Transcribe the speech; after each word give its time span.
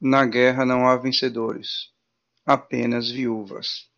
Na 0.00 0.24
guerra 0.26 0.64
não 0.64 0.86
há 0.86 0.96
vencedores, 0.96 1.90
apenas 2.44 3.10
viúvas. 3.10 3.88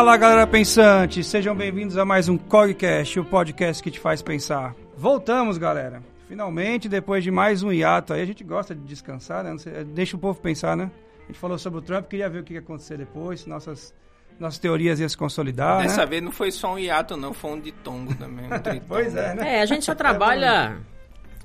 Fala 0.00 0.16
galera 0.16 0.46
pensante, 0.46 1.22
sejam 1.22 1.54
bem-vindos 1.54 1.98
a 1.98 2.06
mais 2.06 2.26
um 2.26 2.38
Cogcast, 2.38 3.20
o 3.20 3.24
podcast 3.24 3.82
que 3.82 3.90
te 3.90 4.00
faz 4.00 4.22
pensar. 4.22 4.74
Voltamos 4.96 5.58
galera, 5.58 6.02
finalmente 6.26 6.88
depois 6.88 7.22
de 7.22 7.30
mais 7.30 7.62
um 7.62 7.70
hiato 7.70 8.14
aí, 8.14 8.22
a 8.22 8.24
gente 8.24 8.42
gosta 8.42 8.74
de 8.74 8.80
descansar, 8.80 9.44
né? 9.44 9.54
Deixa 9.88 10.16
o 10.16 10.18
povo 10.18 10.40
pensar, 10.40 10.74
né? 10.74 10.90
A 11.24 11.26
gente 11.26 11.38
falou 11.38 11.58
sobre 11.58 11.80
o 11.80 11.82
Trump, 11.82 12.08
queria 12.08 12.30
ver 12.30 12.38
o 12.38 12.42
que 12.42 12.54
ia 12.54 12.60
acontecer 12.60 12.96
depois, 12.96 13.44
nossas, 13.44 13.92
nossas 14.38 14.58
teorias 14.58 15.00
iam 15.00 15.08
se 15.08 15.18
consolidar. 15.18 15.82
Dessa 15.82 16.00
né? 16.00 16.06
vez 16.06 16.22
não 16.22 16.32
foi 16.32 16.50
só 16.50 16.72
um 16.72 16.78
hiato 16.78 17.14
não, 17.14 17.34
foi 17.34 17.50
um 17.50 17.60
ditongo 17.60 18.14
também. 18.14 18.46
Um 18.46 18.80
pois 18.88 19.14
é, 19.14 19.34
né? 19.34 19.58
É, 19.58 19.60
a 19.60 19.66
gente 19.66 19.84
só 19.84 19.94
trabalha... 19.94 20.78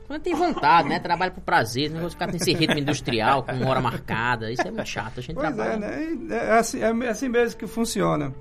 Quando 0.07 0.21
tem 0.21 0.35
vontade, 0.35 0.87
né? 0.87 0.99
Trabalha 0.99 1.31
por 1.31 1.41
prazer, 1.41 1.89
não 1.89 2.09
ficar 2.09 2.27
nesse 2.27 2.53
ritmo 2.53 2.77
industrial, 2.77 3.43
com 3.43 3.65
hora 3.65 3.81
marcada. 3.81 4.51
Isso 4.51 4.61
é 4.61 4.71
muito 4.71 4.87
chato. 4.87 5.19
A 5.19 5.21
gente 5.21 5.35
pois 5.35 5.53
trabalha. 5.53 5.85
é, 5.85 6.15
né? 6.15 6.37
É 6.47 6.51
assim, 6.51 6.79
é 6.81 7.09
assim 7.09 7.27
mesmo 7.27 7.57
que 7.57 7.65
funciona. 7.65 8.33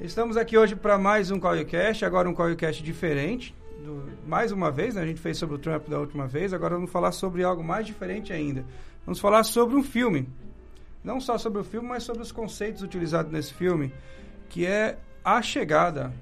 Estamos 0.00 0.36
aqui 0.36 0.56
hoje 0.56 0.76
para 0.76 0.98
mais 0.98 1.30
um 1.30 1.40
Callcast, 1.40 2.04
agora 2.04 2.28
um 2.28 2.34
Callcast 2.34 2.82
diferente. 2.82 3.54
Do, 3.82 4.10
mais 4.26 4.52
uma 4.52 4.70
vez, 4.70 4.94
né? 4.94 5.02
a 5.02 5.06
gente 5.06 5.20
fez 5.20 5.38
sobre 5.38 5.56
o 5.56 5.58
Trump 5.58 5.88
da 5.88 5.98
última 5.98 6.26
vez, 6.26 6.52
agora 6.52 6.74
vamos 6.74 6.90
falar 6.90 7.12
sobre 7.12 7.42
algo 7.42 7.64
mais 7.64 7.86
diferente 7.86 8.32
ainda. 8.32 8.64
Vamos 9.04 9.18
falar 9.18 9.42
sobre 9.44 9.76
um 9.76 9.82
filme. 9.82 10.28
Não 11.02 11.20
só 11.20 11.38
sobre 11.38 11.60
o 11.60 11.64
filme, 11.64 11.88
mas 11.88 12.02
sobre 12.02 12.22
os 12.22 12.30
conceitos 12.30 12.82
utilizados 12.82 13.32
nesse 13.32 13.54
filme, 13.54 13.92
que 14.48 14.66
é 14.66 14.98
A 15.24 15.40
Chegada. 15.40 16.12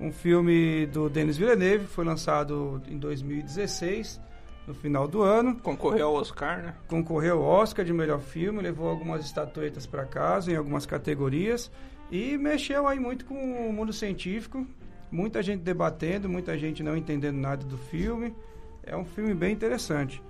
Um 0.00 0.10
filme 0.10 0.86
do 0.86 1.10
Denis 1.10 1.36
Villeneuve, 1.36 1.86
foi 1.86 2.06
lançado 2.06 2.80
em 2.88 2.96
2016, 2.96 4.18
no 4.66 4.72
final 4.72 5.06
do 5.06 5.20
ano. 5.20 5.56
Concorreu 5.56 6.06
ao 6.06 6.14
Oscar, 6.14 6.62
né? 6.62 6.74
Concorreu 6.88 7.42
ao 7.42 7.60
Oscar 7.62 7.84
de 7.84 7.92
melhor 7.92 8.20
filme, 8.20 8.62
levou 8.62 8.88
algumas 8.88 9.22
estatuetas 9.24 9.86
para 9.86 10.06
casa 10.06 10.50
em 10.50 10.56
algumas 10.56 10.86
categorias 10.86 11.70
e 12.10 12.38
mexeu 12.38 12.88
aí 12.88 12.98
muito 12.98 13.26
com 13.26 13.34
o 13.68 13.72
mundo 13.72 13.92
científico. 13.92 14.66
Muita 15.10 15.42
gente 15.42 15.60
debatendo, 15.60 16.30
muita 16.30 16.56
gente 16.56 16.82
não 16.82 16.96
entendendo 16.96 17.36
nada 17.36 17.64
do 17.66 17.76
filme. 17.76 18.34
É 18.82 18.96
um 18.96 19.04
filme 19.04 19.34
bem 19.34 19.52
interessante. 19.52 20.22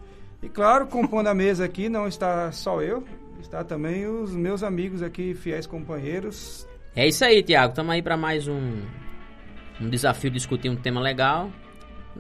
E 0.43 0.49
claro, 0.49 0.89
compondo 0.89 1.29
a 1.29 1.35
mesa 1.35 1.65
aqui 1.65 1.89
não 1.89 2.09
está 2.09 2.51
só 2.51 2.83
eu, 2.83 3.05
está 3.41 3.63
também 3.63 4.07
os 4.07 4.35
meus 4.35 4.65
amigos 4.65 5.01
aqui, 5.01 5.33
fiéis 5.33 5.67
companheiros. 5.67 6.67
É 6.97 7.07
isso 7.07 7.25
aí, 7.25 7.41
Tiago. 7.43 7.71
Estamos 7.71 7.93
aí 7.93 8.03
para 8.03 8.17
mais 8.17 8.49
um, 8.49 8.81
um 9.81 9.89
desafio 9.89 10.31
de 10.31 10.37
discutir 10.37 10.69
um 10.69 10.77
tema 10.77 11.01
legal. 11.01 11.51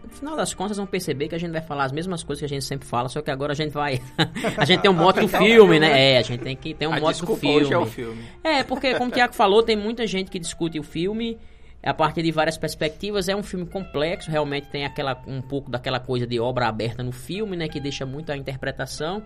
No 0.02 0.08
final 0.08 0.36
das 0.36 0.54
contas, 0.54 0.76
vão 0.76 0.86
perceber 0.86 1.28
que 1.28 1.34
a 1.34 1.38
gente 1.38 1.50
vai 1.50 1.60
falar 1.60 1.84
as 1.84 1.92
mesmas 1.92 2.22
coisas 2.22 2.40
que 2.40 2.44
a 2.46 2.48
gente 2.48 2.64
sempre 2.64 2.86
fala, 2.86 3.08
só 3.08 3.20
que 3.20 3.30
agora 3.30 3.52
a 3.52 3.56
gente 3.56 3.72
vai. 3.72 4.00
a 4.56 4.64
gente 4.64 4.80
tem 4.80 4.90
um 4.90 4.94
modo 4.94 5.20
do 5.20 5.28
filme, 5.28 5.80
né? 5.80 6.12
É, 6.12 6.18
a 6.18 6.22
gente 6.22 6.42
tem 6.42 6.56
que 6.56 6.72
ter 6.74 6.86
um 6.86 6.92
A 6.94 7.00
modo 7.00 7.18
do 7.18 7.36
filme. 7.36 7.64
hoje 7.64 7.74
é 7.74 7.78
o 7.78 7.86
filme. 7.86 8.24
É, 8.42 8.62
porque, 8.62 8.94
como 8.94 9.10
o 9.10 9.12
Tiago 9.12 9.34
falou, 9.34 9.62
tem 9.62 9.76
muita 9.76 10.06
gente 10.06 10.30
que 10.30 10.38
discute 10.38 10.78
o 10.78 10.82
filme 10.82 11.38
a 11.82 11.92
partir 11.92 12.22
de 12.22 12.30
várias 12.30 12.56
perspectivas. 12.56 13.28
É 13.28 13.34
um 13.34 13.42
filme 13.42 13.66
complexo, 13.66 14.30
realmente 14.30 14.68
tem 14.68 14.84
aquela, 14.84 15.20
um 15.26 15.42
pouco 15.42 15.70
daquela 15.70 15.98
coisa 15.98 16.26
de 16.26 16.38
obra 16.38 16.68
aberta 16.68 17.02
no 17.02 17.12
filme, 17.12 17.56
né? 17.56 17.68
Que 17.68 17.80
deixa 17.80 18.06
muito 18.06 18.30
a 18.30 18.36
interpretação. 18.36 19.22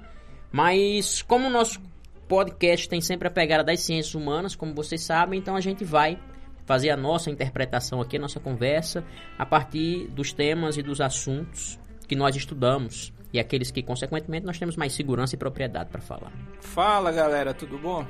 Mas, 0.51 1.21
como 1.21 1.49
o 1.49 1.51
nosso 1.51 1.81
podcast 2.27 2.89
tem 2.89 3.01
sempre 3.01 3.29
a 3.29 3.31
pegada 3.31 3.63
das 3.63 3.81
ciências 3.81 4.15
humanas, 4.15 4.55
como 4.55 4.75
vocês 4.75 5.03
sabem, 5.03 5.39
então 5.39 5.55
a 5.55 5.61
gente 5.61 5.85
vai 5.85 6.19
fazer 6.65 6.91
a 6.91 6.97
nossa 6.97 7.31
interpretação 7.31 8.01
aqui, 8.01 8.17
a 8.17 8.21
nossa 8.21 8.41
conversa, 8.41 9.05
a 9.39 9.45
partir 9.45 10.09
dos 10.09 10.33
temas 10.33 10.77
e 10.77 10.83
dos 10.83 11.01
assuntos 11.01 11.79
que 12.07 12.15
nós 12.15 12.37
estudamos 12.37 13.13
e 13.33 13.41
aqueles 13.41 13.71
que, 13.71 13.83
consequentemente, 13.83 14.47
nós 14.47 14.59
temos 14.59 14.77
mais 14.77 14.93
segurança 14.93 15.35
e 15.35 15.39
propriedade 15.39 15.91
para 15.91 16.01
falar. 16.01 16.33
Fala 16.61 17.11
galera, 17.11 17.53
tudo 17.53 17.77
bom? 17.79 18.07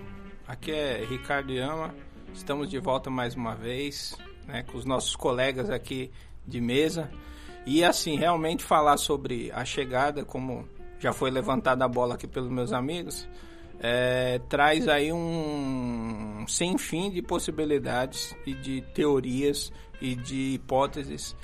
Aqui 0.47 0.71
é 0.71 1.03
Ricardo 1.09 1.51
Yama, 1.51 1.95
estamos 2.35 2.69
de 2.69 2.79
volta 2.79 3.09
mais 3.09 3.35
uma 3.35 3.55
vez, 3.55 4.15
né, 4.47 4.63
com 4.65 4.77
os 4.77 4.85
nossos 4.85 5.17
colegas 5.17 5.71
aqui 5.71 6.11
de 6.47 6.61
mesa. 6.61 7.11
E 7.65 7.83
assim, 7.83 8.17
realmente 8.17 8.63
falar 8.63 8.99
sobre 8.99 9.51
a 9.53 9.65
chegada, 9.65 10.25
como 10.25 10.69
já 10.99 11.13
foi 11.13 11.31
levantada 11.31 11.85
a 11.85 11.89
bola 11.89 12.17
aqui 12.17 12.27
pelos 12.27 12.51
meus 12.51 12.73
amigos, 12.73 13.27
é, 13.81 14.41
traz 14.49 14.89
aí 14.89 15.13
um 15.13 16.45
sem 16.49 16.79
fim 16.79 17.11
de 17.11 17.23
possibilidades 17.23 18.35
e 18.47 18.55
de 18.55 18.83
teorias 18.95 19.73
e 20.01 20.15
de 20.15 20.55
hipóteses. 20.55 21.37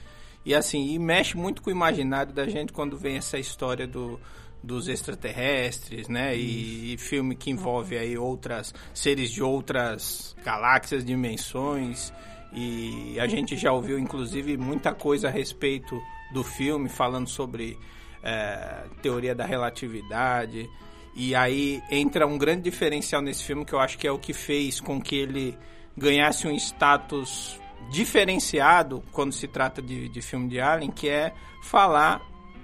E 0.44 0.54
assim, 0.54 0.92
e 0.92 0.98
mexe 0.98 1.36
muito 1.36 1.62
com 1.62 1.70
o 1.70 1.72
imaginário 1.72 2.32
da 2.32 2.46
gente 2.48 2.72
quando 2.72 2.96
vem 2.96 3.16
essa 3.16 3.38
história 3.38 3.86
do, 3.86 4.18
dos 4.62 4.88
extraterrestres, 4.88 6.08
né? 6.08 6.36
E, 6.36 6.94
e, 6.94 6.98
filme 6.98 7.34
que 7.34 7.50
envolve 7.50 7.96
aí 7.96 8.16
outras 8.16 8.74
seres 8.94 9.30
de 9.30 9.42
outras 9.42 10.34
galáxias, 10.44 11.04
dimensões. 11.04 12.12
E 12.52 13.18
a 13.20 13.26
gente 13.26 13.56
já 13.56 13.72
ouviu 13.72 13.98
inclusive 13.98 14.56
muita 14.56 14.92
coisa 14.94 15.28
a 15.28 15.30
respeito 15.30 16.00
do 16.32 16.42
filme, 16.42 16.88
falando 16.88 17.28
sobre 17.28 17.78
é, 18.22 18.84
teoria 19.02 19.34
da 19.34 19.44
relatividade. 19.44 20.68
E 21.15 21.34
aí 21.34 21.82
entra 21.91 22.26
um 22.26 22.38
grande 22.38 22.62
diferencial 22.62 23.21
nesse 23.21 23.44
filme 23.44 23.65
que 23.65 23.72
eu 23.72 23.81
acho 23.81 23.98
que 23.98 24.06
é 24.06 24.12
o 24.12 24.19
que 24.19 24.32
fez 24.32 24.81
com 24.81 25.00
que 25.00 25.16
ele 25.16 25.59
ganhasse 25.97 26.47
um 26.47 26.54
status 26.54 27.60
diferenciado 27.91 29.03
quando 29.12 29.32
se 29.32 29.48
trata 29.48 29.82
de, 29.82 30.09
de 30.09 30.22
filme 30.22 30.48
de 30.48 30.60
Alien, 30.60 30.91
que 30.91 31.09
é 31.09 31.32
falar 31.62 32.22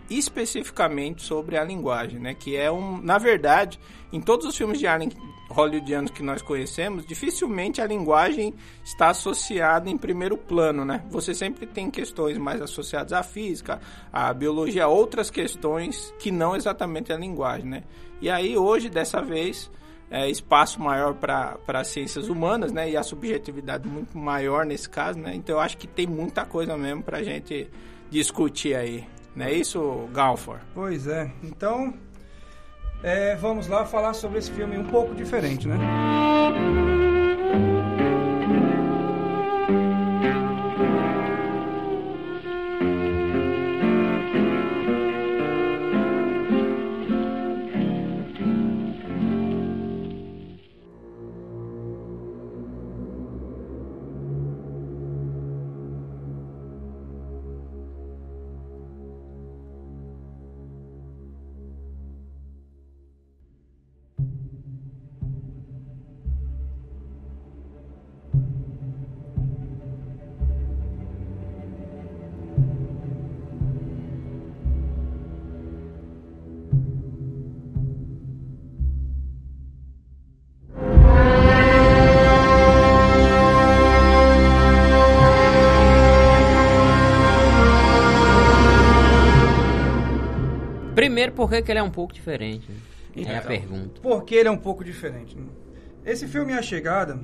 especificamente 0.09 1.23
sobre 1.23 1.57
a 1.57 1.65
linguagem, 1.65 2.21
né? 2.21 2.35
Que 2.35 2.57
é 2.57 2.71
um, 2.71 3.01
na 3.01 3.19
verdade, 3.19 3.79
em 4.13 4.21
todos 4.21 4.47
os 4.47 4.57
filmes 4.57 4.79
de 4.79 4.87
Alien 4.87 5.11
hollywoodianos 5.49 6.11
que 6.11 6.23
nós 6.23 6.43
conhecemos, 6.43 7.07
dificilmente 7.07 7.81
a 7.81 7.87
linguagem 7.87 8.53
está 8.85 9.11
associada 9.11 9.89
em 9.89 9.97
primeiro 9.97 10.37
plano, 10.37 10.85
né? 10.85 11.05
Você 11.11 11.35
sempre 11.35 11.67
tem 11.67 11.91
questões 11.91 12.37
mais 12.37 12.61
associadas 12.61 13.13
à 13.13 13.23
física, 13.23 13.81
à 14.13 14.33
biologia, 14.33 14.89
outras 14.89 15.31
questões 15.31 16.13
que 16.19 16.31
não 16.31 16.57
exatamente 16.57 17.13
a 17.13 17.17
linguagem, 17.17 17.67
né? 17.67 17.85
E 18.21 18.31
aí 18.31 18.57
hoje, 18.57 18.89
dessa 18.89 19.21
vez, 19.21 19.71
é, 20.11 20.29
espaço 20.31 20.81
maior 20.81 21.15
para 21.15 21.59
as 21.69 21.89
ciências 21.89 22.29
humanas, 22.29 22.73
né? 22.73 22.91
E 22.91 22.97
a 22.97 23.03
subjetividade 23.03 23.89
muito 23.89 24.17
maior 24.17 24.65
nesse 24.65 24.89
caso, 24.89 25.19
né? 25.19 25.35
Então 25.35 25.57
eu 25.57 25.61
acho 25.61 25.77
que 25.77 25.87
tem 25.87 26.07
muita 26.07 26.45
coisa 26.45 26.77
mesmo 26.77 27.03
para 27.03 27.19
a 27.19 27.23
gente 27.23 27.69
discutir 28.11 28.75
aí. 28.75 29.05
Não 29.35 29.47
é 29.47 29.53
isso, 29.53 30.09
Galfor? 30.13 30.61
Pois 30.75 31.07
é. 31.07 31.31
Então, 31.43 31.93
é, 33.03 33.37
vamos 33.37 33.67
lá 33.69 33.85
falar 33.85 34.15
sobre 34.15 34.39
esse 34.39 34.51
filme 34.51 34.79
um 34.79 34.85
pouco 34.85 35.15
diferente, 35.15 35.69
né? 35.69 35.77
Por 91.33 91.49
que, 91.51 91.63
que 91.63 91.71
ele 91.73 91.79
é 91.79 91.83
um 91.83 91.91
pouco 91.91 92.13
diferente. 92.15 92.71
né? 92.71 92.79
é 93.17 93.21
a 93.21 93.37
Então, 93.39 93.49
pergunta. 93.49 94.01
Porque 94.03 94.35
ele 94.35 94.49
é 94.49 94.51
um 94.53 94.57
pouco 94.59 94.85
diferente. 94.85 95.37
né? 95.37 95.47
Esse 96.05 96.27
filme 96.29 96.53
A 96.53 96.63
Chegada 96.63 97.19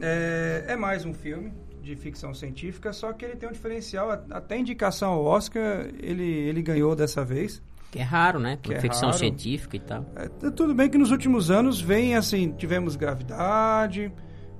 é, 0.00 0.64
é 0.68 0.76
mais 0.76 1.04
um 1.04 1.12
filme 1.14 1.52
de 1.82 1.94
ficção 1.96 2.32
científica, 2.32 2.92
só 2.92 3.12
que 3.12 3.24
ele 3.24 3.36
tem 3.36 3.48
um 3.48 3.52
diferencial, 3.52 4.10
até 4.30 4.56
indicação 4.58 5.12
ao 5.12 5.24
Oscar 5.24 5.86
ele, 6.02 6.24
ele 6.24 6.62
ganhou 6.62 6.96
dessa 6.96 7.22
vez. 7.24 7.62
Que 7.90 7.98
é 8.00 8.02
raro, 8.02 8.40
né? 8.40 8.58
Que 8.60 8.74
é 8.74 8.80
Ficção 8.80 9.10
raro. 9.10 9.18
científica 9.18 9.76
e 9.76 9.80
tal. 9.80 10.04
É, 10.16 10.28
tudo 10.50 10.74
bem 10.74 10.88
que 10.90 10.98
nos 10.98 11.10
últimos 11.12 11.48
anos 11.50 11.80
vem 11.80 12.16
assim, 12.16 12.50
tivemos 12.52 12.96
Gravidade, 12.96 14.10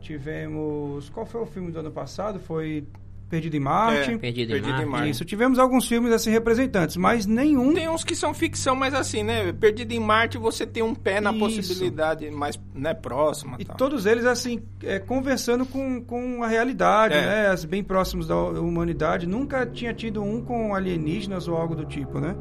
tivemos... 0.01 1.09
Qual 1.11 1.27
foi 1.27 1.41
o 1.41 1.47
filme 1.47 1.73
do 1.73 1.81
ano 1.81 1.91
passado? 1.91 2.39
Foi 2.39 2.87
Perdido 3.29 3.57
em 3.57 3.61
Marte. 3.61 4.13
É, 4.13 4.19
Perdido, 4.19 4.51
Perdido 4.51 4.69
em 4.69 4.71
em 4.71 4.75
Marte. 4.77 4.91
Marte. 4.91 5.11
Isso, 5.11 5.25
tivemos 5.25 5.59
alguns 5.59 5.89
filmes 5.89 6.13
assim 6.13 6.31
representantes, 6.31 6.97
mas 6.97 7.27
nenhum 7.27 7.75
Tem 7.75 7.89
uns 7.89 8.05
que 8.05 8.15
são 8.15 8.33
ficção, 8.33 8.77
mas 8.77 8.95
assim, 8.95 9.23
né? 9.25 9.53
Perdido 9.53 9.93
em 9.93 9.99
Marte, 10.01 10.39
você 10.39 10.65
tem 10.67 10.83
um 10.83 10.95
pé 10.95 11.21
na 11.21 11.31
Isso. 11.31 11.39
possibilidade 11.41 12.31
mais 12.31 12.61
né, 12.75 12.95
próxima. 12.95 13.57
E 13.59 13.65
tal. 13.65 13.77
todos 13.77 14.07
eles, 14.07 14.25
assim, 14.25 14.63
é, 14.83 14.99
conversando 14.99 15.67
com, 15.67 16.01
com 16.03 16.43
a 16.43 16.47
realidade, 16.47 17.15
É. 17.15 17.21
né? 17.27 17.47
As- 17.49 17.65
Bem 17.65 17.83
próximos 17.83 18.29
da 18.29 18.37
humanidade. 18.37 19.27
Nunca 19.27 19.67
tinha 19.67 19.93
tido 19.93 20.23
um 20.23 20.41
com 20.45 20.75
alienígenas 20.75 21.49
ou 21.49 21.57
algo 21.57 21.75
do 21.75 21.85
tipo, 21.87 22.21
né? 22.21 22.37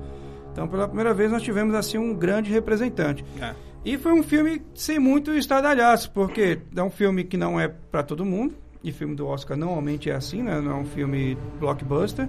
Então, 0.52 0.68
pela 0.68 0.86
primeira 0.88 1.14
vez, 1.14 1.32
nós 1.32 1.42
tivemos, 1.42 1.74
assim, 1.74 1.98
um 1.98 2.14
grande 2.14 2.52
representante. 2.52 3.26
É. 3.42 3.54
E 3.84 3.98
foi 3.98 4.12
um 4.14 4.22
filme 4.22 4.62
sem 4.76 5.00
muito 5.00 5.34
estardalhaço, 5.34 6.12
porque 6.12 6.60
é 6.76 6.84
um 6.84 6.90
filme 6.92 7.24
que 7.24 7.36
não 7.36 7.60
é 7.60 7.68
para 7.68 8.04
todo 8.04 8.24
mundo. 8.24 8.54
E 8.84 8.92
filme 8.92 9.16
do 9.16 9.26
Oscar 9.28 9.58
normalmente 9.58 10.10
é 10.10 10.16
assim, 10.16 10.44
né? 10.44 10.60
Não 10.60 10.72
é 10.72 10.76
um 10.76 10.86
filme 10.86 11.38
blockbuster. 11.60 12.28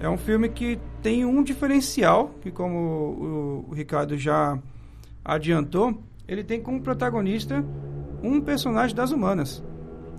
É 0.00 0.08
um 0.08 0.18
filme 0.18 0.48
que 0.50 0.78
tem 1.02 1.24
um 1.24 1.42
diferencial, 1.42 2.34
que 2.42 2.50
como 2.50 3.64
o, 3.68 3.74
Ricardo 3.74 4.16
já 4.18 4.58
adiantou, 5.24 5.98
ele 6.28 6.44
tem 6.44 6.60
como 6.60 6.80
protagonista 6.82 7.64
um 8.22 8.40
personagem 8.40 8.94
das 8.94 9.10
humanas, 9.10 9.64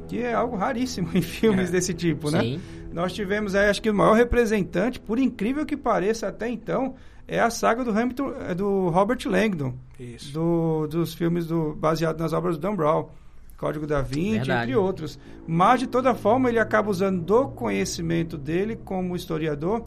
que 0.08 0.20
é 0.20 0.34
algo 0.34 0.56
raríssimo 0.56 1.10
em 1.14 1.22
filmes 1.22 1.70
É. 1.70 1.72
desse 1.74 1.94
tipo, 1.94 2.32
né? 2.32 2.42
Sim. 2.42 2.62
Nós 2.92 3.14
tivemos 3.14 3.54
aí, 3.54 3.70
acho 3.70 3.82
que 3.82 3.90
o 3.90 3.94
maior 3.94 4.14
representante, 4.14 5.00
por 5.00 5.20
incrível 5.20 5.64
que 5.66 5.78
pareça 5.78 6.28
até 6.28 6.50
então, 6.50 6.96
é 7.28 7.40
a 7.40 7.50
saga 7.52 7.84
do 7.84 7.92
Hamilton, 7.92 8.34
é 8.50 8.56
do 8.56 8.90
Robert 8.90 9.20
Langdon, 9.28 9.76
do, 10.34 10.88
dos 10.88 11.14
filmes 11.14 11.46
do, 11.46 11.76
baseados 11.76 12.20
nas 12.20 12.34
obras 12.34 12.58
do 12.58 12.62
Dan 12.62 12.76
Brown, 12.76 13.10
Código 13.58 13.88
da 13.88 14.02
Vinci, 14.02 14.38
Verdade. 14.38 14.64
entre 14.72 14.76
outros. 14.76 15.20
Mas, 15.48 15.80
de 15.80 15.88
toda 15.88 16.14
forma, 16.14 16.48
ele 16.50 16.60
acaba 16.60 16.90
usando 16.92 17.22
do 17.22 17.48
conhecimento 17.48 18.38
dele 18.38 18.76
como 18.76 19.16
historiador, 19.16 19.84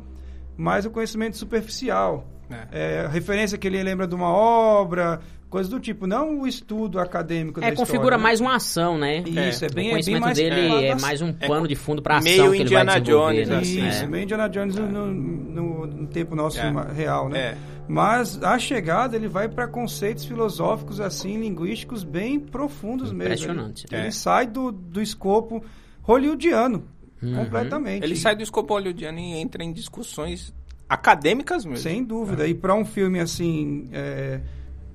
mais 0.56 0.84
o 0.84 0.90
conhecimento 0.90 1.37
superficial. 1.37 2.26
É. 2.72 3.05
É, 3.05 3.06
referência 3.06 3.56
que 3.56 3.69
ele 3.69 3.81
lembra 3.81 4.08
de 4.08 4.14
uma 4.14 4.28
obra, 4.28 5.20
coisas 5.49 5.70
do 5.70 5.78
tipo, 5.78 6.05
não 6.05 6.40
o 6.40 6.49
estudo 6.49 6.99
acadêmico 6.99 7.61
da 7.61 7.67
É, 7.67 7.70
história. 7.70 7.87
configura 7.93 8.17
né? 8.17 8.22
mais 8.25 8.40
uma 8.40 8.56
ação, 8.56 8.99
né? 8.99 9.19
Isso, 9.25 9.64
é, 9.64 9.69
o 9.69 9.69
bem, 9.69 9.69
é 9.69 9.72
bem 9.72 9.90
conhecimento 9.93 10.22
mais 10.22 10.37
dele 10.37 10.84
é 10.87 10.94
da- 10.96 11.00
mais 11.00 11.22
um 11.22 11.28
É 11.40 11.46
pano 11.46 11.69
de 11.69 11.76
fundo 11.76 12.02
pra 12.02 12.17
ação 12.17 12.25
meio 12.28 12.50
que 12.50 12.56
ele 12.56 12.62
Indiana 12.64 12.90
vai 12.93 13.00
desenvolver, 13.00 13.34
Jones, 13.44 13.49
né? 13.49 13.56
assim. 13.58 13.88
Isso, 13.88 14.05
É. 14.05 14.06
meio 14.08 14.25
Indiana 14.25 14.49
Jones 14.49 14.75
no, 14.75 14.88
no- 14.88 15.87
no 15.87 16.06
tempo 16.08 16.34
nosso 16.34 16.58
É. 16.58 16.72
real, 16.93 17.28
né? 17.28 17.38
É. 17.38 17.56
Mas 17.91 18.43
a 18.43 18.59
chegada 18.59 19.17
ele 19.17 19.27
vai 19.29 19.49
para 19.49 19.67
conceitos 19.67 20.25
filosóficos 20.25 21.01
assim, 21.01 21.39
linguísticos 21.41 22.05
bem 22.05 22.39
profundos 22.39 23.11
mesmo. 23.13 23.25
Impressionante. 23.35 23.87
Ele, 23.91 23.97
ele 24.03 24.09
É. 24.09 24.11
sai 24.13 24.47
do, 24.47 24.71
do 24.71 25.03
escopo 25.03 25.63
hollywoodiano 26.03 26.85
Uhum. 27.23 27.35
completamente. 27.37 28.03
Ele 28.05 28.17
sai 28.17 28.35
do 28.37 28.43
escopo 28.43 28.73
hollywoodiano 28.75 29.19
e 29.19 29.33
entra 29.35 29.63
em 29.63 29.73
discussões 29.73 30.55
acadêmicas 30.89 31.65
mesmo. 31.65 31.79
sem 31.83 32.03
dúvida. 32.03 32.47
E 32.49 32.55
para 32.55 32.75
um 32.75 32.85
filme 32.85 33.21
assim, 33.21 33.89
é, 33.93 34.41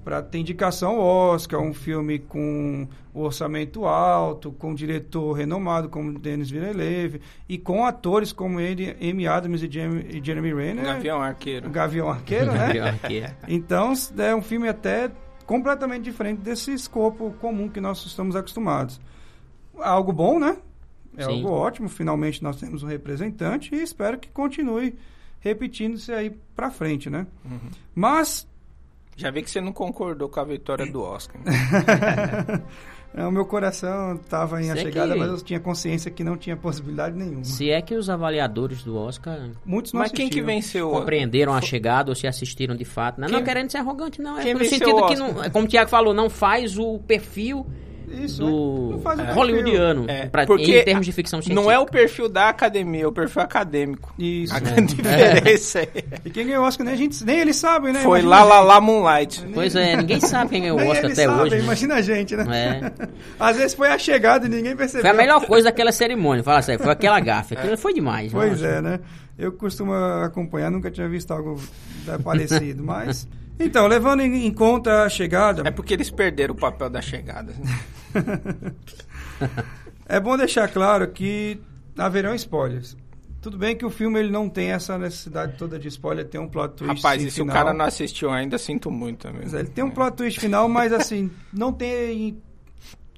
para 0.05 0.21
ter 0.21 0.37
indicação 0.37 0.99
Oscar, 0.99 1.59
um 1.59 1.73
filme 1.73 2.19
com 2.19 2.87
orçamento 3.11 3.85
alto, 3.85 4.51
com 4.51 4.69
um 4.69 4.75
diretor 4.75 5.33
renomado 5.33 5.89
como 5.89 6.19
Denis 6.19 6.51
Villeneuve 6.51 7.21
e 7.49 7.57
com 7.57 7.83
atores 7.83 8.31
como 8.31 8.59
ele, 8.59 8.95
Amy 9.01 9.27
Adams 9.27 9.63
e, 9.63 9.71
Jeremy, 9.71 10.05
e 10.15 10.23
Jeremy 10.23 10.53
Renner, 10.53 10.85
Gavião 10.85 11.19
Arqueiro. 11.19 11.69
Gavião 11.71 12.07
Arqueiro, 12.07 12.51
né? 12.51 12.89
Aqui 13.03 13.21
é. 13.21 13.35
Então, 13.47 13.93
é 14.19 14.35
um 14.35 14.43
filme 14.43 14.67
até 14.67 15.09
completamente 15.47 16.03
diferente 16.03 16.37
desse 16.37 16.71
escopo 16.71 17.31
comum 17.41 17.67
que 17.67 17.81
nós 17.81 18.05
estamos 18.05 18.35
acostumados. 18.35 19.01
Algo 19.79 20.13
bom, 20.13 20.37
né? 20.37 20.55
É 21.17 21.23
Sim. 21.23 21.31
algo 21.31 21.49
ótimo. 21.49 21.89
Finalmente 21.89 22.43
nós 22.43 22.57
temos 22.57 22.83
um 22.83 22.87
representante 22.87 23.73
e 23.73 23.81
espero 23.81 24.19
que 24.19 24.29
continue 24.29 24.95
repetindo-se 25.39 26.11
aí 26.11 26.29
pra 26.55 26.69
frente, 26.69 27.09
né? 27.09 27.25
Uhum. 27.43 27.69
Mas 27.95 28.47
Já 29.17 29.31
vi 29.31 29.41
que 29.43 29.49
você 29.49 29.61
não 29.61 29.71
concordou 29.71 30.27
com 30.29 30.39
a 30.39 30.43
vitória 30.43 30.85
do 30.91 31.01
Oscar. 31.01 31.39
né? 31.43 31.51
é, 33.15 33.25
o 33.25 33.31
meu 33.31 33.45
coração 33.45 34.15
estava 34.15 34.61
em 34.61 34.69
a 34.69 34.73
Isso 34.73 34.81
é 34.81 34.81
chegada, 34.83 35.13
que- 35.13 35.19
mas 35.19 35.29
eu 35.29 35.37
tinha 35.41 35.59
consciência 35.59 36.11
que 36.11 36.23
não 36.23 36.35
tinha 36.35 36.57
possibilidade 36.57 37.15
nenhuma. 37.17 37.43
Se 37.45 37.69
é 37.69 37.81
que 37.81 37.95
os 37.95 38.09
avaliadores 38.09 38.83
do 38.83 38.97
Oscar 38.97 39.49
Muitos 39.65 39.93
não 39.93 40.01
Mas 40.01 40.11
quem 40.11 40.27
que 40.29 40.39
assistiram. 40.41 40.47
venceu? 40.47 40.89
compreenderam 40.89 41.53
a 41.53 41.61
chegada 41.61 42.11
ou 42.11 42.15
se 42.15 42.27
assistiram 42.27 42.75
de 42.75 42.83
fato. 42.85 43.19
Não, 43.21 43.27
Quem- 43.29 43.37
não 43.37 43.43
querendo 43.45 43.71
ser 43.71 43.77
arrogante, 43.77 44.21
não. 44.21 44.37
É 44.37 44.43
Quem 44.43 44.53
no 44.53 44.59
venceu 44.59 44.79
sentido 44.79 44.97
o 44.97 45.07
que, 45.07 45.15
não, 45.15 45.43
é 45.43 45.49
como 45.49 45.65
o 45.65 45.67
Tiago 45.67 45.89
falou, 45.89 46.13
não 46.13 46.29
faz 46.29 46.77
o 46.77 46.99
perfil 46.99 47.65
Isso, 48.11 48.45
do 48.45 48.97
né? 48.97 49.15
Perfil. 49.15 49.33
hollywoodiano 49.33 50.05
É, 50.07 50.25
pra- 50.27 50.45
porque 50.45 50.79
em 50.79 50.83
termos 50.83 51.05
de 51.05 51.11
ficção 51.11 51.41
científica. 51.41 51.61
Não 51.61 51.71
é 51.71 51.79
o 51.79 51.85
perfil 51.85 52.27
da 52.29 52.49
academia, 52.49 53.03
é 53.03 53.07
o 53.07 53.11
perfil 53.11 53.41
acadêmico. 53.41 54.13
Isso. 54.17 54.55
A 54.55 54.59
né? 54.59 54.71
grande 54.71 54.95
diferença 54.95 55.79
é. 55.79 55.89
E 56.25 56.29
quem 56.29 56.45
ganhou 56.47 56.63
o 56.63 56.67
Oscar 56.67 56.85
nem, 56.85 56.93
a 56.93 56.97
gente, 56.97 57.23
nem 57.23 57.39
eles 57.39 57.55
sabem, 57.55 57.93
né? 57.93 58.01
Foi 58.01 58.19
Imagina 58.21 58.43
lá, 58.43 58.55
lá, 58.55 58.59
lá, 58.61 58.81
Moonlight. 58.81 59.45
Pois 59.53 59.75
é, 59.75 59.95
ninguém 59.95 60.19
sabe 60.19 60.49
quem 60.51 60.67
é 60.67 60.73
o 60.73 60.77
Oscar 60.77 61.05
até 61.11 61.25
sabem, 61.25 61.41
hoje. 61.41 61.55
né? 61.55 61.61
Imagina 61.61 61.95
a 61.95 62.01
gente, 62.01 62.35
né? 62.35 62.45
É. 62.99 63.07
Às 63.39 63.57
vezes 63.57 63.73
foi 63.73 63.89
a 63.89 63.97
chegada 63.97 64.45
e 64.45 64.49
ninguém 64.49 64.75
percebeu. 64.75 65.01
Foi 65.01 65.09
a 65.11 65.13
melhor 65.13 65.45
coisa 65.45 65.65
daquela 65.65 65.91
cerimônia, 65.91 66.43
fala 66.43 66.61
sério, 66.61 66.81
foi 66.83 66.91
aquela 66.91 67.19
gafe. 67.19 67.55
Aquilo 67.55 67.77
foi 67.77 67.93
demais. 67.93 68.31
Pois 68.31 68.61
nossa. 68.61 68.65
é, 68.65 68.81
né? 68.81 68.99
Eu 69.37 69.51
costumo 69.51 69.93
acompanhar, 69.93 70.71
nunca 70.71 70.89
tinha 70.89 71.07
visto 71.09 71.31
algo 71.31 71.59
parecido, 72.23 72.83
mas... 72.83 73.27
Então, 73.59 73.87
levando 73.87 74.19
em, 74.21 74.45
em 74.45 74.51
conta 74.53 75.03
a 75.03 75.09
chegada, 75.09 75.61
É 75.65 75.71
porque 75.71 75.93
eles 75.93 76.09
perderam 76.09 76.53
o 76.53 76.57
papel 76.57 76.89
da 76.89 77.01
chegada. 77.01 77.53
é 80.07 80.19
bom 80.19 80.37
deixar 80.37 80.67
claro 80.67 81.07
que 81.09 81.59
haverão 81.97 82.33
spoilers. 82.35 82.95
Tudo 83.41 83.59
bem 83.59 83.75
que 83.75 83.85
o 83.85 83.91
filme 83.91 84.19
ele 84.19 84.31
não 84.31 84.49
tem 84.49 84.71
essa 84.71 84.97
necessidade 84.97 85.55
toda 85.55 85.77
de 85.77 85.87
spoiler, 85.87 86.25
tem 86.25 86.41
um 86.41 86.47
plot 86.47 86.77
twist 86.77 86.95
Rapaz, 87.03 87.21
e 87.21 87.29
se 87.29 87.43
o 87.43 87.45
cara 87.45 87.73
não 87.75 87.85
assistiu 87.85 88.31
ainda, 88.31 88.57
sinto 88.57 88.89
muito 88.89 89.19
também. 89.19 89.43
É, 89.53 89.59
Ele 89.59 89.69
tem 89.69 89.83
um 89.83 89.91
plot 89.91 90.15
twist 90.17 90.39
final, 90.39 90.67
mas 90.67 90.91
assim, 90.91 91.29
não 91.53 91.71
tem. 91.71 92.41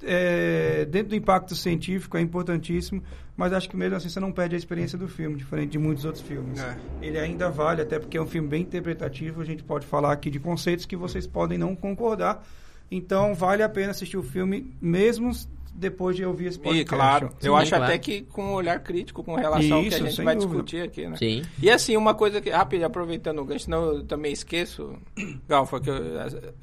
é, 0.03 0.83
dentro 0.83 1.09
do 1.09 1.15
impacto 1.15 1.55
científico 1.55 2.17
é 2.17 2.21
importantíssimo, 2.21 3.01
mas 3.37 3.53
acho 3.53 3.69
que 3.69 3.77
mesmo 3.77 3.95
assim 3.95 4.09
você 4.09 4.19
não 4.19 4.33
perde 4.33 4.55
a 4.55 4.57
experiência 4.57 4.97
do 4.97 5.07
filme, 5.07 5.37
diferente 5.37 5.69
de 5.69 5.79
muitos 5.79 6.03
outros 6.03 6.21
filmes. 6.21 6.59
É. 6.59 6.77
Ele 7.01 7.17
ainda 7.17 7.49
vale, 7.49 7.81
até 7.81 7.97
porque 7.97 8.17
é 8.17 8.21
um 8.21 8.27
filme 8.27 8.49
bem 8.49 8.63
interpretativo, 8.63 9.39
a 9.39 9.45
gente 9.45 9.63
pode 9.63 9.87
falar 9.87 10.11
aqui 10.11 10.29
de 10.29 10.41
conceitos 10.41 10.85
que 10.85 10.97
vocês 10.97 11.25
podem 11.25 11.57
não 11.57 11.73
concordar. 11.73 12.45
Então 12.89 13.33
vale 13.35 13.63
a 13.63 13.69
pena 13.69 13.91
assistir 13.91 14.17
o 14.17 14.23
filme, 14.23 14.73
mesmo 14.81 15.31
depois 15.73 16.15
de 16.15 16.25
ouvir 16.25 16.47
esse 16.47 16.57
E 16.57 16.61
podcast. 16.61 16.85
claro, 16.89 17.29
eu 17.43 17.53
Sim, 17.53 17.59
acho 17.61 17.69
claro. 17.69 17.83
até 17.83 17.97
que 17.99 18.21
com 18.23 18.45
um 18.45 18.53
olhar 18.53 18.79
crítico 18.79 19.23
com 19.23 19.35
relação 19.35 19.77
ao 19.77 19.81
que 19.83 19.93
a 19.93 19.97
Isso, 19.99 20.07
gente 20.09 20.23
vai 20.23 20.33
dúvida. 20.35 20.51
discutir 20.53 20.81
aqui, 20.81 21.07
né? 21.07 21.15
Sim. 21.17 21.43
E 21.61 21.69
assim, 21.69 21.95
uma 21.95 22.15
coisa 22.15 22.41
que, 22.41 22.49
rápido, 22.49 22.83
aproveitando 22.83 23.39
o 23.39 23.45
gancho, 23.45 23.65
senão 23.65 23.85
eu 23.93 24.03
também 24.03 24.33
esqueço, 24.33 24.95
Galfa, 25.47 25.79
que 25.79 25.89
eu, 25.89 25.95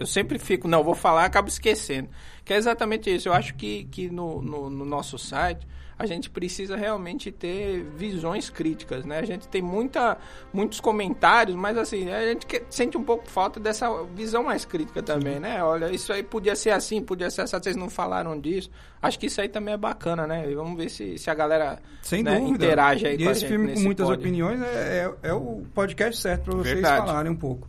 eu 0.01 0.07
sempre 0.07 0.37
fico, 0.39 0.67
não, 0.67 0.83
vou 0.83 0.97
falar, 0.97 1.25
acabo 1.27 1.47
esquecendo. 1.49 2.09
Que 2.45 2.55
é 2.55 2.57
exatamente 2.57 3.09
isso. 3.15 3.29
Eu 3.29 3.33
acho 3.35 3.55
que, 3.55 3.85
que 3.85 4.11
no, 4.11 4.43
no, 4.43 4.69
no 4.69 4.85
nosso 4.85 5.17
site 5.17 5.65
a 5.99 6.07
gente 6.07 6.29
precisa 6.31 6.77
realmente 6.77 7.31
ter 7.31 7.85
visões 7.97 8.51
críticas, 8.51 9.05
né? 9.05 9.19
A 9.19 9.25
gente 9.25 9.47
tem 9.49 9.63
muita, 9.63 10.17
muitos 10.53 10.81
comentários, 10.81 11.57
mas 11.57 11.77
assim, 11.79 12.11
a 12.11 12.23
gente 12.27 12.47
que- 12.47 12.63
sente 12.71 12.97
um 12.99 13.03
pouco 13.03 13.29
falta 13.29 13.61
dessa 13.61 13.89
visão 14.15 14.45
mais 14.45 14.65
crítica 14.65 15.03
também, 15.03 15.39
né? 15.39 15.63
Olha, 15.63 15.91
isso 15.93 16.13
aí 16.13 16.23
podia 16.23 16.57
ser 16.57 16.71
assim, 16.71 17.01
podia 17.03 17.31
ser 17.31 17.43
assim, 17.43 17.57
vocês 17.61 17.77
não 17.77 17.89
falaram 17.89 18.39
disso. 18.41 18.71
Acho 19.01 19.19
que 19.19 19.27
isso 19.27 19.41
aí 19.41 19.49
também 19.49 19.75
é 19.75 19.77
bacana, 19.77 20.27
né? 20.27 20.51
E 20.51 20.55
vamos 20.55 20.77
ver 20.77 20.89
se, 20.89 21.19
se 21.19 21.29
a 21.31 21.35
galera 21.35 21.79
Sem 22.03 22.23
né, 22.23 22.39
dúvida. 22.39 22.65
interage 22.65 23.07
aí 23.07 23.15
e 23.15 23.19
com 23.23 23.29
a 23.29 23.33
esse 23.33 23.41
gente 23.43 23.51
filme 23.51 23.75
com 23.75 23.81
muitas 23.81 24.07
pod. 24.07 24.19
opiniões 24.19 24.63
é, 24.63 25.11
é, 25.23 25.29
é 25.29 25.33
o 25.35 25.63
podcast 25.75 26.21
certo 26.21 26.45
para 26.45 26.55
vocês 26.55 26.75
Verdade. 26.75 27.07
falarem 27.07 27.31
um 27.31 27.37
pouco. 27.37 27.69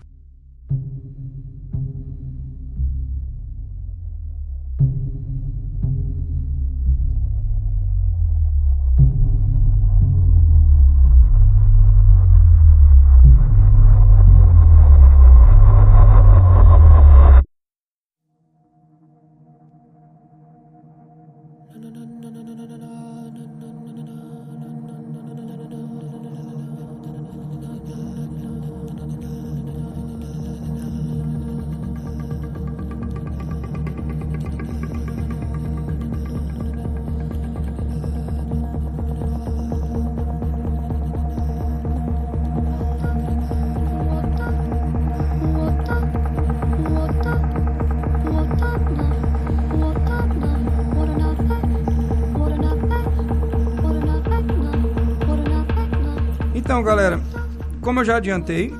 Como 57.95 58.01
eu 58.01 58.07
já 58.07 58.17
adiantei, 58.17 58.73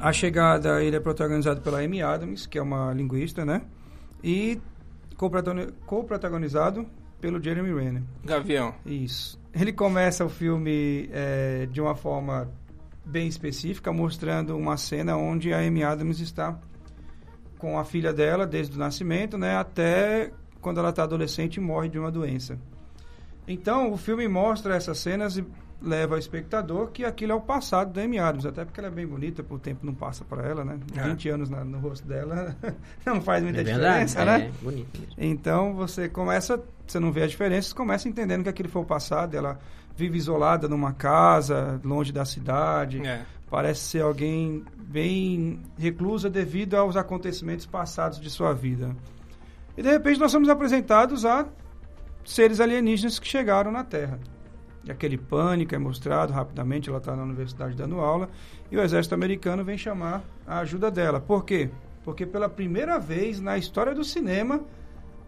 a 0.00 0.10
chegada 0.10 0.82
ele 0.82 0.96
é 0.96 1.00
protagonizado 1.00 1.60
pela 1.60 1.80
Amy 1.82 2.00
Adams, 2.00 2.46
que 2.46 2.56
é 2.56 2.62
uma 2.62 2.94
linguista, 2.94 3.44
né? 3.44 3.60
E 4.24 4.58
co-protagonizado 5.18 6.86
pelo 7.20 7.42
Jeremy 7.42 7.78
Renner. 7.78 8.02
Gavião. 8.24 8.74
Isso. 8.86 9.38
Ele 9.54 9.70
começa 9.70 10.24
o 10.24 10.30
filme 10.30 11.10
é, 11.12 11.68
de 11.70 11.78
uma 11.78 11.94
forma 11.94 12.50
bem 13.04 13.28
específica, 13.28 13.92
mostrando 13.92 14.56
uma 14.56 14.78
cena 14.78 15.18
onde 15.18 15.52
a 15.52 15.58
Amy 15.58 15.84
Adams 15.84 16.20
está 16.20 16.58
com 17.58 17.78
a 17.78 17.84
filha 17.84 18.14
dela 18.14 18.46
desde 18.46 18.76
o 18.76 18.78
nascimento, 18.78 19.36
né, 19.36 19.58
até 19.58 20.32
quando 20.62 20.80
ela 20.80 20.88
está 20.88 21.02
adolescente 21.02 21.56
e 21.56 21.60
morre 21.60 21.90
de 21.90 21.98
uma 21.98 22.10
doença. 22.10 22.58
Então, 23.46 23.92
o 23.92 23.98
filme 23.98 24.26
mostra 24.26 24.74
essas 24.74 24.96
cenas 24.96 25.36
e 25.36 25.44
leva 25.82 26.14
ao 26.14 26.18
espectador 26.18 26.88
que 26.88 27.04
aquilo 27.04 27.32
é 27.32 27.34
o 27.34 27.40
passado 27.40 27.92
da 27.92 28.02
Amy 28.02 28.18
Adams, 28.18 28.44
até 28.44 28.64
porque 28.64 28.80
ela 28.80 28.88
é 28.88 28.90
bem 28.90 29.06
bonita, 29.06 29.44
o 29.48 29.58
tempo 29.58 29.84
não 29.84 29.94
passa 29.94 30.24
para 30.24 30.46
ela, 30.46 30.64
né? 30.64 30.78
É. 30.94 31.02
20 31.08 31.28
anos 31.30 31.50
na, 31.50 31.64
no 31.64 31.78
rosto 31.78 32.06
dela 32.06 32.54
não 33.06 33.20
faz 33.20 33.42
muita 33.42 33.60
é 33.60 33.64
diferença, 33.64 34.24
né? 34.24 34.46
É, 34.46 34.50
bonito. 34.62 35.00
Então, 35.16 35.74
você 35.74 36.08
começa, 36.08 36.62
você 36.86 37.00
não 37.00 37.10
vê 37.10 37.22
a 37.22 37.26
diferença, 37.26 37.68
você 37.68 37.74
começa 37.74 38.08
entendendo 38.08 38.42
que 38.42 38.48
aquilo 38.48 38.68
foi 38.68 38.82
o 38.82 38.84
passado, 38.84 39.34
ela 39.34 39.58
vive 39.96 40.18
isolada 40.18 40.68
numa 40.68 40.92
casa, 40.92 41.80
longe 41.84 42.12
da 42.12 42.24
cidade, 42.24 43.00
é. 43.06 43.22
parece 43.50 43.80
ser 43.82 44.02
alguém 44.02 44.64
bem 44.76 45.60
reclusa 45.78 46.28
devido 46.28 46.74
aos 46.74 46.96
acontecimentos 46.96 47.66
passados 47.66 48.20
de 48.20 48.28
sua 48.28 48.52
vida. 48.52 48.94
E 49.76 49.82
de 49.82 49.88
repente 49.88 50.20
nós 50.20 50.30
somos 50.32 50.48
apresentados 50.48 51.24
a 51.24 51.46
seres 52.24 52.60
alienígenas 52.60 53.18
que 53.18 53.26
chegaram 53.26 53.70
na 53.70 53.84
Terra. 53.84 54.18
E 54.84 54.90
aquele 54.90 55.18
pânico 55.18 55.74
é 55.74 55.78
mostrado 55.78 56.32
rapidamente, 56.32 56.88
ela 56.88 56.98
está 56.98 57.14
na 57.14 57.22
universidade 57.22 57.76
dando 57.76 58.00
aula, 58.00 58.28
e 58.70 58.76
o 58.76 58.82
exército 58.82 59.14
americano 59.14 59.64
vem 59.64 59.76
chamar 59.76 60.24
a 60.46 60.60
ajuda 60.60 60.90
dela. 60.90 61.20
Por 61.20 61.44
quê? 61.44 61.70
Porque 62.04 62.24
pela 62.24 62.48
primeira 62.48 62.98
vez 62.98 63.40
na 63.40 63.58
história 63.58 63.94
do 63.94 64.02
cinema, 64.02 64.64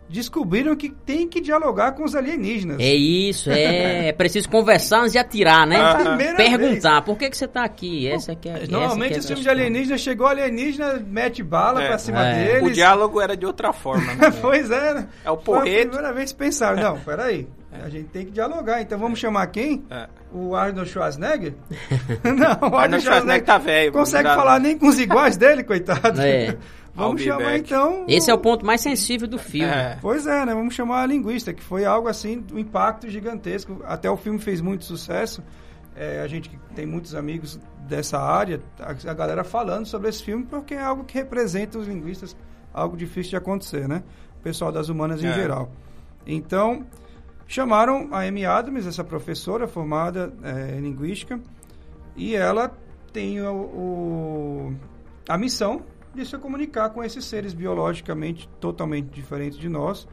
descobriram 0.09 0.77
que 0.77 0.91
tem 0.91 1.27
que 1.27 1.41
dialogar 1.41 1.93
com 1.93 2.05
os 2.05 2.15
alienígenas. 2.15 2.79
É 2.81 2.95
isso, 2.95 3.51
é, 3.51 4.09
é 4.09 4.13
preciso 4.13 4.49
conversar 4.49 5.01
antes 5.01 5.13
de 5.13 5.19
atirar, 5.19 5.67
né? 5.67 5.81
Ah, 6.03 6.17
Perguntar, 6.37 6.95
vez. 6.95 7.05
por 7.05 7.17
que, 7.17 7.31
que 7.31 7.37
você 7.37 7.45
está 7.45 7.65
aqui? 7.65 8.09
Essa 8.09 8.33
aqui 8.33 8.49
é, 8.49 8.67
Normalmente 8.67 9.19
esse 9.19 9.29
filme 9.29 9.43
de 9.43 9.49
alienígena 9.49 9.97
chegou 9.99 10.27
alienígena, 10.27 10.95
mete 10.95 11.43
bala 11.43 11.83
é, 11.83 11.89
pra 11.89 11.99
cima 11.99 12.27
é. 12.27 12.45
deles. 12.45 12.71
O 12.71 12.73
diálogo 12.73 13.21
era 13.21 13.37
de 13.37 13.47
outra 13.47 13.73
forma, 13.73 14.15
né? 14.15 14.31
pois 14.41 14.71
é. 14.71 14.95
Né? 14.95 15.09
É 15.25 15.31
o 15.31 15.37
porrete. 15.37 15.71
Foi 15.71 15.83
a 15.83 15.87
primeira 15.87 16.13
vez 16.13 16.33
que 16.33 16.39
pensaram, 16.39 16.83
não, 16.83 16.99
peraí, 17.01 17.47
a 17.73 17.89
gente 17.89 18.09
tem 18.09 18.27
que 18.27 18.33
dialogar, 18.33 18.83
então 18.83 18.99
vamos 18.99 19.19
chamar 19.19 19.47
quem? 19.47 19.85
É. 19.91 20.09
O 20.33 20.55
Arnold 20.55 20.91
Schwarzenegger? 20.91 21.55
não, 22.23 22.71
o 22.71 22.77
Arnold 22.77 23.03
Schwarzenegger 23.03 23.45
tá 23.45 23.59
velho. 23.59 23.93
Consegue 23.93 24.29
falar 24.29 24.59
nem 24.61 24.79
com 24.79 24.89
os 24.89 24.99
iguais 24.99 25.37
dele, 25.37 25.65
coitado. 25.65 26.21
É. 26.21 26.57
Vamos 26.95 27.23
chamar 27.23 27.45
back. 27.45 27.61
então. 27.61 28.05
Esse 28.07 28.31
é 28.31 28.35
o 28.35 28.39
ponto 28.39 28.67
mais 28.67 28.81
sensível 28.81 29.27
do 29.27 29.39
filme. 29.39 29.73
É. 29.73 29.99
Pois 30.01 30.27
é, 30.27 30.45
né? 30.45 30.55
Vamos 30.55 30.75
chamar 30.75 31.03
a 31.03 31.07
linguista, 31.07 31.53
que 31.53 31.63
foi 31.63 31.85
algo 31.85 32.07
assim, 32.07 32.45
um 32.53 32.59
impacto 32.59 33.09
gigantesco. 33.09 33.83
Até 33.85 34.11
o 34.11 34.17
filme 34.17 34.39
fez 34.39 34.61
muito 34.61 34.85
sucesso. 34.85 35.43
É, 35.97 36.21
a 36.21 36.27
gente 36.27 36.49
que 36.51 36.59
tem 36.75 36.87
muitos 36.87 37.15
amigos 37.15 37.59
dessa 37.89 38.19
área, 38.19 38.61
a, 38.79 39.11
a, 39.11 39.15
galera 39.15 39.45
falando 39.45 39.87
sobre 39.87 40.09
esse 40.09 40.23
filme, 40.23 40.45
porque 40.45 40.75
é 40.75 40.83
algo 40.83 41.05
que 41.05 41.15
representa 41.15 41.79
os 41.79 41.87
linguistas, 41.87 42.37
algo 42.73 42.97
difícil 42.97 43.31
de 43.31 43.37
acontecer, 43.37 43.89
né? 43.89 44.03
O 44.39 44.43
pessoal 44.43 44.73
das 44.73 44.89
humanas 44.89 45.23
em 45.23 45.29
é. 45.29 45.35
geral. 45.35 45.71
Então, 46.27 46.87
chamaram 47.53 48.09
a 48.13 48.21
Amy 48.23 48.47
Adams, 48.47 48.87
essa 48.87 49.05
professora 49.05 49.69
formada 49.69 50.33
é, 50.43 50.79
em 50.79 50.81
linguística, 50.81 51.39
e 52.17 52.35
ela 52.35 52.75
tem 53.13 53.43
o, 53.43 53.53
o 53.53 54.75
a 55.29 55.37
missão 55.37 55.83
de 56.15 56.25
se 56.25 56.39
comunicar 56.39 56.89
com 56.91 57.05
esses 57.05 57.27
seres 57.27 57.53
biologicamente 57.53 58.49
totalmente 58.59 59.11
diferentes 59.11 59.59
de 59.59 59.69
nós 59.69 60.09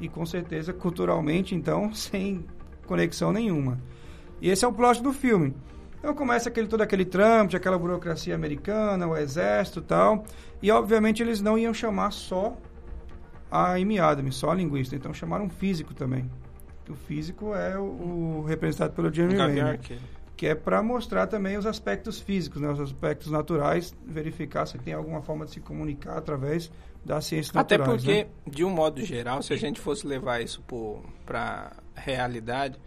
e 0.00 0.08
com 0.08 0.24
certeza 0.24 0.72
culturalmente 0.72 1.52
então 1.52 1.92
sem 1.94 2.46
conexão 2.86 3.32
nenhuma. 3.32 3.80
E 4.40 4.48
esse 4.48 4.64
é 4.64 4.68
o 4.68 4.72
plot 4.72 5.02
do 5.02 5.12
filme. 5.12 5.52
Então 5.98 6.14
começa 6.14 6.48
aquele 6.48 6.68
todo 6.68 6.82
aquele 6.82 7.04
Trump, 7.04 7.52
aquela 7.54 7.76
burocracia 7.76 8.36
americana, 8.36 9.04
o 9.08 9.16
exército, 9.16 9.82
tal, 9.82 10.22
e 10.62 10.70
obviamente 10.70 11.24
eles 11.24 11.40
não 11.40 11.58
iam 11.58 11.74
chamar 11.74 12.12
só 12.12 12.56
a 13.50 13.72
Amy 13.72 13.98
Adams, 13.98 14.36
só 14.36 14.50
a 14.50 14.54
linguista, 14.54 14.94
então 14.94 15.12
chamaram 15.12 15.46
um 15.46 15.50
físico 15.50 15.92
também. 15.92 16.30
O 16.88 16.94
físico 16.94 17.54
é 17.54 17.78
o, 17.78 17.82
o 17.82 18.44
representado 18.46 18.92
pelo 18.92 19.12
Jeremy 19.12 19.36
Renner 19.36 19.80
que 20.36 20.46
é 20.46 20.54
para 20.54 20.82
mostrar 20.82 21.26
também 21.26 21.56
os 21.56 21.66
aspectos 21.66 22.20
físicos, 22.20 22.60
né, 22.60 22.68
os 22.68 22.80
aspectos 22.80 23.30
naturais, 23.30 23.94
verificar 24.04 24.66
se 24.66 24.78
tem 24.78 24.92
alguma 24.92 25.22
forma 25.22 25.44
de 25.44 25.52
se 25.52 25.60
comunicar 25.60 26.18
através 26.18 26.70
da 27.04 27.20
ciência 27.20 27.52
Até 27.58 27.78
naturais. 27.78 28.02
Até 28.02 28.24
porque, 28.24 28.24
né? 28.24 28.52
de 28.52 28.64
um 28.64 28.70
modo 28.70 29.04
geral, 29.04 29.42
se 29.42 29.52
a 29.52 29.56
gente 29.56 29.80
fosse 29.80 30.06
levar 30.06 30.40
isso 30.40 30.62
para 31.24 31.72
realidade, 31.94 32.78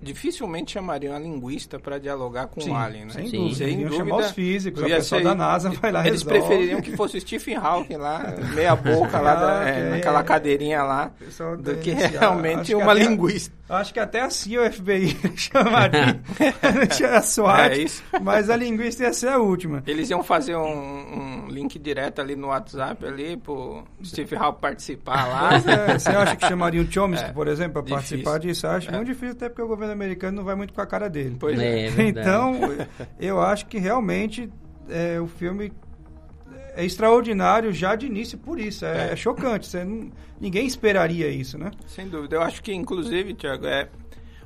dificilmente 0.00 0.72
chamariam 0.72 1.14
a 1.14 1.18
linguista 1.18 1.78
para 1.78 1.98
dialogar 1.98 2.46
com 2.46 2.60
o 2.60 2.74
alien, 2.74 3.06
né? 3.06 3.12
Sem 3.12 3.28
Sim. 3.28 3.36
dúvida. 3.38 3.56
Sem 3.56 3.76
dúvida. 3.76 3.96
chamar 3.96 4.16
os 4.16 4.30
físicos, 4.30 4.82
o 4.82 4.86
pessoal 4.86 5.22
da 5.22 5.34
NASA 5.34 5.70
vai 5.70 5.92
lá 5.92 6.06
Eles 6.06 6.22
resolve. 6.22 6.46
prefeririam 6.46 6.80
que 6.80 6.96
fosse 6.96 7.20
Stephen 7.20 7.56
Hawking 7.56 7.96
lá, 7.96 8.34
meia 8.54 8.74
boca 8.74 9.20
lá, 9.20 9.34
da, 9.34 9.64
é, 9.68 9.90
naquela 9.90 10.22
cadeirinha 10.22 10.82
lá, 10.82 11.12
do 11.58 11.76
que 11.76 11.90
realmente 11.92 12.74
uma 12.74 12.94
linguista. 12.94 13.54
Acho 13.68 13.94
que 13.94 14.00
até 14.00 14.20
assim 14.20 14.58
o 14.58 14.72
FBI 14.72 15.16
chamaria 15.36 16.20
a 17.16 17.22
SWAT, 17.22 17.72
é 17.72 17.78
isso. 17.78 18.02
mas 18.20 18.50
a 18.50 18.56
linguista 18.56 19.04
ia 19.04 19.12
ser 19.12 19.28
a 19.28 19.38
última. 19.38 19.82
Eles 19.86 20.10
iam 20.10 20.22
fazer 20.22 20.54
um, 20.54 21.46
um 21.46 21.48
link 21.48 21.78
direto 21.78 22.20
ali 22.20 22.36
no 22.36 22.48
WhatsApp 22.48 23.04
ali 23.06 23.38
pro 23.38 23.84
Steve 24.04 24.36
Hall 24.36 24.52
participar 24.52 25.26
lá. 25.26 25.50
É, 25.54 25.98
você 25.98 26.10
acha 26.10 26.36
que 26.36 26.46
chamariam 26.46 26.84
o 26.84 26.92
Chomsky, 26.92 27.30
é, 27.30 27.32
por 27.32 27.48
exemplo, 27.48 27.82
para 27.82 27.94
participar 27.96 28.38
disso? 28.38 28.66
Acho 28.66 28.90
é. 28.90 28.92
muito 28.92 29.06
difícil, 29.06 29.32
até 29.32 29.48
porque 29.48 29.62
o 29.62 29.68
governo 29.74 29.92
americano 29.92 30.36
não 30.38 30.44
vai 30.44 30.54
muito 30.54 30.72
com 30.72 30.80
a 30.80 30.86
cara 30.86 31.08
dele. 31.08 31.36
Pois 31.38 31.58
é. 31.58 31.86
é 31.86 32.02
então, 32.08 32.54
eu 33.18 33.40
acho 33.40 33.66
que 33.66 33.78
realmente 33.78 34.50
é, 34.88 35.20
o 35.20 35.26
filme 35.26 35.72
é 36.76 36.84
extraordinário 36.84 37.72
já 37.72 37.94
de 37.94 38.06
início 38.06 38.36
por 38.36 38.58
isso. 38.58 38.84
É, 38.84 39.08
é. 39.08 39.12
é 39.12 39.16
chocante. 39.16 39.66
Você 39.66 39.84
não, 39.84 40.10
ninguém 40.40 40.66
esperaria 40.66 41.28
isso, 41.28 41.56
né? 41.56 41.70
Sem 41.86 42.08
dúvida. 42.08 42.36
Eu 42.36 42.42
acho 42.42 42.62
que, 42.62 42.72
inclusive, 42.72 43.34
Tiago, 43.34 43.66
é 43.66 43.88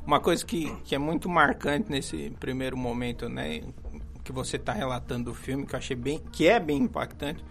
uma 0.06 0.20
coisa 0.20 0.44
que, 0.44 0.74
que 0.84 0.94
é 0.94 0.98
muito 0.98 1.28
marcante 1.28 1.90
nesse 1.90 2.30
primeiro 2.38 2.76
momento, 2.76 3.28
né? 3.28 3.62
Que 4.22 4.32
você 4.32 4.56
está 4.56 4.72
relatando 4.72 5.30
o 5.30 5.34
filme, 5.34 5.66
que 5.66 5.74
eu 5.74 5.78
achei 5.78 5.96
bem... 5.96 6.20
Que 6.32 6.48
é 6.48 6.60
bem 6.60 6.82
impactante. 6.82 7.42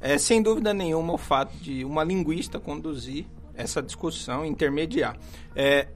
É, 0.00 0.18
sem 0.18 0.42
dúvida 0.42 0.72
nenhuma, 0.74 1.14
o 1.14 1.18
fato 1.18 1.56
de 1.58 1.84
uma 1.84 2.02
linguista 2.02 2.58
conduzir 2.58 3.26
essa 3.54 3.82
discussão, 3.82 4.44
intermediar. 4.44 5.16
É, 5.54 5.88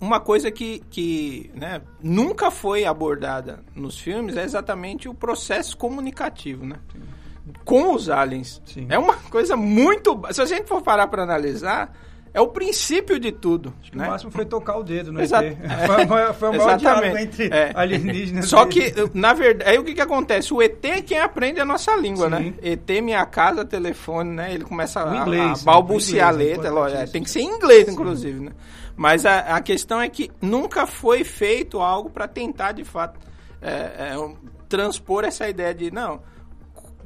uma 0.00 0.20
coisa 0.20 0.50
que, 0.50 0.80
que 0.90 1.50
né, 1.54 1.80
nunca 2.02 2.50
foi 2.50 2.84
abordada 2.84 3.64
nos 3.74 3.98
filmes 3.98 4.36
é 4.36 4.44
exatamente 4.44 5.08
o 5.08 5.14
processo 5.14 5.76
comunicativo, 5.76 6.64
né? 6.64 6.76
Sim 6.92 7.16
com 7.64 7.94
os 7.94 8.08
aliens. 8.08 8.60
Sim. 8.64 8.86
É 8.90 8.98
uma 8.98 9.14
coisa 9.14 9.56
muito. 9.56 10.20
Se 10.32 10.42
a 10.42 10.44
gente 10.44 10.66
for 10.66 10.82
parar 10.82 11.06
para 11.08 11.22
analisar, 11.22 11.92
é 12.36 12.40
o 12.42 12.48
princípio 12.48 13.18
de 13.18 13.32
tudo. 13.32 13.72
Né? 13.94 14.06
O 14.06 14.10
máximo 14.10 14.30
foi 14.30 14.44
tocar 14.44 14.76
o 14.76 14.82
dedo 14.82 15.10
no 15.10 15.22
Exato. 15.22 15.46
ET. 15.46 15.56
Foi, 15.86 16.32
foi 16.34 16.48
o 16.50 16.52
maior 16.52 16.76
diálogo 16.76 17.16
entre 17.16 17.46
é. 17.46 17.72
alienígenas. 17.74 18.44
Só 18.44 18.66
que, 18.66 18.92
na 19.14 19.32
verdade, 19.32 19.70
aí 19.70 19.78
o 19.78 19.84
que, 19.84 19.94
que 19.94 20.02
acontece? 20.02 20.52
O 20.52 20.60
ET 20.60 20.84
é 20.84 21.00
quem 21.00 21.18
aprende 21.18 21.60
a 21.60 21.64
nossa 21.64 21.96
língua, 21.96 22.28
né? 22.28 22.36
Sim. 22.36 22.50
né? 22.50 22.56
ET, 22.60 23.02
minha 23.02 23.24
casa, 23.24 23.64
telefone, 23.64 24.34
né? 24.34 24.52
Ele 24.52 24.64
começa 24.64 25.02
a, 25.02 25.16
inglês, 25.16 25.62
a 25.62 25.64
balbuciar 25.64 26.28
a 26.28 26.30
letra. 26.30 26.68
É, 26.90 27.06
tem 27.06 27.22
que 27.22 27.30
ser 27.30 27.40
em 27.40 27.48
inglês, 27.48 27.88
inclusive, 27.88 28.38
né? 28.38 28.52
Mas 28.94 29.24
a, 29.24 29.56
a, 29.56 29.60
questão 29.62 29.98
é 29.98 30.06
que 30.10 30.30
nunca 30.38 30.86
foi 30.86 31.24
feito 31.24 31.80
algo 31.80 32.10
para 32.10 32.28
tentar, 32.28 32.72
de 32.72 32.84
fato, 32.84 33.18
é, 33.62 33.70
é, 33.70 34.30
transpor 34.68 35.24
essa 35.24 35.48
ideia 35.48 35.74
de, 35.74 35.90
não 35.90 36.20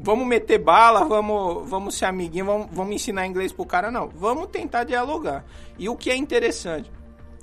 vamos 0.03 0.27
meter 0.27 0.59
bala, 0.59 1.05
vamos, 1.05 1.69
vamos 1.69 1.95
ser 1.95 2.07
amiguinho, 2.07 2.47
vamos, 2.47 2.69
vamos 2.73 2.95
ensinar 2.95 3.27
inglês 3.27 3.53
pro 3.53 3.67
cara, 3.67 3.91
não. 3.91 4.09
Vamos 4.09 4.49
tentar 4.49 4.85
dialogar. 4.85 5.45
E 5.79 5.89
o 5.89 5.97
que 5.97 6.11
é 6.11 6.17
interessante, 6.17 6.91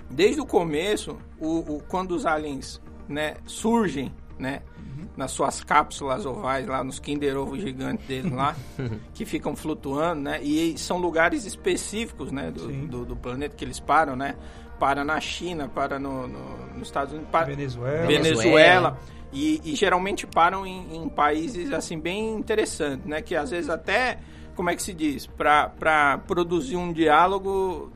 desde 0.09 0.41
o 0.41 0.45
começo, 0.45 1.17
o, 1.39 1.75
o 1.75 1.83
quando 1.87 2.11
os 2.11 2.25
aliens 2.25 2.81
né, 3.07 3.35
surgem, 3.45 4.11
né? 4.37 4.61
Uhum. 4.77 5.07
Nas 5.15 5.31
suas 5.31 5.63
cápsulas 5.63 6.25
ovais, 6.25 6.67
lá 6.67 6.83
nos 6.83 6.99
Kinder 6.99 7.37
Ovo 7.37 7.57
gigantes 7.59 8.05
deles 8.07 8.31
lá, 8.31 8.55
que 9.13 9.25
ficam 9.25 9.55
flutuando, 9.55 10.21
né? 10.21 10.39
E 10.41 10.77
são 10.77 10.97
lugares 10.97 11.45
específicos, 11.45 12.31
né? 12.31 12.51
Do, 12.51 12.67
do, 12.87 13.05
do, 13.05 13.15
planeta 13.15 13.55
que 13.55 13.65
eles 13.65 13.79
param, 13.79 14.15
né? 14.15 14.35
Para 14.79 15.03
na 15.03 15.19
China, 15.19 15.67
para 15.67 15.97
no, 15.97 16.27
no 16.27 16.67
nos 16.75 16.87
Estados 16.87 17.13
Unidos, 17.13 17.31
para 17.31 17.47
Venezuela. 17.47 18.07
Venezuela. 18.07 18.99
E, 19.31 19.61
e 19.65 19.75
geralmente 19.75 20.25
param 20.25 20.65
em, 20.65 20.95
em, 20.95 21.09
países 21.09 21.71
assim 21.73 21.99
bem 21.99 22.33
interessantes, 22.35 23.05
né? 23.05 23.21
Que 23.21 23.35
às 23.35 23.51
vezes 23.51 23.69
até, 23.69 24.19
como 24.55 24.69
é 24.69 24.75
que 24.75 24.81
se 24.81 24.93
diz, 24.93 25.27
para 25.27 26.17
produzir 26.25 26.77
um 26.77 26.93
diálogo 26.93 27.91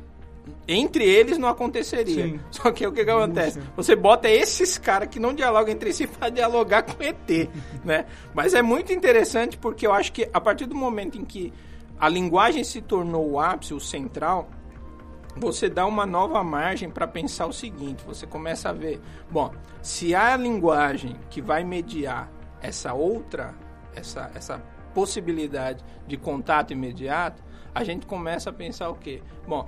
entre 0.67 1.05
eles 1.05 1.38
não 1.38 1.47
aconteceria. 1.47 2.27
Sim. 2.27 2.39
Só 2.51 2.71
que 2.71 2.85
o 2.85 2.91
que, 2.91 3.03
que 3.03 3.11
acontece? 3.11 3.61
Sim. 3.61 3.67
Você 3.75 3.95
bota 3.95 4.29
esses 4.29 4.77
caras 4.77 5.07
que 5.09 5.19
não 5.19 5.33
dialogam 5.33 5.73
entre 5.73 5.93
si 5.93 6.07
para 6.07 6.29
dialogar 6.29 6.83
com 6.83 7.01
ET, 7.01 7.50
né? 7.83 8.05
Mas 8.33 8.53
é 8.53 8.61
muito 8.61 8.91
interessante 8.91 9.57
porque 9.57 9.85
eu 9.85 9.93
acho 9.93 10.11
que 10.11 10.29
a 10.33 10.41
partir 10.41 10.65
do 10.65 10.75
momento 10.75 11.17
em 11.17 11.25
que 11.25 11.53
a 12.00 12.09
linguagem 12.09 12.63
se 12.63 12.81
tornou 12.81 13.31
o 13.31 13.39
ápice, 13.39 13.73
o 13.73 13.79
central, 13.79 14.50
você 15.35 15.69
dá 15.69 15.85
uma 15.85 16.05
nova 16.05 16.43
margem 16.43 16.89
para 16.89 17.07
pensar 17.07 17.45
o 17.47 17.53
seguinte: 17.53 18.03
você 18.05 18.27
começa 18.27 18.69
a 18.69 18.73
ver, 18.73 19.00
bom, 19.29 19.53
se 19.81 20.13
há 20.13 20.33
a 20.33 20.38
linguagem 20.38 21.15
que 21.29 21.41
vai 21.41 21.63
mediar 21.63 22.31
essa 22.61 22.93
outra, 22.93 23.55
essa, 23.95 24.31
essa 24.35 24.59
possibilidade 24.93 25.83
de 26.05 26.17
contato 26.17 26.71
imediato, 26.71 27.43
a 27.73 27.83
gente 27.83 28.05
começa 28.05 28.50
a 28.50 28.53
pensar 28.53 28.89
o 28.89 28.95
quê? 28.95 29.21
Bom, 29.47 29.67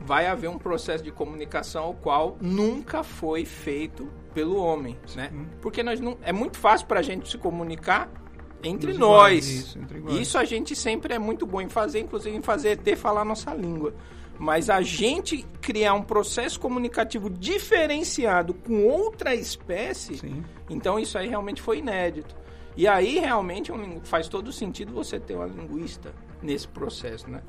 vai 0.00 0.26
haver 0.26 0.48
um 0.48 0.58
processo 0.58 1.02
de 1.02 1.10
comunicação 1.10 1.90
o 1.90 1.94
qual 1.94 2.36
nunca 2.40 3.02
foi 3.02 3.44
feito 3.44 4.10
pelo 4.34 4.56
homem, 4.56 4.98
né? 5.14 5.30
Porque 5.62 5.82
nós 5.82 6.00
não 6.00 6.18
é 6.22 6.32
muito 6.32 6.58
fácil 6.58 6.86
para 6.86 7.00
a 7.00 7.02
gente 7.02 7.28
se 7.28 7.38
comunicar 7.38 8.10
entre 8.62 8.90
Nos 8.90 8.98
nós. 8.98 9.48
iguais, 9.48 9.48
isso, 9.48 9.78
entre 9.78 9.98
iguais. 9.98 10.18
Isso 10.20 10.38
a 10.38 10.44
gente 10.44 10.74
sempre 10.76 11.14
é 11.14 11.18
muito 11.18 11.46
bom 11.46 11.60
em 11.60 11.68
fazer, 11.68 12.00
inclusive 12.00 12.36
em 12.36 12.42
fazer 12.42 12.70
ET 12.86 12.96
falar 12.98 13.20
a 13.22 13.24
nossa 13.24 13.52
língua. 13.54 13.94
Mas 14.38 14.68
a 14.68 14.82
gente 14.82 15.46
criar 15.62 15.94
um 15.94 16.02
processo 16.02 16.60
comunicativo 16.60 17.30
diferenciado 17.30 18.52
com 18.52 18.84
outra 18.86 19.34
espécie, 19.34 20.18
Sim. 20.18 20.44
então 20.68 20.98
isso 20.98 21.16
aí 21.16 21.28
realmente 21.28 21.62
foi 21.62 21.78
inédito. 21.78 22.34
E 22.76 22.86
aí 22.86 23.18
realmente 23.18 23.72
é 23.72 23.74
faz 24.04 24.28
todo 24.28 24.52
sentido 24.52 24.92
você 24.92 25.18
ter 25.18 25.34
uma 25.36 25.46
linguista 25.46 26.12
nesse 26.42 26.68
processo, 26.68 27.30
né? 27.30 27.40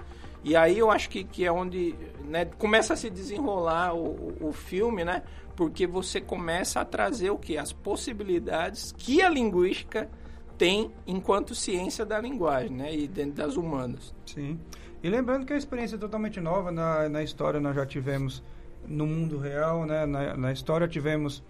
E 0.44 0.56
aí 0.56 0.78
eu 0.78 0.90
acho 0.90 1.10
que, 1.10 1.26
que 1.26 1.44
é 1.44 1.52
onde 1.52 1.94
né, 2.24 2.46
começa 2.46 2.94
a 2.94 2.96
se 2.96 3.10
desenrolar 3.10 3.94
o, 3.94 4.06
o- 4.40 4.48
o 4.50 4.54
filme, 4.54 5.04
né? 5.04 5.24
Porque 5.58 5.86
você 5.86 6.22
começa 6.22 6.80
a 6.80 6.86
trazer 6.86 7.32
o 7.32 7.38
que? 7.38 7.58
As 7.58 7.74
possibilidades 7.74 8.94
que 8.98 9.22
a 9.22 9.28
linguística 9.30 10.10
tem 10.58 10.92
enquanto 11.06 11.54
ciência 11.56 12.06
da 12.06 12.20
linguagem, 12.20 12.72
né? 12.76 12.94
E 12.96 13.08
dentro 13.08 13.34
das 13.34 13.56
humanas. 13.56 14.14
Sim. 14.26 14.60
E 15.04 15.10
lembrando 15.10 15.46
que 15.46 15.54
a 15.54 15.58
experiência 15.58 15.96
é 15.96 16.00
totalmente 16.00 16.40
nova 16.40 16.72
na, 16.72 17.08
na 17.08 17.24
história, 17.24 17.60
nós 17.60 17.76
já 17.76 17.86
tivemos 17.86 18.44
no 18.88 19.06
mundo 19.06 19.38
real, 19.38 19.86
né? 19.86 20.06
Na, 20.06 20.36
na 20.36 20.52
história 20.52 20.88
tivemos 20.88 21.44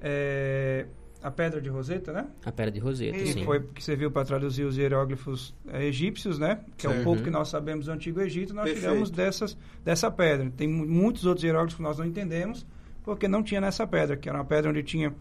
é, 0.00 0.86
a 1.22 1.30
Pedra 1.30 1.60
de 1.60 1.68
Roseta, 1.68 2.12
né? 2.12 2.26
A 2.44 2.52
Pedra 2.52 2.70
de 2.72 2.80
Roseta, 2.80 3.18
Que 3.18 3.32
sim. 3.32 3.44
foi 3.44 3.60
que 3.62 3.82
serviu 3.82 4.10
para 4.10 4.24
traduzir 4.24 4.64
os 4.64 4.76
hieróglifos 4.76 5.54
é, 5.72 5.84
egípcios, 5.84 6.38
né? 6.38 6.60
Que 6.76 6.86
é 6.86 6.90
um 6.90 6.92
Certo. 6.94 7.04
pouco 7.04 7.22
que 7.22 7.30
nós 7.30 7.48
sabemos 7.48 7.86
do 7.86 7.92
Antigo 7.92 8.20
Egito, 8.20 8.54
nós 8.54 8.64
Perfeito. 8.64 8.86
tiramos 8.88 9.10
dessas, 9.10 9.56
dessa 9.84 10.10
pedra. 10.10 10.50
Tem 10.56 10.66
mu- 10.68 10.86
muitos 10.86 11.24
outros 11.26 11.44
hieróglifos 11.44 11.76
que 11.76 11.82
nós 11.82 11.98
não 11.98 12.04
entendemos, 12.06 12.66
porque 13.04 13.26
não 13.28 13.42
tinha 13.42 13.60
nessa 13.60 13.86
pedra, 13.86 14.16
que 14.16 14.28
era 14.28 14.38
uma 14.38 14.44
pedra 14.44 14.70
onde 14.70 14.82
tinha 14.82 15.14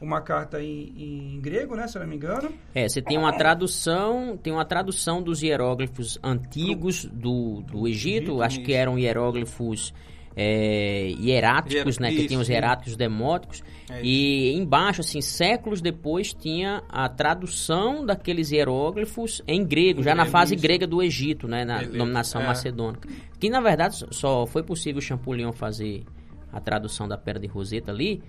uma 0.00 0.20
carta 0.20 0.62
em, 0.62 0.92
em 1.34 1.40
grego, 1.40 1.76
né? 1.76 1.86
Se 1.86 1.96
eu 1.96 2.02
não 2.02 2.08
me 2.08 2.16
engano. 2.16 2.52
É, 2.74 2.88
você 2.88 3.00
tem 3.00 3.18
uma 3.18 3.32
tradução, 3.32 4.36
tem 4.36 4.52
uma 4.52 4.64
tradução 4.64 5.22
dos 5.22 5.42
hieróglifos 5.42 6.18
antigos 6.22 7.04
do, 7.04 7.62
do 7.62 7.86
Egito, 7.86 8.16
Egito, 8.16 8.42
acho 8.42 8.60
que 8.60 8.72
isso. 8.72 8.80
eram 8.80 8.98
hieróglifos 8.98 9.92
é, 10.36 11.14
hieráticos, 11.18 11.98
né, 11.98 12.10
que 12.10 12.16
Isso, 12.16 12.28
tinham 12.28 12.42
os 12.42 12.48
hieráticos 12.48 12.96
demóticos, 12.96 13.62
É 13.90 14.02
e 14.02 14.54
embaixo, 14.54 15.00
assim, 15.00 15.20
séculos 15.20 15.80
depois, 15.80 16.32
tinha 16.32 16.82
a 16.88 17.08
tradução 17.08 18.04
daqueles 18.04 18.50
hieróglifos 18.50 19.42
em 19.46 19.64
grego, 19.64 20.02
já 20.02 20.14
na 20.14 20.22
grego, 20.22 20.32
fase 20.32 20.54
isso. 20.54 20.62
grega 20.62 20.86
do 20.86 21.02
Egito, 21.02 21.46
né, 21.46 21.64
na 21.64 21.78
Beleza, 21.78 21.98
dominação 21.98 22.40
é. 22.40 22.46
macedônica. 22.46 23.08
Que, 23.38 23.50
na 23.50 23.60
verdade, 23.60 24.04
só 24.10 24.46
foi 24.46 24.62
possível 24.62 24.98
o 24.98 25.02
Champollion 25.02 25.52
fazer 25.52 26.04
a 26.52 26.60
tradução 26.60 27.08
da 27.08 27.16
Pedra 27.16 27.40
de 27.40 27.46
Roseta 27.46 27.90
ali, 27.90 28.22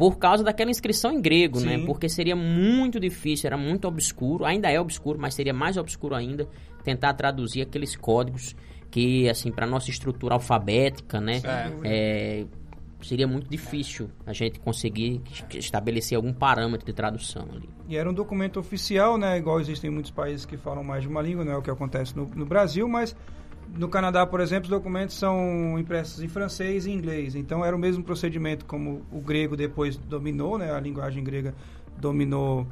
por 0.00 0.16
causa 0.16 0.42
daquela 0.42 0.70
inscrição 0.70 1.12
em 1.12 1.20
grego, 1.20 1.60
né? 1.60 1.76
Sim. 1.76 1.84
Porque 1.84 2.08
seria 2.08 2.34
muito 2.34 2.98
difícil, 2.98 3.48
era 3.48 3.58
muito 3.58 3.86
obscuro, 3.86 4.46
ainda 4.46 4.70
é 4.70 4.80
obscuro, 4.80 5.18
mas 5.20 5.34
seria 5.34 5.52
mais 5.52 5.76
obscuro 5.76 6.14
ainda 6.14 6.48
tentar 6.82 7.12
traduzir 7.12 7.60
aqueles 7.60 7.94
códigos 7.96 8.56
que, 8.90 9.28
assim, 9.28 9.52
para 9.52 9.66
nossa 9.66 9.90
estrutura 9.90 10.32
alfabética, 10.32 11.20
né? 11.20 11.42
é, 11.84 12.46
seria 13.02 13.28
muito 13.28 13.50
difícil 13.50 14.08
a 14.24 14.32
gente 14.32 14.58
conseguir 14.60 15.20
estabelecer 15.52 16.16
algum 16.16 16.32
parâmetro 16.32 16.86
de 16.86 16.94
tradução 16.94 17.46
ali. 17.52 17.68
E 17.86 17.94
era 17.94 18.08
um 18.08 18.14
documento 18.14 18.58
oficial, 18.58 19.18
né? 19.18 19.36
Igual 19.36 19.60
existem 19.60 19.90
muitos 19.90 20.10
países 20.10 20.46
que 20.46 20.56
falam 20.56 20.82
mais 20.82 21.02
de 21.02 21.08
uma 21.10 21.20
língua, 21.20 21.44
não 21.44 21.52
é 21.52 21.56
o 21.58 21.62
que 21.62 21.70
acontece 21.70 22.16
no, 22.16 22.24
no 22.24 22.46
Brasil, 22.46 22.88
mas 22.88 23.14
no 23.76 23.88
Canadá, 23.88 24.26
por 24.26 24.40
exemplo, 24.40 24.64
os 24.64 24.70
documentos 24.70 25.16
são 25.16 25.78
impressos 25.78 26.22
em 26.22 26.28
francês 26.28 26.86
e 26.86 26.90
inglês. 26.90 27.34
Então 27.34 27.64
era 27.64 27.74
o 27.74 27.78
mesmo 27.78 28.02
procedimento 28.02 28.64
como 28.64 29.06
o 29.10 29.20
grego 29.20 29.56
depois 29.56 29.96
dominou, 29.96 30.58
né? 30.58 30.72
A 30.72 30.80
linguagem 30.80 31.22
grega 31.22 31.54
dominou 31.96 32.66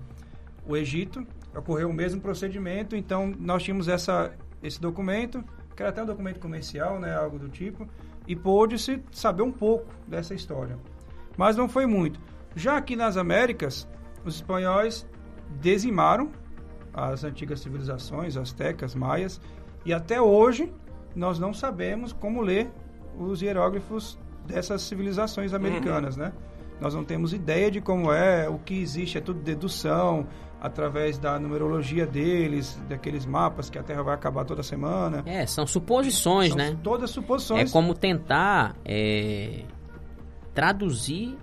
o 0.66 0.76
Egito. 0.76 1.26
Ocorreu 1.54 1.88
o 1.88 1.92
mesmo 1.92 2.20
procedimento, 2.20 2.94
então 2.94 3.34
nós 3.38 3.62
tínhamos 3.62 3.88
essa, 3.88 4.32
esse 4.62 4.80
documento, 4.80 5.42
que 5.74 5.82
era 5.82 5.90
até 5.90 6.02
um 6.02 6.06
documento 6.06 6.40
comercial, 6.40 7.00
né? 7.00 7.14
Algo 7.16 7.38
do 7.38 7.48
tipo, 7.48 7.88
e 8.26 8.36
pôde-se 8.36 9.02
saber 9.10 9.42
um 9.42 9.52
pouco 9.52 9.86
dessa 10.06 10.34
história. 10.34 10.78
Mas 11.36 11.56
não 11.56 11.68
foi 11.68 11.86
muito. 11.86 12.20
Já 12.54 12.76
aqui 12.76 12.96
nas 12.96 13.16
Américas, 13.16 13.88
os 14.24 14.36
espanhóis 14.36 15.06
dizimaram 15.60 16.30
as 16.92 17.24
antigas 17.24 17.60
civilizações, 17.60 18.36
astecas, 18.36 18.94
maias, 18.94 19.40
e 19.84 19.92
até 19.92 20.20
hoje 20.20 20.72
nós 21.14 21.38
não 21.38 21.52
sabemos 21.52 22.12
como 22.12 22.40
ler 22.40 22.70
os 23.18 23.42
hieróglifos 23.42 24.18
dessas 24.46 24.82
civilizações 24.82 25.52
americanas, 25.52 26.16
né? 26.16 26.32
Nós 26.80 26.94
não 26.94 27.04
temos 27.04 27.32
ideia 27.32 27.70
de 27.70 27.80
como 27.80 28.12
é, 28.12 28.48
o 28.48 28.58
que 28.58 28.74
existe 28.80 29.18
é 29.18 29.20
tudo 29.20 29.40
dedução, 29.40 30.26
através 30.60 31.18
da 31.18 31.38
numerologia 31.38 32.06
deles, 32.06 32.80
daqueles 32.88 33.26
mapas 33.26 33.68
que 33.68 33.78
a 33.78 33.82
Terra 33.82 34.02
vai 34.02 34.14
acabar 34.14 34.44
toda 34.44 34.62
semana. 34.62 35.22
É, 35.26 35.44
são 35.46 35.66
suposições, 35.66 36.50
São 36.50 36.56
né? 36.58 36.76
todas 36.82 37.10
suposições. 37.10 37.68
É 37.70 37.72
como 37.72 37.94
tentar 37.94 38.76
é, 38.84 39.64
traduzir 40.54 41.36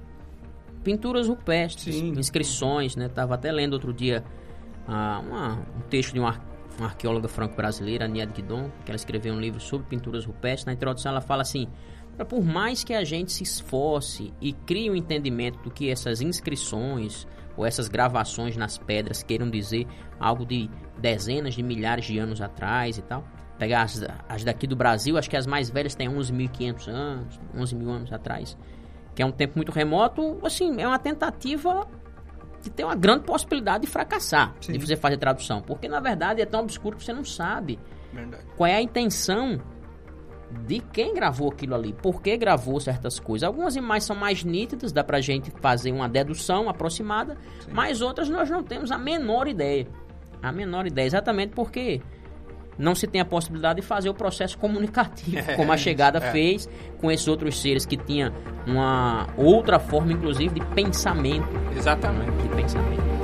pinturas 0.84 1.28
rupestres, 1.28 1.96
Sim. 1.96 2.14
inscrições, 2.18 2.96
né? 2.96 3.10
Tava 3.10 3.36
até 3.36 3.52
lendo 3.52 3.74
outro 3.74 3.94
dia 3.94 4.24
ah, 4.88 5.22
uma- 5.26 5.54
um 5.78 5.82
texto 5.90 6.14
de 6.14 6.20
ar- 6.20 6.40
uma 6.78 6.88
arqueóloga 6.88 7.28
franco-brasileira, 7.28 8.08
Nia 8.08 8.26
Guidon, 8.26 8.70
que 8.84 8.92
ela 8.92 8.96
escreveu 8.96 9.34
um 9.34 9.40
livro 9.40 9.60
sobre 9.60 9.88
pinturas 9.88 10.26
rupestres. 10.26 10.66
Na 10.66 10.74
introdução 10.74 11.12
ela 11.12 11.22
fala 11.22 11.42
assim, 11.42 11.68
por 12.30 12.44
mais 12.44 12.84
que 12.84 12.94
a 12.94 13.04
gente 13.04 13.32
se 13.32 13.44
esforce 13.44 14.34
e 14.40 14.54
crie 14.54 14.90
um 14.90 14.96
entendimento 14.96 15.60
do 15.60 15.72
que 15.72 15.90
essas 15.90 16.22
inscrições 16.22 17.28
ou 17.58 17.66
essas 17.66 17.88
gravações 17.88 18.56
nas 18.56 18.78
pedras 18.78 19.24
queiram 19.24 19.50
dizer 19.50 19.88
algo 20.20 20.46
de 20.46 20.70
dezenas 20.98 21.54
de 21.54 21.64
milhares 21.64 22.06
de 22.06 22.18
anos 22.18 22.42
atrás 22.42 22.98
e 22.98 23.02
tal. 23.02 23.26
Pegar 23.58 23.84
as, 23.84 24.04
as 24.28 24.44
daqui 24.44 24.68
do 24.68 24.76
Brasil, 24.76 25.18
acho 25.18 25.30
que 25.30 25.38
as 25.38 25.48
mais 25.48 25.70
velhas 25.70 25.96
têm 25.96 26.10
11.500 26.10 26.88
anos, 26.90 27.40
11 27.56 27.76
mil 27.76 27.90
anos 27.90 28.12
atrás, 28.12 28.58
que 29.14 29.22
é 29.22 29.26
um 29.26 29.32
tempo 29.32 29.54
muito 29.56 29.72
remoto. 29.72 30.40
Assim, 30.44 30.82
é 30.82 30.88
uma 30.88 31.00
tentativa 31.00 31.88
de 32.66 32.72
ter 32.72 32.84
uma 32.84 32.96
grande 32.96 33.24
possibilidade 33.24 33.86
de 33.86 33.92
fracassar, 33.92 34.56
Sim. 34.60 34.74
de 34.74 34.80
você 34.80 34.96
fazer 34.96 35.18
tradução. 35.18 35.62
Porque, 35.62 35.88
na 35.88 36.00
verdade, 36.00 36.42
é 36.42 36.46
tão 36.46 36.62
obscuro 36.62 36.98
que 36.98 37.04
você 37.04 37.14
não 37.14 37.24
sabe 37.24 37.80
Verdade. 38.12 38.44
qual 38.58 38.68
é 38.68 38.76
a 38.76 38.82
intenção 38.82 39.62
de 40.66 40.80
quem 40.80 41.14
gravou 41.14 41.52
aquilo 41.52 41.76
ali, 41.76 41.94
por 41.94 42.22
que 42.22 42.36
gravou 42.38 42.80
certas 42.80 43.20
coisas. 43.20 43.46
Algumas 43.46 43.76
imagens 43.76 44.06
são 44.06 44.16
mais 44.16 44.44
nítidas, 44.44 44.92
dá 44.92 45.04
pra 45.04 45.20
gente 45.22 45.52
fazer 45.62 45.92
uma 45.92 46.08
dedução 46.10 46.70
aproximada, 46.70 47.38
mas 47.72 48.02
outras 48.02 48.30
nós 48.30 48.50
não 48.50 48.64
temos 48.64 48.92
a 48.92 48.98
menor 48.98 49.48
ideia. 49.48 49.88
A 50.42 50.52
menor 50.52 50.88
ideia, 50.88 51.06
exatamente 51.06 51.54
porque 51.54 52.02
não 52.78 52.96
se 52.96 53.08
tem 53.08 53.22
a 53.22 53.26
possibilidade 53.26 53.82
de 53.82 53.88
fazer 53.88 54.10
o 54.10 54.14
processo 54.14 54.58
comunicativo, 54.58 55.46
como 55.56 55.72
a 55.72 55.78
chegada 55.78 56.20
é. 56.20 56.32
fez 56.32 56.70
com 57.00 57.12
esses 57.12 57.28
outros 57.28 57.62
seres 57.62 57.86
que 57.86 57.98
tinham 57.98 58.34
uma 58.66 59.28
outra 59.38 59.80
forma, 59.80 60.12
inclusive, 60.12 60.60
de 60.60 60.66
pensamento. 60.68 61.48
Exatamente. 61.76 62.32
De 62.42 62.50
pensamento. 62.50 63.15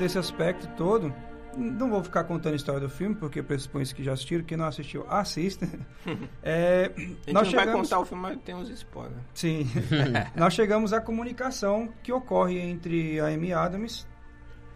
Desse 0.00 0.18
aspecto 0.18 0.66
todo, 0.76 1.14
não 1.56 1.90
vou 1.90 2.02
ficar 2.02 2.24
contando 2.24 2.54
a 2.54 2.56
história 2.56 2.80
do 2.80 2.88
filme, 2.88 3.14
porque 3.14 3.42
pressupõe 3.42 3.84
que 3.84 4.02
já 4.02 4.12
assistiram. 4.12 4.44
Quem 4.44 4.56
não 4.56 4.66
assistiu, 4.66 5.04
assista. 5.08 5.68
É, 6.42 6.90
a 6.96 7.00
gente 7.00 7.20
chegamos... 7.26 7.52
vai 7.52 7.72
contar 7.72 8.00
o 8.00 8.04
filme, 8.04 8.22
mas 8.22 8.38
tem 8.42 8.54
uns 8.54 8.70
spoilers. 8.70 9.20
Sim. 9.34 9.68
nós 10.34 10.54
chegamos 10.54 10.92
à 10.92 11.00
comunicação 11.00 11.92
que 12.02 12.10
ocorre 12.10 12.58
entre 12.58 13.20
a 13.20 13.26
Amy 13.26 13.52
Adams. 13.52 14.06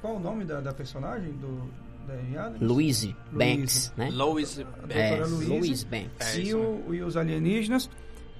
Qual 0.02 0.16
o 0.16 0.20
nome 0.20 0.44
da, 0.44 0.60
da 0.60 0.72
personagem 0.74 1.32
do, 1.32 1.70
da 2.06 2.12
Amy 2.14 2.36
Adams? 2.36 2.60
Louise 2.60 3.16
Banks, 3.32 3.92
né? 3.96 4.10
Louise 4.12 4.64
Banks. 4.64 5.48
Louise 5.48 5.86
Banks. 5.86 6.34
É, 6.36 6.40
e, 6.40 6.54
o, 6.54 6.94
e 6.94 7.02
os 7.02 7.16
alienígenas. 7.16 7.88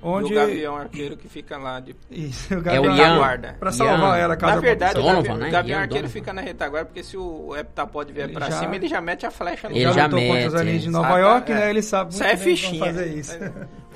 Onde... 0.06 0.34
O 0.34 0.36
Gavião 0.36 0.76
Arqueiro 0.76 1.16
que 1.16 1.26
fica 1.30 1.56
lá 1.56 1.80
de 1.80 1.96
Isso, 2.10 2.54
o 2.54 2.60
Gavião 2.60 2.84
é 2.84 2.88
o 2.88 2.94
retaguarda. 2.94 3.56
Pra 3.58 3.72
salvar 3.72 4.18
Ian. 4.18 4.22
ela, 4.22 4.36
caso 4.36 4.54
Na 4.56 4.60
verdade, 4.60 5.00
o 5.00 5.02
Gavião, 5.02 5.36
né? 5.38 5.50
Gavião 5.50 5.80
Arqueiro 5.80 6.08
fica 6.10 6.32
na 6.32 6.42
retaguarda, 6.42 6.86
porque 6.86 7.02
se 7.02 7.16
o 7.16 7.56
Heptapod 7.56 8.12
vier 8.12 8.26
ele 8.26 8.34
pra 8.34 8.50
já... 8.50 8.58
cima, 8.58 8.76
ele 8.76 8.86
já 8.86 9.00
mete 9.00 9.24
a 9.24 9.30
flecha 9.30 9.66
no 9.66 9.74
Ele 9.74 9.90
já 9.92 10.06
mete. 10.06 10.28
contra 10.28 10.48
os 10.48 10.54
aliens 10.54 10.82
de 10.82 10.90
Nova 10.90 11.18
York, 11.18 11.50
é. 11.50 11.54
né? 11.54 11.70
Ele 11.70 11.80
sabe 11.80 12.12
muito 12.12 12.22
é 12.22 12.36
fichinha. 12.36 12.84
fazer 12.84 13.06
isso. 13.14 13.34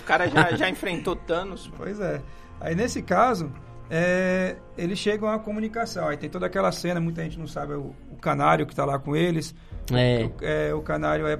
O 0.00 0.02
cara 0.04 0.26
já, 0.28 0.56
já 0.56 0.70
enfrentou 0.70 1.14
Thanos. 1.14 1.70
Pois 1.76 2.00
é. 2.00 2.22
Aí, 2.58 2.74
nesse 2.74 3.02
caso, 3.02 3.52
é, 3.90 4.56
eles 4.78 4.98
chegam 4.98 5.28
à 5.28 5.38
comunicação. 5.38 6.08
Aí 6.08 6.16
tem 6.16 6.30
toda 6.30 6.46
aquela 6.46 6.72
cena, 6.72 7.00
muita 7.00 7.22
gente 7.22 7.38
não 7.38 7.46
sabe, 7.46 7.74
o, 7.74 7.94
o 8.10 8.16
canário 8.16 8.66
que 8.66 8.74
tá 8.74 8.86
lá 8.86 8.98
com 8.98 9.14
eles. 9.14 9.54
É. 9.92 10.24
O, 10.24 10.32
é, 10.40 10.74
o 10.74 10.80
canário 10.80 11.26
é 11.26 11.38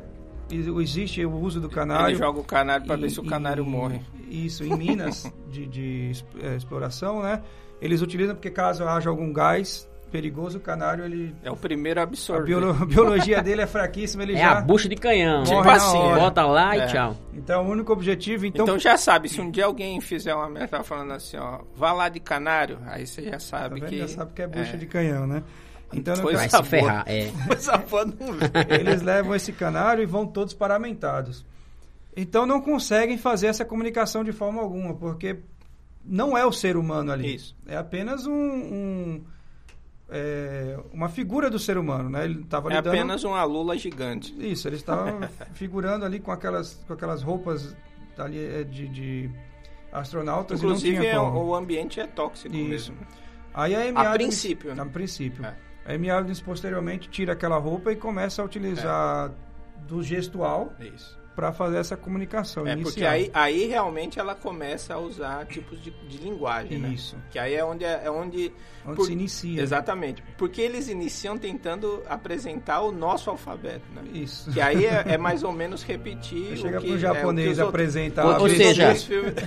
existe 0.51 1.25
o 1.25 1.35
uso 1.35 1.61
do 1.61 1.69
canário. 1.69 2.09
Ele 2.09 2.19
joga 2.19 2.41
o 2.41 2.45
canário 2.45 2.87
para 2.87 2.97
ver 2.97 3.11
se 3.11 3.21
o 3.21 3.25
canário 3.25 3.65
morre. 3.65 4.01
Isso, 4.29 4.65
em 4.65 4.77
minas 4.77 5.31
de, 5.51 5.67
de 5.67 6.13
é, 6.43 6.57
exploração, 6.57 7.23
né? 7.23 7.43
Eles 7.81 8.03
utilizam 8.03 8.35
porque 8.35 8.51
caso 8.51 8.85
haja 8.85 9.09
algum 9.09 9.33
gás 9.33 9.89
perigoso, 10.11 10.59
o 10.59 10.61
canário 10.61 11.05
ele... 11.05 11.35
É 11.43 11.51
o 11.51 11.57
primeiro 11.57 12.01
a 12.01 12.03
absorver. 12.03 12.55
A, 12.55 12.61
biolo, 12.61 12.83
a 12.83 12.87
biologia 12.87 13.43
dele 13.43 13.63
é 13.63 13.67
fraquíssima, 13.67 14.23
ele 14.23 14.35
é 14.35 14.39
já... 14.39 14.43
É 14.43 14.49
a 14.59 14.61
bucha 14.61 14.89
de 14.89 14.97
canhão. 14.97 15.45
Tipo 15.45 15.69
assim, 15.69 15.99
bota 15.99 16.45
lá 16.47 16.77
é. 16.77 16.79
e 16.79 16.87
tchau. 16.89 17.17
Então, 17.35 17.67
o 17.67 17.71
único 17.71 17.93
objetivo... 17.93 18.47
Então, 18.47 18.65
então 18.65 18.79
já 18.79 18.97
sabe, 18.97 19.29
se 19.29 19.41
um 19.41 19.51
dia 19.51 19.67
alguém 19.67 20.01
fizer 20.01 20.35
uma 20.35 20.49
meta 20.49 20.83
falando 20.83 21.13
assim, 21.13 21.37
ó, 21.37 21.61
vá 21.75 21.93
lá 21.93 22.09
de 22.09 22.21
canário, 22.21 22.79
aí 22.87 23.07
você 23.07 23.23
já 23.23 23.39
sabe 23.39 23.81
tá 23.81 23.87
que... 23.87 23.99
Já 23.99 24.09
sabe 24.09 24.33
que 24.33 24.43
é 24.43 24.47
bucha 24.47 24.75
é. 24.75 24.77
de 24.77 24.87
canhão, 24.87 25.27
né? 25.27 25.43
Então, 25.93 26.15
não 26.17 26.25
vai 26.25 26.49
se 26.49 26.63
ferrar, 26.65 27.05
é. 27.07 27.31
Eles 28.69 29.01
levam 29.03 29.35
esse 29.35 29.53
canário 29.53 30.03
e 30.03 30.07
vão 30.07 30.27
todos 30.27 30.53
paramentados. 30.53 31.47
Então 32.17 32.45
não 32.45 32.61
conseguem 32.61 33.17
fazer 33.17 33.47
essa 33.47 33.65
comunicação 33.65 34.25
de 34.25 34.33
forma 34.33 34.61
alguma, 34.61 34.93
porque 34.95 35.39
não 36.05 36.37
é 36.37 36.45
o 36.45 36.53
ser 36.53 36.77
humano 36.77 37.13
ali. 37.13 37.37
Isso. 37.37 37.57
É 37.67 37.77
apenas 37.77 38.27
um, 38.27 38.33
um 38.33 39.25
é, 40.11 40.79
uma 40.93 41.09
figura 41.09 41.49
do 41.49 41.59
ser 41.59 41.79
humano, 41.79 42.09
né? 42.11 42.25
Ele 42.25 42.41
estava 42.41 42.73
é 42.73 42.79
apenas 42.79 43.25
uma 43.25 43.43
lula 43.45 43.77
gigante. 43.77 44.35
Isso, 44.39 44.67
ele 44.69 44.77
estava 44.77 45.31
figurando 45.55 46.05
ali 46.05 46.19
com 46.19 46.33
aquelas, 46.33 46.83
com 46.87 46.93
aquelas 46.93 47.23
roupas 47.23 47.77
ali 48.17 48.45
é, 48.45 48.65
de, 48.65 48.89
de 48.89 49.31
astronautas. 49.93 50.59
Inclusive, 50.59 51.07
é, 51.07 51.19
o 51.21 51.55
ambiente 51.55 52.01
é 52.01 52.07
tóxico 52.07 52.55
Isso. 52.55 52.93
mesmo. 52.93 52.97
Aí 53.55 53.75
a, 53.75 54.01
a 54.01 54.13
princípio. 54.13 54.75
Né? 54.75 54.83
A 54.83 54.87
princípio. 54.87 55.45
É. 55.45 55.55
A 55.89 55.95
Amy 55.95 56.11
Adams 56.11 56.41
posteriormente 56.41 57.09
tira 57.09 57.33
aquela 57.33 57.57
roupa 57.57 57.91
e 57.91 57.97
começa 57.97 58.43
a 58.43 58.45
utilizar 58.45 59.31
é. 59.31 59.87
do 59.87 60.03
gestual. 60.03 60.73
Isso 60.79 61.18
para 61.39 61.53
fazer 61.53 61.79
essa 61.79 61.97
comunicação 61.97 62.67
é, 62.67 62.73
inicial. 62.73 62.93
porque 62.93 63.07
aí, 63.07 63.31
aí 63.33 63.67
realmente 63.69 64.19
ela 64.19 64.35
começa 64.35 64.95
a 64.95 64.99
usar 64.99 65.47
tipos 65.47 65.81
de, 65.81 65.93
de 66.09 66.19
linguagem, 66.19 66.81
né? 66.81 66.89
Isso. 66.89 67.15
Né? 67.15 67.23
Que 67.31 67.39
aí 67.39 67.55
é 67.55 67.65
onde 67.65 67.85
é, 67.85 68.01
é 68.03 68.11
onde, 68.11 68.53
onde 68.85 68.97
por, 68.97 69.07
se 69.07 69.13
inicia. 69.13 69.63
Exatamente. 69.63 70.21
Porque 70.37 70.61
eles 70.61 70.89
iniciam 70.89 71.39
tentando 71.39 72.03
apresentar 72.09 72.81
o 72.81 72.91
nosso 72.91 73.31
alfabeto, 73.31 73.85
né? 73.95 74.03
Isso. 74.13 74.51
Que 74.51 74.61
aí 74.61 74.85
é, 74.85 75.05
é 75.11 75.17
mais 75.17 75.45
ou 75.45 75.53
menos 75.53 75.85
repetir 75.85 76.57
Chega 76.57 76.79
o 76.79 76.81
que 76.81 76.89
pro 76.89 76.99
japonês 76.99 77.61
é, 77.61 77.63
apresentar 77.63 78.27
ou, 78.27 78.43
ou 78.43 78.49
seja, 78.49 78.95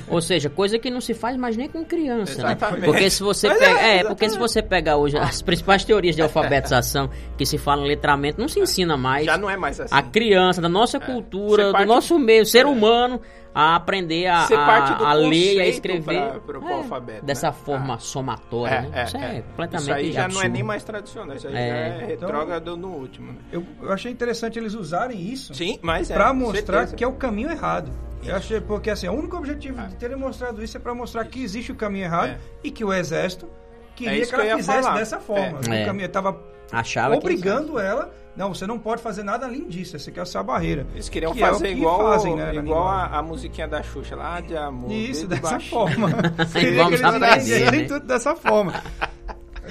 ou 0.08 0.22
seja, 0.22 0.50
coisa 0.50 0.80
que 0.80 0.90
não 0.90 1.02
se 1.02 1.14
faz 1.14 1.36
mais 1.36 1.58
nem 1.58 1.68
com 1.68 1.84
criança, 1.84 2.42
né? 2.42 2.54
exatamente. 2.54 2.80
né? 2.80 2.88
Porque 2.88 3.10
se 3.10 3.22
você 3.22 3.50
pega, 3.50 3.82
é, 3.82 3.98
é 3.98 4.04
porque 4.06 4.30
se 4.30 4.40
você 4.40 4.62
pegar 4.62 4.96
hoje 4.96 5.18
as 5.18 5.42
principais 5.42 5.84
teorias 5.84 6.16
de 6.16 6.22
alfabetização 6.22 7.10
que 7.38 7.46
se 7.46 7.58
fala 7.58 7.82
em 7.82 7.90
letramento, 7.90 8.40
não 8.40 8.48
se 8.48 8.62
ensina 8.62 8.96
mais. 8.96 9.26
Já 9.26 9.38
não 9.38 9.50
é 9.50 9.58
mais 9.58 9.78
assim. 9.78 9.94
A 9.94 10.02
criança 10.02 10.62
da 10.62 10.70
nossa 10.70 10.96
é. 10.96 11.00
cultura, 11.02 11.81
do 11.82 11.88
nosso 11.88 12.18
meio, 12.20 12.46
ser 12.46 12.66
humano 12.66 13.22
a 13.54 13.76
aprender 13.76 14.28
a, 14.28 14.46
a, 14.46 15.10
a 15.10 15.14
ler 15.14 15.56
e 15.56 15.62
a 15.62 15.68
escrever 15.68 16.40
pra, 16.40 16.60
pra, 16.60 16.70
é, 16.70 16.74
alfabeto, 16.74 17.26
dessa 17.26 17.48
né? 17.48 17.54
forma 17.54 17.96
ah. 17.96 18.00
somatória. 18.00 18.76
É, 18.76 18.82
né? 18.82 18.90
é, 18.94 19.04
isso 19.04 19.18
é, 19.18 19.38
é, 19.38 19.42
completamente 19.42 19.84
Isso 19.84 19.92
aí 19.92 20.12
já 20.12 20.26
absurdo. 20.26 20.40
não 20.40 20.46
é 20.46 20.54
nem 20.54 20.64
mais 20.64 20.84
tradicional, 20.84 21.36
isso 21.36 21.48
aí 21.48 21.56
é. 21.56 21.58
já 21.58 21.76
é 21.76 22.06
retrógrado 22.06 22.78
no 22.78 22.90
último. 22.90 23.34
Né? 23.34 23.40
Eu, 23.52 23.66
eu, 23.82 23.92
achei 23.92 24.12
interessante 24.12 24.58
eles 24.58 24.74
usarem 24.74 25.20
isso 25.20 25.54
Sim, 25.54 25.78
mas 25.82 26.10
é, 26.10 26.14
para 26.14 26.34
mostrar 26.34 26.80
certeza. 26.80 26.96
que 26.96 27.04
é 27.04 27.08
o 27.08 27.14
caminho 27.14 27.52
errado. 27.52 27.92
Eu 28.24 28.36
achei, 28.36 28.62
porque 28.62 28.90
assim, 28.90 29.08
o 29.08 29.14
único 29.14 29.36
objetivo 29.36 29.82
ah. 29.82 29.86
de 29.86 29.96
terem 29.96 30.16
mostrado 30.16 30.64
isso 30.64 30.78
é 30.78 30.80
para 30.80 30.94
mostrar 30.94 31.26
que 31.26 31.44
existe 31.44 31.72
o 31.72 31.76
caminho 31.76 32.06
errado 32.06 32.30
é. 32.30 32.38
e 32.64 32.72
que 32.72 32.86
o 32.86 32.94
exército 32.94 33.50
queria 33.96 34.26
que 34.26 34.34
ela 34.34 34.46
que 34.46 34.56
fizesse 34.58 34.82
falar. 34.84 34.98
dessa 34.98 35.20
forma. 35.20 35.60
O 35.60 35.86
caminho 35.86 36.06
estava 36.06 36.40
obrigando 37.18 37.78
ela 37.78 38.14
não, 38.36 38.54
você 38.54 38.66
não 38.66 38.80
pode 38.80 39.02
fazer 39.02 39.24
nada 39.24 39.46
além 39.46 39.68
disso. 39.68 39.96
Essa 39.96 40.10
aqui 40.10 40.20
é 40.20 40.22
a 40.22 40.26
sua 40.26 40.42
barreira. 40.42 40.86
Eles 40.94 41.10
queriam 41.10 41.34
que 41.34 41.44
é 41.44 41.48
fazer 41.48 41.68
é 41.68 41.72
igual, 41.72 42.00
fazem, 42.00 42.36
né, 42.36 42.56
igual 42.56 42.88
a, 42.88 43.18
a, 43.18 43.22
musiquinha 43.22 43.68
da 43.68 43.84
Xuxa 43.84 44.16
lá 44.16 44.40
de 44.40 44.56
amor. 44.56 44.92
Isso, 44.92 45.28
dessa 45.28 45.42
baixinho. 45.42 45.70
forma. 45.70 46.10
vamos 46.78 47.04
aprender, 47.04 47.72
né? 47.72 47.84
tudo 47.86 48.06
dessa 48.06 48.36
forma. 48.36 48.82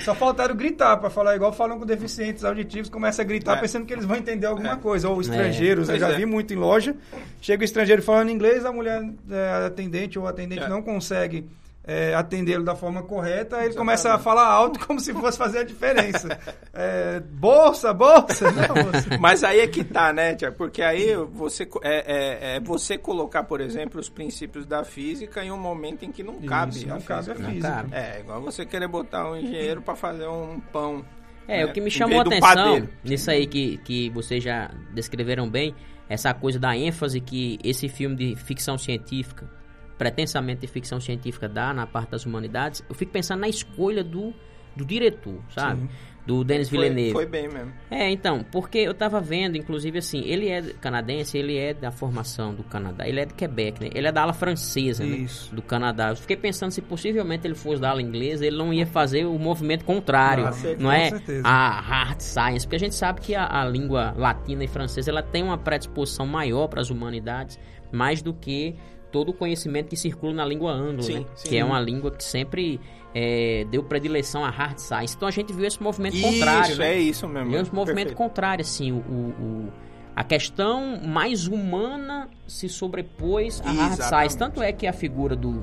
Só 0.05 0.15
faltaram 0.15 0.55
gritar 0.55 0.97
para 0.97 1.11
falar 1.11 1.37
igual 1.37 1.53
falam 1.53 1.79
com 1.79 1.85
deficientes 1.85 2.45
auditivos, 2.45 2.89
começa 2.89 3.23
a 3.23 3.25
gritar 3.25 3.59
é. 3.59 3.61
pensando 3.61 3.85
que 3.85 3.93
eles 3.93 4.05
vão 4.05 4.17
entender 4.17 4.47
alguma 4.47 4.73
é. 4.73 4.77
coisa. 4.77 5.09
Ou 5.09 5.21
estrangeiros, 5.21 5.89
é. 5.89 5.95
eu 5.95 5.99
já 5.99 6.11
é. 6.11 6.17
vi 6.17 6.27
muito 6.27 6.55
em 6.55 6.57
loja. 6.57 6.95
Chega 7.41 7.63
o 7.63 7.65
estrangeiro 7.65 8.03
falando 8.03 8.31
inglês, 8.31 8.65
a 8.65 8.73
mulher 8.73 9.03
é, 9.31 9.67
atendente 9.67 10.19
ou 10.19 10.27
atendente 10.27 10.63
é. 10.63 10.69
não 10.69 10.83
consegue 10.83 11.47
é, 11.83 12.15
atendê-lo 12.15 12.63
da 12.63 12.77
forma 12.77 13.03
correta, 13.03 13.57
ele 13.57 13.69
Exatamente. 13.69 13.77
começa 13.77 14.15
a 14.15 14.19
falar 14.19 14.47
alto 14.47 14.87
como 14.87 15.01
se 15.01 15.13
fosse 15.15 15.39
fazer 15.39 15.61
a 15.61 15.65
diferença. 15.65 16.39
É, 16.73 17.21
bolsa, 17.21 17.93
bolsa! 17.93 18.51
Não, 18.53 19.19
Mas 19.19 19.43
aí 19.43 19.61
é 19.61 19.67
que 19.67 19.83
tá, 19.83 20.13
né, 20.13 20.35
Tia? 20.35 20.53
Porque 20.53 20.83
aí 20.83 21.17
você, 21.33 21.69
é, 21.83 22.53
é, 22.53 22.57
é, 22.57 22.61
você 22.61 22.99
colocar, 22.99 23.45
por 23.45 23.61
exemplo, 23.61 23.99
os 23.99 24.09
princípios 24.09 24.67
da 24.67 24.85
física 24.85 25.43
em 25.43 25.51
um 25.51 25.59
momento 25.59 26.05
em 26.05 26.13
que 26.13 26.23
não 26.23 26.41
cabe 26.43 26.77
Isso, 26.77 26.87
não 26.87 26.97
a 26.97 27.01
cabe 27.01 27.35
física. 27.35 27.47
a 27.47 27.51
física. 27.51 27.87
É, 27.93 28.21
igual 28.21 28.43
você 28.43 28.67
querer 28.67 28.89
botar 28.89 29.31
um 29.31 29.37
engenheiro 29.37 29.81
para 29.81 29.97
fazer 29.97 30.29
um 30.29 30.61
pão. 30.73 31.05
É, 31.49 31.59
né? 31.59 31.65
o 31.65 31.73
que 31.73 31.81
me 31.81 31.91
chamou 31.91 32.21
a 32.21 32.23
atenção 32.23 32.89
nisso 33.03 33.31
aí 33.31 33.47
que, 33.47 33.79
que 33.79 34.11
vocês 34.11 34.45
já 34.45 34.71
descreveram 34.93 35.51
bem, 35.51 35.75
essa 36.09 36.33
coisa 36.35 36.59
da 36.59 36.77
ênfase 36.77 37.21
que 37.21 37.59
esse 37.65 37.89
filme 37.89 38.15
de 38.15 38.37
ficção 38.37 38.77
científica 38.77 39.60
pretensamente 40.01 40.63
de 40.63 40.67
ficção 40.67 40.99
científica 40.99 41.47
dá 41.47 41.75
na 41.75 41.87
parte 41.87 42.13
das 42.13 42.25
humanidades, 42.25 42.83
eu 42.89 42.95
fico 42.95 43.13
pensando 43.13 43.41
na 43.41 43.51
escolha 43.51 44.03
do, 44.03 44.33
do 44.75 44.83
diretor, 44.83 45.39
sabe? 45.55 45.83
Sim. 45.83 45.89
Do 46.27 46.43
Denis 46.43 46.71
Villeneuve. 46.71 47.13
Foi 47.13 47.27
bem 47.27 47.49
mesmo. 47.49 47.71
É, 47.91 48.09
então, 48.09 48.43
porque 48.51 48.79
eu 48.79 48.95
tava 48.95 49.21
vendo, 49.21 49.59
inclusive 49.59 49.99
assim, 49.99 50.23
ele 50.25 50.49
é 50.49 50.63
canadense, 50.81 51.37
ele 51.37 51.59
é 51.59 51.75
da 51.75 51.91
formação 51.91 52.55
do 52.55 52.63
Canadá, 52.63 53.07
ele 53.07 53.21
é 53.21 53.27
de 53.27 53.35
Quebec, 53.35 53.79
né? 53.83 53.91
Ele 53.95 54.07
é 54.07 54.13
da 54.13 54.23
ala 54.23 54.33
francesa, 54.33 55.05
né? 55.05 55.27
Do 55.53 55.61
Canadá. 55.61 56.11
Eu 56.11 56.17
fiquei 56.17 56.37
pensando 56.37 56.71
se 56.71 56.81
possivelmente 56.81 57.47
ele 57.47 57.55
fosse 57.55 57.83
da 57.83 57.91
ala 57.91 58.01
inglesa, 58.01 58.47
ele 58.47 58.57
não 58.57 58.73
ia 58.73 58.87
fazer 58.87 59.27
o 59.27 59.39
movimento 59.39 59.85
contrário, 59.85 60.47
ah, 60.47 60.53
não 60.79 60.91
é? 60.91 61.11
Certeza. 61.11 61.47
A 61.47 61.81
hard 61.81 62.21
science, 62.21 62.67
porque 62.67 62.77
a 62.77 62.81
gente 62.81 62.95
sabe 62.95 63.21
que 63.21 63.35
a, 63.35 63.47
a 63.61 63.67
língua 63.67 64.15
latina 64.17 64.65
e 64.65 64.69
francesa, 64.69 65.11
ela 65.11 65.23
tem 65.23 65.43
uma 65.43 65.59
predisposição 65.59 66.27
maior 66.27 66.69
para 66.69 66.81
as 66.81 66.89
humanidades, 66.89 67.59
mais 67.93 68.23
do 68.23 68.33
que 68.33 68.77
todo 69.11 69.31
o 69.31 69.33
conhecimento 69.33 69.89
que 69.89 69.97
circula 69.97 70.33
na 70.33 70.45
língua 70.45 70.73
anglo, 70.73 71.03
sim, 71.03 71.21
né? 71.21 71.27
Sim. 71.35 71.49
Que 71.49 71.57
é 71.57 71.65
uma 71.65 71.81
língua 71.81 72.11
que 72.11 72.23
sempre 72.23 72.81
é, 73.15 73.67
deu 73.71 73.83
predileção 73.83 74.45
à 74.45 74.51
hard 74.51 74.79
science. 74.79 75.15
Então 75.17 75.29
a 75.29 75.31
gente 75.31 75.53
viu 75.53 75.67
esse 75.67 75.83
movimento 75.83 76.17
isso, 76.17 76.27
contrário. 76.27 76.71
Isso, 76.71 76.81
né? 76.81 76.95
é 76.95 76.99
isso 76.99 77.29
mesmo. 77.29 77.51
Viu 77.51 77.61
esse 77.61 77.75
movimento 77.75 78.09
Perfeito. 78.09 78.17
contrário, 78.17 78.63
assim, 78.63 78.93
o, 78.93 78.97
o, 78.97 79.73
a 80.15 80.25
questão 80.25 81.01
mais 81.03 81.47
humana 81.47 82.29
se 82.47 82.69
sobrepôs 82.69 83.61
à 83.65 83.71
hard 83.71 84.01
science. 84.01 84.37
Tanto 84.37 84.63
é 84.63 84.73
que 84.73 84.87
a 84.87 84.93
figura 84.93 85.35
do, 85.35 85.63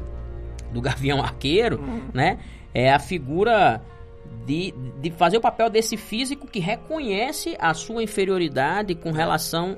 do 0.71 0.81
Gavião 0.81 1.21
Arqueiro, 1.21 1.79
uhum. 1.79 2.01
né? 2.13 2.39
É 2.73 2.91
a 2.91 2.99
figura 2.99 3.81
de, 4.45 4.73
de 5.01 5.11
fazer 5.11 5.37
o 5.37 5.41
papel 5.41 5.69
desse 5.69 5.97
físico 5.97 6.47
que 6.47 6.59
reconhece 6.59 7.55
a 7.59 7.73
sua 7.73 8.03
inferioridade 8.03 8.93
com 8.93 9.11
relação 9.11 9.77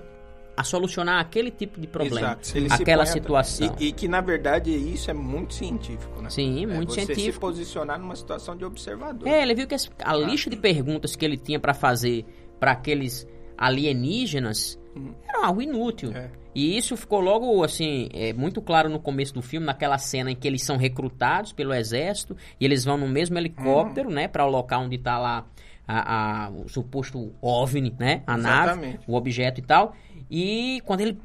a 0.60 0.64
solucionar 0.66 1.22
aquele 1.22 1.52
tipo 1.52 1.80
de 1.80 1.88
problema, 1.88 2.38
aquela 2.70 3.06
se 3.06 3.14
situação. 3.14 3.78
E, 3.80 3.88
e, 3.88 3.92
que 3.94 4.10
na 4.10 4.20
verdade 4.20 4.70
isso 4.70 5.10
é 5.10 5.14
muito 5.14 5.54
científico, 5.54 6.22
né? 6.22 6.30
Sim, 6.30 6.66
muito 6.66 6.92
é 6.92 6.96
você 6.96 7.06
científico. 7.06 7.34
se 7.34 7.40
posicionar 7.40 7.98
numa 7.98 8.14
situação 8.14 8.58
de 8.58 8.66
observador. 8.66 9.26
É, 9.26 9.42
ele 9.42 9.56
viu 9.56 9.66
que 9.66 9.76
a 10.04 10.16
lista 10.18 10.50
de 10.50 10.58
perguntas 10.58 11.16
que 11.16 11.24
ele 11.24 11.38
tinha 11.38 11.62
para 11.62 11.74
fazer 11.74 12.26
para 12.60 12.74
aqueles 12.74 13.26
alienígenas 13.58 14.78
uhum. 14.94 15.16
era 15.26 15.46
algo 15.46 15.62
inútil. 15.62 16.12
É. 16.12 16.30
E 16.54 16.78
isso 16.78 16.98
ficou 16.98 17.22
logo 17.22 17.64
assim, 17.64 18.10
é, 18.12 18.34
muito 18.34 18.62
claro 18.62 18.90
no 18.90 19.00
começo 19.00 19.34
do 19.34 19.42
filme, 19.42 19.66
naquela 19.66 19.98
cena 19.98 20.30
em 20.30 20.36
que 20.36 20.46
eles 20.46 20.62
são 20.64 20.76
recrutados 20.76 21.54
pelo 21.54 21.74
exército 21.74 22.36
e 22.60 22.66
eles 22.66 22.84
vão 22.84 22.98
no 22.98 23.08
mesmo 23.08 23.38
helicóptero, 23.38 24.10
uhum. 24.10 24.16
né, 24.16 24.28
para 24.28 24.46
o 24.46 24.50
local 24.50 24.84
onde 24.84 24.98
está 24.98 25.18
lá 25.18 25.46
a, 25.90 26.46
a- 26.46 26.50
o 26.52 26.70
suposto 26.70 27.34
OVNI, 27.42 27.96
né? 27.98 28.22
A 28.28 28.38
Exatamente. 28.38 28.94
nave, 28.94 29.00
o 29.08 29.16
objeto 29.16 29.60
e 29.60 29.64
tal. 29.64 29.96
E 30.30 30.82
quando 30.86 31.02
ele 31.02 31.18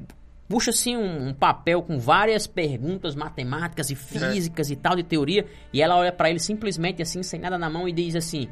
puxa 0.49 0.71
assim 0.71 0.97
um, 0.97 1.29
um 1.29 1.35
papel 1.35 1.83
com 1.83 1.99
várias 1.99 2.47
perguntas 2.47 3.15
matemáticas 3.15 3.91
e 3.91 3.95
físicas 3.95 4.71
e 4.71 4.77
tal 4.77 4.95
de 4.97 5.03
teoria, 5.03 5.47
e 5.73 5.81
ela 5.83 5.97
olha 5.97 6.13
pra 6.13 6.31
ele 6.31 6.39
simplesmente 6.39 7.03
assim, 7.03 7.23
sem 7.23 7.41
nada 7.41 7.59
na 7.59 7.69
mão 7.71 7.89
e 7.89 7.93
diz 7.93 8.15
assim: 8.15 8.49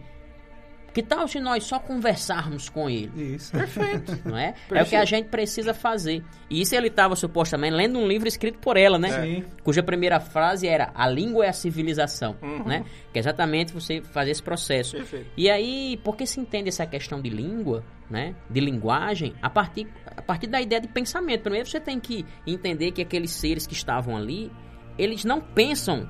"Que 0.94 1.02
tal 1.02 1.26
se 1.28 1.38
nós 1.40 1.64
só 1.64 1.78
conversarmos 1.78 2.68
com 2.68 2.88
ele?" 2.88 3.34
Isso. 3.34 3.52
Perfeito. 3.52 4.18
Não 4.28 4.36
é? 4.36 4.54
É 4.70 4.82
o 4.82 4.86
que 4.86 4.96
a 4.96 5.04
gente 5.04 5.28
precisa 5.28 5.72
fazer. 5.74 6.22
E 6.50 6.60
isso 6.62 6.74
ele 6.74 6.88
estava 6.88 7.14
supostamente 7.16 7.74
lendo 7.74 7.98
um 7.98 8.06
livro 8.08 8.26
escrito 8.28 8.58
por 8.58 8.76
ela, 8.76 8.98
né? 8.98 9.22
Sim. 9.22 9.44
Cuja 9.62 9.82
primeira 9.82 10.18
frase 10.20 10.66
era 10.66 10.90
a 10.94 11.08
língua 11.08 11.44
é 11.46 11.48
a 11.48 11.52
civilização, 11.52 12.36
Uhum. 12.42 12.64
né? 12.64 12.84
Que 13.12 13.18
é 13.18 13.20
exatamente 13.20 13.72
você 13.72 14.00
fazer 14.02 14.30
esse 14.32 14.42
processo. 14.42 14.96
Perfeito. 14.96 15.26
E 15.36 15.48
aí, 15.50 15.98
por 16.02 16.16
que 16.16 16.26
se 16.26 16.40
entende 16.40 16.68
essa 16.70 16.86
questão 16.86 17.20
de 17.22 17.28
língua, 17.30 17.84
né? 18.12 18.37
De 18.51 18.61
linguagem, 18.61 19.35
a 19.40 19.48
partir, 19.48 19.88
a 20.07 20.20
partir 20.20 20.46
da 20.46 20.61
ideia 20.61 20.81
de 20.81 20.87
pensamento. 20.87 21.40
Primeiro 21.40 21.66
você 21.66 21.81
tem 21.81 21.98
que 21.98 22.27
entender 22.46 22.92
que 22.92 23.01
aqueles 23.01 23.31
seres 23.31 23.66
que 23.66 23.72
estavam 23.72 24.14
ali, 24.14 24.53
eles 24.98 25.25
não 25.25 25.40
pensam 25.40 26.07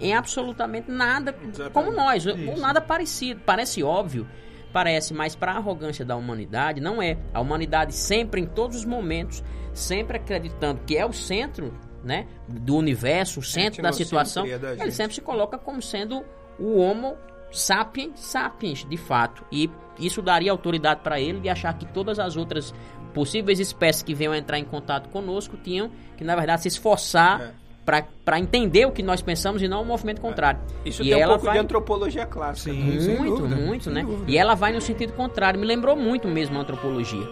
em 0.00 0.14
absolutamente 0.14 0.88
nada 0.88 1.36
Exatamente. 1.42 1.72
como 1.72 1.92
nós, 1.92 2.24
ou 2.24 2.56
nada 2.56 2.80
parecido. 2.80 3.40
Parece 3.44 3.82
óbvio, 3.82 4.28
parece, 4.72 5.12
mas 5.12 5.34
para 5.34 5.52
a 5.52 5.56
arrogância 5.56 6.04
da 6.04 6.14
humanidade, 6.14 6.80
não 6.80 7.02
é. 7.02 7.18
A 7.34 7.40
humanidade 7.40 7.92
sempre, 7.92 8.40
em 8.40 8.46
todos 8.46 8.76
os 8.76 8.84
momentos, 8.84 9.42
sempre 9.74 10.18
acreditando 10.18 10.82
que 10.86 10.96
é 10.96 11.04
o 11.04 11.12
centro 11.12 11.74
né, 12.04 12.28
do 12.46 12.76
universo, 12.76 13.40
o 13.40 13.42
centro 13.42 13.82
da 13.82 13.92
situação, 13.92 14.46
da 14.46 14.72
ele 14.74 14.92
sempre 14.92 15.14
se 15.14 15.20
coloca 15.20 15.58
como 15.58 15.82
sendo 15.82 16.24
o 16.60 16.78
homo 16.78 17.16
sapiens 17.50 18.20
sapiens, 18.20 18.86
de 18.88 18.96
fato. 18.96 19.44
E 19.50 19.68
isso 20.00 20.22
daria 20.22 20.50
autoridade 20.50 21.00
para 21.02 21.20
ele 21.20 21.40
de 21.40 21.48
achar 21.48 21.72
que 21.74 21.84
todas 21.86 22.18
as 22.18 22.36
outras 22.36 22.74
possíveis 23.14 23.58
espécies 23.58 24.02
que 24.02 24.14
venham 24.14 24.34
entrar 24.34 24.58
em 24.58 24.64
contato 24.64 25.08
conosco 25.08 25.56
tinham 25.56 25.90
que, 26.16 26.22
na 26.24 26.34
verdade, 26.36 26.62
se 26.62 26.68
esforçar 26.68 27.40
É. 27.40 28.04
para 28.24 28.38
entender 28.38 28.86
o 28.86 28.92
que 28.92 29.02
nós 29.02 29.20
pensamos 29.20 29.60
e 29.62 29.66
não 29.66 29.82
o 29.82 29.84
movimento 29.84 30.20
contrário. 30.20 30.60
Isso 30.84 31.02
e 31.02 31.06
tem 31.06 31.16
um 31.16 31.18
ela 31.20 31.32
pouco 31.32 31.46
vai... 31.46 31.54
de 31.54 31.60
antropologia 31.60 32.24
clássica. 32.26 32.72
né? 32.72 32.92
Sim, 32.92 33.00
sem 33.00 33.16
Muito, 33.18 33.36
dúvida, 33.42 33.56
muito, 33.56 33.90
né? 33.90 34.02
dúvida. 34.04 34.30
E 34.30 34.36
ela 34.38 34.54
vai 34.54 34.72
no 34.72 34.80
sentido 34.80 35.12
contrário. 35.14 35.58
Me 35.58 35.66
lembrou 35.66 35.96
muito 35.96 36.28
mesmo 36.28 36.56
a 36.56 36.60
antropologia. 36.60 37.26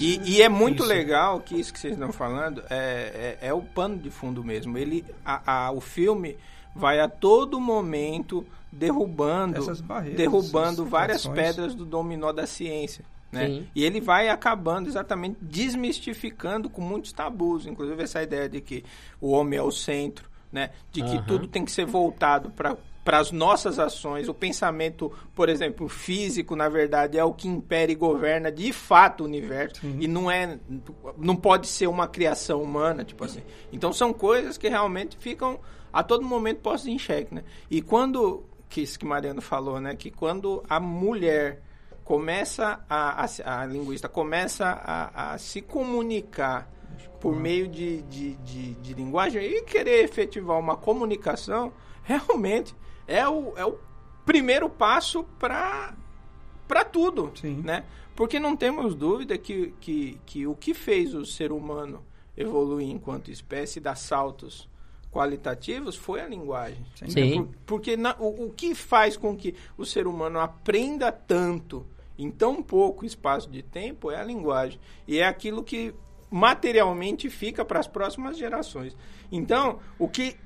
E, 0.00 0.20
e 0.36 0.42
é 0.42 0.48
muito 0.48 0.80
Isso. 0.82 0.88
legal 0.88 1.40
que 1.40 1.58
isso 1.58 1.72
que 1.72 1.78
vocês 1.78 1.92
estão 1.94 2.12
falando 2.12 2.62
é, 2.70 3.36
é, 3.40 3.48
é 3.48 3.52
o 3.54 3.62
pano 3.62 3.96
de 3.98 4.10
fundo 4.10 4.42
mesmo. 4.44 4.76
Ele, 4.78 5.04
a, 5.24 5.66
a- 5.66 5.70
o 5.72 5.80
filme 5.80 6.36
vai 6.74 7.00
a 7.00 7.08
todo 7.08 7.60
momento 7.60 8.46
derrubando, 8.70 9.56
Essas 9.58 9.80
barreiras, 9.80 10.18
derrubando 10.18 10.84
várias 10.84 11.26
pedras 11.26 11.74
do 11.74 11.84
dominó 11.84 12.32
da 12.32 12.46
ciência. 12.46 13.04
Né? 13.32 13.64
E 13.74 13.84
ele 13.84 14.00
vai 14.00 14.28
acabando 14.28 14.88
exatamente 14.88 15.36
desmistificando 15.40 16.70
com 16.70 16.80
muitos 16.80 17.12
tabus, 17.12 17.66
inclusive 17.66 18.02
essa 18.02 18.22
ideia 18.22 18.48
de 18.48 18.60
que 18.60 18.84
o 19.20 19.30
homem 19.32 19.58
é 19.58 19.62
o 19.62 19.70
centro, 19.70 20.28
né? 20.52 20.70
de 20.92 21.02
que 21.02 21.16
Aham. 21.16 21.24
tudo 21.26 21.46
tem 21.48 21.64
que 21.64 21.72
ser 21.72 21.86
voltado 21.86 22.50
para 22.50 22.76
para 23.06 23.18
as 23.18 23.30
nossas 23.30 23.78
ações, 23.78 24.28
o 24.28 24.34
pensamento, 24.34 25.12
por 25.32 25.48
exemplo, 25.48 25.88
físico, 25.88 26.56
na 26.56 26.68
verdade, 26.68 27.16
é 27.16 27.22
o 27.22 27.32
que 27.32 27.46
impera 27.46 27.92
e 27.92 27.94
governa 27.94 28.50
de 28.50 28.72
fato 28.72 29.20
o 29.20 29.26
universo 29.26 29.80
e 30.00 30.08
não 30.08 30.28
é 30.28 30.58
não 31.16 31.36
pode 31.36 31.68
ser 31.68 31.86
uma 31.86 32.08
criação 32.08 32.60
humana, 32.60 33.04
tipo 33.04 33.24
assim. 33.24 33.42
Então 33.72 33.92
são 33.92 34.12
coisas 34.12 34.58
que 34.58 34.68
realmente 34.68 35.16
ficam 35.16 35.60
a 35.92 36.02
todo 36.02 36.24
momento 36.24 36.58
postas 36.58 36.88
em 36.88 36.98
xeque, 36.98 37.32
né? 37.32 37.44
E 37.70 37.80
quando 37.80 38.42
que 38.68 38.80
isso 38.80 38.98
que 38.98 39.06
Mariano 39.06 39.40
falou, 39.40 39.80
né, 39.80 39.94
que 39.94 40.10
quando 40.10 40.64
a 40.68 40.80
mulher 40.80 41.62
começa 42.02 42.84
a, 42.90 43.24
a, 43.24 43.60
a 43.60 43.66
linguista 43.66 44.08
começa 44.08 44.66
a, 44.66 45.34
a 45.34 45.38
se 45.38 45.62
comunicar 45.62 46.68
por 47.20 47.36
meio 47.36 47.68
de, 47.68 48.02
de, 48.02 48.34
de, 48.34 48.74
de 48.74 48.94
linguagem 48.94 49.44
e 49.44 49.62
querer 49.62 50.02
efetivar 50.02 50.58
uma 50.58 50.76
comunicação, 50.76 51.72
realmente 52.02 52.74
é 53.06 53.26
o, 53.28 53.52
é 53.56 53.64
o 53.64 53.78
primeiro 54.24 54.68
passo 54.68 55.24
para 55.38 55.94
para 56.68 56.84
tudo, 56.84 57.30
Sim. 57.40 57.62
né? 57.64 57.84
Porque 58.16 58.40
não 58.40 58.56
temos 58.56 58.94
dúvida 58.96 59.38
que, 59.38 59.72
que, 59.80 60.18
que 60.26 60.46
o 60.48 60.54
que 60.56 60.74
fez 60.74 61.14
o 61.14 61.24
ser 61.24 61.52
humano 61.52 62.02
evoluir 62.36 62.88
enquanto 62.90 63.30
espécie 63.30 63.78
e 63.78 63.82
dar 63.82 63.94
saltos 63.94 64.68
qualitativos 65.12 65.94
foi 65.94 66.20
a 66.20 66.26
linguagem. 66.26 66.84
Sim. 67.08 67.44
Por- 67.44 67.54
porque 67.66 67.96
na- 67.96 68.16
o, 68.18 68.46
o 68.46 68.50
que 68.50 68.74
faz 68.74 69.16
com 69.16 69.36
que 69.36 69.54
o 69.78 69.84
ser 69.86 70.08
humano 70.08 70.40
aprenda 70.40 71.12
tanto 71.12 71.86
em 72.18 72.30
tão 72.32 72.60
pouco 72.62 73.06
espaço 73.06 73.48
de 73.48 73.62
tempo 73.62 74.10
é 74.10 74.20
a 74.20 74.24
linguagem. 74.24 74.80
E 75.06 75.18
é 75.20 75.26
aquilo 75.26 75.62
que 75.62 75.94
materialmente 76.28 77.30
fica 77.30 77.64
para 77.64 77.78
as 77.80 77.86
próximas 77.86 78.36
gerações. 78.36 78.96
Então, 79.30 79.78
o 79.98 80.08
que 80.08 80.36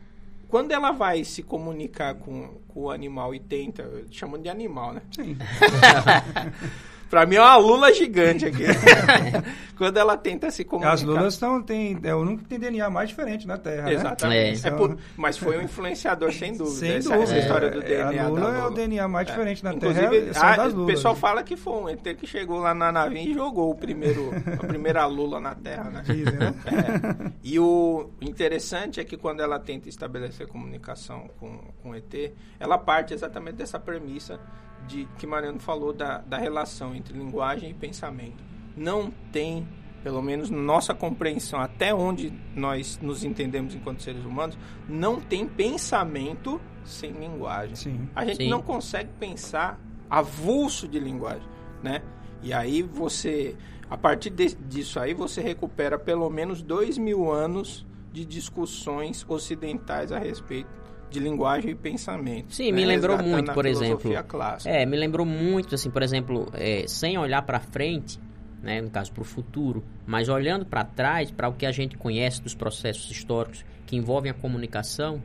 quando 0.51 0.73
ela 0.73 0.91
vai 0.91 1.25
se 1.25 1.43
comunicar 1.43 2.15
com, 2.17 2.61
com 2.69 2.81
o 2.81 2.91
animal 2.91 3.35
e 3.35 3.39
tenta, 3.39 3.89
chamando 4.11 4.43
de 4.43 4.49
animal, 4.49 4.93
né? 4.93 5.03
Sim. 5.13 5.37
Pra 7.11 7.27
mim 7.27 7.35
é 7.35 7.41
uma 7.41 7.57
lula 7.57 7.93
gigante 7.93 8.47
aqui. 8.47 8.63
Quando 9.77 9.97
ela 9.97 10.17
tenta 10.17 10.51
se 10.51 10.63
comunicar. 10.63 10.93
As 10.93 11.03
lulas 11.03 11.35
estão, 11.35 11.61
tem, 11.63 11.99
é 12.03 12.15
o 12.15 12.19
único 12.19 12.43
que 12.43 12.49
tem 12.51 12.59
DNA 12.59 12.89
mais 12.91 13.09
diferente 13.09 13.47
na 13.47 13.57
Terra, 13.57 13.85
né? 13.85 13.95
Exatamente. 13.95 14.65
É. 14.65 14.69
É 14.69 14.73
por- 14.73 14.97
mas 15.17 15.39
foi 15.39 15.59
um 15.59 15.63
influenciador, 15.63 16.31
sem 16.33 16.53
dúvida. 16.57 16.77
Sem 16.77 16.91
essa, 16.97 17.09
dúvida. 17.09 17.23
essa 17.25 17.39
história 17.39 17.71
do 17.71 17.81
É, 17.81 17.85
DNA 17.85 18.25
a 18.25 18.29
lula 18.29 18.41
da 18.41 18.47
é 18.47 18.59
o 18.61 18.63
lula. 18.65 18.75
DNA 18.77 19.09
mais 19.09 19.27
diferente 19.27 19.65
na 19.65 19.73
Inclusive, 19.73 20.21
Terra, 20.21 20.35
são 20.35 20.43
ah, 20.49 20.57
das 20.57 20.75
o 20.75 20.87
pessoal 20.87 21.17
fala 21.17 21.43
que 21.43 21.57
foi 21.57 21.73
um 21.73 21.89
ET 21.89 22.03
que 22.15 22.27
chegou 22.27 22.59
lá 22.59 22.75
na 22.75 22.93
navinha 22.93 23.23
e 23.31 23.33
jogou 23.35 23.71
o 23.71 23.75
primeiro, 23.75 24.31
a 24.63 24.67
primeira 24.67 25.05
lula 25.07 25.41
na 25.41 25.55
Terra, 25.55 25.85
né? 25.91 26.03
Dizem, 26.05 26.35
né? 26.39 26.55
É. 26.67 27.31
E 27.43 27.59
o 27.59 28.11
interessante 28.21 29.01
é 29.01 29.05
que 29.05 29.17
quando 29.17 29.41
ela 29.41 29.59
tenta 29.59 29.89
estabelecer 29.89 30.47
comunicação 30.47 31.29
com, 31.41 31.59
com 31.83 31.91
o 31.91 31.95
ET, 31.97 32.33
ela 32.61 32.77
parte 32.79 33.15
exatamente 33.15 33.57
dessa 33.57 33.81
premissa 33.81 34.39
de 34.87 35.07
que 35.19 35.27
Mariano 35.27 35.59
falou 35.61 35.93
da, 35.93 36.19
da 36.19 36.37
relação 36.39 36.95
entre 36.95 37.17
linguagem 37.17 37.71
e 37.71 37.75
pensamento. 37.75 38.43
Não 38.77 39.11
tem, 39.33 39.67
pelo 40.03 40.21
menos 40.23 40.51
na 40.51 40.59
nossa 40.59 40.95
compreensão, 40.95 41.61
até 41.61 41.95
onde 41.95 42.33
nós 42.55 42.99
nos 43.01 43.25
entendemos 43.25 43.75
enquanto 43.75 44.03
seres 44.03 44.25
humanos, 44.25 44.59
não 44.89 45.21
tem 45.21 45.47
pensamento 45.47 46.61
sem 46.85 47.13
linguagem. 47.13 47.75
Sim. 47.77 48.09
A 48.15 48.25
gente 48.25 48.45
Sim. 48.45 48.49
não 48.49 48.63
consegue 48.63 49.11
pensar 49.19 49.79
avulso 50.09 50.89
de 50.89 50.99
linguagem, 50.99 51.47
né? 51.83 52.03
E 52.43 52.53
aí 52.53 52.83
você, 52.83 53.55
a 53.89 53.97
partir 53.97 54.31
de- 54.31 54.55
disso 54.57 54.99
aí, 54.99 55.13
você 55.15 55.41
recupera 55.43 55.99
pelo 55.99 56.29
menos 56.31 56.63
dois 56.63 56.97
mil 56.97 57.31
anos 57.31 57.87
de 58.13 58.25
discussões 58.25 59.25
ocidentais 59.29 60.11
a 60.11 60.19
respeito 60.19 60.69
de 61.11 61.21
linguagem 61.21 61.73
e 61.73 61.75
pensamento. 61.75 62.55
Sim, 62.55 62.73
me 62.73 62.85
lembrou 62.85 63.17
Resgatando 63.17 63.37
muito, 63.37 63.53
por 63.53 63.67
exemplo. 63.67 64.25
clássica. 64.29 64.71
É, 64.71 64.87
me 64.87 64.97
lembrou 64.97 65.27
muito, 65.27 65.75
assim, 65.75 65.91
por 65.91 66.03
exemplo, 66.03 66.49
é, 66.55 66.85
sem 66.87 67.19
olhar 67.19 67.43
para 67.43 67.61
frente, 67.61 68.19
né, 68.63 68.81
no 68.81 68.91
caso 68.91 69.13
para 69.13 69.23
o 69.23 69.25
futuro, 69.25 69.83
mas 70.07 70.29
olhando 70.29 70.65
para 70.65 70.85
trás, 70.85 71.31
para 71.31 71.49
o 71.49 71.53
que 71.53 71.67
a 71.67 71.73
gente 71.73 71.97
conhece 71.97 72.43
dos 72.43 72.55
processos 72.55 73.11
históricos 73.11 73.65
que 73.87 73.97
envolvem 73.97 74.31
a 74.31 74.35
comunicação, 74.35 75.21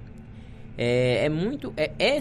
é, 0.78 1.26
é 1.26 1.30
muito, 1.30 1.74
é, 1.78 1.92
é 2.00 2.20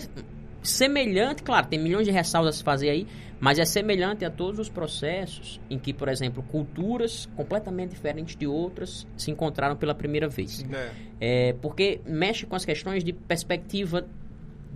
semelhante, 0.62 1.42
claro, 1.42 1.66
tem 1.66 1.79
milhões 1.79 2.07
de 2.07 2.12
ressalvas 2.12 2.55
a 2.55 2.59
se 2.59 2.64
fazer 2.64 2.90
aí, 2.90 3.07
mas 3.40 3.59
é 3.59 3.64
semelhante 3.64 4.25
a 4.25 4.31
todos 4.31 4.59
os 4.59 4.68
processos 4.68 5.61
em 5.68 5.79
que, 5.79 5.92
por 5.92 6.09
exemplo, 6.09 6.42
culturas 6.44 7.29
completamente 7.37 7.90
diferentes 7.90 8.37
de 8.37 8.47
outras 8.47 9.07
se 9.16 9.31
encontraram 9.31 9.77
pela 9.77 9.94
primeira 9.94 10.29
vez. 10.29 10.64
É. 10.73 10.90
É, 11.20 11.53
porque 11.61 12.01
mexe 12.07 12.47
com 12.47 12.55
as 12.57 12.64
questões 12.64 13.03
de 13.05 13.12
perspectiva 13.12 14.07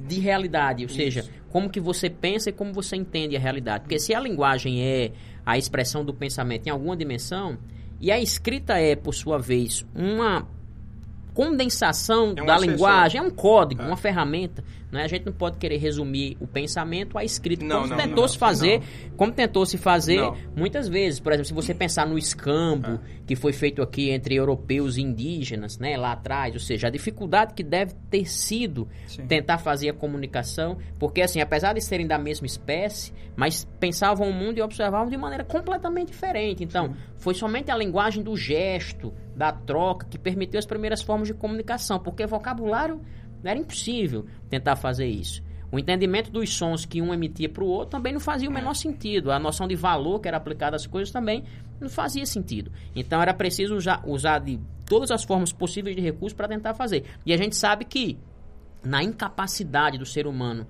de 0.06 0.20
realidade, 0.20 0.84
ou 0.84 0.88
seja, 0.88 1.24
como 1.50 1.68
que 1.70 1.80
você 1.80 2.08
pensa 2.08 2.50
e 2.50 2.52
como 2.52 2.72
você 2.72 2.94
entende 2.94 3.36
a 3.36 3.40
realidade. 3.40 3.84
Porque 3.84 3.98
se 3.98 4.14
a 4.14 4.20
linguagem 4.20 4.82
é 4.82 5.10
a 5.44 5.56
expressão 5.58 6.04
do 6.04 6.14
pensamento 6.14 6.66
em 6.66 6.70
alguma 6.70 6.96
dimensão, 6.96 7.58
e 8.00 8.12
a 8.12 8.20
escrita 8.20 8.78
é, 8.78 8.94
por 8.94 9.12
sua 9.12 9.38
vez, 9.38 9.84
uma 9.94 10.46
condensação 11.34 12.34
É 12.36 12.42
um 12.42 12.46
da 12.46 12.54
acessório. 12.54 12.70
linguagem, 12.70 13.20
é 13.20 13.22
um 13.22 13.30
código, 13.30 13.82
É. 13.82 13.86
uma 13.86 13.96
ferramenta. 13.96 14.62
Né? 14.90 15.02
A 15.04 15.06
gente 15.08 15.26
não 15.26 15.32
pode 15.32 15.58
querer 15.58 15.76
resumir 15.76 16.36
o 16.40 16.46
pensamento 16.46 17.18
à 17.18 17.24
escrita, 17.24 17.64
Não, 17.64 17.82
como 17.82 17.88
não, 17.88 17.96
tentou 17.96 18.22
não, 18.22 18.28
se 18.28 18.38
fazer, 18.38 18.82
como 19.16 19.32
tentou 19.32 19.66
se 19.66 19.76
fazer 19.76 20.16
Não. 20.16 20.36
muitas 20.56 20.88
vezes. 20.88 21.20
Por 21.20 21.32
exemplo, 21.32 21.46
se 21.46 21.54
você 21.54 21.74
pensar 21.74 22.06
no 22.06 22.16
escambo 22.16 22.92
É. 22.92 22.98
que 23.26 23.36
foi 23.36 23.52
feito 23.52 23.82
aqui 23.82 24.10
entre 24.10 24.34
europeus 24.34 24.96
e 24.96 25.02
indígenas, 25.02 25.78
né, 25.78 25.96
lá 25.96 26.12
atrás, 26.12 26.54
ou 26.54 26.60
seja, 26.60 26.86
a 26.86 26.90
dificuldade 26.90 27.52
que 27.54 27.62
deve 27.62 27.92
ter 28.10 28.24
sido 28.24 28.88
Sim. 29.06 29.26
tentar 29.26 29.58
fazer 29.58 29.90
a 29.90 29.92
comunicação, 29.92 30.78
porque 30.98 31.20
assim, 31.20 31.40
apesar 31.40 31.74
de 31.74 31.80
serem 31.82 32.06
da 32.06 32.18
mesma 32.18 32.46
espécie, 32.46 33.12
mas 33.36 33.64
pensavam 33.78 34.28
o 34.28 34.32
mundo 34.32 34.58
e 34.58 34.62
observavam 34.62 35.10
de 35.10 35.16
maneira 35.16 35.44
completamente 35.44 36.08
diferente. 36.08 36.64
Então, 36.64 36.94
foi 37.18 37.34
somente 37.34 37.70
a 37.70 37.76
linguagem 37.76 38.22
do 38.22 38.36
gesto, 38.36 39.12
da 39.36 39.52
troca, 39.52 40.06
que 40.08 40.18
permitiu 40.18 40.58
as 40.58 40.66
primeiras 40.66 41.02
formas 41.02 41.28
de 41.28 41.34
comunicação, 41.34 41.98
porque 42.00 42.26
vocabulário 42.26 43.00
era 43.44 43.58
impossível 43.58 44.26
tentar 44.48 44.76
fazer 44.76 45.06
isso. 45.06 45.42
O 45.70 45.78
entendimento 45.78 46.30
dos 46.30 46.54
sons 46.54 46.86
que 46.86 47.02
um 47.02 47.12
emitia 47.12 47.48
para 47.48 47.62
o 47.62 47.66
outro 47.66 47.90
também 47.90 48.12
não 48.12 48.20
fazia 48.20 48.48
o 48.48 48.52
menor 48.52 48.74
sentido. 48.74 49.30
A 49.30 49.38
noção 49.38 49.68
de 49.68 49.74
valor 49.74 50.18
que 50.18 50.26
era 50.26 50.38
aplicada 50.38 50.76
às 50.76 50.86
coisas 50.86 51.12
também 51.12 51.44
não 51.78 51.90
fazia 51.90 52.24
sentido. 52.24 52.72
Então 52.96 53.20
era 53.20 53.34
preciso 53.34 53.76
usar, 53.76 54.02
usar 54.06 54.38
de 54.38 54.58
todas 54.86 55.10
as 55.10 55.24
formas 55.24 55.52
possíveis 55.52 55.94
de 55.94 56.00
recurso 56.00 56.34
para 56.34 56.48
tentar 56.48 56.72
fazer. 56.72 57.04
E 57.24 57.34
a 57.34 57.36
gente 57.36 57.54
sabe 57.54 57.84
que 57.84 58.18
na 58.82 59.02
incapacidade 59.02 59.98
do 59.98 60.06
ser 60.06 60.26
humano 60.26 60.66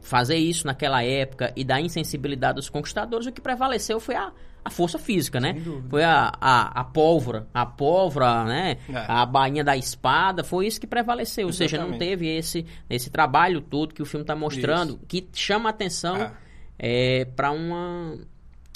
fazer 0.00 0.36
isso 0.36 0.66
naquela 0.66 1.04
época 1.04 1.52
e 1.54 1.64
da 1.64 1.80
insensibilidade 1.80 2.56
dos 2.56 2.68
conquistadores, 2.68 3.26
o 3.26 3.32
que 3.32 3.40
prevaleceu 3.40 4.00
foi 4.00 4.16
a, 4.16 4.32
a 4.64 4.70
força 4.70 4.98
física, 4.98 5.40
né? 5.40 5.54
Foi 5.90 6.04
a, 6.04 6.32
a, 6.40 6.80
a 6.80 6.84
pólvora, 6.84 7.48
a 7.52 7.66
pólvora, 7.66 8.44
né? 8.44 8.78
É. 8.88 9.04
A 9.08 9.26
bainha 9.26 9.64
da 9.64 9.76
espada, 9.76 10.44
foi 10.44 10.66
isso 10.66 10.80
que 10.80 10.86
prevaleceu. 10.86 11.46
Ou 11.46 11.52
seja, 11.52 11.76
não 11.78 11.86
Exatamente. 11.88 12.08
teve 12.10 12.28
esse, 12.28 12.66
esse 12.88 13.10
trabalho 13.10 13.60
todo 13.60 13.94
que 13.94 14.02
o 14.02 14.06
filme 14.06 14.22
está 14.22 14.36
mostrando, 14.36 15.00
que 15.08 15.28
chama 15.32 15.68
a 15.68 15.70
atenção 15.70 16.16
É. 16.16 16.32
é, 16.78 17.24
para 17.24 17.50
uma, 17.50 18.16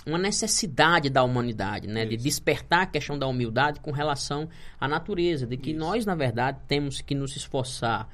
uma 0.06 0.18
necessidade 0.18 1.08
da 1.08 1.22
humanidade, 1.22 1.86
né? 1.86 2.04
De 2.04 2.14
Isso. 2.16 2.24
despertar 2.24 2.82
a 2.82 2.86
questão 2.86 3.18
da 3.18 3.26
humildade 3.26 3.80
com 3.80 3.90
relação 3.92 4.48
à 4.80 4.88
natureza, 4.88 5.46
de 5.46 5.56
que 5.56 5.70
Isso. 5.70 5.78
nós, 5.78 6.04
na 6.04 6.14
verdade, 6.14 6.58
temos 6.66 7.00
que 7.00 7.14
nos 7.14 7.36
esforçar 7.36 8.08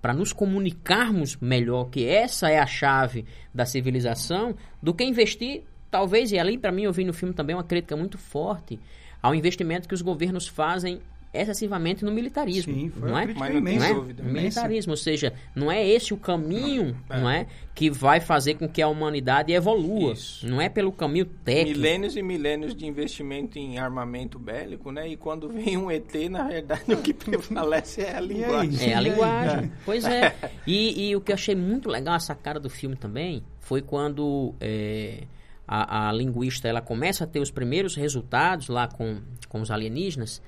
para 0.00 0.14
nos 0.14 0.32
comunicarmos 0.32 1.36
melhor, 1.36 1.86
que 1.90 2.06
essa 2.06 2.48
é 2.48 2.58
a 2.60 2.66
chave 2.66 3.24
da 3.52 3.64
civilização, 3.66 4.54
do 4.80 4.94
que 4.94 5.02
investir, 5.02 5.64
talvez, 5.90 6.32
e 6.32 6.38
ali 6.38 6.56
para 6.58 6.72
mim 6.72 6.82
eu 6.82 6.92
vi 6.92 7.04
no 7.04 7.12
filme 7.12 7.34
também 7.34 7.54
uma 7.56 7.64
crítica 7.64 7.96
muito 7.96 8.18
forte 8.18 8.78
ao 9.22 9.34
investimento 9.34 9.88
que 9.88 9.94
os 9.94 10.02
governos 10.02 10.46
fazem 10.46 11.00
excessivamente 11.34 12.02
no 12.02 12.10
militarismo, 12.10 12.72
Sim, 12.72 12.88
foi 12.88 13.02
não 13.02 13.14
uma 13.14 13.20
é? 13.20 13.24
crítica 13.24 13.44
Mas 13.44 13.54
não 13.54 13.62
tem. 13.64 13.78
Não 13.78 13.84
é? 13.84 13.94
dúvida. 13.94 14.22
Militarismo, 14.22 14.92
ou 14.92 14.96
seja, 14.96 15.34
não 15.54 15.70
é 15.70 15.86
esse 15.86 16.14
o 16.14 16.16
caminho, 16.16 16.96
É. 17.10 17.20
não 17.20 17.28
é, 17.28 17.46
que 17.74 17.90
vai 17.90 18.20
fazer 18.20 18.54
com 18.54 18.66
que 18.66 18.80
a 18.80 18.88
humanidade 18.88 19.52
evolua. 19.52 20.14
Isso. 20.14 20.46
Não 20.48 20.62
é 20.62 20.70
pelo 20.70 20.90
caminho 20.90 21.26
técnico. 21.26 21.78
Milênios 21.78 22.16
e 22.16 22.22
milênios 22.22 22.74
de 22.74 22.86
investimento 22.86 23.58
em 23.58 23.78
armamento 23.78 24.38
bélico, 24.38 24.90
né? 24.90 25.08
E 25.08 25.16
quando 25.16 25.48
vem 25.50 25.76
um 25.76 25.90
ET, 25.90 26.14
na 26.30 26.44
verdade, 26.48 26.94
o 26.94 27.02
que 27.02 27.12
prevalece 27.12 28.00
é 28.00 28.16
a 28.16 28.20
linguagem. 28.20 28.90
É 28.90 28.94
a 28.94 29.00
linguagem. 29.00 29.56
cara? 29.56 29.72
Pois 29.84 30.04
é. 30.06 30.34
E, 30.66 31.08
e 31.10 31.16
o 31.16 31.20
que 31.20 31.32
eu 31.32 31.34
achei 31.34 31.54
muito 31.54 31.90
legal 31.90 32.14
essa 32.14 32.34
cara 32.34 32.58
do 32.58 32.70
filme 32.70 32.96
também 32.96 33.42
foi 33.60 33.82
quando 33.82 34.54
é, 34.58 35.24
a, 35.66 36.08
a 36.08 36.12
linguista 36.12 36.68
ela 36.68 36.80
começa 36.80 37.24
a 37.24 37.26
ter 37.26 37.40
os 37.40 37.50
primeiros 37.50 37.94
resultados 37.96 38.68
lá 38.68 38.86
com, 38.88 39.20
com 39.48 39.60
os 39.60 39.70
alienígenas. 39.70 40.42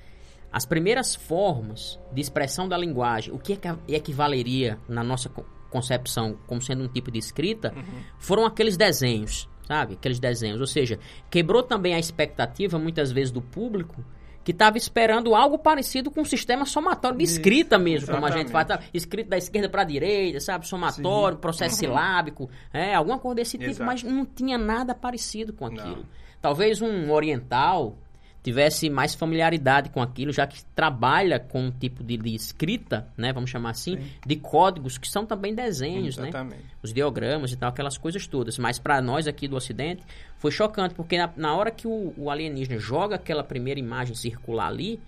As 0.51 0.65
primeiras 0.65 1.13
formas 1.15 1.99
de 2.11 2.21
expressão 2.21 2.67
da 2.67 2.77
linguagem, 2.77 3.33
o 3.33 3.37
que 3.37 3.53
é 3.53 3.95
equivaleria 3.95 4.79
na 4.87 5.03
nossa 5.03 5.29
co- 5.29 5.45
concepção 5.69 6.37
como 6.47 6.61
sendo 6.61 6.83
um 6.83 6.87
tipo 6.87 7.11
de 7.11 7.19
escrita, 7.19 7.71
foram 8.17 8.45
aqueles 8.45 8.75
desenhos, 8.75 9.47
sabe? 9.67 9.93
Aqueles 9.93 10.19
desenhos. 10.19 10.59
Ou 10.59 10.65
seja, 10.65 10.97
quebrou 11.29 11.61
também 11.61 11.93
a 11.93 11.99
expectativa, 11.99 12.79
muitas 12.79 13.11
vezes, 13.11 13.31
do 13.31 13.41
público 13.41 14.03
que 14.49 14.51
estava 14.51 14.79
esperando 14.79 15.35
algo 15.35 15.59
parecido 15.59 16.09
com 16.09 16.21
um 16.21 16.25
sistema 16.25 16.65
somatório 16.65 17.19
de 17.19 17.23
Isso, 17.23 17.33
escrita 17.33 17.77
mesmo, 17.77 18.11
como 18.11 18.25
a 18.25 18.31
gente 18.31 18.49
faz. 18.49 18.65
exatamente. 18.65 18.89
tá? 18.89 18.97
Escrito 18.97 19.29
da 19.29 19.37
esquerda 19.37 19.69
para 19.69 19.83
a 19.83 19.85
direita, 19.85 20.39
sabe? 20.39 20.67
Somatório, 20.67 21.37
processo 21.37 21.75
silábico, 21.75 22.49
é, 22.73 22.95
alguma 22.95 23.19
coisa 23.19 23.35
desse 23.35 23.59
tipo, 23.59 23.69
Exato. 23.69 23.85
mas 23.85 24.01
não 24.01 24.25
tinha 24.25 24.57
nada 24.57 24.95
parecido 24.95 25.53
com 25.53 25.67
aquilo. 25.67 25.97
Não. 25.97 26.05
Talvez 26.41 26.81
um 26.81 27.11
oriental 27.11 27.95
tivesse 28.41 28.89
mais 28.89 29.13
familiaridade 29.13 29.89
com 29.89 30.01
aquilo, 30.01 30.31
já 30.31 30.47
que 30.47 30.63
trabalha 30.75 31.39
com 31.39 31.65
um 31.65 31.71
tipo 31.71 32.03
de, 32.03 32.17
de 32.17 32.33
escrita, 32.33 33.07
né, 33.17 33.33
vamos 33.33 33.49
chamar 33.49 33.71
assim, 33.71 33.97
de 34.25 34.35
códigos 34.35 34.97
que 34.97 35.09
são 35.09 35.25
também 35.25 35.53
desenhos, 35.53 36.17
né? 36.17 36.29
Exatamente. 36.29 36.63
Os 36.81 36.93
diagramas 36.93 37.51
e 37.51 37.57
tal, 37.57 37.69
aquelas 37.69 37.97
coisas 37.97 38.25
todas. 38.27 38.57
Mas 38.57 38.79
para 38.79 39.01
nós 39.01 39.27
aqui 39.27 39.47
do 39.47 39.55
Ocidente 39.55 40.03
foi 40.37 40.51
chocante, 40.51 40.95
porque 40.95 41.17
na, 41.17 41.29
na 41.35 41.55
hora 41.55 41.71
que 41.71 41.87
o, 41.87 42.13
o 42.17 42.29
alienígena 42.29 42.79
joga 42.79 43.15
aquela 43.15 43.43
primeira 43.43 43.79
imagem 43.79 44.15
circular 44.15 44.67
ali, 44.67 44.99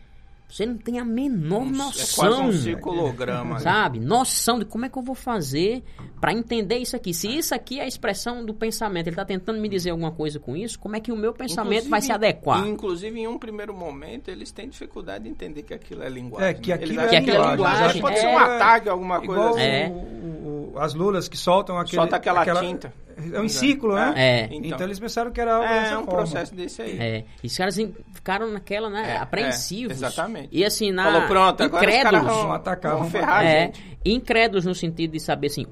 você 0.51 0.65
não 0.65 0.77
tem 0.77 0.99
a 0.99 1.05
menor 1.05 1.61
É 1.65 1.69
noção. 1.71 2.27
quase 2.29 2.41
um 2.41 2.51
circulograma. 2.51 3.53
né? 3.55 3.59
Sabe? 3.61 3.99
Noção 3.99 4.59
de 4.59 4.65
como 4.65 4.85
é 4.85 4.89
que 4.89 4.97
eu 4.97 5.01
vou 5.01 5.15
fazer 5.15 5.83
para 6.19 6.33
entender 6.33 6.77
isso 6.77 6.95
aqui. 6.95 7.13
Se 7.13 7.27
isso 7.27 7.55
aqui 7.55 7.79
é 7.79 7.83
a 7.83 7.87
expressão 7.87 8.45
do 8.45 8.53
pensamento, 8.53 9.07
ele 9.07 9.15
tá 9.15 9.23
tentando 9.25 9.59
me 9.59 9.69
dizer 9.69 9.91
alguma 9.91 10.11
coisa 10.11 10.39
com 10.39 10.55
isso, 10.57 10.77
como 10.77 10.95
é 10.95 10.99
que 10.99 11.11
o 11.11 11.15
meu 11.15 11.33
pensamento 11.33 11.87
vai 11.89 12.01
se 12.01 12.07
Inclusive- 12.11 12.13
adequar? 12.27 12.67
Inclusive, 12.67 13.19
em 13.19 13.27
um 13.27 13.37
primeiro 13.39 13.73
momento, 13.73 14.29
eles 14.29 14.51
têm 14.51 14.67
dificuldade 14.67 15.23
de 15.23 15.29
entender 15.29 15.63
que 15.63 15.73
aquilo 15.73 16.03
é 16.03 16.09
linguagem. 16.09 16.49
É, 16.49 16.53
que 16.53 16.71
aquilo 16.71 16.91
Eles 16.91 17.03
é 17.05 17.09
Que 17.09 17.15
aquilo 17.15 17.43
é 17.43 17.51
linguagem, 17.51 18.01
Pode 18.01 18.19
ser 18.19 18.25
é. 18.27 18.33
um 18.35 18.37
ataque, 18.37 18.89
alguma 18.89 19.17
coisa 19.19 19.33
Igual 19.33 19.49
assim. 19.55 19.61
É. 19.61 19.87
o- 19.89 20.73
o- 20.75 20.79
as 20.79 20.93
lulas 20.93 21.27
que 21.27 21.37
soltam 21.37 21.77
aquele... 21.77 21.95
Solta 22.01 22.15
aquela 22.17 22.45
tinta. 22.61 22.93
É 23.33 23.41
um 23.41 23.47
ciclo, 23.49 23.95
né? 23.95 24.13
É. 24.15 24.45
Então, 24.45 24.59
Então, 24.63 24.87
eles 24.87 24.99
pensaram 24.99 25.31
que 25.31 25.39
era 25.41 25.55
algo 25.55 25.67
dessa 25.67 25.93
é 25.93 25.97
um 25.97 26.05
forma. 26.05 26.17
processo 26.19 26.55
desse 26.55 26.81
aí. 26.81 26.97
É, 26.99 27.25
e 27.43 27.47
os 27.47 27.57
caras 27.57 27.77
em- 27.77 27.93
ficaram 28.13 28.51
naquela, 28.51 28.89
né, 28.89 29.13
É, 29.13 29.17
apreensivos. 29.17 29.91
é, 30.01 30.05
exatamente. 30.07 30.49
E 30.51 30.63
assim, 30.65 30.91
na, 30.91 31.03
Falou, 31.11 31.27
pronto, 31.27 31.63
agora 31.63 31.83
os 31.89 31.95
caras 31.95 31.95
incrédulos. 31.99 32.33
vão, 32.33 32.41
Vão 32.43 32.51
atacar, 32.53 32.95
vão 32.97 33.09
ferrar 33.09 33.45
É, 33.45 33.61
gente. 33.65 33.97
incrédulos 34.05 34.65
no 34.65 34.73
sentido 34.75 35.11
de 35.11 35.19
saber 35.19 35.47
assim, 35.47 35.65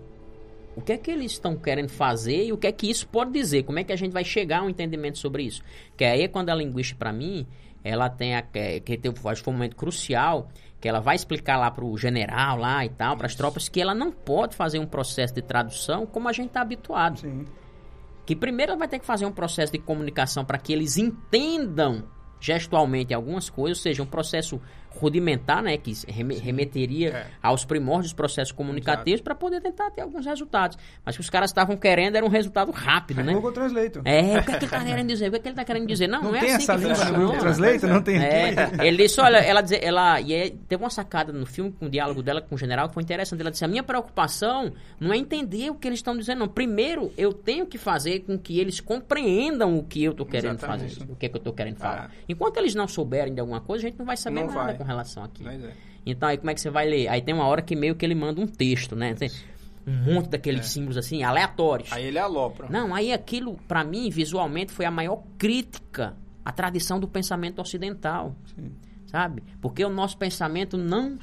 o 0.75 0.81
que 0.81 0.93
é 0.93 0.97
que 0.97 1.11
eles 1.11 1.31
estão 1.33 1.55
querendo 1.55 1.89
fazer 1.89 2.45
e 2.45 2.53
o 2.53 2.57
que 2.57 2.67
é 2.67 2.71
que 2.71 2.89
isso 2.89 3.07
pode 3.07 3.31
dizer, 3.31 3.63
como 3.63 3.79
é 3.79 3.83
que 3.83 3.91
a 3.91 3.95
gente 3.97 4.11
vai 4.13 4.23
chegar 4.23 4.59
a 4.59 4.63
um 4.63 4.69
entendimento 4.69 5.17
sobre 5.17 5.43
isso. 5.43 5.61
Que 5.97 6.05
aí 6.05 6.21
é 6.21 6.27
quando 6.27 6.49
a 6.49 6.55
linguística, 6.55 6.97
para 6.97 7.11
mim, 7.11 7.45
ela 7.83 8.09
tem 8.09 8.35
a, 8.35 8.41
que, 8.41 8.79
que 8.81 8.97
teve, 8.97 9.15
acho 9.25 9.41
que 9.41 9.45
foi 9.45 9.53
um 9.53 9.57
momento 9.57 9.75
crucial, 9.75 10.49
que 10.79 10.87
ela 10.87 10.99
vai 10.99 11.15
explicar 11.15 11.57
lá 11.57 11.69
pro 11.69 11.95
general 11.97 12.57
lá 12.57 12.85
e 12.85 12.89
tal, 12.89 13.17
para 13.17 13.27
as 13.27 13.35
tropas, 13.35 13.67
que 13.67 13.81
ela 13.81 13.93
não 13.93 14.11
pode 14.11 14.55
fazer 14.55 14.79
um 14.79 14.85
processo 14.85 15.33
de 15.33 15.41
tradução 15.41 16.05
como 16.05 16.29
a 16.29 16.31
gente 16.31 16.47
está 16.47 16.61
habituado. 16.61 17.19
Sim. 17.19 17.45
Que 18.25 18.35
primeiro 18.35 18.71
ela 18.71 18.79
vai 18.79 18.87
ter 18.87 18.99
que 18.99 19.05
fazer 19.05 19.25
um 19.25 19.31
processo 19.31 19.71
de 19.71 19.79
comunicação 19.79 20.45
para 20.45 20.57
que 20.57 20.71
eles 20.71 20.97
entendam 20.97 22.03
gestualmente 22.39 23.13
algumas 23.13 23.49
coisas, 23.49 23.77
ou 23.79 23.81
seja, 23.83 24.03
um 24.03 24.05
processo 24.05 24.61
rudimentar, 24.91 25.61
né, 25.61 25.77
que 25.77 25.93
reme- 26.07 26.37
remeteria 26.37 27.09
É. 27.09 27.27
aos 27.41 27.63
primórdios 27.65 28.07
dos 28.07 28.13
processos 28.13 28.51
comunicativos 28.51 29.21
para 29.21 29.35
poder 29.35 29.61
tentar 29.61 29.89
ter 29.91 30.01
alguns 30.01 30.25
resultados. 30.25 30.77
Mas 31.05 31.15
o 31.15 31.17
que 31.17 31.21
os 31.21 31.29
caras 31.29 31.49
estavam 31.51 31.77
querendo 31.77 32.15
era 32.15 32.25
um 32.25 32.29
resultado 32.29 32.71
rápido, 32.71 33.23
né? 33.23 33.33
Google 33.33 33.51
Translate. 33.51 33.99
É, 34.05 34.39
o 34.39 34.43
que, 34.43 34.51
é 34.51 34.57
que 34.57 34.65
ele 34.65 34.71
tá 34.71 34.83
querendo 34.83 35.07
dizer? 35.07 35.27
O 35.27 35.31
que, 35.31 35.37
é 35.37 35.39
que 35.39 35.47
ele 35.47 35.55
tá 35.55 35.63
querendo 35.63 35.87
dizer? 35.87 36.07
Não, 36.07 36.21
não, 36.21 36.31
Não 36.31 36.37
é 36.37 36.39
tem 36.41 36.53
assim 36.55 36.63
essa 36.63 36.75
que 36.77 36.81
funciona. 36.95 37.17
Google 37.19 37.37
Translate? 37.37 37.85
Não 37.85 38.01
tem 38.01 38.17
É, 38.17 38.53
ele 38.87 38.97
disse, 38.97 39.21
olha, 39.21 39.37
ela, 39.37 39.61
dizer, 39.61 39.83
ela 39.83 40.19
e 40.21 40.33
aí 40.33 40.51
teve 40.67 40.83
uma 40.83 40.89
sacada 40.89 41.31
no 41.31 41.45
filme, 41.45 41.71
com 41.71 41.85
o 41.85 41.89
diálogo 41.89 42.21
dela 42.21 42.41
com 42.41 42.55
o 42.55 42.57
general, 42.57 42.87
que 42.87 42.93
foi 42.93 43.03
interessante. 43.03 43.39
Ela 43.41 43.51
disse, 43.51 43.63
a 43.65 43.67
minha 43.67 43.83
preocupação 43.83 44.71
não 44.99 45.13
é 45.13 45.17
entender 45.17 45.69
o 45.69 45.75
que 45.75 45.87
eles 45.87 45.99
estão 45.99 46.17
dizendo, 46.17 46.39
não. 46.39 46.47
Primeiro, 46.47 47.11
eu 47.17 47.31
tenho 47.33 47.65
que 47.65 47.77
fazer 47.77 48.21
com 48.21 48.37
que 48.37 48.59
eles 48.59 48.79
compreendam 48.79 49.77
o 49.77 49.83
que 49.83 50.03
eu 50.03 50.13
tô 50.13 50.25
querendo 50.25 50.57
Exatamente. 50.57 50.95
fazer, 50.99 51.11
o 51.11 51.15
que, 51.15 51.25
é 51.25 51.29
que 51.29 51.37
eu 51.37 51.41
tô 51.41 51.53
querendo 51.53 51.77
falar. 51.77 52.09
Ah. 52.11 52.15
Enquanto 52.27 52.57
eles 52.57 52.75
não 52.75 52.87
souberem 52.87 53.33
de 53.33 53.39
alguma 53.39 53.61
coisa, 53.61 53.85
a 53.85 53.89
gente 53.89 53.99
não 53.99 54.05
vai 54.05 54.17
saber 54.17 54.41
Não 54.41 54.47
nada 54.47 54.73
vai. 54.73 54.78
Com 54.79 54.83
relação 54.85 55.23
àquilo. 55.23 55.49
Mas 55.49 55.61
é. 55.61 55.73
Então, 56.05 56.29
aí 56.29 56.37
como 56.37 56.49
é 56.49 56.53
que 56.53 56.61
você 56.61 56.69
vai 56.69 56.87
ler? 56.87 57.09
Aí 57.09 57.21
tem 57.21 57.35
uma 57.35 57.45
hora 57.45 57.61
que 57.61 57.75
meio 57.75 57.95
que 57.95 58.05
ele 58.05 58.15
manda 58.15 58.39
um 58.39 58.47
texto, 58.47 58.95
né? 58.95 59.13
Tem 59.13 59.29
um 59.85 60.13
monte 60.13 60.29
daqueles 60.29 60.67
símbolos 60.67 60.97
assim, 60.97 61.21
aleatórios. 61.21 61.91
Aí 61.91 62.05
ele 62.05 62.17
alopra. 62.17 62.67
Não, 62.69 62.95
aí 62.95 63.11
aquilo, 63.11 63.57
pra 63.67 63.83
mim, 63.83 64.09
visualmente, 64.09 64.71
foi 64.71 64.85
a 64.85 64.91
maior 64.91 65.21
crítica 65.37 66.15
à 66.45 66.51
tradição 66.51 66.99
do 66.99 67.07
pensamento 67.07 67.59
ocidental. 67.59 68.33
Sabe? 69.07 69.43
Porque 69.59 69.83
o 69.83 69.89
nosso 69.89 70.17
pensamento 70.17 70.77
não 70.77 71.17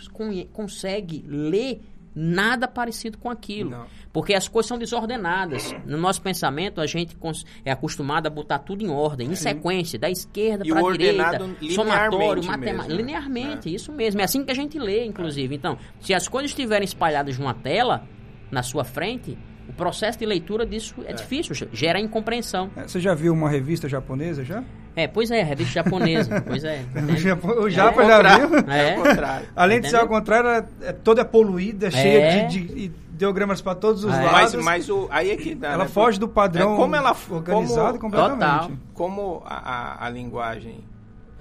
consegue 0.52 1.24
ler 1.26 1.80
nada 2.18 2.66
parecido 2.66 3.18
com 3.18 3.28
aquilo. 3.28 3.70
Não. 3.70 3.86
Porque 4.10 4.32
as 4.32 4.48
coisas 4.48 4.66
são 4.66 4.78
desordenadas. 4.78 5.76
No 5.84 5.98
nosso 5.98 6.22
pensamento, 6.22 6.80
a 6.80 6.86
gente 6.86 7.14
é 7.62 7.70
acostumado 7.70 8.26
a 8.26 8.30
botar 8.30 8.58
tudo 8.60 8.82
em 8.82 8.88
ordem, 8.88 9.30
em 9.30 9.34
sequência, 9.34 9.98
da 9.98 10.08
esquerda 10.08 10.64
para 10.64 10.80
a 10.80 10.92
direita, 10.92 11.38
somatório, 11.74 12.42
matemática. 12.42 12.88
né? 12.88 12.96
Linearmente, 12.96 13.72
isso 13.72 13.92
mesmo. 13.92 14.22
É 14.22 14.24
assim 14.24 14.42
que 14.42 14.50
a 14.50 14.54
gente 14.54 14.78
lê, 14.78 15.04
inclusive. 15.04 15.54
Então, 15.54 15.76
se 16.00 16.14
as 16.14 16.26
coisas 16.26 16.50
estiverem 16.50 16.86
espalhadas 16.86 17.38
numa 17.38 17.52
tela, 17.52 18.08
na 18.50 18.62
sua 18.62 18.84
frente, 18.84 19.36
o 19.68 19.72
processo 19.74 20.18
de 20.18 20.24
leitura 20.24 20.64
disso 20.64 20.94
é, 21.04 21.12
difícil, 21.12 21.68
gera 21.72 22.00
incompreensão. 22.00 22.70
É, 22.76 22.88
Você 22.88 23.00
já 23.00 23.14
viu 23.14 23.34
uma 23.34 23.50
revista 23.50 23.88
japonesa 23.88 24.42
já? 24.42 24.64
É, 24.96 25.06
pois 25.06 25.30
é, 25.30 25.42
revista 25.42 25.74
japonesa, 25.74 26.40
pois 26.48 26.64
é. 26.64 26.82
O 26.94 27.62
O 27.64 27.68
É 27.68 27.70
Japa 27.70 28.02
o 28.02 28.06
já 28.06 28.16
contrário. 28.16 28.48
viu? 28.48 28.58
É 28.72 28.88
É. 28.90 28.98
o 28.98 29.02
contrário. 29.02 29.48
Além 29.54 29.80
de 29.82 29.90
ser 29.90 29.96
ao 29.96 30.08
contrário, 30.08 30.48
ela 30.48 30.68
é 30.82 30.92
toda 30.92 31.22
poluída, 31.24 31.90
cheia 31.90 32.18
É. 32.18 32.44
de, 32.46 32.60
de 32.66 32.84
ideogramas 33.12 33.60
para 33.60 33.74
todos 33.74 34.04
os 34.04 34.12
É. 34.14 34.22
lados. 34.22 34.54
Mas, 34.54 34.64
mas 34.64 34.88
o, 34.90 35.06
aí 35.10 35.30
é 35.30 35.36
que 35.36 35.54
dá, 35.54 35.72
ela 35.72 35.84
né? 35.84 35.90
foge 35.90 36.18
do 36.18 36.26
padrão 36.28 36.72
É, 36.74 36.76
como 36.76 36.96
ela 36.96 37.14
organizado 37.30 37.98
como, 37.98 38.10
completamente. 38.12 38.62
Total. 38.62 38.70
como 38.94 39.42
a, 39.44 39.54
a, 39.54 40.06
a 40.06 40.08
linguagem 40.08 40.82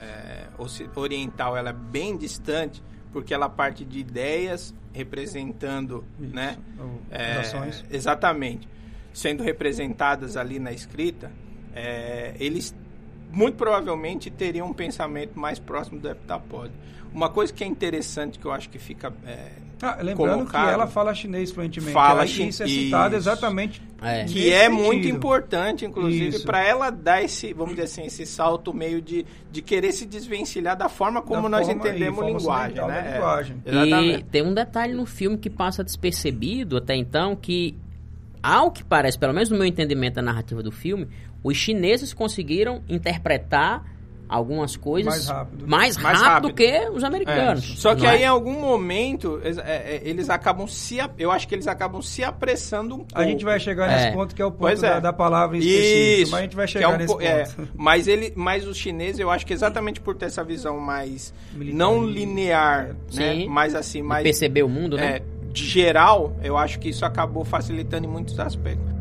é, 0.01 0.43
oriental 0.95 1.55
ela 1.55 1.69
é 1.69 1.73
bem 1.73 2.17
distante, 2.17 2.83
porque 3.13 3.33
ela 3.33 3.47
parte 3.49 3.85
de 3.85 3.99
ideias 3.99 4.73
representando, 4.93 6.03
Isso. 6.19 6.35
né? 6.35 6.57
É, 7.09 7.41
exatamente. 7.89 8.67
Sendo 9.13 9.43
representadas 9.43 10.35
ali 10.35 10.59
na 10.59 10.71
escrita, 10.73 11.31
é, 11.73 12.33
eles 12.39 12.75
muito 13.31 13.55
provavelmente 13.55 14.29
teriam 14.29 14.67
um 14.67 14.73
pensamento 14.73 15.37
mais 15.39 15.59
próximo 15.59 15.99
do 15.99 16.09
heptapode. 16.09 16.71
Uma 17.13 17.29
coisa 17.29 17.53
que 17.53 17.63
é 17.63 17.67
interessante 17.67 18.37
que 18.37 18.45
eu 18.45 18.51
acho 18.51 18.69
que 18.69 18.77
fica 18.77 19.13
é, 19.25 19.47
Ah, 19.81 19.97
lembrando 20.01 20.15
colocado- 20.39 20.65
que 20.67 20.73
ela 20.73 20.87
fala 20.87 21.13
chinês 21.13 21.49
fluentemente. 21.51 21.93
Fala 21.93 22.23
Aí 22.23 22.27
chi- 22.27 22.47
Isso 22.49 22.63
é 22.63 22.67
citado 22.67 23.15
exatamente 23.15 23.81
É. 24.01 24.25
que 24.25 24.51
é 24.51 24.67
muito 24.67 25.03
sentido. 25.03 25.15
importante, 25.15 25.85
inclusive, 25.85 26.39
para 26.39 26.61
ela 26.65 26.89
dar 26.89 27.21
esse, 27.23 27.53
vamos 27.53 27.71
dizer 27.75 27.83
assim, 27.83 28.05
esse 28.05 28.25
salto 28.25 28.73
meio 28.73 29.01
de, 29.01 29.25
de 29.49 29.61
querer 29.61 29.93
se 29.93 30.05
desvencilhar 30.05 30.75
da 30.75 30.89
forma 30.89 31.21
como 31.21 31.43
Da 31.43 31.49
nós 31.49 31.67
forma- 31.67 31.81
entendemos 31.87 32.17
e 32.19 32.21
forma 32.21 32.37
linguagem, 32.37 32.75
né? 32.75 32.87
da 32.87 32.95
É, 33.09 33.13
linguagem. 33.13 33.57
E 33.65 33.69
exatamente. 33.69 34.23
tem 34.25 34.41
um 34.41 34.53
detalhe 34.53 34.93
no 34.93 35.05
filme 35.05 35.37
que 35.37 35.49
passa 35.49 35.83
despercebido 35.85 36.75
até 36.75 36.95
então, 36.95 37.33
que, 37.33 37.77
ao 38.43 38.71
que 38.71 38.83
parece, 38.83 39.17
pelo 39.17 39.33
menos 39.33 39.49
no 39.49 39.57
meu 39.57 39.65
entendimento 39.65 40.15
da 40.15 40.21
narrativa 40.21 40.61
do 40.61 40.71
filme, 40.71 41.07
os 41.45 41.55
chineses 41.57 42.13
conseguiram 42.13 42.81
interpretar 42.89 43.93
algumas 44.27 44.75
coisas 44.75 45.05
Mais 45.13 45.27
rápido. 45.29 45.67
mais 45.67 45.97
Mais 45.97 46.19
rápido 46.19 46.47
rápido. 46.47 46.55
que 46.55 46.89
os 46.89 47.03
americanos. 47.03 47.79
Só 47.79 47.93
que 47.93 48.07
aí 48.07 48.23
é? 48.23 48.25
em 48.25 48.27
algum 48.27 48.59
momento 48.59 49.39
eles, 49.43 49.59
é, 49.59 49.61
é, 49.63 50.01
eles 50.03 50.31
acabam 50.31 50.65
se, 50.67 50.97
eu 51.19 51.29
acho 51.29 51.47
que 51.47 51.53
eles 51.53 51.67
acabam 51.67 52.01
se 52.01 52.23
apressando 52.23 52.95
um 52.95 52.99
pouco. 52.99 53.19
A 53.19 53.23
gente 53.23 53.45
vai 53.45 53.59
chegar 53.59 53.87
nesse 53.87 54.07
É. 54.07 54.11
ponto 54.13 54.33
que 54.33 54.41
é 54.41 54.45
o 54.45 54.49
ponto 54.49 54.61
Pois 54.61 54.81
é. 54.81 54.89
da, 54.95 54.99
da 54.99 55.13
palavra 55.13 55.57
em 55.57 55.59
específico. 55.59 56.21
Isso. 56.23 56.31
Mas 56.31 56.39
a 56.39 56.43
gente 56.43 56.55
vai 56.55 56.65
é 56.65 56.67
chegar 56.67 56.89
um 56.89 56.97
nesse 56.97 57.13
po- 57.13 57.21
é, 57.21 57.43
ponto. 57.45 57.69
mas 57.75 58.07
ele, 58.07 58.33
mas 58.35 58.65
os 58.67 58.75
chineses, 58.77 59.19
eu 59.19 59.29
acho 59.29 59.45
que 59.45 59.53
exatamente 59.53 60.01
por 60.01 60.15
ter 60.15 60.25
essa 60.25 60.43
visão 60.43 60.79
mais 60.79 61.31
Militarista. 61.53 61.77
não 61.77 62.03
linear, 62.03 62.95
né? 63.13 63.45
Mais 63.45 63.75
assim, 63.75 64.01
De 64.01 64.07
mais 64.07 64.23
perceber 64.23 64.63
o 64.63 64.69
mundo, 64.69 64.97
né? 64.97 65.17
é, 65.17 65.21
de 65.53 65.63
geral, 65.63 66.35
eu 66.41 66.57
acho 66.57 66.79
que 66.79 66.89
isso 66.89 67.05
acabou 67.05 67.45
facilitando 67.45 68.05
em 68.07 68.09
muitos 68.09 68.39
aspectos. 68.39 68.94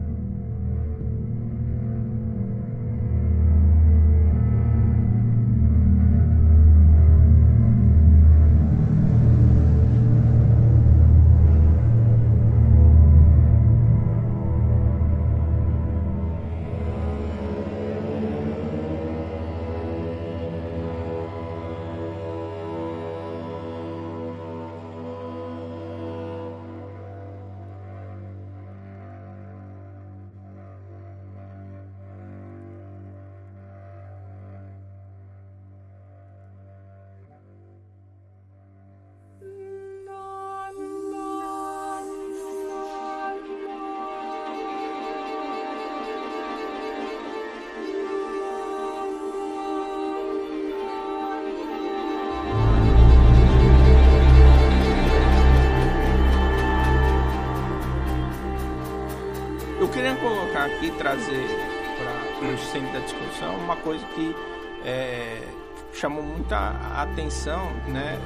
Atenção, 67.03 67.71
né? 67.89 68.19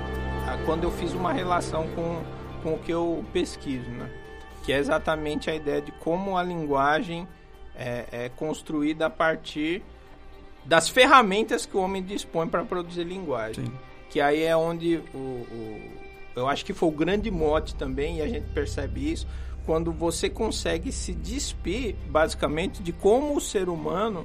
Quando 0.64 0.84
eu 0.84 0.90
fiz 0.90 1.12
uma 1.12 1.32
relação 1.32 1.86
com, 1.88 2.22
com 2.62 2.74
o 2.74 2.78
que 2.78 2.92
eu 2.92 3.24
pesquiso, 3.32 3.90
né? 3.90 4.10
Que 4.64 4.72
é 4.72 4.78
exatamente 4.78 5.50
a 5.50 5.54
ideia 5.54 5.80
de 5.80 5.92
como 5.92 6.36
a 6.36 6.42
linguagem 6.42 7.26
é, 7.76 8.04
é 8.10 8.28
construída 8.30 9.06
a 9.06 9.10
partir 9.10 9.82
das 10.64 10.88
ferramentas 10.88 11.64
que 11.64 11.76
o 11.76 11.80
homem 11.80 12.02
dispõe 12.02 12.46
para 12.48 12.64
produzir 12.64 13.04
linguagem. 13.04 13.66
Sim. 13.66 13.72
Que 14.10 14.20
aí 14.20 14.42
é 14.42 14.56
onde 14.56 14.96
o, 15.14 15.18
o- 15.18 15.90
eu 16.36 16.46
acho 16.48 16.64
que 16.64 16.72
foi 16.72 16.88
o 16.88 16.92
grande 16.92 17.30
mote 17.30 17.74
também, 17.74 18.18
e 18.18 18.22
a 18.22 18.28
gente 18.28 18.46
percebe 18.50 19.12
isso, 19.12 19.26
quando 19.66 19.92
você 19.92 20.28
consegue 20.30 20.92
se 20.92 21.12
despir, 21.14 21.94
basicamente, 22.08 22.82
de 22.82 22.92
como 22.92 23.36
o 23.36 23.40
ser 23.40 23.68
humano 23.68 24.24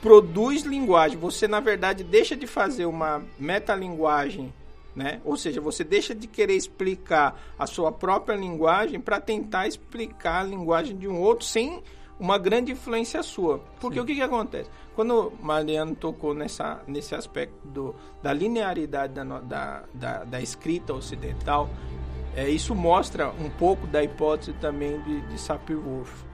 produz 0.00 0.62
linguagem. 0.62 1.18
Você, 1.18 1.46
na 1.46 1.60
verdade, 1.60 2.02
deixa 2.02 2.36
de 2.36 2.46
fazer 2.46 2.86
uma 2.86 3.22
metalinguagem, 3.38 4.52
né? 4.94 5.20
Ou 5.24 5.36
seja, 5.36 5.60
você 5.60 5.84
deixa 5.84 6.14
de 6.14 6.26
querer 6.26 6.54
explicar 6.54 7.40
a 7.58 7.66
sua 7.66 7.92
própria 7.92 8.34
linguagem 8.34 9.00
para 9.00 9.20
tentar 9.20 9.66
explicar 9.66 10.40
a 10.40 10.44
linguagem 10.44 10.96
de 10.96 11.06
um 11.06 11.20
outro 11.20 11.46
sem 11.46 11.82
uma 12.18 12.36
grande 12.36 12.72
influência 12.72 13.22
sua. 13.22 13.60
Porque 13.80 13.98
o 13.98 14.04
que, 14.04 14.14
que 14.14 14.22
acontece? 14.22 14.68
Quando 14.94 15.28
o 15.28 15.44
Mariano 15.44 15.94
tocou 15.94 16.34
nessa, 16.34 16.82
nesse 16.86 17.14
aspecto 17.14 17.66
do, 17.66 17.94
da 18.22 18.32
linearidade 18.32 19.14
da, 19.14 19.24
da, 19.24 19.84
da, 19.94 20.24
da 20.24 20.40
escrita 20.42 20.92
ocidental, 20.92 21.70
é, 22.36 22.48
isso 22.48 22.74
mostra 22.74 23.30
um 23.30 23.48
pouco 23.48 23.86
da 23.86 24.04
hipótese 24.04 24.52
também 24.54 25.00
de, 25.02 25.22
de 25.22 25.40
Sapir-Whorf. 25.40 26.29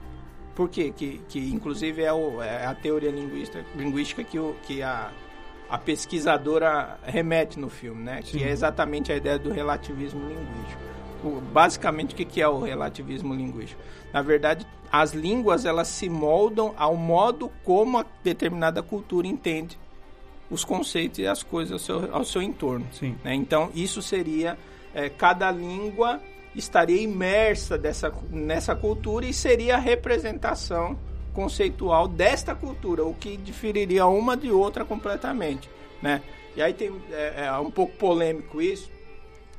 Por 0.57 0.67
quê? 0.69 0.91
Que, 0.95 1.21
que 1.29 1.37
inclusive 1.53 2.01
é, 2.01 2.11
o- 2.11 2.41
é 2.41 2.65
a 2.65 2.73
teoria 2.73 3.11
linguística, 3.11 3.63
linguística 3.75 4.23
que, 4.23 4.39
o, 4.39 4.55
que 4.63 4.81
a, 4.81 5.11
a 5.69 5.77
pesquisadora 5.77 6.97
remete 7.03 7.59
no 7.59 7.69
filme, 7.69 8.03
né? 8.03 8.21
Que 8.23 8.43
é 8.43 8.49
exatamente 8.49 9.11
a 9.11 9.15
ideia 9.15 9.37
do 9.37 9.51
relativismo 9.51 10.19
linguístico. 10.27 10.81
O- 11.23 11.39
basicamente, 11.53 12.13
o 12.13 12.15
que, 12.17 12.41
é 12.41 12.47
o 12.47 12.59
relativismo 12.59 13.35
linguístico? 13.35 13.79
Na 14.11 14.23
verdade, 14.23 14.65
as 14.91 15.13
línguas 15.13 15.63
elas 15.63 15.89
se 15.89 16.09
moldam 16.09 16.73
ao 16.75 16.95
modo 16.95 17.51
como 17.63 17.99
a 17.99 18.05
determinada 18.23 18.81
cultura 18.81 19.27
entende 19.27 19.77
os 20.49 20.65
conceitos 20.65 21.19
e 21.19 21.27
as 21.27 21.43
coisas 21.43 21.73
ao 21.73 21.79
seu, 21.79 22.15
ao 22.15 22.23
seu 22.23 22.41
entorno. 22.41 22.87
Sim. 22.91 23.15
né? 23.23 23.35
Então, 23.35 23.69
isso 23.75 24.01
seria 24.01 24.57
é, 24.91 25.07
cada 25.07 25.51
língua 25.51 26.19
estaria 26.57 27.01
imersa 27.01 27.77
dessa, 27.77 28.11
nessa 28.29 28.75
cultura 28.75 29.25
e 29.25 29.33
seria 29.33 29.75
a 29.75 29.79
representação 29.79 30.97
conceitual 31.33 32.07
desta 32.07 32.55
cultura, 32.55 33.05
o 33.05 33.13
que 33.13 33.37
diferiria 33.37 34.07
uma 34.07 34.35
de 34.35 34.51
outra 34.51 34.83
completamente, 34.83 35.69
né? 36.01 36.21
E 36.55 36.61
aí 36.61 36.73
tem 36.73 36.91
é, 37.11 37.45
é 37.45 37.51
um 37.59 37.69
pouco 37.69 37.95
polêmico 37.97 38.59
isso, 38.59 38.89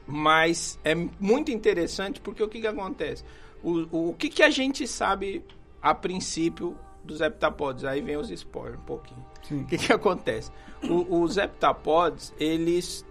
mas 0.06 0.78
é 0.84 0.94
muito 1.20 1.52
interessante 1.52 2.20
porque 2.20 2.42
o 2.42 2.48
que, 2.48 2.60
que 2.60 2.66
acontece? 2.66 3.22
O, 3.62 4.08
o 4.10 4.14
que, 4.14 4.28
que 4.28 4.42
a 4.42 4.50
gente 4.50 4.86
sabe 4.88 5.44
a 5.80 5.94
princípio 5.94 6.76
dos 7.04 7.20
heptapods? 7.20 7.84
Aí 7.84 8.00
vem 8.00 8.16
os 8.16 8.30
spoilers 8.30 8.80
um 8.80 8.84
pouquinho. 8.84 9.24
Sim. 9.42 9.60
O 9.62 9.66
que, 9.66 9.78
que 9.78 9.92
acontece? 9.92 10.50
O- 10.82 11.22
os 11.22 11.36
heptapods, 11.36 12.34
eles 12.40 13.04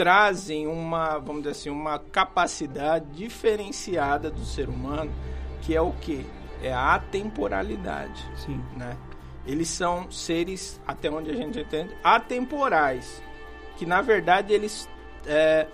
trazem 0.00 0.66
uma, 0.66 1.18
vamos 1.18 1.42
dizer 1.42 1.50
assim, 1.50 1.68
uma 1.68 1.98
capacidade 1.98 3.04
diferenciada 3.12 4.30
do 4.30 4.46
ser 4.46 4.66
humano, 4.66 5.12
que 5.60 5.76
é 5.76 5.80
o 5.82 5.92
que? 5.92 6.24
É 6.62 6.72
a 6.72 6.94
atemporalidade, 6.94 8.26
Sim. 8.34 8.64
né? 8.78 8.96
Eles 9.46 9.68
são 9.68 10.10
seres, 10.10 10.80
até 10.86 11.10
onde 11.10 11.30
a 11.30 11.34
gente 11.34 11.60
entende, 11.60 11.94
atemporais, 12.02 13.22
que 13.76 13.84
na 13.84 14.00
verdade 14.00 14.54
eles 14.54 14.88
é, 15.26 15.66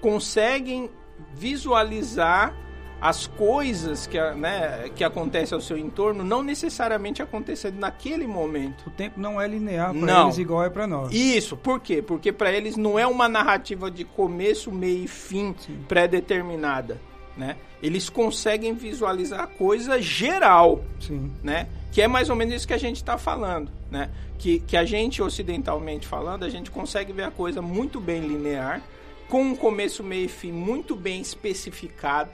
conseguem 0.00 0.90
visualizar 1.34 2.56
as 3.04 3.26
coisas 3.26 4.06
que, 4.06 4.18
né, 4.18 4.88
que 4.96 5.04
acontecem 5.04 5.54
ao 5.54 5.60
seu 5.60 5.76
entorno 5.76 6.24
não 6.24 6.42
necessariamente 6.42 7.20
acontecendo 7.20 7.78
naquele 7.78 8.26
momento. 8.26 8.86
O 8.86 8.90
tempo 8.90 9.20
não 9.20 9.38
é 9.38 9.46
linear 9.46 9.92
para 9.92 10.22
eles 10.22 10.38
igual 10.38 10.64
é 10.64 10.70
para 10.70 10.86
nós. 10.86 11.12
Isso, 11.12 11.54
por 11.54 11.80
quê? 11.80 12.00
Porque 12.00 12.32
para 12.32 12.50
eles 12.50 12.78
não 12.78 12.98
é 12.98 13.06
uma 13.06 13.28
narrativa 13.28 13.90
de 13.90 14.04
começo, 14.04 14.72
meio 14.72 15.04
e 15.04 15.06
fim 15.06 15.54
pré-determinada, 15.86 16.98
né? 17.36 17.58
Eles 17.82 18.08
conseguem 18.08 18.72
visualizar 18.72 19.40
a 19.40 19.46
coisa 19.46 20.00
geral, 20.00 20.82
Sim. 20.98 21.30
né? 21.42 21.68
Que 21.92 22.00
é 22.00 22.08
mais 22.08 22.30
ou 22.30 22.36
menos 22.36 22.54
isso 22.54 22.66
que 22.66 22.72
a 22.72 22.78
gente 22.78 22.96
está 22.96 23.18
falando, 23.18 23.70
né? 23.90 24.08
Que, 24.38 24.60
que 24.60 24.78
a 24.78 24.84
gente, 24.86 25.20
ocidentalmente 25.20 26.06
falando, 26.06 26.42
a 26.42 26.48
gente 26.48 26.70
consegue 26.70 27.12
ver 27.12 27.24
a 27.24 27.30
coisa 27.30 27.60
muito 27.60 28.00
bem 28.00 28.22
linear, 28.22 28.80
com 29.28 29.42
um 29.42 29.54
começo, 29.54 30.02
meio 30.02 30.24
e 30.24 30.28
fim 30.28 30.52
muito 30.52 30.96
bem 30.96 31.20
especificado, 31.20 32.30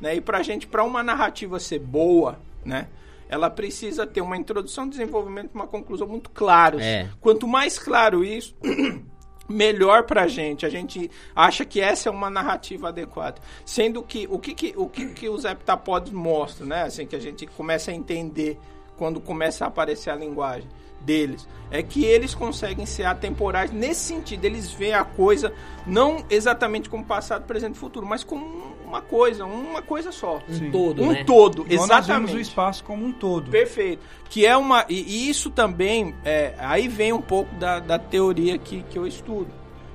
né? 0.00 0.16
E 0.16 0.20
pra 0.20 0.42
gente, 0.42 0.66
para 0.66 0.84
uma 0.84 1.02
narrativa 1.02 1.60
ser 1.60 1.78
boa, 1.78 2.38
né? 2.64 2.88
Ela 3.28 3.48
precisa 3.48 4.06
ter 4.06 4.20
uma 4.20 4.36
introdução, 4.36 4.88
desenvolvimento 4.88 5.50
e 5.54 5.54
uma 5.54 5.66
conclusão 5.66 6.06
muito 6.06 6.30
claros. 6.30 6.82
É. 6.82 7.08
Quanto 7.20 7.46
mais 7.46 7.78
claro 7.78 8.24
isso, 8.24 8.56
melhor 9.48 10.04
pra 10.04 10.26
gente. 10.26 10.66
A 10.66 10.68
gente 10.68 11.10
acha 11.34 11.64
que 11.64 11.80
essa 11.80 12.08
é 12.08 12.12
uma 12.12 12.28
narrativa 12.28 12.88
adequada. 12.88 13.40
Sendo 13.64 14.02
que 14.02 14.26
o 14.30 14.38
que, 14.38 14.54
que, 14.54 14.74
o 14.76 14.88
que, 14.88 15.06
que 15.10 15.28
os 15.28 15.44
heptapods 15.44 16.12
mostram, 16.12 16.66
né? 16.66 16.82
Assim, 16.82 17.06
que 17.06 17.14
a 17.14 17.20
gente 17.20 17.46
começa 17.46 17.90
a 17.90 17.94
entender 17.94 18.58
quando 18.96 19.20
começa 19.20 19.64
a 19.64 19.68
aparecer 19.68 20.10
a 20.10 20.16
linguagem 20.16 20.68
deles, 21.00 21.48
é 21.70 21.82
que 21.82 22.04
eles 22.04 22.34
conseguem 22.34 22.84
ser 22.84 23.04
atemporais 23.04 23.72
nesse 23.72 24.00
sentido, 24.00 24.44
eles 24.44 24.70
veem 24.70 24.92
a 24.92 25.04
coisa 25.04 25.52
não 25.86 26.22
exatamente 26.28 26.90
como 26.90 27.02
passado, 27.02 27.46
presente 27.46 27.76
e 27.76 27.78
futuro, 27.78 28.06
mas 28.06 28.22
como 28.22 28.76
uma 28.90 29.00
coisa, 29.00 29.44
uma 29.46 29.80
coisa 29.80 30.10
só. 30.10 30.42
Um 30.48 30.54
Sim. 30.54 30.70
todo, 30.70 31.02
Um 31.02 31.12
né? 31.12 31.24
todo, 31.24 31.64
nós 31.64 31.84
exatamente. 31.84 32.36
o 32.36 32.40
espaço 32.40 32.84
como 32.84 33.06
um 33.06 33.12
todo. 33.12 33.50
Perfeito. 33.50 34.02
Que 34.28 34.44
é 34.44 34.56
uma. 34.56 34.84
E, 34.88 35.00
e 35.00 35.30
isso 35.30 35.50
também. 35.50 36.14
É, 36.24 36.54
aí 36.58 36.88
vem 36.88 37.12
um 37.12 37.22
pouco 37.22 37.54
da, 37.54 37.78
da 37.78 37.98
teoria 37.98 38.58
que, 38.58 38.82
que 38.84 38.98
eu 38.98 39.06
estudo. 39.06 39.50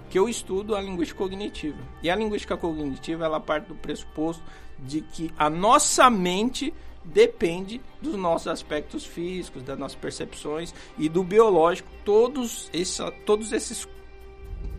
Que 0.10 0.18
eu 0.18 0.30
estudo 0.30 0.76
a 0.76 0.82
linguística 0.82 1.18
cognitiva. 1.18 1.78
E 2.02 2.10
a 2.10 2.16
linguística 2.16 2.56
cognitiva 2.56 3.26
ela 3.26 3.40
parte 3.40 3.68
do 3.68 3.76
pressuposto 3.76 4.42
de 4.80 5.02
que 5.02 5.32
a 5.38 5.50
nossa 5.50 6.10
mente 6.10 6.74
depende 7.04 7.82
dos 8.02 8.16
nossos 8.16 8.48
aspectos 8.48 9.06
físicos, 9.06 9.62
das 9.64 9.78
nossas 9.78 9.98
percepções 9.98 10.74
e 10.98 11.08
do 11.08 11.24
biológico, 11.24 11.90
todos, 12.04 12.70
essa, 12.74 13.12
todos 13.26 13.52
esses 13.52 13.88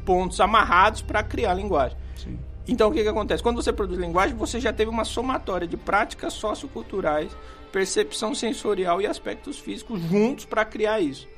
pontos 0.04 0.40
amarrados 0.40 1.02
para 1.02 1.22
criar 1.22 1.52
a 1.52 1.54
linguagem. 1.54 1.96
Sim. 2.16 2.38
Então 2.68 2.88
o 2.88 2.92
que, 2.92 3.02
que 3.02 3.08
acontece? 3.08 3.42
Quando 3.42 3.62
você 3.62 3.72
produz 3.72 3.98
linguagem, 3.98 4.36
você 4.36 4.58
já 4.60 4.72
teve 4.72 4.90
uma 4.90 5.04
somatória 5.04 5.66
de 5.66 5.76
práticas 5.76 6.32
socioculturais, 6.32 7.30
percepção 7.70 8.34
sensorial 8.34 9.00
e 9.00 9.06
aspectos 9.06 9.58
físicos 9.58 10.00
juntos 10.02 10.44
para 10.44 10.64
criar 10.64 11.00
isso. 11.00 11.28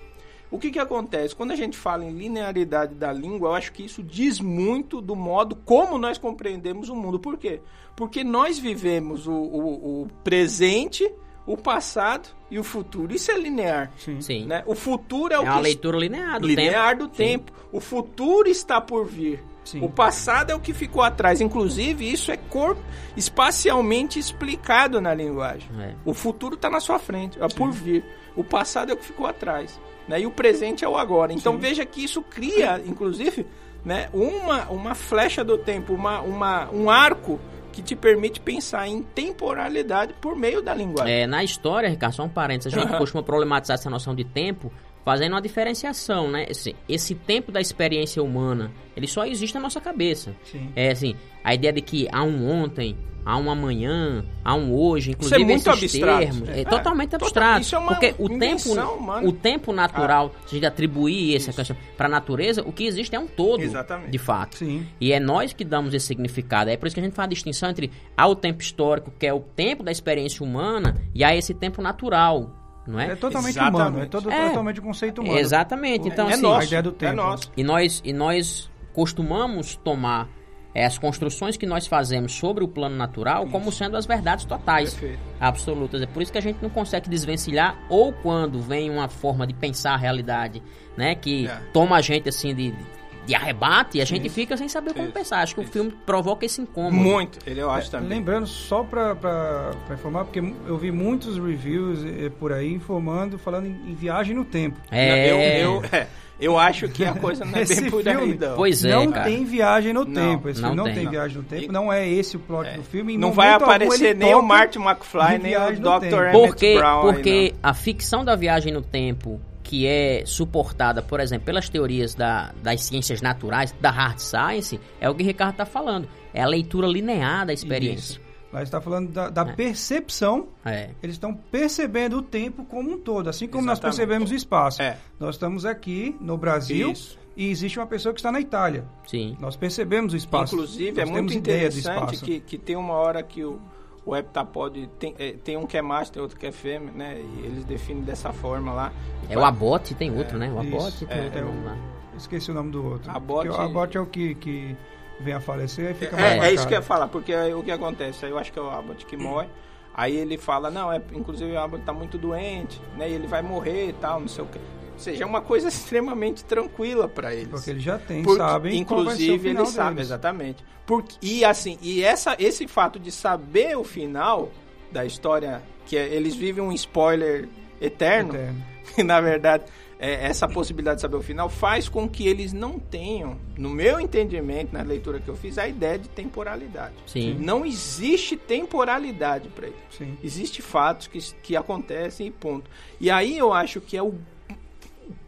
O 0.50 0.58
que, 0.58 0.70
que 0.70 0.78
acontece? 0.78 1.36
Quando 1.36 1.50
a 1.50 1.56
gente 1.56 1.76
fala 1.76 2.04
em 2.06 2.10
linearidade 2.12 2.94
da 2.94 3.12
língua, 3.12 3.50
eu 3.50 3.54
acho 3.54 3.70
que 3.72 3.84
isso 3.84 4.02
diz 4.02 4.40
muito 4.40 5.02
do 5.02 5.14
modo 5.14 5.54
como 5.54 5.98
nós 5.98 6.16
compreendemos 6.16 6.88
o 6.88 6.96
mundo. 6.96 7.18
Por 7.20 7.36
quê? 7.36 7.60
Porque 7.94 8.24
nós 8.24 8.58
vivemos 8.58 9.26
o, 9.26 9.32
o- 9.32 10.02
o 10.04 10.08
presente, 10.24 11.06
o 11.46 11.54
passado 11.54 12.30
e 12.50 12.58
o 12.58 12.64
futuro. 12.64 13.14
Isso 13.14 13.30
é 13.30 13.36
linear. 13.38 13.92
Sim. 13.98 14.22
Sim. 14.22 14.46
Né? 14.46 14.62
O 14.66 14.74
futuro 14.74 15.34
é, 15.34 15.36
É 15.36 15.40
o 15.40 15.54
que 15.56 15.60
leitura 15.60 15.98
linear 15.98 16.40
do 16.40 16.46
linear 16.46 16.96
tempo. 16.96 17.02
do 17.10 17.14
tempo. 17.14 17.52
O 17.70 17.80
futuro 17.80 18.48
está 18.48 18.80
por 18.80 19.04
vir. 19.04 19.44
Sim. 19.68 19.84
O 19.84 19.90
passado 19.90 20.50
é 20.50 20.54
o 20.54 20.60
que 20.60 20.72
ficou 20.72 21.02
atrás. 21.02 21.42
Inclusive, 21.42 22.10
isso 22.10 22.32
é 22.32 22.38
corpo 22.38 22.80
espacialmente 23.14 24.18
explicado 24.18 24.98
na 24.98 25.12
linguagem. 25.12 25.68
É. 25.78 25.94
O 26.06 26.14
futuro 26.14 26.54
está 26.54 26.70
na 26.70 26.80
sua 26.80 26.98
frente, 26.98 27.38
é 27.42 27.46
por 27.48 27.70
vir. 27.70 28.02
O 28.34 28.42
passado 28.42 28.90
é 28.90 28.94
o 28.94 28.96
que 28.96 29.04
ficou 29.04 29.26
atrás. 29.26 29.78
Né? 30.08 30.22
E 30.22 30.26
o 30.26 30.30
presente 30.30 30.84
é 30.86 30.88
o 30.88 30.96
agora. 30.96 31.34
Então 31.34 31.54
Sim. 31.54 31.58
veja 31.58 31.84
que 31.84 32.02
isso 32.02 32.22
cria, 32.22 32.82
inclusive, 32.86 33.46
né, 33.84 34.08
uma, 34.14 34.64
uma 34.70 34.94
flecha 34.94 35.44
do 35.44 35.58
tempo, 35.58 35.92
uma, 35.92 36.20
uma, 36.22 36.70
um 36.70 36.88
arco 36.88 37.38
que 37.72 37.82
te 37.82 37.94
permite 37.94 38.40
pensar 38.40 38.88
em 38.88 39.02
temporalidade 39.02 40.14
por 40.20 40.34
meio 40.34 40.62
da 40.62 40.74
linguagem. 40.74 41.14
É, 41.14 41.26
na 41.26 41.44
história, 41.44 41.88
Ricardo, 41.88 42.14
só 42.14 42.24
um 42.24 42.28
parênteses, 42.28 42.72
a 42.72 42.80
gente 42.80 42.88
Aham. 42.88 42.98
costuma 42.98 43.22
problematizar 43.22 43.74
essa 43.74 43.90
noção 43.90 44.14
de 44.14 44.24
tempo 44.24 44.72
fazendo 45.04 45.32
uma 45.32 45.42
diferenciação, 45.42 46.30
né? 46.30 46.46
Esse, 46.48 46.74
esse 46.88 47.14
tempo 47.14 47.50
da 47.52 47.60
experiência 47.60 48.22
humana, 48.22 48.70
ele 48.96 49.06
só 49.06 49.24
existe 49.24 49.54
na 49.54 49.60
nossa 49.60 49.80
cabeça. 49.80 50.34
Sim. 50.44 50.70
É 50.76 50.90
assim, 50.90 51.14
a 51.42 51.54
ideia 51.54 51.72
de 51.72 51.80
que 51.80 52.06
há 52.12 52.22
um 52.22 52.48
ontem, 52.50 52.96
há 53.24 53.36
um 53.36 53.50
amanhã, 53.50 54.24
há 54.44 54.54
um 54.54 54.74
hoje, 54.74 55.10
Isso 55.18 55.34
é 55.34 55.38
inclusive 55.38 55.44
muito 55.44 55.98
termos, 56.00 56.48
é, 56.48 56.60
É, 56.60 56.64
totalmente 56.64 57.10
total- 57.10 57.26
abstrato, 57.28 57.60
isso 57.60 57.74
é 57.74 57.78
uma 57.78 57.88
porque 57.88 58.14
o 58.18 58.28
tempo, 58.38 58.70
humana. 58.72 59.26
o 59.28 59.32
tempo 59.32 59.72
natural, 59.72 60.34
se 60.46 60.54
a 60.54 60.54
gente 60.58 60.66
atribuir 60.66 61.36
essa 61.36 61.52
questão 61.52 61.76
para 61.96 62.06
a 62.06 62.10
natureza, 62.10 62.62
o 62.62 62.72
que 62.72 62.84
existe 62.84 63.14
é 63.14 63.18
um 63.18 63.26
todo, 63.26 63.62
Exatamente. 63.62 64.10
de 64.10 64.18
fato. 64.18 64.56
Sim. 64.58 64.86
E 65.00 65.12
é 65.12 65.20
nós 65.20 65.52
que 65.52 65.64
damos 65.64 65.92
esse 65.94 66.06
significado. 66.06 66.70
É 66.70 66.76
por 66.76 66.86
isso 66.86 66.94
que 66.94 67.00
a 67.00 67.04
gente 67.04 67.14
faz 67.14 67.26
a 67.26 67.30
distinção 67.30 67.68
entre 67.70 67.90
há 68.16 68.26
o 68.26 68.34
tempo 68.34 68.62
histórico, 68.62 69.12
que 69.18 69.26
é 69.26 69.32
o 69.32 69.40
tempo 69.40 69.82
da 69.82 69.92
experiência 69.92 70.42
humana, 70.44 70.96
e 71.14 71.22
há 71.22 71.34
esse 71.36 71.52
tempo 71.52 71.82
natural, 71.82 72.50
não 72.88 72.98
é? 73.00 73.12
É 73.12 73.16
totalmente 73.16 73.50
Exatamente. 73.56 73.80
humano, 73.80 74.02
é 74.02 74.06
todo, 74.06 74.30
É. 74.30 74.48
totalmente 74.48 74.80
o 74.80 74.82
conceito 74.82 75.20
humano. 75.20 75.38
Exatamente. 75.38 76.08
Então, 76.08 76.28
é 76.28 76.32
assim, 76.34 76.42
nosso, 76.42 76.60
a 76.60 76.64
ideia 76.64 76.82
do 76.82 76.90
é 76.90 76.92
tempo. 76.92 77.16
nosso. 77.16 77.52
e 77.56 77.62
nós, 77.62 78.02
e 78.04 78.12
nós 78.12 78.70
costumamos 78.92 79.76
tomar 79.76 80.28
é, 80.74 80.84
as 80.84 80.98
construções 80.98 81.56
que 81.56 81.66
nós 81.66 81.86
fazemos 81.86 82.32
sobre 82.32 82.62
o 82.62 82.68
plano 82.68 82.94
natural 82.94 83.46
como 83.48 83.72
sendo 83.72 83.96
as 83.96 84.06
verdades 84.06 84.44
totais, 84.44 84.92
Perfeito. 84.94 85.18
absolutas. 85.40 86.02
É 86.02 86.06
por 86.06 86.22
isso 86.22 86.30
que 86.30 86.38
a 86.38 86.42
gente 86.42 86.58
não 86.62 86.70
consegue 86.70 87.08
desvencilhar, 87.08 87.76
ou 87.88 88.12
quando 88.12 88.60
vem 88.60 88.90
uma 88.90 89.08
forma 89.08 89.46
de 89.46 89.54
pensar 89.54 89.94
a 89.94 89.96
realidade, 89.96 90.62
né, 90.96 91.14
que 91.14 91.46
É. 91.48 91.60
toma 91.72 91.96
a 91.96 92.00
gente 92.00 92.28
assim 92.28 92.54
de, 92.54 92.70
de 92.72 92.97
arrebate, 93.34 93.98
e 93.98 94.00
a 94.00 94.04
gente 94.04 94.28
fica 94.28 94.56
sem 94.56 94.68
saber 94.68 94.92
como 94.92 95.04
Isso, 95.06 95.12
pensar. 95.14 95.40
Acho 95.42 95.54
que 95.54 95.60
isso. 95.60 95.70
o 95.70 95.72
filme 95.72 95.92
provoca 96.06 96.44
esse 96.46 96.60
incômodo. 96.60 96.96
Muito, 96.96 97.38
ele 97.46 97.60
eu 97.60 97.70
acho 97.70 97.90
também. 97.90 98.08
Lembrando, 98.18 98.46
só 98.46 98.82
pra, 98.82 99.14
pra, 99.14 99.72
pra 99.86 99.94
informar, 99.94 100.24
porque 100.24 100.42
eu 100.66 100.76
vi 100.78 100.90
muitos 100.90 101.36
reviews 101.38 102.04
eh, 102.04 102.30
por 102.38 102.52
aí 102.52 102.72
informando, 102.72 103.38
falando 103.38 103.66
em, 103.66 103.90
em 103.90 103.94
viagem 103.94 104.34
no 104.34 104.44
tempo. 104.44 104.76
É, 104.90 105.30
Eu, 105.30 105.38
eu, 105.38 105.82
é, 105.92 106.06
eu 106.40 106.58
acho 106.58 106.88
que 106.88 107.04
a 107.04 107.12
coisa 107.14 107.44
não 107.44 107.58
é 107.58 107.62
Esse 107.62 107.80
bem 107.80 107.90
por 107.90 108.06
aí, 108.08 108.16
filme- 108.16 108.34
não. 108.40 108.54
Pois 108.56 108.84
é, 108.84 108.94
não 108.94 109.10
cara. 109.10 109.24
tem 109.24 109.44
viagem 109.44 109.92
no 109.92 110.04
Não, 110.04 110.14
tempo. 110.14 110.48
Esse 110.48 110.60
não 110.60 110.68
filme 110.70 110.76
não 110.76 110.84
tem. 110.84 110.94
tem, 110.94 111.08
viagem 111.10 111.36
no 111.38 111.42
tempo. 111.42 111.64
E- 111.64 111.68
Não 111.68 111.92
é 111.92 112.08
esse 112.08 112.36
o 112.36 112.40
plot 112.40 112.68
É. 112.68 112.72
do 112.76 112.82
filme. 112.84 113.14
Em 113.14 113.18
Não 113.18 113.32
vai 113.32 113.50
aparecer 113.50 114.14
nem 114.14 114.34
o 114.34 114.42
Martin 114.42 114.78
McFly, 114.78 115.38
de 115.38 115.42
nem 115.42 115.56
o 115.56 115.70
Dr. 115.72 116.14
Emmett 116.14 116.32
Porque, 116.32 116.74
Brown. 116.76 117.06
aí, 117.08 117.12
porque 117.14 117.54
a 117.62 117.74
ficção 117.74 118.24
da 118.24 118.36
viagem 118.36 118.72
no 118.72 118.82
tempo, 118.82 119.40
que 119.68 119.86
é 119.86 120.22
suportada, 120.24 121.02
por 121.02 121.20
exemplo, 121.20 121.44
pelas 121.44 121.68
teorias 121.68 122.14
da- 122.14 122.52
das 122.62 122.80
ciências 122.84 123.20
naturais, 123.20 123.74
da 123.78 123.90
hard 123.90 124.18
science, 124.18 124.80
é 124.98 125.10
o 125.10 125.14
que 125.14 125.22
o 125.22 125.26
Ricardo 125.26 125.52
está 125.52 125.66
falando. 125.66 126.08
É 126.32 126.40
a 126.42 126.46
leitura 126.46 126.86
linear 126.86 127.44
da 127.46 127.52
experiência. 127.52 128.12
Isso. 128.14 128.20
Lá 128.50 128.62
está 128.62 128.80
falando 128.80 129.10
da, 129.12 129.28
da 129.28 129.42
É. 129.42 129.52
percepção. 129.52 130.48
É. 130.64 130.88
Eles 131.02 131.16
estão 131.16 131.34
percebendo 131.34 132.16
o 132.16 132.22
tempo 132.22 132.64
como 132.64 132.90
um 132.92 132.98
todo, 132.98 133.28
assim 133.28 133.46
como 133.46 133.62
nós 133.66 133.74
Exatamente. 133.78 133.96
percebemos 133.98 134.30
o 134.30 134.34
espaço. 134.34 134.80
É. 134.80 134.96
Nós 135.20 135.34
estamos 135.34 135.66
aqui 135.66 136.16
no 136.18 136.38
Brasil 136.38 136.92
Isso. 136.92 137.18
e 137.36 137.50
existe 137.50 137.78
uma 137.78 137.86
pessoa 137.86 138.14
que 138.14 138.20
está 138.20 138.32
na 138.32 138.40
Itália. 138.40 138.86
Sim. 139.06 139.36
Nós 139.38 139.54
percebemos 139.54 140.14
o 140.14 140.16
espaço. 140.16 140.54
Inclusive, 140.54 140.98
é 140.98 141.04
Nós 141.04 141.10
muito 141.12 141.34
ideia 141.34 141.68
do 141.68 141.78
interessante 141.78 142.24
que, 142.24 142.40
que 142.40 142.56
tem 142.56 142.74
uma 142.74 142.94
hora 142.94 143.22
que 143.22 143.44
o, 143.44 143.60
o 144.08 144.16
heptapod 144.16 144.88
tem, 144.98 145.14
é, 145.18 145.32
tem 145.32 145.56
um 145.56 145.66
que 145.66 145.76
é 145.76 145.82
macho, 145.82 146.10
tem 146.12 146.22
outro 146.22 146.38
que 146.38 146.46
é 146.46 146.52
fêmea, 146.52 146.90
né? 146.92 147.18
E 147.20 147.44
eles 147.44 147.64
definem 147.64 148.02
dessa 148.02 148.32
forma 148.32 148.72
lá. 148.72 148.92
É 149.28 149.36
o 149.36 149.44
Abote, 149.44 149.94
tem 149.94 150.16
outro, 150.16 150.38
né? 150.38 150.50
O 150.50 150.62
isso. 150.62 150.76
Abote 150.76 151.06
tem 151.06 151.18
É, 151.18 151.24
outro 151.24 151.38
é 151.38 151.42
nome 151.42 151.58
o- 151.60 151.64
lá. 151.66 151.76
Esqueci 152.16 152.50
o 152.50 152.54
nome 152.54 152.70
do 152.72 152.84
outro. 152.84 153.12
Porque 153.12 153.48
o 153.48 153.54
aborte 153.60 153.96
é 153.96 154.00
o 154.00 154.06
que, 154.06 154.34
que 154.34 154.76
vem 155.20 155.34
a 155.34 155.40
falecer 155.40 155.90
e 155.90 155.94
fica 155.94 156.16
É, 156.16 156.20
mais 156.38 156.42
é 156.44 156.54
isso 156.54 156.66
que 156.66 156.74
eu 156.74 156.78
ia 156.78 156.82
falar, 156.82 157.06
porque 157.08 157.32
aí 157.34 157.52
o 157.54 157.62
que 157.62 157.70
acontece? 157.70 158.24
Aí 158.24 158.30
eu 158.32 158.38
acho 158.38 158.50
que 158.52 158.58
é 158.58 158.62
o 158.62 158.70
Abbott 158.70 159.04
que 159.06 159.16
morre. 159.16 159.46
Aí 159.94 160.16
ele 160.16 160.38
fala, 160.38 160.70
não, 160.70 160.90
é, 160.92 161.00
inclusive 161.12 161.52
o 161.52 161.58
Abbott 161.60 161.84
tá 161.84 161.92
muito 161.92 162.16
doente, 162.16 162.80
né? 162.96 163.08
E 163.08 163.12
ele 163.12 163.26
vai 163.26 163.42
morrer 163.42 163.88
e 163.88 163.92
tal, 163.92 164.20
não 164.20 164.28
sei 164.28 164.42
o 164.42 164.46
quê. 164.46 164.58
Ou 164.98 165.04
seja, 165.04 165.22
é 165.22 165.26
uma 165.26 165.40
coisa 165.40 165.68
extremamente 165.68 166.44
tranquila 166.44 167.08
para 167.08 167.32
eles. 167.34 167.48
Porque 167.48 167.70
eles 167.70 167.82
já 167.82 167.98
têm, 167.98 168.22
Porque, 168.22 168.38
sabem 168.38 168.84
qual 168.84 169.04
vai 169.04 169.16
ser 169.16 169.22
o 169.22 169.24
inclusive 169.24 169.48
final 169.50 169.62
eles 169.64 169.74
sabem 169.74 170.00
exatamente 170.02 170.64
Porque, 170.84 171.16
e 171.22 171.44
assim 171.44 171.78
e 171.80 172.02
essa 172.02 172.34
esse 172.38 172.66
fato 172.66 172.98
de 172.98 173.10
saber 173.12 173.76
o 173.76 173.84
final 173.84 174.50
da 174.92 175.04
história 175.04 175.62
que 175.86 175.96
é- 175.96 176.08
eles 176.14 176.34
vivem 176.34 176.62
um 176.62 176.72
spoiler 176.72 177.48
eterno, 177.80 178.34
Eterno. 178.34 178.64
que 178.96 179.02
na 179.04 179.20
verdade 179.20 179.64
é, 180.00 180.26
essa 180.26 180.46
possibilidade 180.46 180.96
de 180.96 181.02
saber 181.02 181.16
o 181.16 181.22
final 181.22 181.48
faz 181.48 181.88
com 181.88 182.08
que 182.08 182.26
eles 182.28 182.52
não 182.52 182.78
tenham 182.78 183.36
no 183.56 183.68
meu 183.68 183.98
entendimento 184.00 184.72
na 184.72 184.82
leitura 184.82 185.18
que 185.18 185.28
eu 185.28 185.34
fiz 185.36 185.58
a 185.58 185.66
ideia 185.66 185.98
de 185.98 186.08
temporalidade 186.08 186.94
Sim. 187.06 187.36
não 187.40 187.64
existe 187.66 188.36
temporalidade 188.36 189.48
para 189.48 189.66
eles 189.66 189.78
Sim. 189.90 190.16
Existem 190.22 190.60
fatos 190.60 191.06
que, 191.08 191.18
que 191.42 191.56
acontecem 191.56 192.28
e 192.28 192.30
ponto. 192.30 192.70
E 193.00 193.10
aí 193.10 193.36
eu 193.36 193.52
acho 193.52 193.80
que 193.80 193.96
é 193.96 194.02
o 194.02 194.14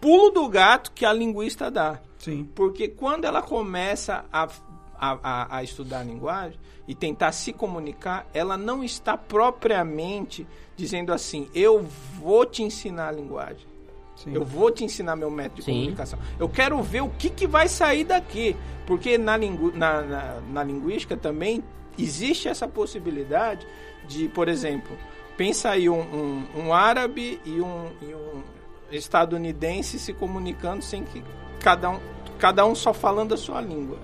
pulo 0.01 0.31
do 0.31 0.49
gato 0.49 0.93
que 0.93 1.05
a 1.05 1.13
linguista 1.13 1.71
dá. 1.71 2.01
Sim. 2.19 2.49
Porque 2.55 2.89
quando 2.89 3.25
ela 3.25 3.43
começa 3.43 4.25
a, 4.33 4.49
a, 4.95 5.19
a, 5.23 5.57
a 5.57 5.63
estudar 5.63 6.01
a 6.01 6.05
linguagem 6.05 6.59
e 6.87 6.95
tentar 6.95 7.33
se 7.33 7.53
comunicar, 7.53 8.27
ela 8.35 8.57
não 8.57 8.85
está 8.85 9.17
propriamente 9.17 10.47
dizendo 10.77 11.13
assim, 11.13 11.49
eu 11.55 11.83
vou 12.19 12.45
te 12.45 12.63
ensinar 12.63 13.09
a 13.09 13.13
linguagem. 13.13 13.69
Sim. 14.17 14.35
Eu 14.35 14.45
vou 14.45 14.71
te 14.71 14.85
ensinar 14.85 15.17
meu 15.17 15.31
método 15.31 15.61
de 15.61 15.65
Sim. 15.65 15.73
comunicação. 15.73 16.19
Eu 16.39 16.49
quero 16.49 16.83
ver 16.83 17.01
o 17.01 17.09
que, 17.09 17.31
que 17.31 17.47
vai 17.47 17.69
sair 17.69 18.05
daqui. 18.05 18.55
Porque 18.87 19.17
na, 19.17 19.37
lingu 19.37 19.73
na, 19.75 20.03
na, 20.03 20.41
na 20.41 20.65
linguística 20.65 21.17
também 21.17 21.65
existe 21.99 22.49
essa 22.49 22.69
possibilidade 22.69 23.67
de, 24.07 24.29
por 24.29 24.49
exemplo, 24.49 24.97
pensa 25.37 25.71
aí 25.71 25.89
um, 25.89 26.01
um, 26.01 26.47
um 26.57 26.75
árabe 26.75 27.41
e 27.47 27.61
um, 27.61 27.91
e 28.03 28.15
um 28.15 28.43
estadunidense 28.91 29.99
se 29.99 30.13
comunicando 30.13 30.83
sem 30.83 31.05
que 31.05 31.23
cada 31.61 31.91
um, 31.91 32.01
cada 32.39 32.65
um 32.65 32.75
só 32.75 32.93
falando 32.93 33.35
a 33.35 33.37
sua 33.37 33.61
língua. 33.61 33.99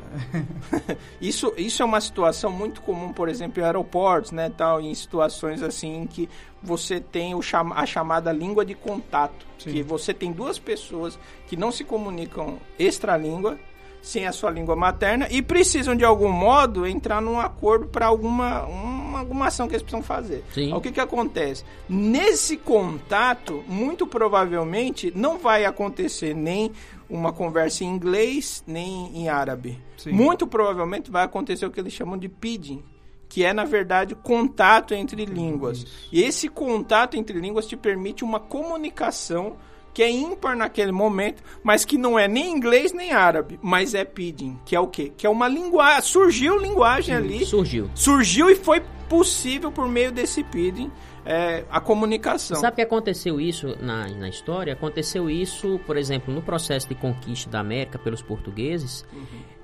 isso, 1.20 1.52
isso 1.56 1.82
é 1.82 1.84
uma 1.84 2.00
situação 2.00 2.50
muito 2.52 2.82
comum, 2.82 3.12
por 3.12 3.28
exemplo, 3.28 3.60
em 3.60 3.64
aeroportos, 3.64 4.30
né, 4.30 4.52
tal, 4.54 4.80
em 4.80 4.94
situações 4.94 5.62
assim 5.62 6.02
em 6.02 6.06
que 6.06 6.28
você 6.62 7.00
tem 7.00 7.34
o 7.34 7.42
cham 7.42 7.72
a 7.72 7.86
chamada 7.86 8.32
língua 8.32 8.64
de 8.64 8.74
contato, 8.74 9.46
Sim. 9.58 9.72
que 9.72 9.82
você 9.82 10.12
tem 10.12 10.32
duas 10.32 10.58
pessoas 10.58 11.18
que 11.46 11.56
não 11.56 11.72
se 11.72 11.84
comunicam 11.84 12.58
extralíngua, 12.78 13.58
sem 14.02 14.26
a 14.26 14.32
sua 14.32 14.50
língua 14.50 14.76
materna 14.76 15.26
e 15.30 15.42
precisam 15.42 15.96
de 15.96 16.04
algum 16.04 16.30
modo 16.30 16.86
entrar 16.86 17.20
num 17.20 17.40
acordo 17.40 17.86
para 17.86 18.06
alguma 18.06 18.64
uma, 18.66 19.18
alguma 19.18 19.46
ação 19.46 19.66
que 19.66 19.74
eles 19.74 19.82
precisam 19.82 20.02
fazer. 20.02 20.44
Sim. 20.52 20.72
O 20.72 20.80
que 20.80 20.92
que 20.92 21.00
acontece? 21.00 21.64
Nesse 21.88 22.56
contato, 22.56 23.64
muito 23.66 24.06
provavelmente 24.06 25.12
não 25.14 25.38
vai 25.38 25.64
acontecer 25.64 26.34
nem 26.34 26.72
uma 27.08 27.32
conversa 27.32 27.84
em 27.84 27.88
inglês 27.88 28.62
nem 28.66 29.10
em 29.16 29.28
árabe. 29.28 29.80
Sim. 29.96 30.12
Muito 30.12 30.46
provavelmente 30.46 31.10
vai 31.10 31.24
acontecer 31.24 31.66
o 31.66 31.70
que 31.70 31.80
eles 31.80 31.92
chamam 31.92 32.18
de 32.18 32.28
pidgin, 32.28 32.82
que 33.28 33.44
é 33.44 33.52
na 33.52 33.64
verdade 33.64 34.14
contato 34.14 34.94
entre 34.94 35.24
línguas. 35.24 35.86
E 36.12 36.22
esse 36.22 36.48
contato 36.48 37.16
entre 37.16 37.38
línguas 37.38 37.66
te 37.66 37.76
permite 37.76 38.24
uma 38.24 38.40
comunicação 38.40 39.56
que 39.96 40.02
é 40.02 40.10
ímpar 40.10 40.54
naquele 40.54 40.92
momento, 40.92 41.42
mas 41.64 41.82
que 41.82 41.96
não 41.96 42.18
é 42.18 42.28
nem 42.28 42.52
inglês 42.52 42.92
nem 42.92 43.12
árabe, 43.12 43.58
mas 43.62 43.94
é 43.94 44.04
pidgin, 44.04 44.58
que 44.62 44.76
é 44.76 44.78
o 44.78 44.86
quê? 44.86 45.10
Que 45.16 45.26
é 45.26 45.30
uma 45.30 45.48
linguagem, 45.48 46.02
surgiu 46.02 46.58
linguagem 46.58 47.14
ali, 47.14 47.46
Surgiu. 47.46 47.90
surgiu 47.94 48.50
e 48.50 48.54
foi 48.56 48.82
possível 49.08 49.72
por 49.72 49.88
meio 49.88 50.12
desse 50.12 50.44
pidgin 50.44 50.92
é, 51.24 51.64
a 51.70 51.80
comunicação. 51.80 52.58
Sabe 52.58 52.76
que 52.76 52.82
aconteceu 52.82 53.40
isso 53.40 53.74
na, 53.80 54.06
na 54.08 54.28
história? 54.28 54.74
Aconteceu 54.74 55.30
isso, 55.30 55.80
por 55.86 55.96
exemplo, 55.96 56.32
no 56.34 56.42
processo 56.42 56.86
de 56.86 56.94
conquista 56.94 57.48
da 57.48 57.60
América 57.60 57.98
pelos 57.98 58.20
portugueses. 58.20 59.02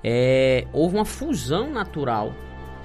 É, 0.03 0.65
houve 0.73 0.95
uma 0.95 1.05
fusão 1.05 1.69
natural, 1.69 2.33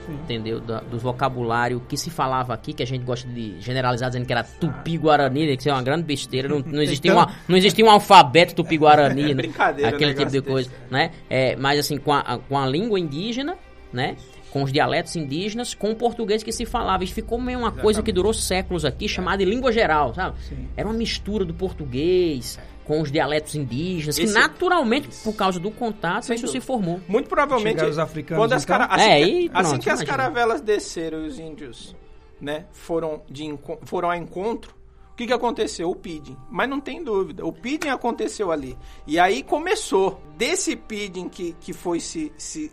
Sim. 0.08 0.14
entendeu? 0.14 0.60
Da, 0.60 0.80
do 0.80 0.98
vocabulário 0.98 1.80
que 1.86 1.96
se 1.96 2.08
falava 2.08 2.54
aqui, 2.54 2.72
que 2.72 2.82
a 2.82 2.86
gente 2.86 3.04
gosta 3.04 3.28
de 3.28 3.60
generalizar 3.60 4.08
dizendo 4.08 4.24
que 4.24 4.32
era 4.32 4.42
tupi-guarani, 4.42 5.46
né, 5.46 5.56
que 5.56 5.60
isso 5.60 5.68
é 5.68 5.72
uma 5.72 5.82
grande 5.82 6.04
besteira. 6.04 6.48
Não, 6.48 6.60
não, 6.60 6.80
existia, 6.80 7.12
uma, 7.12 7.30
não 7.46 7.56
existia 7.56 7.84
um 7.84 7.90
alfabeto 7.90 8.54
tupi-guarani, 8.54 9.22
É 9.28 9.28
né? 9.28 9.34
brincadeira, 9.34 9.90
aquele 9.90 10.14
tipo 10.14 10.30
de 10.30 10.40
coisa, 10.40 10.70
desse, 10.70 10.82
né? 10.90 11.10
É, 11.28 11.54
mas 11.56 11.78
assim, 11.78 11.98
com 11.98 12.12
a, 12.12 12.38
com 12.48 12.58
a 12.58 12.66
língua 12.66 12.98
indígena, 12.98 13.56
né? 13.92 14.16
Com 14.50 14.62
os 14.62 14.72
dialetos 14.72 15.14
indígenas, 15.14 15.74
com 15.74 15.90
o 15.90 15.94
português 15.94 16.42
que 16.42 16.50
se 16.52 16.64
falava. 16.64 17.04
E 17.04 17.06
ficou 17.06 17.38
meio 17.38 17.58
uma 17.58 17.70
coisa 17.70 18.02
que 18.02 18.10
durou 18.10 18.32
séculos 18.32 18.82
aqui, 18.82 19.06
chamada 19.06 19.44
de 19.44 19.44
língua 19.44 19.70
geral, 19.70 20.14
sabe? 20.14 20.40
Sim. 20.40 20.66
Era 20.74 20.88
uma 20.88 20.94
mistura 20.96 21.44
do 21.44 21.52
português 21.52 22.58
com 22.88 23.00
os 23.02 23.12
dialetos 23.12 23.54
indígenas, 23.54 24.16
que 24.18 24.24
Esse- 24.24 24.34
naturalmente, 24.34 25.08
por 25.22 25.34
causa 25.36 25.60
do 25.60 25.70
contato, 25.70 26.24
Sem 26.24 26.34
isso 26.36 26.46
dúvida. 26.46 26.60
se 26.60 26.66
formou. 26.66 27.00
Muito 27.06 27.28
provavelmente. 27.28 27.84
Os 27.84 27.98
africanos, 27.98 28.42
quando 28.42 28.52
as 28.54 28.64
então? 28.64 28.78
cara- 28.78 28.92
assim, 28.92 29.04
É, 29.10 29.24
que, 29.24 29.30
e 29.44 29.50
assim 29.52 29.78
que 29.78 29.90
as 29.90 30.02
caravelas 30.02 30.60
desceram 30.62 31.24
e 31.24 31.28
os 31.28 31.38
índios 31.38 31.94
né, 32.40 32.64
foram, 32.72 33.20
de, 33.30 33.44
enco- 33.44 33.78
foram 33.84 34.10
ao 34.10 34.16
encontro, 34.16 34.74
o 35.12 35.16
que, 35.18 35.26
que 35.26 35.32
aconteceu? 35.32 35.90
O 35.90 35.94
pidgin. 35.96 36.36
Mas 36.50 36.68
não 36.68 36.80
tem 36.80 37.02
dúvida, 37.04 37.44
o 37.44 37.52
pidgin 37.52 37.90
aconteceu 37.90 38.50
ali. 38.50 38.76
E 39.06 39.18
aí 39.18 39.42
começou. 39.42 40.20
Desse 40.36 40.74
pidgin 40.76 41.28
que, 41.28 41.54
que 41.60 41.72
foi 41.72 42.00
se, 42.00 42.32
se 42.38 42.72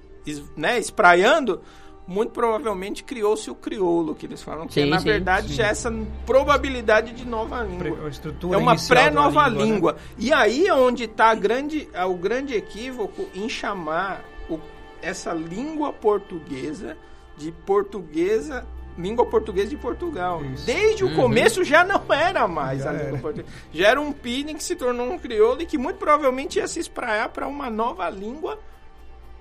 né, 0.55 0.79
espraiando, 0.79 1.61
muito 2.07 2.31
provavelmente 2.31 3.03
criou-se 3.03 3.49
o 3.49 3.55
crioulo, 3.55 4.13
que 4.13 4.25
eles 4.25 4.41
falam. 4.43 4.67
Que 4.67 4.73
Sim, 4.75 4.85
na 4.89 4.99
sim, 4.99 5.05
verdade 5.05 5.53
já 5.53 5.67
é 5.67 5.69
essa 5.71 5.91
probabilidade 6.25 7.13
de 7.13 7.25
nova 7.25 7.63
língua. 7.63 7.95
Pre- 7.97 8.05
a 8.05 8.09
estrutura 8.09 8.55
É 8.55 8.59
uma 8.59 8.75
pré-nova 8.75 9.47
língua, 9.47 9.63
né? 9.65 9.71
língua. 9.73 9.97
E 10.17 10.33
aí 10.33 10.67
é 10.67 10.73
onde 10.73 11.05
está 11.05 11.33
grande, 11.33 11.89
é 11.93 12.05
o 12.05 12.13
grande 12.15 12.53
equívoco 12.53 13.27
em 13.33 13.49
chamar 13.49 14.23
o- 14.49 14.59
essa 15.01 15.33
língua 15.33 15.91
portuguesa 15.93 16.97
de 17.37 17.51
portuguesa, 17.51 18.65
língua 18.97 19.25
portuguesa 19.25 19.69
de 19.69 19.77
Portugal. 19.77 20.43
Isso. 20.53 20.65
Desde 20.65 21.03
o 21.03 21.15
começo 21.15 21.63
já 21.63 21.83
não 21.83 22.01
era 22.13 22.47
mais 22.47 22.83
Já 22.83 22.89
a 22.89 22.93
língua 22.93 23.07
era. 23.09 23.17
portuguesa. 23.17 23.53
Já 23.73 23.87
era 23.89 23.99
um 24.01 24.11
pidgin 24.11 24.55
que 24.55 24.63
se 24.63 24.75
tornou 24.75 25.11
um 25.11 25.17
crioulo 25.17 25.61
e 25.61 25.65
que 25.65 25.77
muito 25.77 25.97
provavelmente 25.97 26.59
ia 26.59 26.67
se 26.67 26.79
espraiar 26.79 27.29
para 27.29 27.47
uma 27.47 27.69
nova 27.69 28.09
língua 28.09 28.57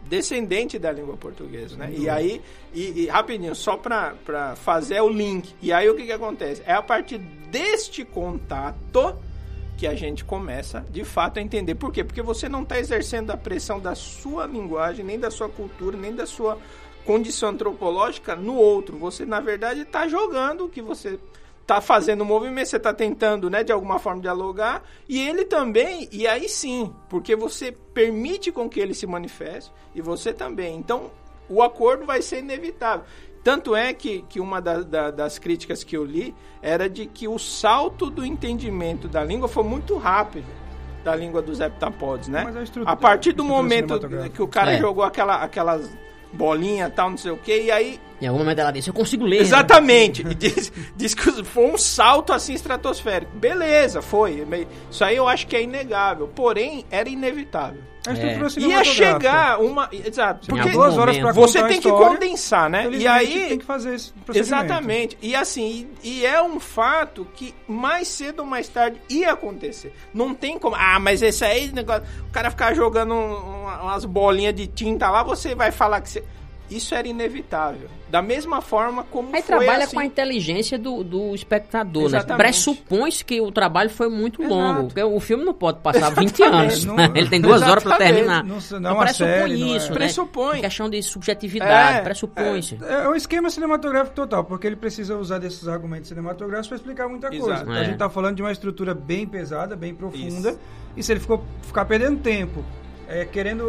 descendente 0.08 0.78
da 0.78 0.92
língua 0.92 1.16
portuguesa, 1.16 1.76
né? 1.76 1.92
E 1.96 2.08
aí, 2.08 2.42
e, 2.72 3.02
e 3.02 3.06
rapidinho, 3.06 3.54
só 3.54 3.76
para 3.76 4.56
fazer 4.56 5.00
o 5.00 5.08
link. 5.08 5.54
E 5.62 5.72
aí 5.72 5.88
o 5.88 5.94
que 5.94 6.04
que 6.04 6.12
acontece? 6.12 6.62
É 6.66 6.72
a 6.72 6.82
partir 6.82 7.18
deste 7.18 8.04
contato 8.04 9.16
que 9.76 9.86
a 9.86 9.94
gente 9.94 10.24
começa, 10.24 10.84
de 10.90 11.04
fato, 11.04 11.38
a 11.38 11.42
entender. 11.42 11.74
Por 11.74 11.92
quê? 11.92 12.04
Porque 12.04 12.22
você 12.22 12.48
não 12.48 12.62
está 12.62 12.78
exercendo 12.78 13.30
a 13.30 13.36
pressão 13.36 13.80
da 13.80 13.94
sua 13.94 14.46
linguagem, 14.46 15.04
nem 15.04 15.18
da 15.18 15.30
sua 15.30 15.48
cultura, 15.48 15.96
nem 15.96 16.14
da 16.14 16.26
sua 16.26 16.58
condição 17.04 17.50
antropológica 17.50 18.36
no 18.36 18.54
outro. 18.54 18.96
Você, 18.98 19.24
na 19.24 19.40
verdade, 19.40 19.80
está 19.80 20.06
jogando 20.06 20.66
o 20.66 20.68
que 20.68 20.80
você 20.80 21.18
tá 21.66 21.80
fazendo 21.80 22.20
o 22.20 22.24
movimento, 22.24 22.66
você 22.68 22.78
tá 22.78 22.92
tentando, 22.92 23.48
né, 23.48 23.64
de 23.64 23.72
alguma 23.72 23.98
forma 23.98 24.20
dialogar, 24.20 24.82
e 25.08 25.18
ele 25.26 25.44
também, 25.46 26.08
e 26.12 26.26
aí 26.26 26.48
sim, 26.48 26.92
porque 27.08 27.34
você 27.34 27.72
permite 27.72 28.52
com 28.52 28.68
que 28.68 28.78
ele 28.80 28.92
se 28.94 29.06
manifeste, 29.06 29.72
e 29.94 30.02
você 30.02 30.32
também. 30.32 30.76
Então, 30.76 31.10
o 31.48 31.62
acordo 31.62 32.04
vai 32.04 32.20
ser 32.20 32.40
inevitável. 32.40 33.04
Tanto 33.42 33.74
é 33.76 33.92
que, 33.92 34.22
que 34.28 34.40
uma 34.40 34.60
da- 34.60 34.80
da- 34.80 35.10
das 35.10 35.38
críticas 35.38 35.84
que 35.84 35.96
eu 35.96 36.04
li 36.04 36.34
era 36.62 36.88
de 36.88 37.06
que 37.06 37.28
o 37.28 37.38
salto 37.38 38.08
do 38.10 38.24
entendimento 38.24 39.06
da 39.08 39.22
língua 39.22 39.48
foi 39.48 39.62
muito 39.64 39.96
rápido 39.96 40.46
da 41.04 41.14
língua 41.14 41.42
dos 41.42 41.60
heptapods, 41.60 42.28
né? 42.28 42.42
Mas 42.44 42.56
a 42.56 42.62
estrutura- 42.62 42.90
A 42.92 42.96
partir 42.96 43.32
do 43.32 43.44
momento 43.44 44.00
que 44.32 44.40
o 44.42 44.48
cara 44.48 44.72
É. 44.72 44.78
jogou 44.78 45.04
aquela, 45.04 45.36
aquelas 45.36 45.90
bolinhas 46.32 46.92
tal, 46.94 47.10
não 47.10 47.16
sei 47.18 47.30
o 47.30 47.36
que, 47.36 47.64
e 47.64 47.70
aí 47.70 48.00
Em 48.20 48.26
algum 48.26 48.38
momento 48.38 48.58
ela 48.60 48.70
disse, 48.70 48.88
eu 48.88 48.94
consigo 48.94 49.24
ler. 49.24 49.36
né? 49.36 49.42
Exatamente. 49.42 50.22
E 50.22 50.34
diz, 50.34 50.72
diz 50.96 51.14
que 51.14 51.42
foi 51.44 51.64
um 51.66 51.76
salto 51.76 52.32
assim 52.32 52.54
estratosférico. 52.54 53.32
Beleza, 53.36 54.00
foi. 54.00 54.46
Isso 54.90 55.04
aí 55.04 55.16
eu 55.16 55.28
acho 55.28 55.46
que 55.46 55.56
é 55.56 55.62
inegável. 55.62 56.28
Porém, 56.28 56.84
era 56.90 57.08
inevitável. 57.08 57.80
A 58.06 58.12
estrutura 58.12 58.48
É. 58.66 58.68
Ia 58.68 58.84
chegar 58.84 59.60
uma. 59.60 59.88
Exato. 59.90 60.46
Porque 60.48 60.68
duas 60.70 60.98
horas 60.98 61.16
pra 61.16 61.32
você 61.32 61.58
tem 61.62 61.80
que 61.80 61.88
história, 61.88 62.08
condensar, 62.18 62.68
né? 62.68 62.86
E 62.92 63.06
aí. 63.06 63.48
tem 63.48 63.58
que 63.58 63.64
fazer 63.64 63.94
esse. 63.94 64.12
Exatamente. 64.34 65.16
E 65.22 65.34
assim, 65.34 65.88
e, 66.02 66.20
e 66.20 66.26
é 66.26 66.42
um 66.42 66.60
fato 66.60 67.26
que 67.34 67.54
mais 67.66 68.06
cedo 68.08 68.40
ou 68.40 68.46
mais 68.46 68.68
tarde 68.68 69.00
ia 69.08 69.32
acontecer. 69.32 69.94
Não 70.12 70.34
tem 70.34 70.58
como. 70.58 70.76
Ah, 70.78 70.98
mas 71.00 71.22
esse 71.22 71.44
aí, 71.44 71.72
negócio, 71.72 72.04
o 72.28 72.30
cara 72.32 72.50
ficar 72.50 72.74
jogando 72.74 73.14
um- 73.14 73.64
umas 73.82 74.04
bolinhas 74.04 74.54
de 74.54 74.66
tinta 74.66 75.10
lá, 75.10 75.22
você 75.22 75.54
vai 75.54 75.72
falar 75.72 76.00
que 76.02 76.10
você. 76.10 76.22
Isso 76.70 76.94
era 76.94 77.06
inevitável. 77.06 77.88
Da 78.10 78.22
mesma 78.22 78.60
forma 78.62 79.04
como 79.04 79.28
Aí 79.34 79.42
foi 79.42 79.58
trabalha 79.58 79.84
assim. 79.84 79.94
com 79.94 80.00
a 80.00 80.04
inteligência 80.04 80.78
do, 80.78 81.04
do 81.04 81.34
espectador, 81.34 82.02
né? 82.04 82.08
Exatamente. 82.18 82.36
Pressupõe-se 82.38 83.24
que 83.24 83.40
o 83.40 83.52
trabalho 83.52 83.90
foi 83.90 84.08
muito 84.08 84.40
Exato. 84.40 84.54
longo. 84.54 84.84
Porque 84.84 85.02
o 85.02 85.20
filme 85.20 85.44
não 85.44 85.52
pode 85.52 85.80
passar 85.80 86.10
20 86.10 86.40
Exatamente. 86.40 86.70
anos. 86.72 86.84
Não- 86.84 86.94
né? 86.96 87.10
Ele 87.14 87.28
tem 87.28 87.40
duas 87.40 87.60
horas 87.60 87.82
para 87.82 87.96
Exatamente. 87.96 88.14
terminar. 88.14 88.44
Não- 88.44 88.48
não 88.48 88.56
é 88.56 88.78
Então 88.78 88.94
uma 88.94 89.04
pressupõe 89.04 89.32
série, 89.34 89.56
não 89.58 89.66
é- 89.72 89.76
isso, 89.76 89.88
né? 89.90 89.94
Pressupõe. 89.94 90.60
Questão 90.62 90.88
de 90.90 91.02
subjetividade, 91.02 91.98
É, 91.98 92.00
pressupõe-se. 92.02 92.78
É 92.88 93.08
um 93.08 93.14
esquema 93.14 93.50
cinematográfico 93.50 94.14
total, 94.16 94.44
porque 94.44 94.66
ele 94.66 94.76
precisa 94.76 95.16
usar 95.18 95.38
desses 95.38 95.66
argumentos 95.68 96.08
cinematográficos 96.08 96.68
para 96.68 96.76
explicar 96.76 97.08
muita 97.08 97.28
coisa. 97.28 97.44
Exato. 97.52 97.70
A 97.70 97.78
É. 97.80 97.84
gente 97.84 97.98
tá 97.98 98.08
falando 98.08 98.36
de 98.36 98.42
uma 98.42 98.52
estrutura 98.52 98.94
bem 98.94 99.26
pesada, 99.26 99.76
bem 99.76 99.94
profunda, 99.94 100.50
Isso. 100.50 100.58
e 100.96 101.02
se 101.02 101.12
ele 101.12 101.20
ficou, 101.20 101.44
ficar 101.62 101.84
perdendo 101.84 102.20
tempo, 102.20 102.64
é, 103.08 103.24
querendo 103.24 103.64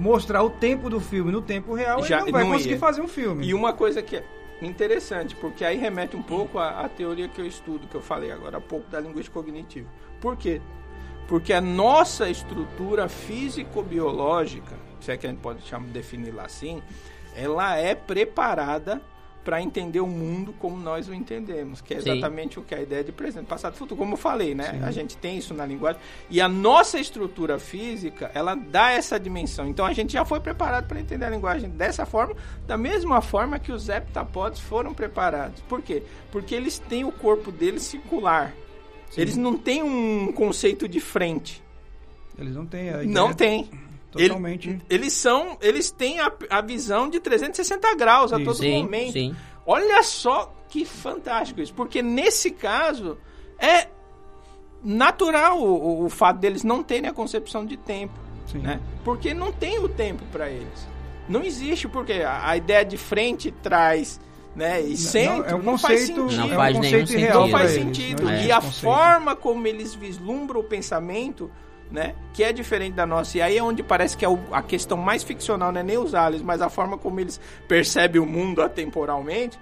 mostrar 0.00 0.42
o 0.42 0.50
tempo 0.50 0.88
do 0.88 1.00
filme 1.00 1.30
no 1.32 1.42
tempo 1.42 1.74
real, 1.74 2.02
Já 2.04 2.16
ele 2.18 2.26
não 2.26 2.32
vai 2.32 2.44
não 2.44 2.52
conseguir 2.52 2.74
ia. 2.74 2.78
fazer 2.78 3.00
um 3.00 3.08
filme. 3.08 3.46
E 3.46 3.54
uma 3.54 3.72
coisa 3.72 4.02
que 4.02 4.16
é 4.16 4.24
interessante, 4.62 5.34
porque 5.36 5.64
aí 5.64 5.76
remete 5.78 6.16
um 6.16 6.22
pouco 6.22 6.58
à, 6.58 6.80
à 6.80 6.88
teoria 6.88 7.28
que 7.28 7.40
eu 7.40 7.46
estudo, 7.46 7.86
que 7.86 7.94
eu 7.94 8.00
falei 8.00 8.30
agora 8.32 8.58
há 8.58 8.60
pouco 8.60 8.88
da 8.90 9.00
linguística 9.00 9.34
cognitiva. 9.38 9.88
Por 10.20 10.36
quê? 10.36 10.60
Porque 11.26 11.52
a 11.52 11.60
nossa 11.60 12.28
estrutura 12.30 13.08
físico-biológica, 13.08 14.76
se 15.00 15.12
é 15.12 15.16
que 15.16 15.26
a 15.26 15.30
gente 15.30 15.40
pode 15.40 15.62
chamar, 15.66 15.86
definir 15.88 16.32
lá 16.34 16.44
assim, 16.44 16.82
ela 17.36 17.76
é 17.76 17.94
preparada 17.94 19.00
para 19.48 19.62
entender 19.62 20.00
o 20.00 20.06
mundo 20.06 20.52
como 20.58 20.76
nós 20.76 21.08
o 21.08 21.14
entendemos, 21.14 21.80
que 21.80 21.94
é 21.94 22.02
Sim. 22.02 22.10
exatamente 22.10 22.58
o 22.58 22.62
que 22.62 22.74
é 22.74 22.78
a 22.80 22.82
ideia 22.82 23.02
de 23.02 23.10
presente, 23.10 23.46
passado 23.46 23.72
e 23.72 23.78
futuro. 23.78 23.98
Como 23.98 24.12
eu 24.12 24.18
falei, 24.18 24.54
né? 24.54 24.78
A 24.84 24.90
gente 24.90 25.16
tem 25.16 25.38
isso 25.38 25.54
na 25.54 25.64
linguagem 25.64 25.98
e 26.28 26.38
a 26.38 26.46
nossa 26.46 27.00
estrutura 27.00 27.58
física, 27.58 28.30
ela 28.34 28.54
dá 28.54 28.90
essa 28.90 29.18
dimensão. 29.18 29.66
Então 29.66 29.86
a 29.86 29.94
gente 29.94 30.12
já 30.12 30.22
foi 30.22 30.38
preparado 30.38 30.86
para 30.86 31.00
entender 31.00 31.24
a 31.24 31.30
linguagem 31.30 31.70
dessa 31.70 32.04
forma, 32.04 32.36
da 32.66 32.76
mesma 32.76 33.22
forma 33.22 33.58
que 33.58 33.72
os 33.72 33.88
heptapods 33.88 34.60
foram 34.60 34.92
preparados. 34.92 35.62
Por 35.62 35.80
quê? 35.80 36.02
Porque 36.30 36.54
eles 36.54 36.78
têm 36.78 37.04
o 37.04 37.10
corpo 37.10 37.50
deles 37.50 37.84
circular. 37.84 38.52
Eles 39.16 39.34
não 39.34 39.56
têm 39.56 39.82
um 39.82 40.30
conceito 40.30 40.86
de 40.86 41.00
frente. 41.00 41.62
Eles 42.38 42.54
não 42.54 42.66
têm 42.66 42.90
a 42.90 43.02
Não 43.02 43.30
ideia 43.30 43.66
tem. 44.12 44.22
Ele- 44.22 44.28
totalmente. 44.28 44.80
eles 44.88 45.12
são, 45.12 45.56
eles 45.60 45.90
têm 45.90 46.18
a, 46.20 46.32
a 46.50 46.60
visão 46.60 47.08
de 47.08 47.20
360 47.20 47.94
graus 47.96 48.32
a 48.32 48.38
todo 48.38 48.54
Sim, 48.54 48.82
momento. 48.82 49.12
sim. 49.12 49.36
Olha 49.66 50.02
só 50.02 50.54
que 50.68 50.84
fantástico 50.84 51.60
isso, 51.60 51.74
porque 51.74 52.02
nesse 52.02 52.50
caso 52.50 53.18
é 53.58 53.88
natural 54.82 55.58
o, 55.60 56.04
o- 56.04 56.08
fato 56.10 56.38
deles 56.38 56.62
não 56.62 56.82
terem 56.82 57.08
a 57.10 57.12
concepção 57.12 57.64
de 57.66 57.76
tempo, 57.76 58.14
Sim. 58.46 58.58
né? 58.58 58.80
Porque 59.04 59.34
não 59.34 59.52
tem 59.52 59.78
o 59.78 59.88
tempo 59.88 60.22
para 60.30 60.48
eles. 60.50 60.86
Não 61.28 61.42
existe 61.42 61.88
porque 61.88 62.14
a, 62.14 62.48
a 62.50 62.56
ideia 62.56 62.84
de 62.84 62.96
frente 62.96 63.50
traz, 63.50 64.20
né, 64.54 64.80
e 64.80 64.96
centro 64.96 65.44
é 65.50 65.54
um 65.54 65.62
não 65.62 65.76
faz 65.76 66.00
conceito, 66.08 66.22
sentido. 66.30 66.46
Não 66.46 66.52
é 66.52 66.56
faz 66.56 66.76
um 66.76 66.80
nenhum 66.80 66.92
conceito 67.00 67.08
sentido. 67.08 67.26
real 67.26 67.40
Não 67.42 67.50
pra 67.50 67.58
faz 67.58 67.70
sentido. 67.72 68.22
não 68.22 68.30
E 68.30 68.34
existe 68.34 68.52
a 68.52 68.60
conceito. 68.60 68.80
forma 68.82 69.36
como 69.36 69.66
eles 69.66 69.94
vislumbram 69.94 70.60
o 70.60 70.64
pensamento, 70.64 71.50
né? 71.90 72.14
Que 72.34 72.42
é 72.44 72.52
diferente 72.52 72.94
da 72.94 73.06
nossa. 73.06 73.38
E 73.38 73.40
aí 73.42 73.56
é 73.58 73.62
onde 73.62 73.82
parece 73.82 74.16
que 74.16 74.24
é 74.24 74.28
a 74.52 74.62
questão 74.62 74.96
mais 74.96 75.22
ficcional, 75.22 75.72
não 75.72 75.80
é 75.80 75.82
nem 75.82 75.98
os 75.98 76.14
aliens, 76.14 76.42
mas 76.42 76.60
a 76.60 76.68
forma 76.68 76.98
como 76.98 77.18
eles 77.20 77.40
percebem 77.66 78.20
o 78.20 78.26
mundo 78.26 78.62
atemporalmente. 78.62 79.58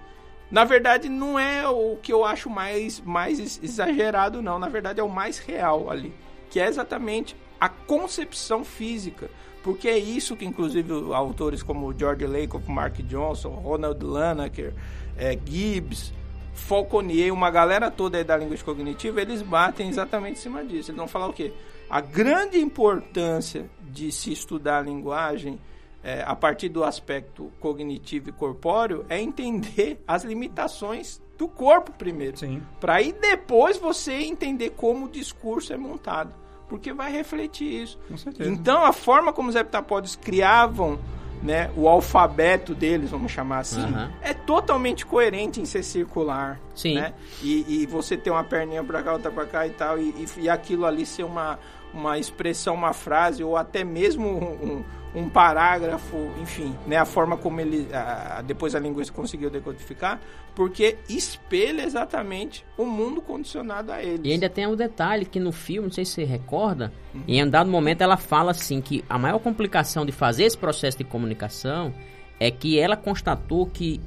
Na 0.50 0.64
verdade, 0.64 1.08
não 1.08 1.38
é 1.38 1.68
o 1.68 1.96
que 2.00 2.12
eu 2.12 2.24
acho 2.24 2.48
mais, 2.48 3.00
mais 3.00 3.38
ex- 3.40 3.60
exagerado, 3.62 4.40
não. 4.40 4.58
Na 4.58 4.68
verdade, 4.68 5.00
é 5.00 5.02
o 5.02 5.08
mais 5.08 5.38
real 5.38 5.90
ali. 5.90 6.14
Que 6.50 6.60
é 6.60 6.66
exatamente 6.68 7.34
a 7.60 7.68
concepção 7.68 8.64
física. 8.64 9.28
Porque 9.64 9.88
é 9.88 9.98
isso 9.98 10.36
que, 10.36 10.44
inclusive, 10.44 10.92
autores 11.12 11.60
como 11.64 11.92
George 11.98 12.24
Lakoff, 12.26 12.70
Mark 12.70 12.94
Johnson, 13.02 13.48
Ronald 13.48 14.04
Lanaker, 14.04 14.72
eh, 15.18 15.36
Gibbs, 15.44 16.12
Falconier, 16.54 17.32
uma 17.34 17.50
galera 17.50 17.90
toda 17.90 18.16
aí 18.16 18.22
da 18.24 18.36
linguística 18.36 18.70
cognitiva, 18.72 19.20
eles 19.20 19.42
batem 19.42 19.88
exatamente 19.88 20.38
em 20.38 20.42
cima 20.42 20.64
disso. 20.64 20.90
Eles 20.90 20.96
vão 20.98 21.08
falar 21.08 21.26
o 21.26 21.32
quê? 21.32 21.52
A 21.88 22.00
grande 22.00 22.58
importância 22.58 23.70
de 23.80 24.10
se 24.10 24.32
estudar 24.32 24.78
a 24.78 24.82
linguagem 24.82 25.58
eh, 26.02 26.22
a 26.26 26.34
partir 26.34 26.68
do 26.68 26.84
aspecto 26.84 27.52
cognitivo 27.60 28.28
e 28.28 28.32
corpóreo 28.32 29.04
é 29.08 29.20
entender 29.20 30.02
as 30.06 30.24
limitações 30.24 31.20
do 31.38 31.48
corpo 31.48 31.92
primeiro. 31.92 32.38
Sim. 32.38 32.62
Para 32.80 32.94
aí 32.94 33.12
depois 33.12 33.76
você 33.76 34.12
entender 34.12 34.70
como 34.70 35.06
o 35.06 35.08
discurso 35.08 35.72
é 35.72 35.76
montado. 35.76 36.32
Porque 36.68 36.92
vai 36.92 37.12
refletir 37.12 37.82
isso. 37.82 37.98
Com 38.08 38.16
certeza. 38.16 38.50
Então, 38.50 38.84
a 38.84 38.92
forma 38.92 39.32
como 39.32 39.48
os 39.48 39.54
heptapodes 39.54 40.16
criavam 40.16 40.98
né, 41.42 41.70
o 41.76 41.88
alfabeto 41.88 42.74
deles, 42.74 43.10
vamos 43.10 43.30
chamar 43.30 43.58
assim, 43.58 43.82
Aham. 43.82 44.10
é 44.20 44.34
totalmente 44.34 45.06
coerente 45.06 45.60
em 45.60 45.64
ser 45.64 45.82
circular. 45.84 46.60
Sim. 46.74 46.94
Né? 46.94 47.12
E, 47.42 47.82
e 47.82 47.86
você 47.86 48.16
ter 48.16 48.30
uma 48.30 48.42
perninha 48.42 48.82
pra 48.82 49.02
cá, 49.02 49.12
outra 49.12 49.30
pra 49.30 49.46
cá 49.46 49.66
e 49.66 49.70
tal, 49.70 49.98
e, 49.98 50.08
e, 50.10 50.40
e 50.42 50.48
aquilo 50.48 50.84
ali 50.84 51.06
ser 51.06 51.24
uma, 51.24 51.58
uma 51.96 52.18
expressão, 52.18 52.74
uma 52.74 52.92
frase, 52.92 53.42
ou 53.42 53.56
até 53.56 53.82
mesmo 53.84 54.28
um, 54.28 54.44
um- 54.78 54.84
um 55.14 55.28
parágrafo, 55.30 56.30
enfim, 56.42 56.74
né? 56.86 56.96
A 56.98 57.06
forma 57.06 57.36
como 57.38 57.58
ele, 57.60 57.88
a- 57.94 58.42
depois 58.46 58.74
a 58.74 58.78
linguista 58.78 59.14
conseguiu 59.14 59.48
decodificar, 59.48 60.20
porque 60.54 60.98
espelha 61.08 61.82
exatamente 61.84 62.64
o 62.76 62.84
mundo 62.84 63.22
condicionado 63.22 63.90
a 63.92 64.02
eles. 64.02 64.20
E 64.24 64.32
ainda 64.32 64.48
tem 64.50 64.66
um 64.66 64.76
detalhe 64.76 65.24
que 65.24 65.40
no 65.40 65.52
filme, 65.52 65.88
não 65.88 65.92
sei 65.94 66.04
se 66.04 66.12
você 66.12 66.24
recorda, 66.24 66.92
em 67.26 67.42
um 67.42 67.48
dado 67.48 67.70
momento 67.70 68.02
ela 68.02 68.18
fala 68.18 68.50
assim 68.50 68.80
que 68.82 69.02
a 69.08 69.18
maior 69.18 69.38
complicação 69.38 70.04
de 70.04 70.12
fazer 70.12 70.44
esse 70.44 70.58
processo 70.58 70.98
de 70.98 71.04
comunicação 71.04 71.94
é 72.38 72.50
que 72.50 72.78
ela 72.78 72.96
constatou 72.96 73.64
que 73.66 73.98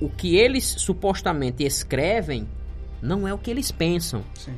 o 0.00 0.08
que 0.08 0.36
eles 0.36 0.64
supostamente 0.78 1.62
escrevem 1.62 2.48
não 3.02 3.28
é 3.28 3.34
o 3.34 3.38
que 3.38 3.50
eles 3.50 3.70
pensam. 3.70 4.22
Sim. 4.34 4.54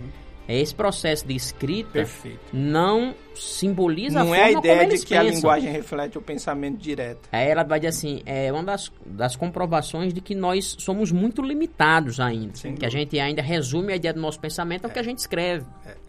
É 0.48 0.58
esse 0.60 0.74
processo 0.74 1.26
de 1.26 1.34
escrita 1.34 1.90
Perfeito. 1.92 2.38
não 2.52 3.14
simboliza 3.34 4.22
Não 4.24 4.32
a 4.32 4.36
é 4.36 4.40
a 4.40 4.44
forma 4.46 4.62
como 4.62 4.72
ideia 4.74 4.88
de 4.88 5.04
que 5.04 5.14
a 5.14 5.20
pensam. 5.20 5.34
linguagem 5.36 5.72
reflete 5.72 6.16
o 6.18 6.22
pensamento 6.22 6.78
direto. 6.78 7.28
Aí 7.32 7.48
ela 7.48 7.62
vai 7.64 7.80
dizer 7.80 7.88
assim, 7.88 8.22
é 8.24 8.50
uma 8.52 8.62
das, 8.62 8.90
das 9.04 9.34
comprovações 9.36 10.14
de 10.14 10.20
que 10.20 10.34
nós 10.34 10.76
somos 10.78 11.10
muito 11.12 11.42
limitados 11.42 12.20
ainda. 12.20 12.54
Sem 12.56 12.74
que 12.74 12.86
a 12.86 12.88
gente 12.88 13.18
ainda 13.18 13.42
resume 13.42 13.92
a 13.92 13.96
ideia 13.96 14.14
do 14.14 14.20
nosso 14.20 14.38
pensamento 14.40 14.84
ao 14.84 14.90
que 14.90 14.98
a 14.98 15.02
gente 15.02 15.18
escreve. 15.18 15.64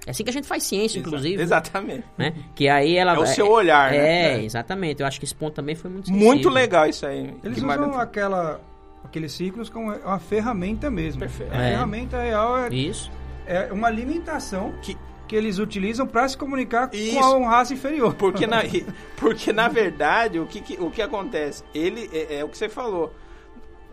É 0.06 0.12
assim 0.12 0.24
que 0.24 0.30
a 0.30 0.34
gente 0.34 0.48
faz 0.48 0.64
ciência, 0.64 1.00
inclusive. 1.00 1.42
Exatamente. 1.42 2.04
Né? 2.18 2.34
Que 2.56 2.70
aí 2.70 2.96
ela 2.96 3.16
É 3.16 3.20
o 3.20 3.26
seu 3.26 3.50
olhar, 3.50 3.94
é, 3.94 3.98
né? 3.98 4.40
É, 4.40 4.44
exatamente. 4.44 5.02
Eu 5.02 5.08
acho 5.08 5.20
que 5.20 5.26
esse 5.26 5.36
ponto 5.36 5.54
também 5.56 5.76
foi 5.76 5.90
muito 5.92 6.08
sensível. 6.08 6.28
Muito 6.28 6.50
legal 6.50 6.88
isso 6.88 7.06
aí. 7.06 7.34
Eles 7.44 7.58
usam 7.58 8.00
aquela, 8.00 8.62
aqueles 9.04 9.32
ciclos 9.34 9.68
como 9.70 9.92
uma 9.94 10.20
ferramenta 10.20 10.90
mesmo. 10.90 11.20
Perfeito. 11.20 11.54
A 11.54 11.62
É. 11.62 11.70
ferramenta 11.72 12.22
real 12.22 12.58
é, 12.58 12.70
Isso. 12.74 13.12
É 13.48 13.72
uma 13.74 13.90
limitação 13.90 14.74
Que- 14.82 14.98
que... 15.28 15.36
eles 15.36 15.58
utilizam 15.60 16.06
para 16.06 16.28
se 16.28 16.38
comunicar 16.38 16.90
Isso. 16.94 17.20
com 17.20 17.46
a 17.48 17.50
raça 17.50 17.74
inferior. 17.74 18.14
Porque 18.16 18.46
na, 18.48 18.62
porque 19.18 19.52
na 19.54 19.68
verdade, 19.68 20.40
o 20.40 20.46
que, 20.46 20.62
que- 20.62 20.78
o 20.82 20.92
que 20.92 21.02
acontece? 21.02 21.64
Ele 21.74 22.10
é, 22.14 22.40
é 22.40 22.44
o 22.46 22.50
que 22.50 22.58
você 22.58 22.70
falou. 22.70 23.14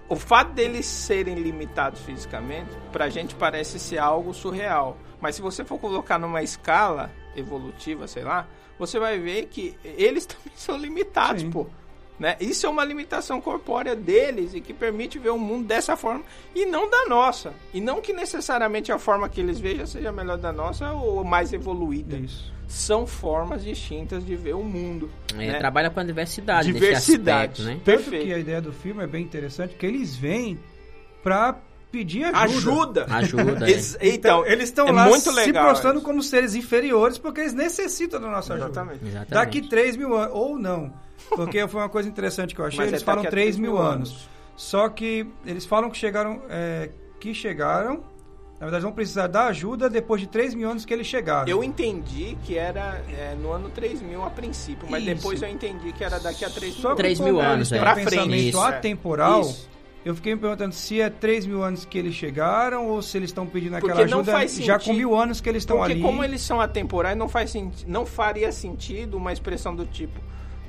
O 0.08 0.16
fato 0.16 0.52
deles 0.52 0.84
serem 0.84 1.34
limitados 1.36 2.00
fisicamente, 2.02 2.70
pra 2.92 3.08
gente 3.08 3.34
parece 3.34 3.78
ser 3.78 3.98
algo 3.98 4.34
surreal. 4.34 4.98
Mas 5.20 5.36
se 5.36 5.40
você 5.42 5.64
for 5.64 5.78
colocar 5.78 6.18
numa 6.18 6.42
escala 6.42 7.10
evolutiva, 7.34 8.06
sei 8.06 8.22
lá, 8.22 8.46
você 8.78 8.98
vai 8.98 9.18
ver 9.18 9.46
que 9.46 9.74
eles 9.82 10.26
também 10.26 10.52
são 10.54 10.76
limitados, 10.76 11.40
Sim. 11.42 11.50
pô. 11.50 11.66
Né? 12.18 12.36
Isso 12.40 12.64
é 12.66 12.68
uma 12.68 12.84
limitação 12.84 13.40
corpórea 13.40 13.96
deles 13.96 14.54
e 14.54 14.60
que 14.60 14.72
permite 14.72 15.18
ver 15.18 15.30
o 15.30 15.38
mundo 15.38 15.66
dessa 15.66 15.96
forma 15.96 16.22
e 16.54 16.64
não 16.64 16.88
da 16.88 17.06
nossa. 17.06 17.52
E 17.72 17.80
não 17.80 18.00
que 18.00 18.12
necessariamente 18.12 18.92
a 18.92 18.98
forma 18.98 19.28
que 19.28 19.40
eles 19.40 19.58
vejam 19.58 19.86
seja 19.86 20.12
melhor 20.12 20.38
da 20.38 20.52
nossa 20.52 20.92
ou 20.92 21.24
mais 21.24 21.52
evoluída 21.52 22.16
Isso. 22.16 22.52
são 22.68 23.04
formas 23.04 23.64
distintas 23.64 24.24
de 24.24 24.36
ver 24.36 24.54
o 24.54 24.62
mundo. 24.62 25.10
É, 25.32 25.38
né? 25.38 25.58
Trabalha 25.58 25.90
com 25.90 25.98
a 25.98 26.04
diversidade, 26.04 26.72
Diversidade. 26.72 27.52
aspecto, 27.52 27.62
né? 27.62 27.72
Tanto 27.84 27.84
Perfeito. 27.84 28.26
que 28.26 28.32
a 28.32 28.38
ideia 28.38 28.60
do 28.60 28.72
filme 28.72 29.02
é 29.02 29.06
bem 29.08 29.24
interessante, 29.24 29.74
que 29.74 29.84
eles 29.84 30.14
vêm 30.14 30.58
para 31.22 31.58
pedir 31.98 32.24
ajuda. 32.24 33.04
Ajuda. 33.04 33.06
Ajuda, 33.44 33.66
é. 33.66 33.70
Ex- 33.70 33.96
Então, 34.00 34.44
eles 34.44 34.64
estão 34.64 34.88
é 34.88 34.92
lá 34.92 35.04
muito 35.06 35.22
se 35.22 35.30
legal 35.30 35.68
mostrando 35.68 35.96
isso. 35.96 36.04
como 36.04 36.22
seres 36.22 36.54
inferiores 36.54 37.18
porque 37.18 37.40
eles 37.42 37.54
necessitam 37.54 38.20
da 38.20 38.28
nossa 38.28 38.54
ajuda. 38.54 38.70
Exatamente. 38.70 39.00
Exatamente. 39.04 39.30
Daqui 39.30 39.62
3 39.68 39.96
mil 39.96 40.14
anos, 40.16 40.34
ou 40.34 40.58
não. 40.58 40.92
Porque 41.28 41.66
foi 41.68 41.80
uma 41.80 41.88
coisa 41.88 42.08
interessante 42.08 42.54
que 42.54 42.60
eu 42.60 42.64
achei. 42.66 42.78
Mas 42.80 42.88
eles 42.88 43.02
é 43.02 43.04
falam 43.04 43.22
daqui 43.22 43.28
a 43.28 43.30
3 43.30 43.56
mil 43.56 43.78
anos. 43.78 44.28
Só 44.56 44.88
que 44.88 45.26
eles 45.46 45.64
falam 45.64 45.88
que 45.90 45.96
chegaram. 45.96 46.42
é, 46.48 46.90
que 47.20 47.32
chegaram. 47.32 48.02
Na 48.60 48.66
verdade, 48.66 48.84
vão 48.84 48.92
precisar 48.92 49.26
da 49.26 49.46
ajuda 49.46 49.90
depois 49.90 50.20
de 50.20 50.26
3 50.28 50.54
mil 50.54 50.70
anos 50.70 50.84
que 50.84 50.92
eles 50.94 51.06
chegaram. 51.06 51.48
Eu 51.48 51.62
entendi 51.64 52.36
que 52.44 52.56
era 52.56 53.02
é, 53.10 53.34
no 53.34 53.50
ano 53.52 53.68
3000 53.70 54.22
a 54.24 54.30
princípio, 54.30 54.86
mas 54.88 55.02
Isso. 55.02 55.14
depois 55.14 55.42
eu 55.42 55.48
entendi 55.48 55.92
que 55.92 56.02
era 56.04 56.18
daqui 56.20 56.44
a 56.44 56.50
3000 56.50 56.80
Só 56.80 56.90
que 56.90 56.96
3 56.96 57.18
como 57.18 57.32
mil 57.32 57.40
anos, 57.40 57.68
têm 57.68 57.78
é. 57.78 57.80
um 57.80 57.84
Pra 57.84 57.94
frente, 57.96 58.48
isso, 58.48 58.58
é. 58.64 58.68
atemporal. 58.68 59.40
Isso. 59.42 59.68
Eu 60.04 60.14
fiquei 60.14 60.34
me 60.34 60.40
perguntando 60.40 60.74
se 60.74 61.00
é 61.00 61.08
3 61.08 61.46
mil 61.46 61.62
anos 61.62 61.84
que 61.84 61.96
eles 61.98 62.14
chegaram 62.14 62.88
ou 62.88 63.00
se 63.00 63.16
eles 63.16 63.30
estão 63.30 63.46
pedindo 63.46 63.76
aquela 63.76 63.94
Porque 63.94 64.10
não 64.10 64.18
ajuda 64.20 64.32
faz 64.32 64.54
já 64.56 64.78
com 64.78 64.92
mil 64.92 65.14
anos 65.18 65.40
que 65.40 65.48
eles 65.48 65.62
estão 65.62 65.78
Porque 65.78 65.92
ali. 65.92 66.02
como 66.02 66.22
eles 66.22 66.42
são 66.42 66.60
atemporais, 66.60 67.16
não, 67.16 67.28
faz 67.28 67.50
senti- 67.50 67.86
não 67.88 68.04
faria 68.04 68.52
sentido 68.52 69.16
uma 69.16 69.32
expressão 69.32 69.74
do 69.74 69.86
tipo 69.86 70.20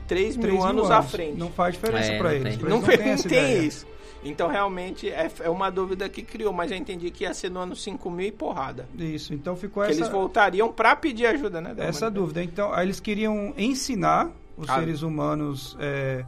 3 0.07 0.37
mil, 0.37 0.41
3 0.47 0.53
mil 0.59 0.63
anos, 0.63 0.89
à 0.91 1.01
frente. 1.01 1.37
Não 1.37 1.49
faz 1.51 1.73
diferença 1.75 2.11
É, 2.13 2.17
pra 2.17 2.29
não 2.29 2.35
eles. 2.35 2.57
Não, 2.59 2.77
eles 2.77 2.85
tem, 2.87 2.97
têm 2.97 3.09
essa 3.09 3.27
tem 3.29 3.65
isso. 3.65 3.85
Então, 4.23 4.47
realmente, 4.47 5.07
é, 5.09 5.29
é 5.41 5.49
uma 5.51 5.69
dúvida 5.69 6.07
que 6.09 6.23
criou, 6.23 6.51
mas 6.53 6.71
eu 6.71 6.77
entendi 6.77 7.11
que 7.11 7.25
ia 7.25 7.33
ser 7.33 7.51
no 7.51 7.59
ano 7.59 7.75
5000 7.75 8.27
e 8.27 8.31
porrada. 8.31 8.87
Isso, 8.97 9.33
então 9.35 9.55
ficou 9.55 9.83
Que 9.83 9.91
essa, 9.91 9.99
eles 9.99 10.09
voltariam 10.09 10.71
pra 10.71 10.95
pedir 10.95 11.27
ajuda, 11.27 11.61
né? 11.61 11.75
essa 11.77 12.09
dúvida. 12.09 12.41
Então, 12.41 12.73
aí 12.73 12.87
eles 12.87 12.99
queriam 12.99 13.53
ensinar 13.55 14.31
os 14.57 14.67
A- 14.69 14.79
seres 14.79 15.03
humanos 15.03 15.77
é, 15.79 16.25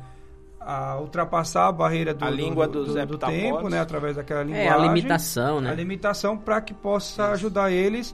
a 0.69 0.97
ultrapassar 0.99 1.67
a 1.67 1.71
barreira 1.71 2.13
do, 2.13 2.25
A 2.25 2.29
do- 2.29 2.35
língua 2.35 2.67
do, 2.67 2.83
do, 2.85 2.93
do 2.93 2.99
heptapodes. 2.99 3.41
tempo, 3.41 3.69
né? 3.69 3.79
Através 3.79 4.17
daquela 4.17 4.43
linguagem. 4.43 4.67
É, 4.67 4.71
a 4.71 4.77
limitação, 4.77 5.57
A 5.59 5.61
né? 5.61 5.73
limitação 5.75 6.37
para 6.37 6.59
que 6.59 6.73
possa 6.73 7.29
ajudar 7.31 7.71
eles 7.71 8.13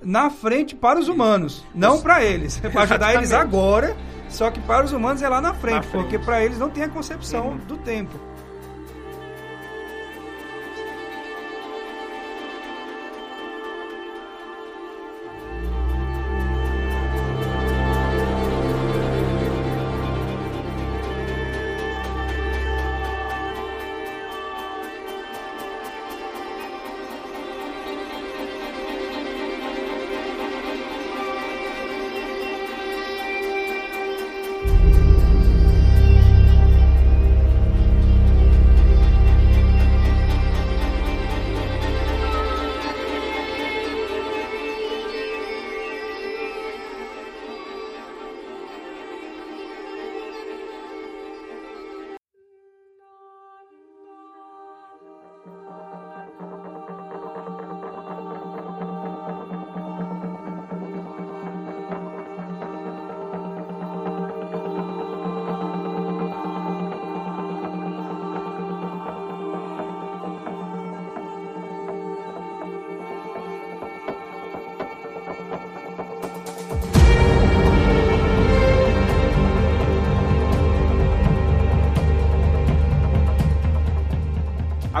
na 0.00 0.30
frente 0.30 0.74
para 0.76 0.98
os 0.98 1.08
humanos, 1.08 1.64
não 1.74 2.00
para 2.00 2.24
eles. 2.24 2.56
para 2.72 2.82
ajudar 2.82 3.14
eles 3.14 3.32
agora, 3.32 3.96
só 4.28 4.50
que 4.50 4.60
para 4.60 4.84
os 4.84 4.92
humanos 4.92 5.22
é 5.22 5.28
lá 5.28 5.40
na 5.40 5.54
frente, 5.54 5.74
Na 5.74 5.82
frente. 5.82 6.02
porque 6.02 6.18
para 6.18 6.44
eles 6.44 6.58
não 6.58 6.70
tem 6.70 6.84
a 6.84 6.88
concepção 6.88 7.48
Uhum. 7.48 7.56
do 7.58 7.76
tempo. 7.78 8.16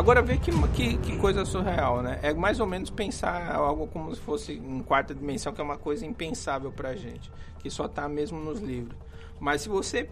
Agora 0.02 0.20
vê 0.20 0.36
que, 0.36 0.50
que, 0.74 0.96
que, 0.96 1.16
coisa 1.18 1.44
surreal, 1.44 2.02
né? 2.02 2.18
É 2.24 2.34
mais 2.34 2.58
ou 2.58 2.66
menos 2.66 2.90
pensar 2.90 3.54
algo 3.54 3.86
como 3.86 4.12
se 4.12 4.20
fosse 4.20 4.52
em 4.54 4.82
quarta 4.82 5.14
dimensão, 5.14 5.52
que 5.52 5.60
é 5.60 5.64
uma 5.64 5.78
coisa 5.78 6.04
impensável 6.04 6.72
pra 6.72 6.96
gente, 6.96 7.30
que 7.60 7.70
só 7.70 7.86
tá 7.86 8.08
mesmo 8.08 8.40
nos 8.40 8.58
livros. 8.58 8.96
Mas 9.38 9.62
se 9.62 9.68
você 9.68 10.10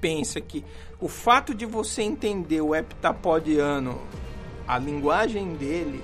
pensa 0.00 0.40
que 0.40 0.64
o 0.98 1.08
fato 1.08 1.54
de 1.54 1.66
você 1.66 2.00
entender 2.00 2.62
o 2.62 2.74
heptapodiano, 2.74 4.00
a 4.66 4.78
linguagem 4.78 5.52
dele, 5.56 6.02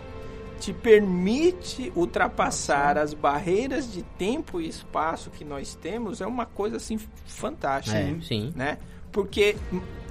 te 0.61 0.75
permite 0.75 1.91
ultrapassar 1.97 2.99
as 2.99 3.15
barreiras 3.15 3.91
de 3.91 4.03
tempo 4.03 4.61
e 4.61 4.69
espaço 4.69 5.31
que 5.31 5.47
nós 5.47 5.75
temos, 5.75 6.21
é 6.21 6.27
uma 6.27 6.45
coisa 6.45 6.77
assim 6.77 6.99
fantástica. 7.25 7.97
É, 7.97 8.21
sim. 8.21 8.53
Né? 8.55 8.77
Porque 9.15 9.55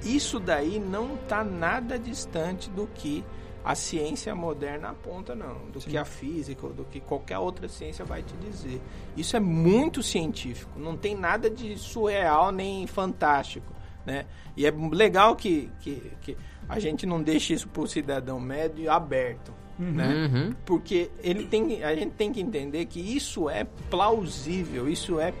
isso 0.02 0.40
daí 0.40 0.80
não 0.80 1.14
está 1.16 1.44
nada 1.44 1.98
distante 1.98 2.70
do 2.70 2.86
que 2.86 3.22
a 3.62 3.74
ciência 3.74 4.34
moderna 4.34 4.88
aponta, 4.88 5.34
não. 5.34 5.70
Do 5.70 5.78
Sim. 5.78 5.90
que 5.90 5.98
a 5.98 6.06
física, 6.06 6.66
do 6.68 6.86
que 6.86 7.00
qualquer 7.00 7.38
outra 7.38 7.68
ciência 7.68 8.02
vai 8.02 8.22
te 8.22 8.34
dizer. 8.38 8.80
Isso 9.14 9.36
é 9.36 9.40
muito 9.40 10.02
científico. 10.02 10.78
Não 10.78 10.96
tem 10.96 11.14
nada 11.14 11.50
de 11.50 11.76
surreal 11.76 12.50
nem 12.50 12.86
fantástico, 12.86 13.70
né? 14.06 14.24
E 14.56 14.66
é 14.66 14.70
legal 14.70 15.36
que, 15.36 15.70
que, 15.80 16.12
que 16.22 16.36
a 16.66 16.78
gente 16.78 17.04
não 17.04 17.22
deixe 17.22 17.52
isso 17.52 17.68
para 17.68 17.82
o 17.82 17.86
cidadão 17.86 18.40
médio 18.40 18.90
aberto. 18.90 19.52
Uhum. 19.78 19.92
Né? 19.92 20.30
Uhum. 20.32 20.54
Porque 20.64 21.10
ele 21.22 21.44
tem, 21.44 21.84
a 21.84 21.94
gente 21.94 22.12
tem 22.12 22.32
que 22.32 22.40
entender 22.40 22.86
que 22.86 23.00
isso 23.00 23.50
é 23.50 23.64
plausível, 23.90 24.88
isso 24.88 25.20
é 25.20 25.34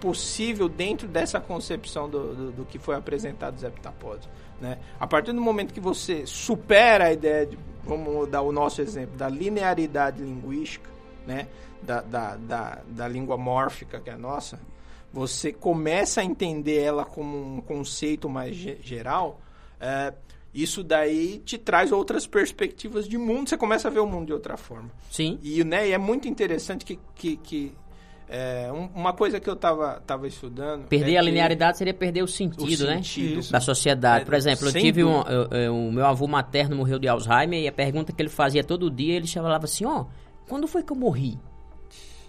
possível 0.00 0.68
dentro 0.68 1.08
dessa 1.08 1.40
concepção 1.40 2.08
do, 2.08 2.34
do, 2.34 2.52
do 2.52 2.64
que 2.64 2.78
foi 2.78 2.94
apresentado 2.94 3.54
dos 3.54 3.64
heptapódios. 3.64 4.28
Né? 4.60 4.78
A 4.98 5.06
partir 5.06 5.32
do 5.32 5.40
momento 5.40 5.74
que 5.74 5.80
você 5.80 6.26
supera 6.26 7.06
a 7.06 7.12
ideia 7.12 7.46
de, 7.46 7.58
vamos 7.84 8.28
dar 8.28 8.42
o 8.42 8.52
nosso 8.52 8.80
exemplo, 8.80 9.16
da 9.16 9.28
linearidade 9.28 10.22
linguística, 10.22 10.90
né? 11.26 11.48
da, 11.82 12.00
da, 12.00 12.36
da, 12.36 12.82
da 12.88 13.08
língua 13.08 13.36
mórfica 13.36 14.00
que 14.00 14.10
é 14.10 14.14
a 14.14 14.18
nossa, 14.18 14.58
você 15.12 15.52
começa 15.52 16.20
a 16.20 16.24
entender 16.24 16.78
ela 16.78 17.04
como 17.04 17.56
um 17.56 17.60
conceito 17.60 18.28
mais 18.28 18.54
geral, 18.56 19.40
é, 19.80 20.12
isso 20.52 20.82
daí 20.82 21.38
te 21.44 21.58
traz 21.58 21.92
outras 21.92 22.26
perspectivas 22.26 23.06
de 23.08 23.18
mundo, 23.18 23.48
você 23.48 23.56
começa 23.56 23.88
a 23.88 23.90
ver 23.90 24.00
o 24.00 24.06
mundo 24.06 24.26
de 24.26 24.32
outra 24.32 24.56
forma. 24.56 24.90
Sim. 25.10 25.38
E, 25.42 25.62
né, 25.64 25.88
e 25.88 25.92
é 25.92 25.98
muito 25.98 26.28
interessante 26.28 26.84
que, 26.84 26.98
que, 27.14 27.36
que 27.36 27.74
é, 28.28 28.70
um, 28.72 28.88
uma 28.94 29.12
coisa 29.12 29.38
que 29.38 29.48
eu 29.48 29.54
estava 29.54 30.02
tava 30.04 30.26
estudando. 30.26 30.86
Perder 30.88 31.14
é 31.14 31.18
a 31.18 31.22
linearidade 31.22 31.78
seria 31.78 31.94
perder 31.94 32.22
o 32.22 32.28
sentido, 32.28 32.84
o 32.84 32.86
né? 32.86 32.96
Sentido. 32.96 33.50
Da 33.50 33.60
sociedade. 33.60 34.24
Por 34.24 34.34
é, 34.34 34.36
exemplo, 34.36 34.68
eu 34.68 34.72
tive 34.72 35.04
um. 35.04 35.20
o 35.72 35.92
meu 35.92 36.04
avô 36.04 36.26
materno 36.26 36.76
morreu 36.76 36.98
de 36.98 37.06
Alzheimer 37.06 37.60
e 37.60 37.68
a 37.68 37.72
pergunta 37.72 38.12
que 38.12 38.20
ele 38.20 38.28
fazia 38.28 38.64
todo 38.64 38.90
dia, 38.90 39.14
ele 39.14 39.26
falava 39.28 39.64
assim: 39.64 39.84
ó, 39.84 40.00
oh, 40.00 40.06
quando 40.48 40.66
foi 40.66 40.82
que 40.82 40.92
eu 40.92 40.96
morri? 40.96 41.38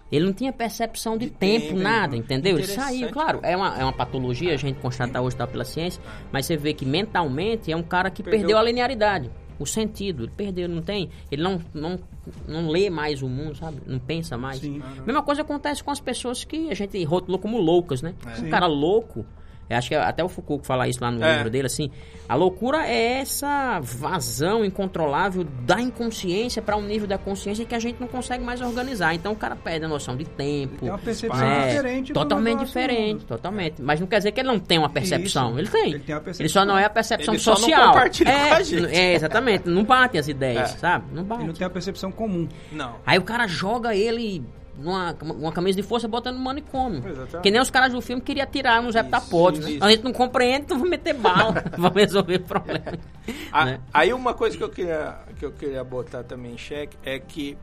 Ele 0.09 0.23
não 0.23 0.31
tinha 0.31 0.53
percepção 0.53 1.17
de, 1.17 1.25
de 1.25 1.31
tempo, 1.31 1.67
tempo, 1.67 1.79
nada, 1.79 2.15
entendeu? 2.15 2.57
Ele 2.57 2.65
saiu, 2.65 3.09
claro, 3.09 3.41
é 3.43 3.57
uma, 3.57 3.77
é 3.77 3.83
uma 3.83 3.91
patologia, 3.91 4.53
a 4.53 4.57
gente 4.57 4.79
constata 4.79 5.19
hoje 5.19 5.35
tá, 5.35 5.45
pela 5.45 5.65
ciência, 5.65 6.01
mas 6.31 6.45
você 6.45 6.55
vê 6.55 6.73
que 6.73 6.85
mentalmente 6.85 7.69
é 7.69 7.75
um 7.75 7.83
cara 7.83 8.09
que 8.09 8.23
perdeu, 8.23 8.39
perdeu 8.39 8.57
a 8.57 8.63
linearidade 8.63 9.29
o 9.59 9.65
sentido. 9.65 10.23
Ele 10.23 10.31
perdeu, 10.35 10.67
não 10.67 10.81
tem. 10.81 11.09
Ele 11.31 11.41
não, 11.41 11.61
não, 11.73 11.99
não 12.47 12.69
lê 12.69 12.89
mais 12.89 13.21
o 13.21 13.27
mundo, 13.27 13.55
sabe? 13.55 13.81
Não 13.85 13.99
pensa 13.99 14.37
mais. 14.37 14.59
Sim. 14.59 14.81
Mesma 15.05 15.23
coisa 15.23 15.41
acontece 15.41 15.83
com 15.83 15.91
as 15.91 15.99
pessoas 15.99 16.43
que 16.43 16.69
a 16.69 16.73
gente 16.73 17.03
rotulou 17.03 17.39
como 17.39 17.57
loucas, 17.57 18.01
né? 18.01 18.13
É. 18.25 18.41
Um 18.41 18.49
cara 18.49 18.67
louco 18.67 19.25
eu 19.69 19.77
acho 19.77 19.89
que 19.89 19.95
até 19.95 20.23
o 20.23 20.29
Foucault 20.29 20.65
fala 20.65 20.87
isso 20.87 21.01
lá 21.01 21.11
no 21.11 21.23
é. 21.23 21.35
livro 21.35 21.49
dele, 21.49 21.67
assim. 21.67 21.91
A 22.27 22.35
loucura 22.35 22.85
é 22.85 23.19
essa 23.19 23.79
vazão 23.81 24.65
incontrolável 24.65 25.45
da 25.65 25.79
inconsciência 25.79 26.61
para 26.61 26.75
um 26.75 26.81
nível 26.81 27.07
da 27.07 27.17
consciência 27.17 27.65
que 27.65 27.73
a 27.73 27.79
gente 27.79 27.99
não 27.99 28.07
consegue 28.07 28.43
mais 28.43 28.61
organizar. 28.61 29.13
Então 29.13 29.31
o 29.31 29.35
cara 29.35 29.55
perde 29.55 29.85
a 29.85 29.87
noção 29.87 30.15
de 30.15 30.25
tempo. 30.25 30.77
Tem 30.77 30.89
uma 30.89 30.97
percepção 30.97 31.47
é, 31.47 31.67
diferente. 31.69 32.13
Totalmente 32.13 32.65
diferente, 32.65 33.25
totalmente. 33.25 33.81
Mas 33.81 33.99
não 33.99 34.07
quer 34.07 34.17
dizer 34.17 34.31
que 34.31 34.41
ele 34.41 34.47
não 34.47 34.59
tem 34.59 34.77
uma 34.77 34.89
percepção. 34.89 35.51
Isso. 35.51 35.59
Ele 35.59 35.69
tem. 35.69 35.93
Ele, 35.93 35.99
tem 35.99 36.33
ele 36.39 36.49
só 36.49 36.65
não 36.65 36.77
é 36.77 36.85
a 36.85 36.89
percepção 36.89 37.33
ele 37.33 37.41
social. 37.41 37.69
Só 37.69 37.77
não 37.77 37.87
compartilha 37.93 38.29
é, 38.29 38.49
com 38.49 38.55
a 38.55 38.63
gente. 38.63 38.95
É, 38.95 39.13
exatamente. 39.13 39.69
Não 39.69 39.83
bate 39.83 40.17
as 40.17 40.27
ideias, 40.27 40.73
é. 40.73 40.77
sabe? 40.77 41.05
Não 41.13 41.23
bate. 41.23 41.41
Ele 41.41 41.47
não 41.47 41.55
tem 41.55 41.67
a 41.67 41.69
percepção 41.69 42.11
comum. 42.11 42.47
Não. 42.71 42.95
Aí 43.05 43.17
o 43.17 43.23
cara 43.23 43.47
joga 43.47 43.95
ele 43.95 44.43
numa 44.77 45.15
uma 45.21 45.51
camisa 45.51 45.81
de 45.81 45.87
força 45.87 46.07
botando 46.07 46.37
no 46.37 46.43
manicômio. 46.43 46.99
Exatamente. 46.99 47.41
Que 47.41 47.51
nem 47.51 47.61
os 47.61 47.69
caras 47.69 47.93
do 47.93 48.01
filme 48.01 48.21
queriam 48.21 48.45
tirar 48.47 48.81
uns 48.81 48.95
heptapódios. 48.95 49.65
A 49.81 49.89
gente 49.89 50.03
não 50.03 50.13
compreende, 50.13 50.65
então 50.65 50.77
vamos 50.77 50.91
meter 50.91 51.13
bala. 51.13 51.63
vamos 51.77 51.95
resolver 51.95 52.35
o 52.35 52.43
problema. 52.43 52.93
a, 53.51 53.65
né? 53.65 53.81
Aí 53.93 54.13
uma 54.13 54.33
coisa 54.33 54.57
que 54.57 54.63
eu 54.63 54.69
queria, 54.69 55.17
que 55.37 55.45
eu 55.45 55.51
queria 55.51 55.83
botar 55.83 56.23
também 56.23 56.53
em 56.53 56.57
xeque 56.57 56.97
é 57.03 57.19
que 57.19 57.57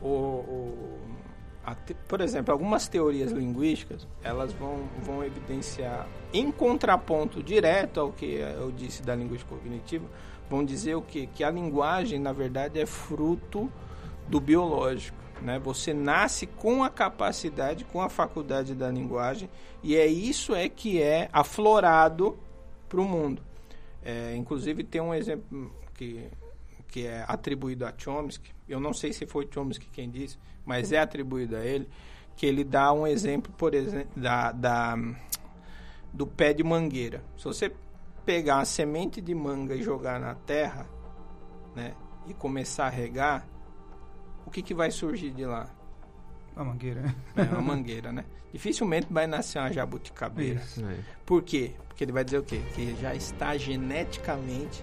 o, 0.00 0.08
o 0.08 0.98
a, 1.66 1.76
por 2.06 2.20
exemplo, 2.20 2.52
algumas 2.52 2.86
teorias 2.86 3.32
linguísticas, 3.32 4.06
elas 4.22 4.52
vão, 4.52 4.84
vão 5.02 5.24
evidenciar, 5.24 6.06
em 6.32 6.52
contraponto 6.52 7.42
direto 7.42 7.98
ao 7.98 8.12
que 8.12 8.36
eu 8.36 8.70
disse 8.70 9.02
da 9.02 9.16
linguística 9.16 9.52
cognitiva, 9.52 10.06
vão 10.48 10.64
dizer 10.64 10.94
o 10.94 11.02
quê? 11.02 11.28
Que 11.34 11.42
a 11.42 11.50
linguagem, 11.50 12.20
na 12.20 12.32
verdade, 12.32 12.78
é 12.78 12.86
fruto 12.86 13.70
do 14.28 14.40
biológico. 14.40 15.25
Né? 15.42 15.58
Você 15.58 15.92
nasce 15.92 16.46
com 16.46 16.82
a 16.82 16.90
capacidade, 16.90 17.84
com 17.84 18.00
a 18.00 18.08
faculdade 18.08 18.74
da 18.74 18.90
linguagem, 18.90 19.48
e 19.82 19.96
é 19.96 20.06
isso 20.06 20.54
é 20.54 20.68
que 20.68 21.00
é 21.00 21.28
aflorado 21.32 22.38
para 22.88 23.00
o 23.00 23.04
mundo. 23.04 23.42
É, 24.02 24.34
inclusive 24.36 24.84
tem 24.84 25.00
um 25.00 25.12
exemplo 25.12 25.70
que, 25.94 26.28
que 26.88 27.06
é 27.06 27.24
atribuído 27.26 27.84
a 27.84 27.92
Chomsky, 27.96 28.54
eu 28.68 28.80
não 28.80 28.92
sei 28.92 29.12
se 29.12 29.26
foi 29.26 29.48
Chomsky 29.52 29.86
quem 29.92 30.10
disse, 30.10 30.38
mas 30.64 30.92
é 30.92 30.98
atribuído 30.98 31.56
a 31.56 31.64
ele, 31.64 31.88
que 32.36 32.44
ele 32.46 32.64
dá 32.64 32.92
um 32.92 33.06
exemplo, 33.06 33.52
por 33.56 33.74
exemplo, 33.74 34.20
da, 34.20 34.52
da, 34.52 34.96
do 36.12 36.26
pé 36.26 36.52
de 36.52 36.62
mangueira. 36.62 37.22
Se 37.36 37.44
você 37.44 37.72
pegar 38.24 38.58
a 38.60 38.64
semente 38.64 39.20
de 39.20 39.34
manga 39.34 39.74
e 39.74 39.82
jogar 39.82 40.18
na 40.18 40.34
terra, 40.34 40.86
né, 41.74 41.94
e 42.26 42.34
começar 42.34 42.86
a 42.86 42.90
regar, 42.90 43.46
o 44.46 44.50
que, 44.50 44.62
que 44.62 44.72
vai 44.72 44.90
surgir 44.90 45.30
de 45.30 45.44
lá? 45.44 45.68
Uma 46.54 46.66
mangueira. 46.66 47.14
É, 47.36 47.42
uma 47.42 47.60
mangueira, 47.60 48.12
né? 48.12 48.24
Dificilmente 48.52 49.08
vai 49.10 49.26
nascer 49.26 49.58
uma 49.58 49.70
jabuticabeira. 49.70 50.62
É. 50.78 50.96
Por 51.26 51.42
quê? 51.42 51.72
Porque 51.88 52.04
ele 52.04 52.12
vai 52.12 52.24
dizer 52.24 52.38
o 52.38 52.42
quê? 52.42 52.62
Que 52.74 52.96
já 52.96 53.14
está 53.14 53.56
geneticamente 53.58 54.82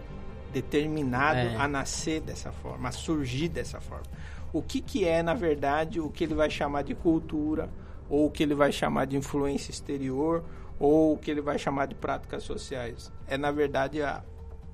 determinado 0.51 1.39
é. 1.39 1.55
a 1.55 1.68
nascer 1.68 2.22
dessa 2.22 2.51
forma, 2.51 2.89
a 2.89 2.91
surgir 2.91 3.49
dessa 3.49 3.82
forma. 3.82 4.05
O 4.51 4.61
que, 4.61 4.80
que 4.82 5.05
é, 5.05 5.24
na 5.24 5.34
verdade, 5.34 5.99
o 5.99 6.09
que 6.09 6.24
ele 6.24 6.36
vai 6.36 6.49
chamar 6.49 6.84
de 6.84 6.93
cultura, 6.93 7.70
ou 8.07 8.28
o 8.28 8.32
que 8.32 8.43
ele 8.43 8.53
vai 8.53 8.72
chamar 8.72 9.05
de 9.05 9.18
influência 9.18 9.72
exterior, 9.72 10.43
ou 10.80 11.14
o 11.14 11.18
que 11.18 11.32
ele 11.32 11.41
vai 11.41 11.57
chamar 11.57 11.88
de 11.88 11.95
práticas 11.95 12.43
sociais? 12.43 13.11
É, 13.28 13.36
na 13.36 13.49
verdade, 13.49 14.03
a, 14.03 14.24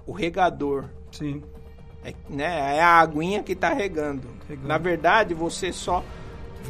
o 0.06 0.12
regador. 0.12 0.90
Sim. 1.12 1.42
É, 2.04 2.14
né, 2.30 2.78
é 2.78 2.82
a 2.82 3.00
aguinha 3.00 3.44
que 3.44 3.54
está 3.54 3.74
regando. 3.74 4.28
regando. 4.48 4.68
Na 4.68 4.78
verdade, 4.78 5.34
você 5.34 5.72
só 5.74 6.04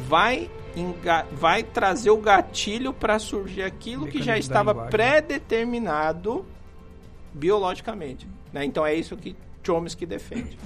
vai, 0.08 0.50
vai 1.32 1.62
trazer 1.62 2.10
o 2.10 2.16
gatilho 2.16 2.92
para 2.92 3.18
surgir 3.18 3.62
aquilo 3.62 4.06
que 4.06 4.22
já 4.22 4.36
estava 4.36 4.74
pré-determinado 4.74 6.44
biologicamente. 7.32 8.28
Né? 8.52 8.64
Então 8.64 8.84
é 8.84 8.94
isso 8.94 9.16
que 9.16 9.36
Chomsky 9.62 10.06
defende. 10.06 10.58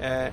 É, 0.00 0.32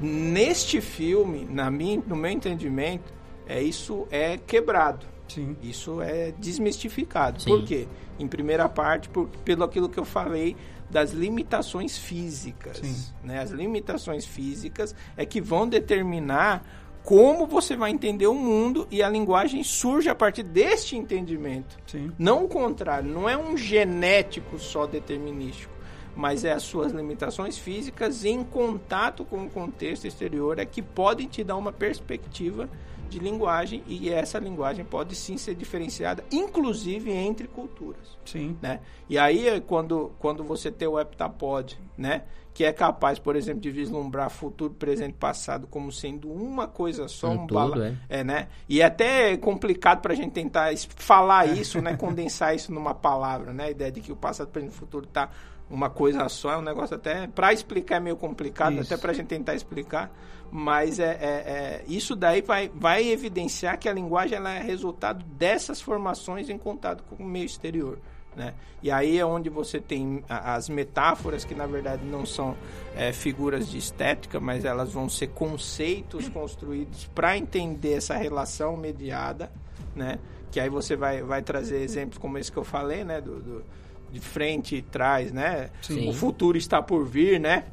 neste 0.00 0.80
filme, 0.80 1.46
na 1.50 1.70
minha, 1.70 2.02
no 2.06 2.16
meu 2.16 2.30
entendimento, 2.30 3.12
é, 3.46 3.62
isso 3.62 4.06
é 4.10 4.36
quebrado. 4.36 5.06
Sim. 5.26 5.56
Isso 5.62 6.00
é 6.00 6.32
desmistificado. 6.38 7.42
Sim. 7.42 7.50
Por 7.50 7.64
quê? 7.64 7.86
Em 8.18 8.26
primeira 8.26 8.68
parte, 8.68 9.08
por, 9.08 9.28
pelo 9.44 9.64
aquilo 9.64 9.88
que 9.88 9.98
eu 9.98 10.04
falei 10.04 10.56
das 10.90 11.12
limitações 11.12 11.98
físicas. 11.98 13.12
Né? 13.22 13.40
As 13.40 13.50
limitações 13.50 14.24
físicas 14.24 14.94
é 15.16 15.26
que 15.26 15.40
vão 15.40 15.68
determinar 15.68 16.64
como 17.02 17.46
você 17.46 17.74
vai 17.74 17.90
entender 17.90 18.26
o 18.26 18.34
mundo 18.34 18.86
e 18.90 19.02
a 19.02 19.08
linguagem 19.08 19.62
surge 19.64 20.10
a 20.10 20.14
partir 20.14 20.42
deste 20.42 20.96
entendimento. 20.96 21.78
Sim. 21.86 22.12
Não 22.18 22.44
o 22.44 22.48
contrário, 22.48 23.10
não 23.10 23.28
é 23.28 23.36
um 23.36 23.56
genético 23.56 24.58
só 24.58 24.86
determinístico, 24.86 25.72
mas 26.14 26.44
é 26.44 26.52
as 26.52 26.64
suas 26.64 26.92
limitações 26.92 27.56
físicas 27.56 28.24
em 28.24 28.44
contato 28.44 29.24
com 29.24 29.44
o 29.44 29.50
contexto 29.50 30.06
exterior 30.06 30.58
é 30.58 30.66
que 30.66 30.82
podem 30.82 31.26
te 31.26 31.42
dar 31.42 31.56
uma 31.56 31.72
perspectiva 31.72 32.68
de 33.08 33.18
linguagem 33.18 33.82
e 33.86 34.10
essa 34.10 34.38
linguagem 34.38 34.84
pode 34.84 35.14
sim 35.16 35.36
ser 35.36 35.54
diferenciada, 35.54 36.24
inclusive 36.30 37.10
entre 37.10 37.48
culturas. 37.48 38.18
Sim. 38.24 38.56
Né? 38.60 38.80
E 39.08 39.18
aí, 39.18 39.60
quando, 39.66 40.12
quando 40.18 40.44
você 40.44 40.70
tem 40.70 40.86
o 40.86 40.98
heptapod, 40.98 41.78
né? 41.96 42.22
que 42.58 42.64
é 42.64 42.72
capaz, 42.72 43.20
por 43.20 43.36
exemplo, 43.36 43.60
de 43.60 43.70
vislumbrar 43.70 44.28
futuro, 44.30 44.74
presente 44.74 45.10
e 45.10 45.16
passado 45.16 45.68
como 45.68 45.92
sendo 45.92 46.28
uma 46.28 46.66
coisa 46.66 47.06
só, 47.06 47.28
um, 47.28 47.42
um 47.42 47.46
bala, 47.46 47.96
é. 48.08 48.18
é. 48.18 48.24
né? 48.24 48.48
E 48.68 48.80
é 48.80 48.84
até 48.84 49.36
complicado 49.36 50.00
para 50.00 50.12
a 50.12 50.16
gente 50.16 50.32
tentar 50.32 50.72
falar 50.96 51.46
isso, 51.56 51.80
né? 51.80 51.96
Condensar 51.96 52.56
isso 52.56 52.72
numa 52.72 52.92
palavra, 52.92 53.52
né? 53.52 53.66
A 53.66 53.70
ideia 53.70 53.92
de 53.92 54.00
que 54.00 54.10
o 54.10 54.16
passado, 54.16 54.48
presente 54.48 54.72
e 54.72 54.76
futuro 54.76 55.04
está 55.04 55.30
uma 55.70 55.90
coisa 55.90 56.28
só, 56.28 56.52
é 56.52 56.58
um 56.58 56.62
negócio 56.62 56.96
até. 56.96 57.26
Para 57.26 57.52
explicar 57.52 57.96
é 57.96 58.00
meio 58.00 58.16
complicado, 58.16 58.74
Isso. 58.74 58.92
até 58.92 59.00
para 59.00 59.12
a 59.12 59.14
gente 59.14 59.26
tentar 59.26 59.54
explicar, 59.54 60.10
mas 60.50 60.98
é, 60.98 61.10
é- 61.12 61.16
é- 61.20 61.84
isso 61.86 62.16
daí 62.16 62.40
vai, 62.42 62.70
vai 62.74 63.06
evidenciar 63.08 63.78
que 63.78 63.88
a 63.88 63.92
linguagem 63.92 64.36
ela 64.36 64.50
é 64.52 64.62
resultado 64.62 65.24
dessas 65.24 65.80
formações 65.80 66.48
em 66.48 66.56
contato 66.58 67.02
com 67.04 67.22
o 67.22 67.26
meio 67.26 67.44
exterior. 67.46 67.98
Né? 68.36 68.54
E 68.82 68.90
aí 68.90 69.18
é 69.18 69.26
onde 69.26 69.48
você 69.50 69.80
tem 69.80 70.22
as 70.28 70.68
metáforas, 70.68 71.44
que 71.44 71.54
na 71.54 71.66
verdade 71.66 72.04
não 72.04 72.24
são 72.24 72.56
é, 72.94 73.12
figuras 73.12 73.68
de 73.68 73.78
estética, 73.78 74.38
mas 74.38 74.64
elas 74.64 74.92
vão 74.92 75.08
ser 75.08 75.28
conceitos 75.28 76.28
construídos 76.28 77.06
para 77.14 77.36
entender 77.36 77.94
essa 77.94 78.16
relação 78.16 78.76
mediada, 78.76 79.50
né? 79.96 80.18
que 80.52 80.60
aí 80.60 80.68
você 80.68 80.94
vai, 80.96 81.22
vai 81.22 81.42
trazer 81.42 81.82
exemplos 81.82 82.16
como 82.18 82.38
esse 82.38 82.50
que 82.52 82.58
eu 82.58 82.64
falei, 82.64 83.02
né? 83.04 83.20
do, 83.20 83.40
do- 83.40 83.64
de 84.10 84.20
frente 84.20 84.76
e 84.76 84.80
trás, 84.80 85.30
né? 85.32 85.68
Sim. 85.82 86.08
O 86.08 86.14
futuro 86.14 86.56
está 86.56 86.80
por 86.80 87.04
vir, 87.04 87.38
né? 87.38 87.66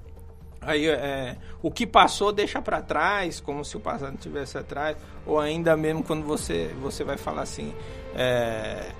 Aí 0.61 0.87
é, 0.87 1.37
o 1.61 1.69
que 1.69 1.85
passou 1.85 2.31
deixa 2.31 2.61
para 2.61 2.81
trás, 2.81 3.39
como 3.39 3.63
se 3.63 3.77
o 3.77 3.79
passado 3.79 4.15
estivesse 4.15 4.57
atrás, 4.57 4.97
ou 5.25 5.39
ainda 5.39 5.75
mesmo 5.77 6.03
quando 6.03 6.23
você 6.23 6.73
você 6.81 7.03
vai 7.03 7.17
falar 7.17 7.43
assim, 7.43 7.73
é, 8.15 8.91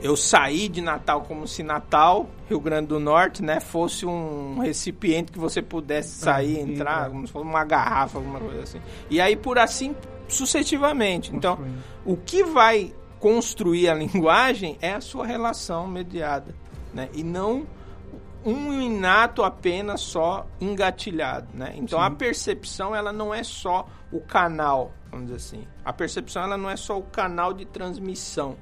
eu 0.00 0.16
saí 0.16 0.68
de 0.68 0.80
Natal 0.80 1.22
como 1.22 1.48
se 1.48 1.62
Natal, 1.62 2.28
Rio 2.48 2.60
Grande 2.60 2.88
do 2.88 3.00
Norte, 3.00 3.42
né, 3.42 3.58
fosse 3.58 4.06
um 4.06 4.58
recipiente 4.58 5.32
que 5.32 5.38
você 5.38 5.62
pudesse 5.62 6.10
sair, 6.10 6.58
entrar, 6.58 6.72
entrar. 6.74 7.10
como 7.10 7.26
se 7.26 7.32
fosse 7.32 7.44
uma 7.44 7.64
garrafa, 7.64 8.18
alguma 8.18 8.38
coisa 8.38 8.62
assim. 8.62 8.80
E 9.10 9.20
aí 9.20 9.34
por 9.34 9.58
assim 9.58 9.96
sucessivamente. 10.28 11.34
Então, 11.34 11.58
o 12.04 12.16
que 12.16 12.42
vai 12.44 12.92
construir 13.18 13.88
a 13.88 13.94
linguagem 13.94 14.76
é 14.80 14.92
a 14.92 15.00
sua 15.00 15.26
relação 15.26 15.86
mediada, 15.86 16.54
né? 16.92 17.08
E 17.14 17.22
não 17.22 17.66
um 18.44 18.72
inato 18.82 19.42
apenas 19.42 20.00
só 20.00 20.46
engatilhado, 20.60 21.48
né? 21.54 21.72
Então 21.76 22.00
a 22.00 22.10
percepção 22.10 22.94
ela 22.94 23.12
não 23.12 23.32
é 23.34 23.42
só 23.42 23.86
o 24.12 24.20
canal, 24.20 24.92
vamos 25.10 25.26
dizer 25.26 25.36
assim. 25.36 25.66
A 25.84 25.92
percepção 25.92 26.42
ela 26.42 26.56
não 26.58 26.68
é 26.70 26.76
só 26.76 26.98
o 26.98 27.02
canal 27.02 27.52
de 27.52 27.64
transmissão. 27.64 28.56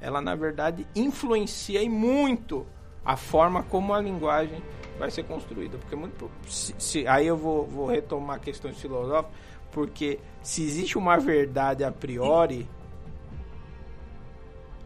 Ela 0.00 0.20
na 0.20 0.34
verdade 0.34 0.86
influencia 0.94 1.82
e 1.82 1.88
muito 1.88 2.66
a 3.04 3.16
forma 3.16 3.62
como 3.62 3.92
a 3.94 4.00
linguagem 4.00 4.62
vai 4.98 5.10
ser 5.10 5.24
construída, 5.24 5.76
porque 5.78 5.96
muito 5.96 6.30
se, 6.46 6.74
se- 6.78 7.06
aí 7.08 7.26
eu 7.26 7.36
vou, 7.36 7.66
vou 7.66 7.86
retomar 7.86 8.40
questões 8.40 8.78
filosóficas, 8.80 9.34
porque 9.72 10.18
se 10.42 10.62
existe 10.62 10.96
uma 10.96 11.18
verdade 11.18 11.84
a 11.84 11.90
priori, 11.92 12.68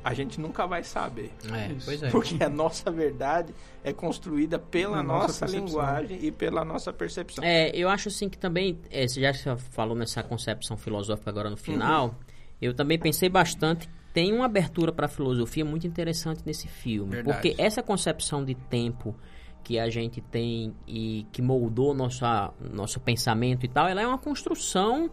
a 0.02 0.14
gente 0.14 0.40
nunca 0.40 0.66
vai 0.66 0.82
saber. 0.82 1.30
É, 1.52 1.74
pois 1.84 2.02
é. 2.02 2.10
Porque 2.10 2.42
a 2.42 2.48
nossa 2.48 2.90
verdade 2.90 3.54
é 3.84 3.92
construída 3.92 4.58
pela 4.58 5.02
nossa 5.02 5.44
nossa, 5.44 5.46
linguagem 5.46 6.18
e 6.22 6.30
pela 6.30 6.64
nossa 6.64 6.92
percepção. 6.92 7.44
É, 7.44 7.70
eu 7.74 7.88
acho 7.88 8.08
assim 8.08 8.28
que 8.28 8.38
também, 8.38 8.78
é, 8.90 9.06
você 9.06 9.20
já 9.20 9.32
você 9.32 9.56
falou 9.70 9.96
nessa 9.96 10.22
concepção 10.22 10.76
filosófica 10.76 11.30
agora 11.30 11.50
no 11.50 11.56
final, 11.56 12.06
Uhum. 12.08 12.14
eu 12.62 12.74
também 12.74 12.98
pensei 12.98 13.28
bastante. 13.28 13.88
Tem 14.12 14.32
uma 14.32 14.46
abertura 14.46 14.90
para 14.90 15.06
a 15.06 15.08
filosofia 15.08 15.64
muito 15.64 15.86
interessante 15.86 16.42
nesse 16.44 16.66
filme, 16.66 17.12
Verdade. 17.16 17.36
porque 17.36 17.62
essa 17.62 17.80
concepção 17.82 18.44
de 18.44 18.54
tempo 18.56 19.14
que 19.62 19.78
a 19.78 19.88
gente 19.88 20.20
tem 20.20 20.74
e 20.86 21.26
que 21.30 21.40
moldou 21.40 21.94
nossa, 21.94 22.52
nosso 22.72 22.98
pensamento 22.98 23.64
e 23.64 23.68
tal, 23.68 23.86
ela 23.86 24.00
é 24.00 24.06
uma 24.06 24.18
construção 24.18 25.10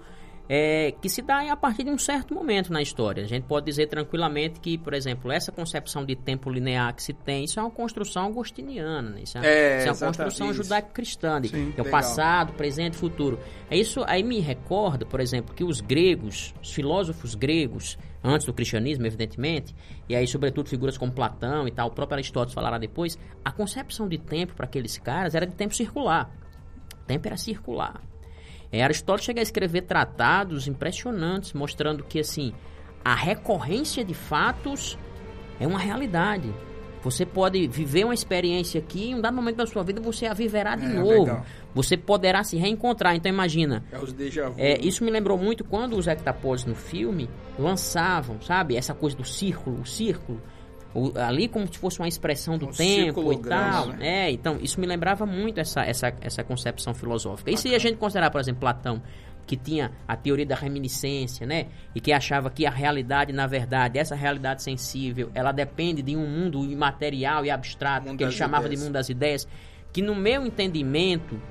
é, 0.49 0.93
que 1.01 1.09
se 1.09 1.21
dá 1.21 1.51
a 1.51 1.55
partir 1.57 1.83
de 1.83 1.89
um 1.89 1.97
certo 1.97 2.33
momento 2.33 2.71
na 2.71 2.81
história. 2.81 3.23
A 3.23 3.27
gente 3.27 3.43
pode 3.43 3.65
dizer 3.65 3.87
tranquilamente 3.87 4.59
que, 4.59 4.77
por 4.77 4.93
exemplo, 4.93 5.31
essa 5.31 5.51
concepção 5.51 6.05
de 6.05 6.15
tempo 6.15 6.49
linear 6.49 6.95
que 6.95 7.03
se 7.03 7.13
tem, 7.13 7.43
isso 7.43 7.59
é 7.59 7.63
uma 7.63 7.71
construção 7.71 8.25
agostiniana, 8.27 9.09
né? 9.09 9.21
isso 9.23 9.37
é, 9.37 9.41
É, 9.45 9.77
isso 9.79 9.87
é 9.87 10.07
uma 10.07 10.13
construção 10.13 10.53
judaico-cristã, 10.53 11.39
é 11.53 11.81
o 11.81 11.83
Legal. 11.83 11.85
passado, 11.91 12.53
presente 12.53 12.93
e 12.93 12.97
futuro. 12.97 13.39
É 13.69 13.77
Isso 13.77 14.03
aí 14.07 14.23
me 14.23 14.39
recorda, 14.39 15.05
por 15.05 15.19
exemplo, 15.19 15.53
que 15.53 15.63
os 15.63 15.81
gregos, 15.81 16.53
os 16.61 16.73
filósofos 16.73 17.35
gregos, 17.35 17.97
antes 18.23 18.45
do 18.45 18.53
cristianismo, 18.53 19.05
evidentemente, 19.05 19.75
e 20.07 20.15
aí, 20.15 20.27
sobretudo, 20.27 20.69
figuras 20.69 20.97
como 20.97 21.11
Platão 21.11 21.67
e 21.67 21.71
tal, 21.71 21.87
o 21.87 21.91
próprio 21.91 22.15
Aristóteles 22.15 22.53
falará 22.53 22.77
depois, 22.77 23.17
a 23.43 23.51
concepção 23.51 24.07
de 24.07 24.17
tempo 24.17 24.55
para 24.55 24.65
aqueles 24.65 24.97
caras 24.97 25.35
era 25.35 25.45
de 25.45 25.55
tempo 25.55 25.75
circular. 25.75 26.31
O 26.93 27.05
tempo 27.05 27.27
era 27.27 27.37
circular. 27.37 28.01
É, 28.71 28.83
Aristóteles 28.83 29.25
chega 29.25 29.39
a 29.39 29.43
escrever 29.43 29.81
tratados 29.83 30.67
impressionantes, 30.67 31.53
mostrando 31.53 32.03
que, 32.03 32.19
assim, 32.19 32.53
a 33.03 33.15
recorrência 33.15 34.03
de 34.03 34.13
fatos 34.13 34.97
é 35.59 35.65
uma 35.65 35.79
realidade. 35.79 36.53
Você 37.03 37.25
pode 37.25 37.67
viver 37.67 38.03
uma 38.03 38.13
experiência 38.13 38.79
aqui 38.79 38.99
e 39.05 39.09
em 39.11 39.15
um 39.15 39.21
dado 39.21 39.33
momento 39.35 39.57
da 39.57 39.65
sua 39.67 39.83
vida 39.83 40.01
você 40.01 40.25
a 40.25 40.33
viverá 40.33 40.75
de 40.75 40.85
É, 40.85 40.89
novo. 40.89 41.09
legal. 41.23 41.45
Você 41.73 41.95
poderá 41.95 42.43
se 42.43 42.57
reencontrar. 42.57 43.15
Então 43.15 43.31
imagina, 43.31 43.83
É 43.91 43.97
os 43.99 44.11
déjà 44.11 44.49
vu. 44.49 44.55
é, 44.57 44.77
isso 44.79 45.05
me 45.05 45.11
lembrou 45.11 45.37
muito 45.37 45.63
quando 45.63 45.95
os 45.95 46.07
hectapodes 46.07 46.65
no 46.65 46.75
filme 46.75 47.29
lançavam, 47.57 48.41
sabe? 48.41 48.75
Essa 48.75 48.93
coisa 48.93 49.15
do 49.15 49.23
círculo, 49.23 49.79
o 49.81 49.85
círculo. 49.85 50.41
Ali 51.15 51.47
como 51.47 51.71
se 51.71 51.77
fosse 51.79 51.99
uma 51.99 52.07
expressão 52.07 52.57
do 52.57 52.67
Um 52.67 52.71
tempo 52.71 53.33
e 53.33 53.37
tal. 53.37 53.87
né? 53.87 54.27
É, 54.27 54.31
então 54.31 54.57
isso 54.61 54.79
me 54.79 54.87
lembrava 54.87 55.25
muito 55.25 55.59
essa, 55.59 55.81
essa, 55.81 56.13
essa 56.21 56.43
concepção 56.43 56.93
filosófica. 56.93 57.51
E 57.51 57.57
se 57.57 57.73
a 57.73 57.79
gente 57.79 57.97
considerar, 57.97 58.29
por 58.31 58.39
exemplo, 58.39 58.61
Platão, 58.61 59.01
que 59.45 59.55
tinha 59.55 59.91
a 60.07 60.15
teoria 60.15 60.45
da 60.45 60.55
reminiscência, 60.55 61.47
né? 61.47 61.67
E 61.95 62.01
que 62.01 62.11
achava 62.11 62.49
que 62.49 62.65
a 62.65 62.69
realidade, 62.69 63.31
na 63.31 63.47
verdade, 63.47 63.97
essa 63.97 64.13
realidade 64.13 64.61
sensível, 64.61 65.31
ela 65.33 65.53
depende 65.53 66.01
de 66.01 66.15
um 66.15 66.27
mundo 66.27 66.65
imaterial 66.65 67.45
e 67.45 67.49
abstrato, 67.49 68.07
Mundo 68.07 68.17
que 68.17 68.23
ele 68.25 68.31
chamava 68.33 68.65
ideias. 68.65 68.79
de 68.79 68.85
mundo 68.85 68.93
das 68.93 69.09
ideias, 69.09 69.47
que 69.93 70.01
no 70.01 70.13
meu 70.13 70.45
entendimento, 70.45 71.41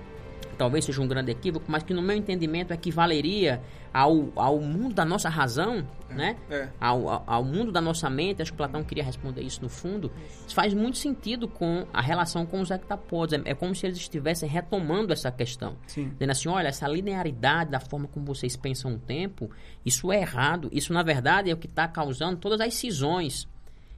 talvez 0.57 0.85
seja 0.85 1.01
um 1.01 1.09
grande 1.09 1.31
equívoco, 1.31 1.67
mas 1.69 1.83
que 1.83 1.95
no 1.95 2.03
meu 2.03 2.17
entendimento 2.17 2.73
equivaleria 2.73 3.63
ao, 3.93 4.31
ao 4.37 4.61
mundo 4.61 4.95
da 4.95 5.05
nossa 5.05 5.29
razão, 5.29 5.87
né? 6.11 6.37
é. 6.51 6.69
Ao, 6.81 7.09
ao, 7.09 7.25
ao 7.27 7.45
mundo 7.45 7.73
da 7.73 7.81
nossa 7.81 8.11
mente, 8.11 8.43
acho 8.43 8.53
que 8.53 8.57
Platão 8.57 8.83
queria 8.85 9.05
responder 9.05 9.43
isso 9.43 9.63
no 9.63 9.69
fundo. 9.69 10.11
Isso 10.47 10.55
faz 10.55 10.75
muito 10.75 10.99
sentido 10.99 11.49
com 11.49 11.87
a 11.93 12.01
relação 12.01 12.45
com 12.45 12.61
os 12.61 12.71
hectapodes. 12.71 13.39
É, 13.39 13.51
é 13.51 13.55
como 13.55 13.75
se 13.75 13.87
eles 13.87 13.99
estivessem 13.99 14.49
retomando 14.49 15.13
essa 15.13 15.31
questão. 15.31 15.77
Sim. 15.87 16.11
Dizendo 16.11 16.31
assim, 16.31 16.49
olha, 16.49 16.69
essa 16.69 16.87
linearidade 16.87 17.71
da 17.71 17.81
forma 17.81 18.07
como 18.09 18.27
vocês 18.27 18.57
pensam 18.57 18.95
o 18.95 18.99
tempo, 18.99 19.51
isso 19.85 20.13
é 20.13 20.21
errado. 20.21 20.69
Isso, 20.73 20.93
na 20.93 21.03
verdade, 21.03 21.51
é 21.51 21.55
o 21.55 21.57
que 21.57 21.67
está 21.67 21.89
causando 21.89 22.37
todas 22.37 22.61
as 22.61 22.75
cisões. 22.75 23.49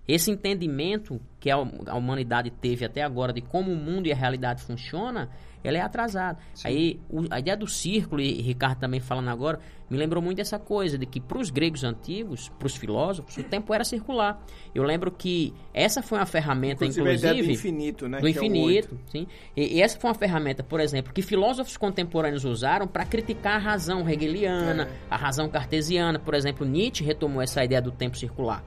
Esse 0.08 0.30
entendimento 0.30 1.20
que 1.38 1.50
a, 1.50 1.56
a 1.56 1.94
humanidade 1.94 2.50
teve 2.50 2.84
até 2.84 3.02
agora 3.02 3.30
de 3.30 3.42
como 3.42 3.70
o 3.70 3.76
mundo 3.76 4.06
e 4.06 4.12
a 4.12 4.16
realidade 4.16 4.62
funciona, 4.62 5.28
ela 5.64 5.78
é 5.78 5.80
atrasada. 5.80 6.38
Aí 6.64 7.00
o- 7.10 7.24
a 7.30 7.38
ideia 7.38 7.56
do 7.56 7.66
círculo, 7.66 8.20
e 8.20 8.40
Ricardo 8.42 8.78
também 8.78 9.00
falando 9.00 9.28
agora, 9.28 9.58
me 9.90 9.96
lembrou 9.96 10.22
muito 10.22 10.36
dessa 10.38 10.58
coisa 10.58 10.98
de 10.98 11.06
que 11.06 11.20
para 11.20 11.38
os 11.38 11.50
gregos 11.50 11.82
antigos, 11.84 12.48
para 12.58 12.66
os 12.66 12.76
filósofos, 12.76 13.36
o 13.36 13.42
tempo 13.42 13.72
era 13.72 13.82
circular. 13.84 14.40
Eu 14.74 14.82
lembro 14.82 15.10
que 15.10 15.52
essa 15.72 16.02
foi 16.02 16.18
uma 16.18 16.26
ferramenta, 16.26 16.84
Inclusive, 16.84 17.08
a 17.08 17.12
ideia 17.14 17.34
do 17.34 17.40
inclusive, 17.40 17.52
infinito, 17.68 18.08
né? 18.08 18.20
do 18.20 18.26
é 18.26 18.30
infinito, 18.30 18.98
sim. 19.06 19.26
E, 19.56 19.76
e 19.76 19.82
essa 19.82 19.98
foi 19.98 20.08
uma 20.10 20.14
ferramenta, 20.14 20.62
por 20.62 20.78
exemplo, 20.80 21.12
que 21.12 21.22
filósofos 21.22 21.76
contemporâneos 21.76 22.44
usaram 22.44 22.86
para 22.86 23.04
criticar 23.04 23.56
a 23.56 23.58
razão 23.58 24.08
hegeliana, 24.08 24.84
É. 24.84 24.88
a 25.10 25.16
razão 25.16 25.48
cartesiana. 25.48 26.18
Por 26.18 26.34
exemplo, 26.34 26.66
Nietzsche 26.66 27.02
retomou 27.02 27.40
essa 27.42 27.64
ideia 27.64 27.80
do 27.80 27.90
tempo 27.90 28.16
circular. 28.16 28.62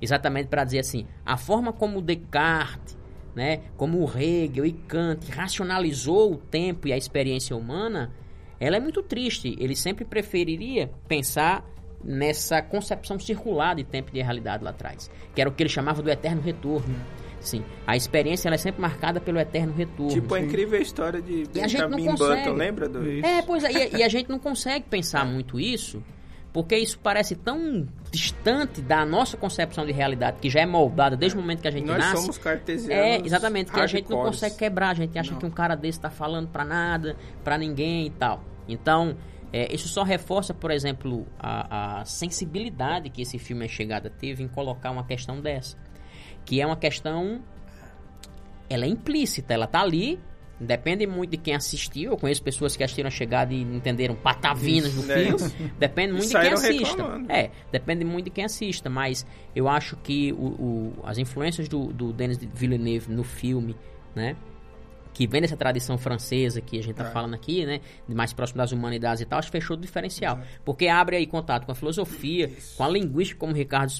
Exatamente 0.00 0.48
para 0.48 0.64
dizer 0.64 0.80
assim, 0.80 1.06
a 1.24 1.36
forma 1.36 1.72
como 1.72 2.02
Descartes, 2.02 2.98
né, 3.34 3.62
como 3.76 3.98
o 3.98 4.10
Hegel 4.18 4.64
e 4.64 4.72
Kant 4.72 5.30
racionalizou 5.30 6.32
o 6.32 6.36
tempo 6.36 6.88
e 6.88 6.92
a 6.92 6.96
experiência 6.96 7.56
humana, 7.56 8.12
ela 8.60 8.76
é 8.76 8.80
muito 8.80 9.02
triste. 9.02 9.56
Ele 9.58 9.74
sempre 9.74 10.04
preferiria 10.04 10.90
pensar 11.08 11.64
nessa 12.02 12.60
concepção 12.60 13.18
circular 13.18 13.74
de 13.74 13.84
tempo 13.84 14.10
e 14.10 14.14
de 14.14 14.22
realidade 14.22 14.62
lá 14.62 14.70
atrás, 14.70 15.10
que 15.34 15.40
era 15.40 15.48
o 15.48 15.52
que 15.52 15.62
ele 15.62 15.70
chamava 15.70 16.02
do 16.02 16.10
eterno 16.10 16.42
retorno. 16.42 16.94
Sim, 17.40 17.62
a 17.86 17.94
experiência 17.94 18.48
ela 18.48 18.54
é 18.54 18.58
sempre 18.58 18.80
marcada 18.80 19.20
pelo 19.20 19.38
eterno 19.38 19.74
retorno. 19.74 20.12
Tipo 20.12 20.34
a 20.34 20.40
incrível 20.40 20.80
história 20.80 21.20
de 21.20 21.42
a 21.60 21.66
gente 21.66 21.82
não 21.82 21.90
Benjamin 21.90 22.16
consegue. 22.16 22.42
Button, 22.42 22.56
lembra? 22.56 22.88
Do... 22.88 23.06
Isso. 23.06 23.26
É, 23.26 23.42
pois 23.42 23.64
é, 23.64 23.72
e, 23.72 23.96
e 23.98 24.02
a 24.02 24.08
gente 24.08 24.30
não 24.30 24.38
consegue 24.38 24.86
pensar 24.88 25.26
muito 25.26 25.60
isso, 25.60 26.02
porque 26.54 26.76
isso 26.76 27.00
parece 27.00 27.34
tão 27.34 27.84
distante 28.12 28.80
da 28.80 29.04
nossa 29.04 29.36
concepção 29.36 29.84
de 29.84 29.90
realidade, 29.90 30.38
que 30.40 30.48
já 30.48 30.60
é 30.60 30.66
moldada 30.66 31.16
desde 31.16 31.36
o 31.36 31.40
momento 31.40 31.60
que 31.60 31.66
a 31.66 31.70
gente 31.72 31.84
Nós 31.84 31.98
nasce. 31.98 32.22
somos 32.22 32.38
cartesianos. 32.38 32.96
É, 32.96 33.16
exatamente, 33.26 33.72
que 33.72 33.80
a 33.80 33.86
gente 33.88 34.08
não 34.08 34.22
consegue 34.22 34.56
quebrar, 34.56 34.90
a 34.90 34.94
gente 34.94 35.18
acha 35.18 35.32
Não. 35.32 35.40
que 35.40 35.46
um 35.46 35.50
cara 35.50 35.74
desse 35.74 35.98
tá 35.98 36.10
falando 36.10 36.46
pra 36.48 36.64
nada, 36.64 37.16
pra 37.42 37.58
ninguém 37.58 38.06
e 38.06 38.10
tal. 38.10 38.40
Então, 38.68 39.16
é, 39.52 39.74
isso 39.74 39.88
só 39.88 40.04
reforça, 40.04 40.54
por 40.54 40.70
exemplo, 40.70 41.26
a, 41.40 42.02
a 42.02 42.04
sensibilidade 42.04 43.10
que 43.10 43.22
esse 43.22 43.36
filme 43.36 43.64
A 43.64 43.68
Chegada 43.68 44.08
teve 44.08 44.44
em 44.44 44.48
colocar 44.48 44.92
uma 44.92 45.04
questão 45.04 45.40
dessa. 45.40 45.76
Que 46.44 46.60
é 46.60 46.66
uma 46.66 46.76
questão. 46.76 47.42
Ela 48.70 48.84
é 48.84 48.88
implícita, 48.88 49.52
ela 49.54 49.66
tá 49.66 49.80
ali. 49.80 50.20
Depende 50.64 51.06
muito 51.06 51.30
de 51.32 51.36
quem 51.36 51.54
assistiu. 51.54 52.12
Eu 52.12 52.16
conheço 52.16 52.42
pessoas 52.42 52.76
que 52.76 52.82
assistiram 52.82 53.08
a 53.08 53.10
chegada 53.10 53.52
e 53.54 53.62
entenderam 53.62 54.14
patavinas 54.14 54.92
do 54.94 55.10
É 55.12 55.24
filme. 55.24 55.52
Depende 55.78 56.12
muito 56.12 56.26
de 56.28 56.32
quem 56.40 56.52
assista. 56.52 56.88
reclamando. 56.96 57.32
É, 57.32 57.50
depende 57.70 58.04
muito 58.04 58.24
de 58.24 58.30
quem 58.30 58.44
assista. 58.44 58.88
Mas 58.90 59.26
eu 59.54 59.68
acho 59.68 59.96
que 59.96 60.32
o, 60.32 60.36
o- 60.36 60.92
as 61.04 61.18
influências 61.18 61.68
do, 61.68 61.92
do 61.92 62.12
Denis 62.12 62.38
Villeneuve 62.54 63.12
no 63.12 63.22
filme 63.24 63.76
né? 64.14 64.36
Que 65.14 65.26
vem 65.26 65.40
dessa 65.40 65.56
tradição 65.56 65.96
francesa 65.96 66.60
que 66.60 66.76
a 66.78 66.82
gente 66.82 66.90
está 66.90 67.04
É. 67.08 67.10
falando 67.10 67.32
aqui, 67.34 67.64
né? 67.64 67.80
Mais 68.06 68.34
próximo 68.34 68.58
das 68.58 68.72
humanidades 68.72 69.22
e 69.22 69.24
tal, 69.24 69.38
acho 69.38 69.48
que 69.50 69.52
fechou 69.58 69.76
do 69.76 69.80
diferencial. 69.82 70.40
Porque 70.64 70.88
abre 70.88 71.16
aí 71.16 71.26
contato 71.26 71.64
com 71.64 71.72
a 71.72 71.74
filosofia, 71.74 72.50
com 72.76 72.84
a 72.84 72.88
linguística, 72.88 73.40
como 73.40 73.52
o 73.52 73.56
Ricardo 73.56 73.92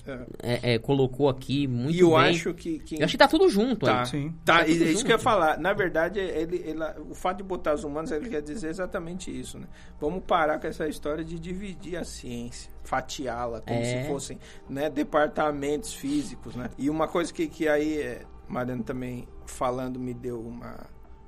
é, 0.42 0.74
é, 0.74 0.78
colocou 0.78 1.28
aqui 1.28 1.66
muito 1.66 1.96
E 1.96 2.00
eu 2.00 2.10
bem. 2.10 2.18
acho 2.18 2.52
que, 2.52 2.78
que 2.80 2.96
Eu 2.98 3.04
acho 3.04 3.12
que 3.12 3.18
tá 3.18 3.28
tudo 3.28 3.48
junto 3.48 3.86
Tá, 3.86 4.00
aí. 4.00 4.06
Sim. 4.06 4.34
tá, 4.44 4.58
Tá 4.58 4.66
e 4.66 4.72
é 4.72 4.74
isso 4.74 4.86
junto. 4.92 5.04
que 5.06 5.12
eu 5.12 5.16
ia 5.16 5.18
falar. 5.22 5.58
Na 5.58 5.72
verdade, 5.72 6.18
ele, 6.18 6.56
ele- 6.56 6.84
o 7.08 7.14
fato 7.14 7.38
de 7.38 7.42
botar 7.44 7.74
os 7.74 7.84
humanos, 7.84 8.10
ele 8.10 8.28
quer 8.28 8.42
dizer 8.42 8.68
exatamente 8.68 9.30
isso, 9.30 9.58
né? 9.58 9.66
Vamos 10.00 10.24
parar 10.26 10.58
com 10.58 10.66
essa 10.66 10.88
história 10.88 11.24
de 11.24 11.38
dividir 11.38 11.96
a 11.96 12.04
ciência, 12.04 12.70
fatiá-la, 12.82 13.60
como 13.60 13.78
É. 13.80 14.02
se 14.02 14.08
fossem 14.08 14.38
né, 14.68 14.90
departamentos 14.90 15.94
físicos, 15.94 16.56
né? 16.56 16.68
E 16.76 16.90
uma 16.90 17.06
coisa 17.08 17.32
que, 17.32 17.46
que 17.46 17.68
aí, 17.68 17.98
é, 18.00 18.22
Mariana 18.48 18.82
também 18.82 19.26
falando 19.46 19.98
me 20.00 20.12
deu 20.12 20.40
uma, 20.40 20.86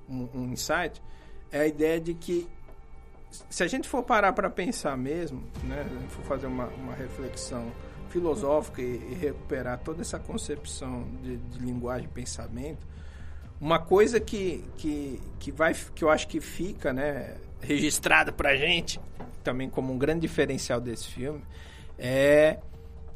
um, 0.08 0.28
um 0.34 0.52
insight, 0.52 1.02
é 1.50 1.60
a 1.60 1.66
ideia 1.66 2.00
de 2.00 2.14
que 2.14 2.48
se 3.50 3.62
a 3.62 3.66
gente 3.66 3.88
for 3.88 4.02
parar 4.02 4.32
para 4.32 4.48
pensar 4.48 4.96
mesmo, 4.96 5.42
né, 5.64 5.84
se 5.88 5.94
a 5.94 6.00
gente 6.00 6.12
for 6.12 6.24
fazer 6.24 6.46
uma, 6.46 6.66
uma 6.66 6.94
reflexão 6.94 7.70
filosófica 8.08 8.80
e, 8.80 8.96
e 9.10 9.14
recuperar 9.14 9.78
toda 9.78 10.00
essa 10.02 10.18
concepção 10.18 11.04
de, 11.22 11.36
de 11.36 11.58
linguagem 11.58 12.06
e 12.06 12.08
pensamento, 12.08 12.86
uma 13.60 13.78
coisa 13.78 14.20
que, 14.20 14.64
que, 14.76 15.20
que, 15.38 15.50
vai, 15.50 15.74
que 15.94 16.04
eu 16.04 16.10
acho 16.10 16.28
que 16.28 16.40
fica 16.40 16.92
né, 16.92 17.36
registrada 17.60 18.32
para 18.32 18.54
gente, 18.56 19.00
também 19.42 19.68
como 19.68 19.92
um 19.92 19.98
grande 19.98 20.20
diferencial 20.20 20.80
desse 20.80 21.08
filme, 21.08 21.42
é 21.98 22.58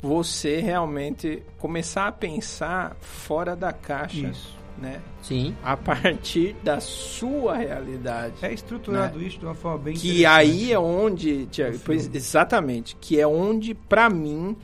você 0.03 0.61
realmente 0.61 1.43
começar 1.59 2.07
a 2.07 2.13
pensar 2.13 2.97
fora 3.01 3.55
da 3.55 3.73
caixa, 3.73 4.29
Isso. 4.29 4.60
Né? 4.81 5.01
Sim. 5.23 5.55
A 5.63 5.77
partir 5.77 6.57
da 6.65 6.81
sua 6.81 7.57
realidade. 7.57 8.35
É 8.43 8.53
estruturado 8.53 9.21
isso 9.23 9.39
de 9.39 9.45
uma 9.45 9.55
forma 9.55 9.79
bem 9.79 9.95
Que 9.95 10.25
aí 10.25 10.73
é 10.73 10.79
onde, 10.79 11.47
Tiago, 11.47 11.79
pois, 11.85 12.09
exatamente, 12.15 12.97
que 12.97 13.21
é 13.21 13.27
onde, 13.27 13.75
pra 13.75 14.09
mim, 14.09 14.57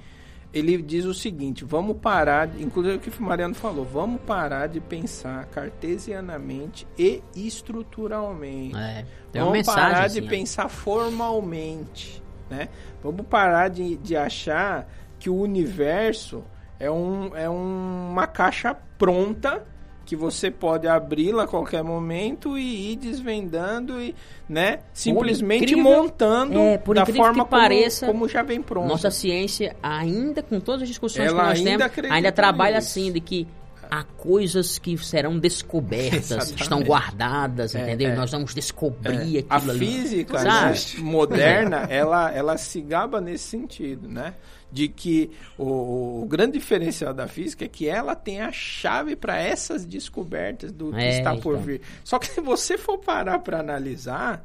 ele 0.55 0.81
diz 0.81 1.05
o 1.05 1.13
seguinte: 1.13 1.65
vamos 1.65 1.99
parar, 1.99 2.47
de, 2.47 2.63
inclusive 2.63 2.97
o 2.97 2.99
que 2.99 3.11
o 3.11 3.23
Mariano 3.23 3.55
falou, 3.55 3.85
vamos 3.85 4.21
parar 4.23 4.69
de 4.69 4.81
pensar 4.81 5.45
cartesianamente 5.47 6.87
e 6.99 7.23
estruturalmente. 7.35 8.77
É. 8.77 9.05
Tem 9.33 9.43
uma 9.43 9.51
vamos 9.51 9.59
mensagem. 9.59 9.83
parar 9.83 10.09
de 10.09 10.19
assim, 10.19 10.27
ó. 10.27 10.31
pensar 10.31 10.69
formalmente, 10.69 12.23
né? 12.49 12.69
Vamos 13.03 13.27
parar 13.27 13.69
de, 13.69 13.97
de 13.97 14.17
achar 14.17 14.89
que 15.19 15.29
o 15.29 15.37
universo 15.37 16.43
é, 16.79 16.91
um, 16.91 17.35
é 17.37 17.49
um- 17.49 18.11
uma 18.13 18.27
caixa 18.27 18.75
pronta 18.99 19.67
que 20.07 20.17
você 20.17 20.51
pode 20.51 20.87
abri-la 20.89 21.43
a 21.43 21.47
qualquer 21.47 21.83
momento 21.83 22.57
e 22.57 22.93
ir 22.93 22.97
desvendando 22.97 24.01
e, 24.01 24.15
né, 24.49 24.79
simplesmente 24.95 25.65
incrível- 25.65 25.83
montando 25.83 26.59
é, 26.59 26.79
da 26.79 27.05
forma 27.05 27.05
que 27.05 27.13
como, 27.33 27.47
pareça, 27.47 28.07
como 28.07 28.29
já 28.29 28.43
vem 28.43 28.63
pronto. 28.63 28.87
Nossa 28.89 29.11
ciência, 29.11 29.77
ainda 29.83 30.43
com 30.43 30.61
todas 30.61 30.83
as 30.83 30.89
discussões 30.89 31.27
Ela 31.29 31.43
que 31.43 31.49
nós 31.49 31.59
ainda 31.67 31.89
temos, 31.89 32.11
ainda 32.13 32.33
trabalha 32.33 32.79
assim, 32.79 33.11
de 33.13 33.21
que 33.21 33.49
há 33.91 34.03
coisas 34.05 34.79
que 34.79 34.97
serão 34.99 35.39
descobertas, 35.39 36.31
Exatamente. 36.31 36.63
estão 36.63 36.83
guardadas, 36.83 37.75
É, 37.75 37.83
entendeu? 37.83 38.11
é. 38.11 38.15
Nós 38.17 38.31
vamos 38.31 38.55
descobrir 38.55 39.45
A 39.51 39.57
aquilo 39.57 39.71
ali. 39.73 39.79
física 39.87 40.43
né, 40.43 40.75
moderna, 40.99 41.87
ela, 41.91 42.31
ela 42.33 42.57
se 42.57 42.81
gaba 42.81 43.21
nesse 43.21 43.45
sentido, 43.45 44.09
né? 44.09 44.35
De 44.77 44.89
que 44.89 45.31
o, 45.57 46.23
o 46.23 46.27
grande 46.29 46.59
diferencial 46.59 47.15
da 47.15 47.27
física 47.27 47.65
é 47.65 47.69
que 47.69 47.89
ela 47.89 48.15
tem 48.15 48.43
a 48.43 48.53
chave 48.53 49.17
para 49.17 49.39
essas 49.39 49.87
descobertas 49.87 50.71
do 50.71 50.91
que 50.93 51.01
É, 51.01 51.09
está 51.19 51.35
por 51.37 51.55
então. 51.55 51.63
vir. 51.63 51.81
Só 52.05 52.19
que 52.19 52.27
se 52.27 52.41
você 52.43 52.77
for 52.77 52.99
parar 52.99 53.39
para 53.39 53.59
analisar 53.61 54.45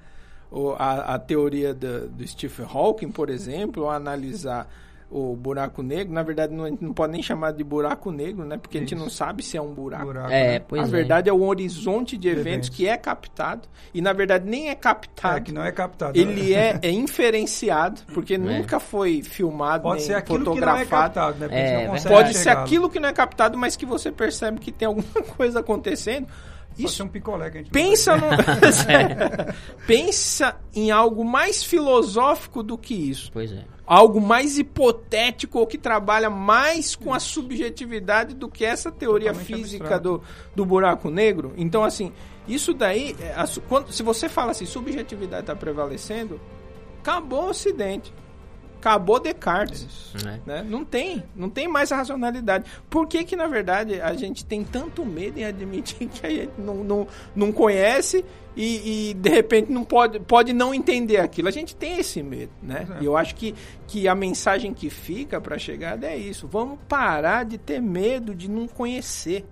o- 0.49 0.71
a, 0.79 1.15
a 1.15 1.19
teoria 1.19 1.73
do, 1.73 2.07
do 2.07 2.25
Stephen 2.25 2.65
Hawking, 2.69 3.11
por 3.11 3.29
exemplo, 3.29 3.83
ou 3.83 3.89
analisar 3.89 4.71
o 5.13 5.35
buraco 5.35 5.83
negro, 5.83 6.13
na 6.13 6.23
verdade 6.23 6.53
não, 6.53 6.63
a 6.63 6.69
gente 6.69 6.81
não 6.81 6.93
pode 6.93 7.11
nem 7.11 7.21
chamar 7.21 7.51
de 7.51 7.63
buraco 7.65 8.11
negro, 8.11 8.45
né? 8.45 8.57
Porque 8.57 8.77
a 8.77 8.79
gente 8.79 8.95
Isso. 8.95 9.03
não 9.03 9.09
sabe 9.09 9.43
se 9.43 9.57
é 9.57 9.61
um 9.61 9.73
buraco. 9.73 10.05
Buraco, 10.05 10.31
É, 10.31 10.53
né? 10.53 10.59
pois 10.59 10.81
a 10.83 10.85
é. 10.85 10.89
verdade 10.89 11.29
é 11.29 11.33
um 11.33 11.43
horizonte 11.45 12.15
de 12.17 12.29
eventos, 12.29 12.47
eventos. 12.47 12.69
que 12.69 12.87
é 12.87 12.95
captado 12.95 13.67
e 13.93 14.01
na 14.01 14.13
verdade 14.13 14.49
nem 14.49 14.69
é 14.69 14.75
captado. 14.75 15.37
É, 15.37 15.41
que 15.41 15.51
não 15.51 15.63
é 15.63 15.71
captado. 15.71 16.17
Ele 16.17 16.53
é, 16.53 16.79
é 16.81 16.89
inferenciado, 16.89 18.01
porque 18.13 18.37
nunca 18.39 18.79
foi 18.79 19.21
filmado 19.21 19.83
Pode 19.83 19.97
nem 19.97 20.07
ser 20.07 20.13
aquilo 20.15 20.39
que 20.39 20.45
não 20.45 20.51
é 20.53 20.55
fotografado. 20.85 21.13
captado, 21.13 21.39
né? 21.39 21.47
Porque 21.47 21.55
É, 21.59 21.59
a 21.59 21.67
gente 21.67 21.73
não 21.87 21.93
verdade. 21.93 22.03
consegue 22.03 22.15
Pode 22.23 22.37
ser 22.37 22.49
aquilo 22.49 22.89
que 22.89 22.99
não 22.99 23.09
é 23.09 23.13
captado, 23.13 23.57
mas 23.57 23.75
que 23.75 23.85
você 23.85 24.11
percebe 24.11 24.59
que 24.59 24.71
tem 24.71 24.87
alguma 24.87 25.05
coisa 25.35 25.59
acontecendo. 25.59 26.27
Pode 26.27 26.85
Isso 26.85 26.95
ser 26.95 27.03
um 27.03 27.07
picolé 27.09 27.49
que 27.51 27.57
a 27.57 27.61
gente 27.61 27.71
pensa 27.71 28.15
no... 28.15 28.27
pensa 29.85 30.55
em 30.73 30.91
algo 30.91 31.23
mais 31.23 31.63
filosófico 31.63 32.63
do 32.63 32.77
que 32.77 32.93
isso. 32.93 33.29
Pois 33.33 33.51
é. 33.51 33.65
Algo 33.93 34.21
mais 34.21 34.57
hipotético 34.57 35.59
ou 35.59 35.67
que 35.67 35.77
trabalha 35.77 36.29
mais 36.29 36.95
com 36.95 37.13
a 37.13 37.19
subjetividade 37.19 38.33
do 38.33 38.47
que 38.47 38.63
essa 38.63 38.89
teoria 38.89 39.33
Totalmente 39.33 39.63
física 39.63 39.99
do, 39.99 40.21
do 40.55 40.65
buraco 40.65 41.09
negro. 41.09 41.51
Então, 41.57 41.83
assim, 41.83 42.13
isso 42.47 42.73
daí, 42.73 43.17
é, 43.19 43.33
a 43.33 43.45
quando, 43.67 43.91
se 43.91 44.01
você 44.01 44.29
fala 44.29 44.51
assim, 44.51 44.65
subjetividade 44.65 45.41
está 45.41 45.55
prevalecendo, 45.55 46.39
acabou 46.99 47.47
o 47.47 47.49
Ocidente. 47.49 48.13
Acabou 48.81 49.19
Descartes. 49.19 50.11
É. 50.25 50.39
Né? 50.43 50.65
Não 50.67 50.83
tem, 50.83 51.23
não 51.35 51.51
tem 51.51 51.67
mais 51.67 51.91
a 51.91 51.97
racionalidade. 51.97 52.65
Por 52.89 53.07
que 53.07 53.23
que, 53.23 53.35
na 53.35 53.45
verdade, 53.45 54.01
a 54.01 54.15
gente 54.15 54.43
tem 54.43 54.63
tanto 54.63 55.05
medo 55.05 55.39
em 55.39 55.45
admitir 55.45 56.07
que 56.09 56.25
a 56.25 56.29
gente 56.31 56.53
não, 56.57 56.83
não, 56.83 57.07
não 57.35 57.51
conhece 57.51 58.25
e, 58.57 59.11
e, 59.11 59.13
de 59.13 59.29
repente, 59.29 59.71
não 59.71 59.83
pode, 59.83 60.19
pode 60.19 60.51
não 60.51 60.73
entender 60.73 61.17
aquilo? 61.17 61.47
A 61.47 61.51
gente 61.51 61.75
tem 61.75 61.99
esse 61.99 62.23
medo, 62.23 62.51
né? 62.61 62.87
É. 62.97 63.03
E 63.03 63.05
eu 63.05 63.15
acho 63.15 63.35
que, 63.35 63.53
que 63.85 64.07
a 64.07 64.15
mensagem 64.15 64.73
que 64.73 64.89
fica 64.89 65.39
para 65.39 65.57
a 65.57 65.59
chegada 65.59 66.07
é 66.07 66.17
isso. 66.17 66.47
Vamos 66.47 66.79
parar 66.89 67.45
de 67.45 67.59
ter 67.59 67.79
medo 67.79 68.33
de 68.33 68.49
não 68.49 68.67
conhecer, 68.67 69.45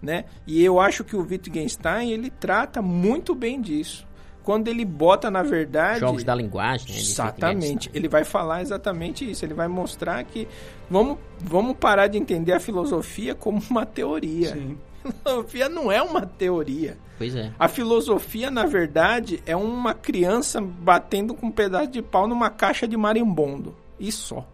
né? 0.00 0.24
E 0.46 0.64
eu 0.64 0.78
acho 0.78 1.02
que 1.02 1.16
o 1.16 1.26
Wittgenstein, 1.28 2.12
ele 2.12 2.30
trata 2.30 2.80
muito 2.80 3.34
bem 3.34 3.60
disso. 3.60 4.06
Quando 4.48 4.68
ele 4.68 4.82
bota, 4.82 5.30
na 5.30 5.42
verdade... 5.42 6.00
Jogos 6.00 6.24
da 6.24 6.34
linguagem, 6.34 6.90
né? 6.90 6.98
Exatamente. 6.98 7.66
Wittgenstein. 7.66 7.90
Ele 7.92 8.08
vai 8.08 8.24
falar 8.24 8.62
exatamente 8.62 9.30
isso. 9.30 9.44
Ele 9.44 9.52
vai 9.52 9.68
mostrar 9.68 10.24
que 10.24 10.48
vamos, 10.88 11.18
vamos 11.38 11.76
parar 11.76 12.06
de 12.06 12.16
entender 12.16 12.54
a 12.54 12.58
filosofia 12.58 13.34
como 13.34 13.60
uma 13.68 13.84
teoria. 13.84 14.54
Sim. 14.54 14.78
A 15.04 15.12
filosofia 15.12 15.68
não 15.68 15.92
é 15.92 16.00
uma 16.00 16.24
teoria. 16.24 16.96
Pois 17.18 17.36
é. 17.36 17.52
A 17.58 17.68
filosofia, 17.68 18.50
na 18.50 18.64
verdade, 18.64 19.42
é 19.44 19.54
uma 19.54 19.92
criança 19.92 20.62
batendo 20.62 21.34
com 21.34 21.48
um 21.48 21.52
pedaço 21.52 21.88
de 21.88 22.00
pau 22.00 22.26
numa 22.26 22.48
caixa 22.48 22.88
de 22.88 22.96
marimbondo. 22.96 23.76
E 24.00 24.10
só. 24.10 24.48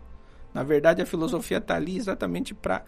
Na 0.52 0.64
verdade, 0.64 1.02
a 1.02 1.06
filosofia 1.06 1.58
está 1.58 1.76
ali 1.76 1.96
exatamente 1.96 2.52
para 2.52 2.82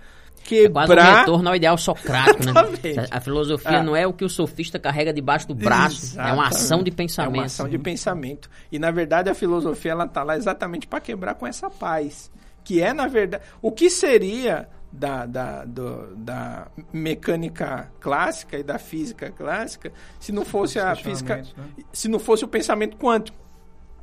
É 0.55 0.68
quase 0.68 0.93
um 0.93 0.97
quebrar. 0.97 1.18
retorno 1.20 1.48
ao 1.48 1.56
ideal 1.56 1.77
socrático, 1.77 2.44
né? 2.44 2.51
Exatamente. 2.51 3.01
A, 3.14 3.20
filosofia 3.20 3.78
Ah. 3.78 3.82
não 3.82 3.97
é 3.97 4.06
o 4.06 4.12
que 4.12 4.24
o 4.24 4.28
sofista 4.28 4.78
carrega 4.78 5.12
debaixo 5.12 5.48
do 5.48 5.55
braço, 5.55 6.18
é 6.20 6.32
uma 6.32 6.48
ação 6.48 6.82
de 6.82 6.90
É 6.90 6.94
pensamento. 6.94 7.35
uma 7.35 7.44
ação 7.44 7.68
de 7.68 7.78
pensamento. 7.78 8.48
E 8.70 8.78
na 8.78 8.90
verdade 8.90 9.28
a 9.28 9.35
filosofia 9.35 9.93
ela 9.93 10.06
tá 10.06 10.23
lá 10.23 10.36
exatamente 10.36 10.86
para 10.86 11.01
quebrar 11.01 11.35
com 11.35 11.47
essa 11.47 11.68
paz, 11.68 12.31
que 12.64 12.81
é 12.81 12.93
na 12.93 13.06
verdade 13.09 13.43
o 13.60 13.70
que 13.73 13.90
seria 13.90 14.68
da, 14.93 15.27
da, 15.27 15.64
do- 15.64 16.14
da 16.16 16.68
mecânica 16.93 17.90
clássica 18.01 18.56
e 18.59 18.62
da 18.62 18.78
física 18.78 19.31
clássica 19.31 19.93
se 20.18 20.32
não 20.32 20.44
fosse 20.47 20.78
a 20.78 20.94
física, 20.94 21.36
né? 21.36 21.44
se 21.93 22.09
não 22.09 22.18
fosse 22.18 22.44
o 22.44 22.48
pensamento 22.48 22.97
quântico. 22.97 23.36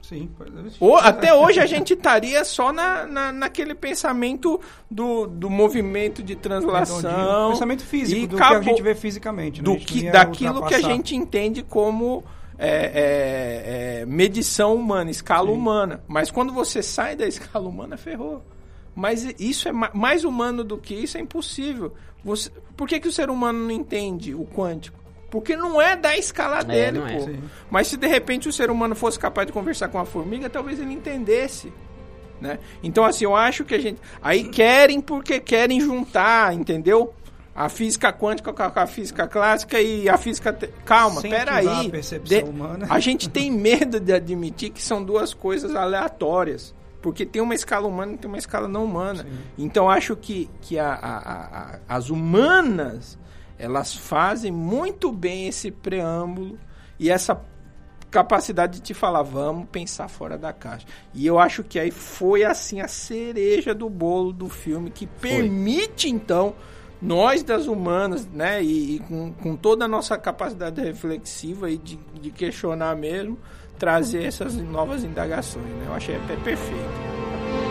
Sim. 0.04 0.30
é. 0.38 0.70
Ou, 0.82 0.98
até 0.98 1.34
hoje 1.34 1.62
a 1.62 1.66
gente 1.66 1.94
estaria 1.94 2.44
só 2.44 2.74
na, 2.74 3.06
na, 3.06 3.32
naquele 3.32 3.74
pensamento 3.74 4.60
do, 4.92 5.26
do 5.26 5.50
movimento 5.50 6.22
de 6.22 6.36
translação. 6.36 7.52
Pensamento 7.52 7.84
físico, 7.84 8.20
e 8.22 8.28
do 8.28 8.36
que 8.36 8.44
a 8.44 8.62
gente 8.62 8.82
vê 8.82 8.94
fisicamente. 8.94 9.62
né? 9.62 9.64
do 9.64 9.78
que, 9.78 10.12
daquilo 10.12 10.66
que 10.66 10.76
a 10.76 10.82
gente 10.82 11.16
entende 11.16 11.64
como 11.64 12.22
é, 12.58 12.68
é, 12.68 14.02
é, 14.02 14.06
medição 14.06 14.76
humana, 14.76 15.10
escala 15.10 15.48
Sim. 15.48 15.56
humana. 15.56 16.04
Mas 16.06 16.30
quando 16.30 16.52
você 16.54 16.84
sai 16.84 17.16
da 17.16 17.26
escala 17.26 17.68
humana, 17.68 17.96
ferrou. 17.96 18.44
Mas 18.94 19.24
isso 19.40 19.70
é 19.70 19.72
ma- 19.72 19.92
mais 19.94 20.26
humano 20.26 20.64
do 20.66 20.78
que 20.78 20.94
isso, 20.94 21.18
é 21.18 21.22
impossível. 21.22 21.94
Você, 22.24 22.52
por 22.76 22.88
que, 22.88 23.00
que 23.00 23.08
o 23.08 23.12
ser 23.12 23.30
humano 23.30 23.58
não 23.60 23.72
entende 23.72 24.36
o 24.36 24.46
quântico? 24.46 25.03
Porque 25.34 25.56
não 25.56 25.82
é 25.82 25.96
da 25.96 26.16
escala 26.16 26.64
dele, 26.64 27.00
não 27.00 27.08
é. 27.08 27.14
pô. 27.18 27.22
Sim. 27.26 27.40
Mas 27.72 27.88
se 27.88 27.98
de 27.98 28.06
repente 28.06 28.48
o 28.48 28.54
ser 28.54 28.70
humano 28.70 28.94
fosse 28.94 29.18
capaz 29.18 29.48
de 29.48 29.52
conversar 29.52 29.88
com 29.88 29.98
a 29.98 30.06
formiga, 30.06 30.48
talvez 30.48 30.80
ele 30.80 30.94
entendesse. 30.94 31.74
Né? 32.40 32.60
Então, 32.84 33.04
assim, 33.04 33.26
eu 33.26 33.36
acho 33.36 33.66
que 33.66 33.74
a 33.74 33.80
gente. 33.80 34.00
Aí 34.22 34.44
querem 34.44 35.02
porque 35.02 35.40
querem 35.40 35.82
juntar, 35.82 36.54
entendeu? 36.54 37.16
A 37.56 37.68
física 37.68 38.14
quântica 38.14 38.54
com 38.54 38.80
a, 38.80 38.86
física 38.86 39.28
clássica 39.28 39.82
e 39.82 40.08
a 40.08 40.18
física. 40.20 40.54
te- 40.54 40.70
Calma, 40.86 41.22
Sem 41.22 41.32
peraí. 41.32 41.88
a 41.88 41.90
percepção 41.90 42.44
humana. 42.50 42.86
A 42.88 43.00
gente 43.00 43.28
tem 43.28 43.50
medo 43.50 44.00
de 44.00 44.14
admitir 44.14 44.70
que 44.70 44.84
são 44.84 45.04
duas 45.04 45.34
coisas 45.34 45.76
aleatórias. 45.76 46.76
Porque 47.02 47.26
tem 47.26 47.42
uma 47.42 47.56
escala 47.56 47.88
humana 47.88 48.14
e 48.14 48.18
tem 48.18 48.30
uma 48.30 48.38
escala 48.38 48.68
não 48.68 48.86
humana. 48.86 49.26
Então 49.58 49.90
acho 49.90 50.16
que, 50.16 50.48
que 50.62 50.78
a- 50.78 50.94
a- 50.94 51.18
a- 51.18 51.80
as 51.98 52.10
humanas 52.10 53.18
elas 53.64 53.95
fazem 53.95 54.52
muito 54.52 55.11
bem 55.11 55.48
esse 55.48 55.72
preâmbulo 55.72 56.60
e 56.99 57.10
essa 57.10 57.41
capacidade 58.11 58.73
de 58.76 58.81
te 58.81 58.94
falar, 58.94 59.23
vamos 59.23 59.68
pensar 59.72 60.07
fora 60.07 60.38
da 60.38 60.52
caixa. 60.52 60.85
E 61.14 61.26
eu 61.26 61.40
acho 61.40 61.64
que 61.64 61.80
aí 61.80 61.90
foi 61.90 62.44
assim 62.44 62.81
a 62.81 62.88
cereja 62.88 63.73
do 63.73 63.90
bolo 63.90 64.34
do 64.34 64.49
filme 64.49 64.91
que 64.91 65.07
permite 65.07 66.10
então 66.10 66.53
nós 67.02 67.41
das 67.41 67.68
humanas, 67.68 68.27
né, 68.27 68.64
e, 68.64 68.95
e 68.95 68.99
com, 68.99 69.34
com, 69.34 69.56
toda 69.56 69.85
a 69.85 69.88
nossa 69.88 70.18
capacidade 70.18 70.81
reflexiva 70.81 71.69
e 71.69 71.77
de, 71.77 71.98
de 72.22 72.31
questionar 72.31 72.95
mesmo, 72.95 73.38
trazer 73.80 74.23
essas 74.23 74.56
novas 74.56 75.03
indagações. 75.03 75.65
Né? 75.65 75.85
Eu 75.88 75.94
achei 75.94 76.15
até 76.15 76.35
perfeito. 76.35 77.62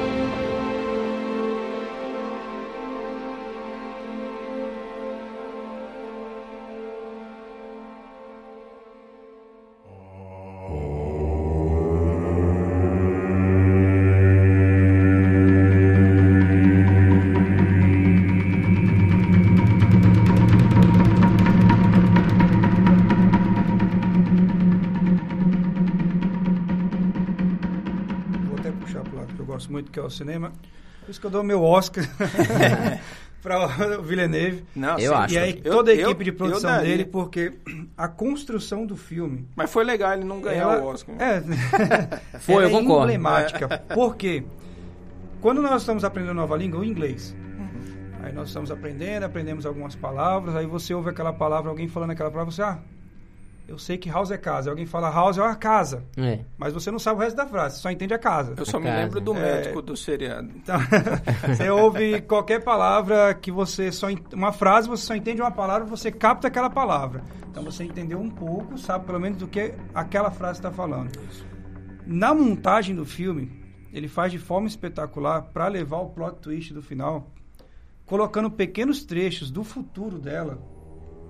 Que 30.03 30.05
é 30.05 30.07
o 30.07 30.11
cinema. 30.11 30.53
Por 31.01 31.11
isso 31.11 31.20
que 31.20 31.27
eu 31.27 31.31
dou 31.31 31.43
meu 31.43 31.62
Oscar 31.62 32.05
para 33.43 33.99
o 33.99 34.03
Villeneuve. 34.03 34.65
Não, 34.74 34.99
eu 34.99 35.15
acho. 35.15 35.35
E 35.35 35.39
aí 35.39 35.55
toda 35.55 35.91
a 35.91 35.95
equipe 35.95 36.20
eu, 36.20 36.24
de 36.24 36.33
produção 36.33 36.81
dele, 36.81 37.05
porque 37.05 37.53
a 37.97 38.09
construção 38.09 38.87
do 38.87 38.97
filme... 38.97 39.49
Mas 39.57 39.70
foi 39.70 39.85
legal 39.85 40.12
ele 40.12 40.24
não 40.24 40.41
ganhar 40.41 40.62
ela, 40.62 40.83
o 40.83 40.87
Oscar. 40.87 41.15
É, 41.20 41.43
foi, 42.39 42.65
eu 42.65 42.69
é 42.69 42.70
concordo. 42.70 43.05
emblemática. 43.05 43.66
É. 43.70 43.95
Porque 43.95 44.45
quando 45.41 45.61
nós 45.61 45.83
estamos 45.83 46.05
aprendendo 46.05 46.35
nova 46.35 46.57
língua, 46.57 46.81
o 46.81 46.85
inglês... 46.85 47.35
Uhum. 47.59 48.24
Aí 48.24 48.33
nós 48.33 48.49
estamos 48.49 48.70
aprendendo, 48.70 49.24
aprendemos 49.24 49.66
algumas 49.66 49.97
palavras, 49.97 50.55
aí 50.55 50.66
você 50.66 50.95
ouve 50.95 51.11
aquela 51.11 51.33
palavra, 51.33 51.70
alguém 51.70 51.89
falando 51.89 52.12
aquela 52.12 52.31
palavra, 52.31 52.53
você, 52.53 52.62
ah, 52.62 52.79
eu 53.67 53.79
sei 53.79 53.97
que 53.97 54.09
house 54.11 54.31
é 54.31 54.39
casa. 54.39 54.71
Alguém 54.71 54.87
fala 54.87 55.11
house 55.11 55.39
é 55.39 55.43
uma 55.43 55.55
casa. 55.55 56.05
É. 56.17 56.41
Mas 56.59 56.73
você 56.73 56.91
não 56.91 56.99
sabe 56.99 57.21
o 57.21 57.23
resto 57.23 57.37
da 57.37 57.47
frase, 57.47 57.77
você 57.77 57.83
só 57.83 57.91
entende 57.91 58.13
a 58.13 58.19
casa. 58.19 58.55
Eu 58.57 58.67
só 58.67 58.77
a 58.77 58.81
me 58.81 58.87
casa. 58.87 59.01
lembro 59.01 59.21
do 59.21 59.35
é. 59.37 59.41
médico 59.41 59.81
do 59.81 59.97
seriado. 59.97 60.51
Então, 60.55 60.77
você 61.49 61.71
ouve 61.71 62.21
qualquer 62.23 62.63
palavra 62.63 63.35
que 63.35 63.51
você 63.51 63.91
só. 63.93 64.09
Uma 64.33 64.53
frase, 64.53 64.89
você 64.89 65.05
só 65.05 65.15
entende 65.15 65.41
uma 65.41 65.51
palavra, 65.51 65.87
você 65.87 66.11
capta 66.11 66.49
aquela 66.49 66.69
palavra. 66.69 67.23
Então 67.51 67.63
você 67.63 67.85
entendeu 67.85 68.19
um 68.19 68.31
pouco, 68.31 68.79
sabe 68.79 69.07
pelo 69.07 69.21
menos 69.21 69.39
do 69.39 69.47
que 69.47 69.75
aquela 69.95 70.31
frase 70.31 70.59
está 70.59 70.71
falando. 70.71 71.13
Na 72.07 72.35
montagem 72.35 72.95
do 72.97 73.05
filme, 73.05 73.53
ele 73.93 74.09
faz 74.09 74.33
de 74.33 74.39
forma 74.39 74.67
espetacular 74.67 75.43
para 75.43 75.69
levar 75.69 75.99
o 75.99 76.09
plot 76.09 76.39
twist 76.41 76.73
do 76.73 76.83
final, 76.83 77.31
colocando 78.07 78.51
pequenos 78.51 79.05
trechos 79.05 79.51
do 79.51 79.63
futuro 79.63 80.19
dela, 80.19 80.59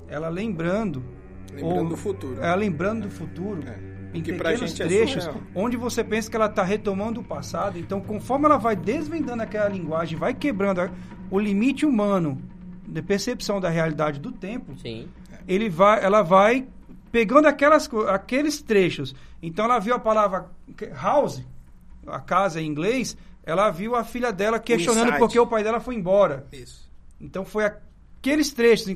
ela 0.08 0.28
lembrando 0.28 1.02
Lembrando 1.52 1.88
do 1.88 1.96
futuro. 1.96 2.42
É, 2.42 2.54
lembrando 2.54 3.02
do 3.02 3.10
futuro. 3.10 3.62
É. 3.66 3.92
Em 4.14 4.22
que 4.22 4.32
pequenos 4.32 4.78
é 4.78 4.84
trechos, 4.84 5.26
é 5.26 5.34
onde 5.54 5.76
você 5.76 6.04
pensa 6.04 6.30
que 6.30 6.36
ela 6.36 6.46
está 6.46 6.62
retomando 6.62 7.20
o 7.20 7.24
passado. 7.24 7.78
Então, 7.78 8.00
conforme 8.00 8.44
ela 8.44 8.58
vai 8.58 8.76
desvendando 8.76 9.42
aquela 9.42 9.68
linguagem, 9.68 10.18
vai 10.18 10.34
quebrando 10.34 10.80
a, 10.82 10.90
o 11.30 11.38
limite 11.38 11.86
humano 11.86 12.38
de 12.86 13.00
percepção 13.00 13.58
da 13.58 13.70
realidade 13.70 14.20
do 14.20 14.30
tempo, 14.30 14.76
Sim. 14.76 15.08
ele 15.48 15.70
vai, 15.70 16.04
ela 16.04 16.20
vai 16.20 16.66
pegando 17.10 17.48
aquelas, 17.48 17.88
aqueles 18.08 18.60
trechos. 18.60 19.14
Então, 19.42 19.64
ela 19.64 19.78
viu 19.78 19.94
a 19.94 19.98
palavra 19.98 20.50
house, 21.00 21.42
a 22.06 22.20
casa 22.20 22.60
em 22.60 22.66
inglês, 22.66 23.16
ela 23.44 23.70
viu 23.70 23.96
a 23.96 24.04
filha 24.04 24.30
dela 24.30 24.58
questionando 24.58 25.16
porque 25.16 25.38
o 25.38 25.46
pai 25.46 25.64
dela 25.64 25.80
foi 25.80 25.94
embora. 25.94 26.46
Isso. 26.52 26.90
Então, 27.18 27.46
foi 27.46 27.64
a 27.64 27.76
aqueles 28.22 28.52
trechos. 28.52 28.86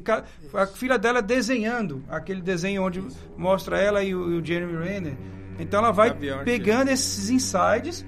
A 0.55 0.67
filha 0.69 0.97
dela 0.97 1.21
desenhando 1.21 2.05
aquele 2.09 2.41
desenho 2.41 2.85
onde 2.85 3.05
mostra 3.37 3.77
ela 3.79 4.03
e 4.05 4.15
o, 4.15 4.31
e 4.31 4.39
o 4.41 4.45
Jeremy 4.45 4.85
Renner. 4.85 5.17
Então 5.59 5.81
ela 5.81 5.91
vai 5.91 6.15
pegando 6.45 6.91
esses 6.91 7.29
insights 7.29 8.07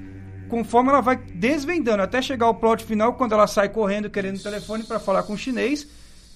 conforme 0.49 0.90
ela 0.90 1.03
vai 1.03 1.16
desvendando 1.16 2.03
até 2.03 2.23
chegar 2.23 2.47
ao 2.47 2.55
plot 2.55 2.82
final 2.85 3.15
quando 3.15 3.32
ela 3.32 3.47
sai 3.47 3.69
correndo 3.69 4.09
querendo 4.09 4.36
o 4.36 4.43
telefone 4.43 4.85
para 4.85 4.99
falar 4.99 5.23
com 5.24 5.35
o 5.35 5.36
chinês, 5.36 5.86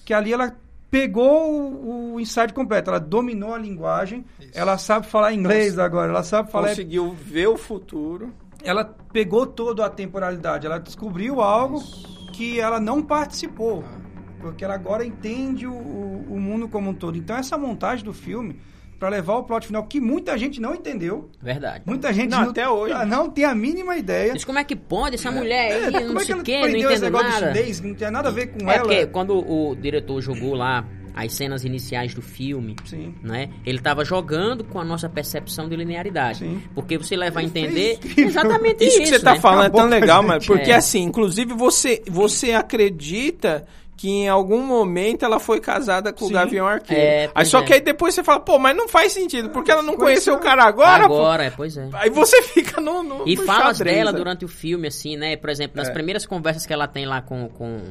que 0.05 0.13
ali 0.13 0.33
ela 0.33 0.55
pegou 0.91 1.49
o, 1.51 2.13
o 2.13 2.19
insight 2.19 2.53
completo, 2.53 2.91
ela 2.91 2.99
dominou 2.99 3.55
a 3.55 3.57
linguagem, 3.57 4.23
Isso. 4.39 4.51
ela 4.53 4.77
sabe 4.77 5.07
falar 5.07 5.33
inglês 5.33 5.79
agora, 5.79 6.11
ela 6.11 6.21
sabe 6.21 6.51
falar 6.51 6.69
conseguiu 6.69 7.11
ver 7.11 7.47
o 7.47 7.57
futuro. 7.57 8.31
Ela 8.63 8.85
pegou 9.11 9.47
toda 9.47 9.83
a 9.83 9.89
temporalidade, 9.89 10.67
ela 10.67 10.77
descobriu 10.77 11.41
algo 11.41 11.77
Isso. 11.79 12.31
que 12.33 12.59
ela 12.59 12.79
não 12.79 13.01
participou. 13.01 13.83
Ah 13.83 14.02
porque 14.43 14.65
ela 14.65 14.73
agora 14.73 15.05
entende 15.05 15.65
o, 15.65 15.73
o, 15.73 16.37
mundo 16.37 16.67
como 16.67 16.89
um 16.89 16.93
todo. 16.93 17.17
Então, 17.17 17.37
essa 17.37 17.57
montagem 17.57 18.03
do 18.03 18.13
filme, 18.13 18.59
para 18.99 19.07
levar 19.07 19.37
o 19.37 19.43
plot 19.43 19.67
final, 19.67 19.83
que 19.85 20.01
muita 20.01 20.37
gente 20.37 20.59
não 20.59 20.75
entendeu. 20.75 21.29
Verdade. 21.41 21.83
Muita 21.85 22.11
gente 22.11 22.29
não, 22.29 22.41
não 22.41 22.49
até 22.49 22.67
hoje. 22.67 23.05
não 23.05 23.29
tem 23.29 23.45
a 23.45 23.55
mínima 23.55 23.95
ideia. 23.95 24.33
Diz 24.33 24.43
como 24.43 24.59
é 24.59 24.63
que 24.65 24.75
pode 24.75 25.15
essa 25.15 25.29
é. 25.29 25.31
mulher 25.31 25.71
aí, 25.71 25.95
é, 25.95 26.07
não 26.07 26.19
sei 26.19 26.35
o 26.35 26.43
quê, 26.43 26.59
não 26.59 26.67
entende 26.67 27.09
nada. 27.09 27.53
Chinês, 27.53 27.79
não 27.79 27.95
tem 27.95 28.11
nada 28.11 28.27
a 28.27 28.31
ver 28.33 28.47
com 28.47 28.69
é 28.69 28.75
ela. 28.75 28.93
É 28.93 28.97
porque 28.97 29.07
quando 29.07 29.37
o 29.37 29.75
diretor 29.75 30.21
jogou 30.21 30.53
lá 30.55 30.85
as 31.15 31.31
cenas 31.33 31.63
iniciais 31.63 32.13
do 32.13 32.21
filme, 32.21 32.75
Sim. 32.85 33.13
né? 33.21 33.49
Ele 33.65 33.77
estava 33.77 34.03
jogando 34.03 34.63
com 34.63 34.79
a 34.79 34.83
nossa 34.83 35.07
percepção 35.07 35.69
de 35.69 35.75
linearidade. 35.75 36.39
Sim. 36.39 36.61
Porque 36.73 36.97
você 36.97 37.15
leva 37.15 37.39
a 37.39 37.43
entender 37.43 37.99
exatamente 38.17 38.83
isso. 38.83 38.97
Isso 38.97 38.99
que 38.99 39.07
você 39.07 39.15
está 39.17 39.33
né? 39.33 39.39
falando 39.39 39.65
Acabou 39.67 39.81
é 39.81 39.83
tão 39.83 39.99
legal, 39.99 40.23
mas 40.23 40.45
porque 40.45 40.71
é. 40.71 40.75
assim, 40.75 41.03
inclusive 41.03 41.53
você 41.53 42.01
você 42.09 42.53
acredita 42.53 43.65
que 44.03 44.09
em 44.09 44.27
algum 44.27 44.61
momento 44.61 45.23
ela 45.23 45.39
foi 45.39 45.61
casada 45.61 46.11
com 46.11 46.25
Sim. 46.25 46.31
o 46.31 46.33
Gavião 46.33 46.67
Arqueiro. 46.67 47.01
É, 47.01 47.31
aí 47.33 47.45
só 47.45 47.59
é. 47.59 47.63
que 47.63 47.73
aí 47.73 47.79
depois 47.79 48.13
você 48.13 48.21
fala, 48.21 48.41
pô, 48.41 48.59
mas 48.59 48.75
não 48.75 48.89
faz 48.89 49.13
sentido, 49.13 49.49
porque 49.49 49.71
ela 49.71 49.81
não 49.81 49.95
conheceu 49.95 50.33
o 50.33 50.39
cara 50.39 50.65
agora. 50.65 51.05
Agora, 51.05 51.49
pô. 51.51 51.55
pois 51.55 51.77
é. 51.77 51.87
Aí 51.93 52.09
você 52.09 52.41
fica 52.51 52.81
no. 52.81 53.01
no 53.01 53.23
e 53.25 53.37
falas 53.37 53.77
xadrez, 53.77 53.95
dela 53.95 54.11
né? 54.11 54.17
durante 54.17 54.43
o 54.43 54.47
filme, 54.49 54.89
assim, 54.89 55.15
né? 55.15 55.37
Por 55.37 55.49
exemplo, 55.49 55.77
nas 55.77 55.87
é. 55.87 55.93
primeiras 55.93 56.25
conversas 56.25 56.65
que 56.65 56.73
ela 56.73 56.85
tem 56.85 57.05
lá 57.05 57.21
com, 57.21 57.47
com 57.47 57.81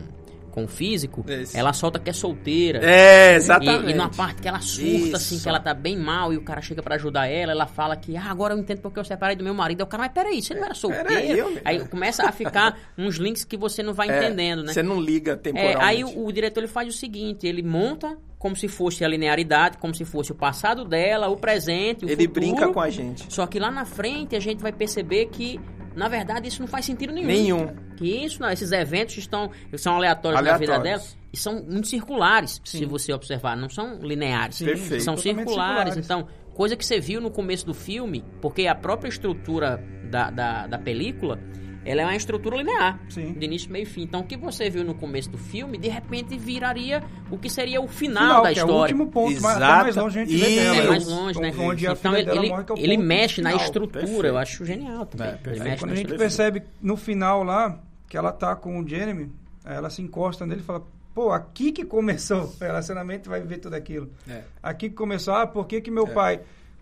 com 0.52 0.64
o 0.64 0.68
físico, 0.68 1.24
Esse. 1.26 1.58
ela 1.58 1.72
solta 1.72 1.98
que 1.98 2.10
é 2.10 2.12
solteira. 2.12 2.78
É, 2.84 3.34
exatamente. 3.34 3.86
E, 3.86 3.90
e 3.90 3.94
numa 3.94 4.10
parte 4.10 4.42
que 4.42 4.46
ela 4.46 4.60
surta, 4.60 4.86
Isso. 4.86 5.16
assim, 5.16 5.38
que 5.40 5.48
ela 5.48 5.58
tá 5.58 5.72
bem 5.72 5.96
mal 5.96 6.32
e 6.32 6.36
o 6.36 6.42
cara 6.42 6.60
chega 6.60 6.82
para 6.82 6.94
ajudar 6.96 7.26
ela, 7.26 7.52
ela 7.52 7.66
fala 7.66 7.96
que, 7.96 8.16
ah, 8.16 8.30
agora 8.30 8.54
eu 8.54 8.58
entendo 8.58 8.80
porque 8.80 9.00
eu 9.00 9.04
separei 9.04 9.34
do 9.34 9.42
meu 9.42 9.54
marido. 9.54 9.80
Aí 9.80 9.84
o 9.84 9.86
cara, 9.86 10.02
mas 10.02 10.12
peraí, 10.12 10.42
você 10.42 10.54
não 10.54 10.64
era 10.64 10.74
solteira? 10.74 11.08
Aí, 11.08 11.60
aí 11.64 11.88
começa 11.88 12.28
a 12.28 12.30
ficar 12.30 12.78
uns 12.96 13.16
links 13.16 13.44
que 13.44 13.56
você 13.56 13.82
não 13.82 13.94
vai 13.94 14.10
é, 14.10 14.18
entendendo, 14.18 14.62
né? 14.62 14.72
Você 14.72 14.82
não 14.82 15.00
liga 15.00 15.36
temporalmente. 15.36 15.82
É, 15.82 15.84
aí 15.84 16.04
o, 16.04 16.26
o 16.26 16.30
diretor 16.30 16.60
ele 16.60 16.68
faz 16.68 16.86
o 16.86 16.92
seguinte, 16.92 17.46
ele 17.46 17.62
monta 17.62 18.16
como 18.38 18.54
se 18.54 18.68
fosse 18.68 19.04
a 19.04 19.08
linearidade, 19.08 19.78
como 19.78 19.94
se 19.94 20.04
fosse 20.04 20.32
o 20.32 20.34
passado 20.34 20.84
dela, 20.84 21.28
o 21.28 21.36
presente, 21.36 22.04
o 22.04 22.08
Ele 22.08 22.26
futuro, 22.26 22.32
brinca 22.32 22.68
com 22.68 22.80
a 22.80 22.90
gente. 22.90 23.32
Só 23.32 23.46
que 23.46 23.58
lá 23.58 23.70
na 23.70 23.84
frente 23.84 24.34
a 24.34 24.40
gente 24.40 24.60
vai 24.60 24.72
perceber 24.72 25.26
que 25.26 25.60
na 25.94 26.08
verdade, 26.08 26.48
isso 26.48 26.60
não 26.60 26.68
faz 26.68 26.84
sentido 26.84 27.12
nenhum. 27.12 27.26
Nenhum. 27.26 27.76
Que 27.96 28.24
isso, 28.24 28.40
não, 28.40 28.50
esses 28.50 28.72
eventos 28.72 29.16
estão 29.18 29.50
são 29.76 29.96
aleatórios, 29.96 30.38
aleatórios. 30.38 30.68
na 30.68 30.76
vida 30.78 30.82
dela 30.82 31.22
e 31.32 31.36
são 31.36 31.62
muito 31.62 31.88
circulares, 31.88 32.60
Sim. 32.64 32.78
se 32.78 32.84
você 32.84 33.12
observar, 33.12 33.56
não 33.56 33.68
são 33.68 33.98
lineares. 34.00 34.56
Sim, 34.56 34.66
Perfeito. 34.66 35.02
São 35.02 35.16
circulares. 35.16 35.94
circulares. 35.94 35.96
Então, 35.96 36.28
coisa 36.54 36.76
que 36.76 36.84
você 36.84 37.00
viu 37.00 37.20
no 37.20 37.30
começo 37.30 37.64
do 37.64 37.72
filme, 37.72 38.22
porque 38.40 38.66
a 38.66 38.74
própria 38.74 39.08
estrutura 39.08 39.82
da, 40.10 40.30
da, 40.30 40.66
da 40.66 40.78
película 40.78 41.38
ela 41.84 42.02
é 42.02 42.04
uma 42.04 42.16
estrutura 42.16 42.56
linear, 42.56 42.98
Sim. 43.08 43.32
de 43.32 43.44
início, 43.44 43.70
meio 43.70 43.82
e 43.82 43.86
fim. 43.86 44.02
Então, 44.02 44.20
o 44.20 44.24
que 44.24 44.36
você 44.36 44.70
viu 44.70 44.84
no 44.84 44.94
começo 44.94 45.30
do 45.30 45.38
filme, 45.38 45.78
de 45.78 45.88
repente 45.88 46.36
viraria 46.38 47.02
o 47.30 47.38
que 47.38 47.50
seria 47.50 47.80
o 47.80 47.88
final, 47.88 48.22
final 48.22 48.42
da 48.42 48.52
história. 48.52 48.72
É 48.72 48.74
o 48.74 48.80
último 48.80 49.06
ponto, 49.08 49.32
Exato. 49.32 49.60
mais 49.60 49.96
longe 49.96 50.18
a 50.20 50.24
gente 50.24 50.36
vê 50.36 50.56
dela. 50.56 50.76
É 50.76 50.88
mais 50.88 51.06
longe, 51.06 51.40
né? 51.40 51.52
Onde 51.58 51.86
então, 51.86 52.16
ele, 52.16 52.30
ele, 52.30 52.48
morre, 52.48 52.62
é 52.62 52.80
ele 52.82 52.96
mexe 52.96 53.36
final. 53.36 53.56
na 53.56 53.64
estrutura, 53.64 54.00
Perfeito. 54.00 54.26
eu 54.26 54.38
acho 54.38 54.64
genial 54.64 55.06
também. 55.06 55.28
É, 55.28 55.38
ele 55.46 55.60
mexe 55.60 55.78
Quando 55.78 55.92
a 55.92 55.96
gente 55.96 56.14
percebe 56.14 56.62
no 56.80 56.96
final 56.96 57.42
lá, 57.42 57.78
que 58.08 58.16
ela 58.16 58.32
tá 58.32 58.54
com 58.54 58.78
o 58.80 58.88
Jeremy, 58.88 59.30
ela 59.64 59.90
se 59.90 60.02
encosta 60.02 60.46
nele 60.46 60.60
e 60.60 60.64
fala, 60.64 60.84
pô, 61.14 61.30
aqui 61.30 61.72
que 61.72 61.84
começou 61.84 62.44
o 62.44 62.56
relacionamento, 62.60 63.28
vai 63.28 63.40
ver 63.40 63.58
tudo 63.58 63.74
aquilo. 63.74 64.10
É. 64.28 64.42
Aqui 64.62 64.88
que 64.88 64.94
começou, 64.94 65.34
ah, 65.34 65.46
por 65.46 65.66
que 65.66 65.80
que 65.80 65.90
meu 65.90 66.06
é. 66.06 66.10
pai 66.10 66.40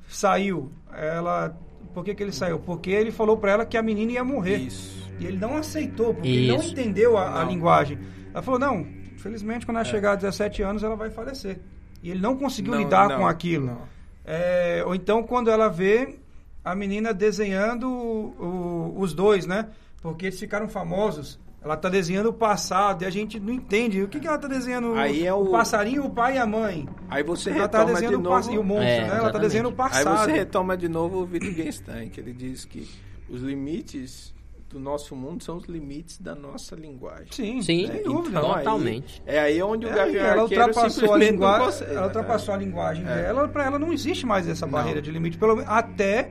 saiu? 0.08 0.70
Ela 0.92 1.56
por 1.92 2.04
que, 2.04 2.14
que 2.14 2.22
ele 2.22 2.32
saiu? 2.32 2.58
Porque 2.58 2.90
ele 2.90 3.10
falou 3.10 3.36
para 3.36 3.52
ela 3.52 3.66
que 3.66 3.76
a 3.76 3.82
menina 3.82 4.12
ia 4.12 4.24
morrer. 4.24 4.56
Isso. 4.56 5.10
E 5.18 5.26
ele 5.26 5.38
não 5.38 5.56
aceitou, 5.56 6.14
porque 6.14 6.28
Isso. 6.28 6.38
ele 6.38 6.56
não 6.56 6.64
entendeu 6.64 7.16
a, 7.18 7.42
a 7.42 7.44
linguagem. 7.44 7.98
Ela 8.32 8.42
falou, 8.42 8.58
não, 8.58 8.86
felizmente 9.18 9.66
quando 9.66 9.76
ela 9.76 9.86
é. 9.86 9.90
chegar 9.90 10.12
a 10.12 10.16
17 10.16 10.62
anos 10.62 10.82
ela 10.82 10.96
vai 10.96 11.10
falecer. 11.10 11.60
E 12.02 12.10
ele 12.10 12.20
não 12.20 12.36
conseguiu 12.36 12.72
não, 12.72 12.80
lidar 12.80 13.08
não, 13.08 13.18
com 13.18 13.26
aquilo. 13.26 13.76
É, 14.24 14.82
ou 14.86 14.94
então 14.94 15.22
quando 15.22 15.50
ela 15.50 15.68
vê 15.68 16.16
a 16.64 16.74
menina 16.74 17.12
desenhando 17.12 17.88
o, 17.88 18.94
o, 18.96 19.00
os 19.00 19.12
dois, 19.12 19.46
né? 19.46 19.68
Porque 20.00 20.26
eles 20.26 20.38
ficaram 20.38 20.68
famosos 20.68 21.38
Ela 21.62 21.74
está 21.74 21.88
desenhando 21.90 22.30
o 22.30 22.32
passado 22.32 23.02
e 23.02 23.06
a 23.06 23.10
gente 23.10 23.38
não 23.38 23.52
entende. 23.52 24.02
O 24.02 24.08
que, 24.08 24.18
que 24.18 24.26
ela 24.26 24.36
está 24.36 24.48
desenhando? 24.48 24.94
Aí 24.94 25.26
é 25.26 25.32
o- 25.34 25.50
passarinho, 25.50 26.04
o 26.06 26.10
pai 26.10 26.36
e 26.36 26.38
a 26.38 26.46
mãe. 26.46 26.88
Aí 27.08 27.22
você 27.22 27.50
Ela 27.50 27.66
está 27.66 27.78
retoma 27.80 27.94
de 27.94 28.00
desenhando 28.00 28.26
o 28.26 28.30
pass... 28.30 28.46
novo. 28.46 28.56
e 28.56 28.58
o 28.58 28.64
monstro, 28.64 28.86
É, 28.88 29.00
né? 29.02 29.16
Ela 29.18 29.26
está 29.26 29.38
desenhando 29.38 29.66
o 29.66 29.68
Aí 29.70 29.74
passado. 29.76 30.18
você 30.24 30.32
retoma 30.32 30.76
de 30.76 30.88
novo 30.88 31.18
o 31.18 31.24
Wittgenstein, 31.30 32.08
que 32.08 32.18
ele 32.18 32.32
diz 32.32 32.64
que 32.64 32.88
os 33.28 33.42
limites 33.42 34.32
do 34.70 34.78
nosso 34.80 35.14
mundo 35.16 35.42
são 35.44 35.56
os 35.58 35.64
limites 35.66 36.18
da 36.18 36.34
nossa 36.34 36.74
linguagem. 36.76 37.26
Sim, 37.30 37.60
Sim, 37.60 37.88
sem 37.88 38.02
dúvida. 38.04 38.38
Então, 38.38 38.52
aí- 38.54 38.64
Totalmente. 38.64 39.22
é 39.26 39.38
aí 39.40 39.62
onde 39.62 39.84
o 39.84 39.90
É, 39.90 39.94
Gavião 39.94 40.24
ela 40.24 40.42
ultrapassou 40.44 41.12
a 41.12 41.18
linguagem, 41.18 41.66
consegue, 41.66 41.90
ela 41.90 42.00
né? 42.00 42.06
ultrapassou 42.06 42.54
a 42.54 42.56
linguagem 42.56 43.04
É. 43.04 43.14
dela, 43.16 43.48
para 43.48 43.64
ela 43.66 43.78
não 43.78 43.92
existe 43.92 44.24
mais 44.24 44.48
essa 44.48 44.64
Não. 44.64 44.72
barreira 44.72 45.02
de 45.02 45.10
limite, 45.10 45.36
pelo 45.36 45.56
menos 45.56 45.68
até 45.70 46.30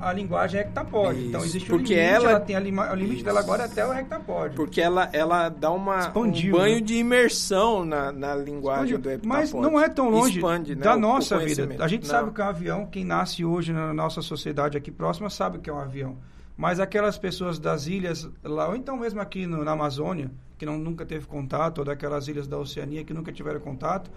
a 0.00 0.12
linguagem 0.12 0.60
hectapode. 0.60 1.26
Então 1.26 1.40
Isso, 1.40 1.50
existe 1.50 1.68
porque 1.68 1.92
um 1.94 1.96
limite, 1.96 2.14
ela- 2.14 2.30
ela, 2.30 2.40
tem 2.40 2.56
a 2.56 2.60
lima- 2.60 2.90
o 2.90 2.94
limite 2.94 3.16
Isso. 3.16 3.24
dela 3.24 3.40
agora 3.40 3.62
é 3.62 3.66
até 3.66 3.86
o 3.86 3.92
hectapode. 3.92 4.56
Porque 4.56 4.80
ela, 4.80 5.08
ela 5.12 5.48
dá 5.48 5.70
uma, 5.70 5.98
Expandiu, 6.00 6.54
um 6.54 6.58
banho 6.58 6.74
né? 6.76 6.80
de 6.80 6.94
imersão 6.96 7.84
na, 7.84 8.10
na 8.12 8.34
linguagem 8.34 8.96
Expandiu. 8.96 9.18
do 9.20 9.28
Mas 9.28 9.50
heptapode. 9.50 9.72
não 9.74 9.80
é 9.80 9.88
tão 9.88 10.08
longe 10.10 10.36
Expande, 10.38 10.74
né, 10.74 10.82
da 10.82 10.94
o- 10.94 10.96
o 10.96 11.00
nossa 11.00 11.36
vida. 11.38 11.44
conhecimento. 11.44 11.82
A 11.82 11.88
gente 11.88 12.02
Não. 12.02 12.10
sabe 12.10 12.30
que 12.32 12.40
é 12.40 12.44
um 12.44 12.48
avião, 12.48 12.86
quem 12.86 13.04
nasce 13.04 13.44
hoje 13.44 13.72
na 13.72 13.92
nossa 13.92 14.22
sociedade 14.22 14.76
aqui 14.76 14.90
próxima 14.90 15.28
sabe 15.30 15.58
que 15.58 15.68
é 15.68 15.72
um 15.72 15.78
avião. 15.78 16.16
Mas 16.56 16.78
aquelas 16.78 17.16
pessoas 17.16 17.58
das 17.58 17.86
ilhas 17.86 18.28
lá, 18.44 18.68
ou 18.68 18.76
então 18.76 18.96
mesmo 18.96 19.20
aqui 19.20 19.46
no- 19.46 19.64
na 19.64 19.72
Amazônia, 19.72 20.30
que 20.58 20.66
não, 20.66 20.76
nunca 20.76 21.06
teve 21.06 21.26
contato, 21.26 21.78
ou 21.78 21.84
daquelas 21.86 22.28
ilhas 22.28 22.46
da 22.46 22.58
Oceania 22.58 23.02
que 23.02 23.14
nunca 23.14 23.32
tiveram 23.32 23.60
contato, 23.60 24.10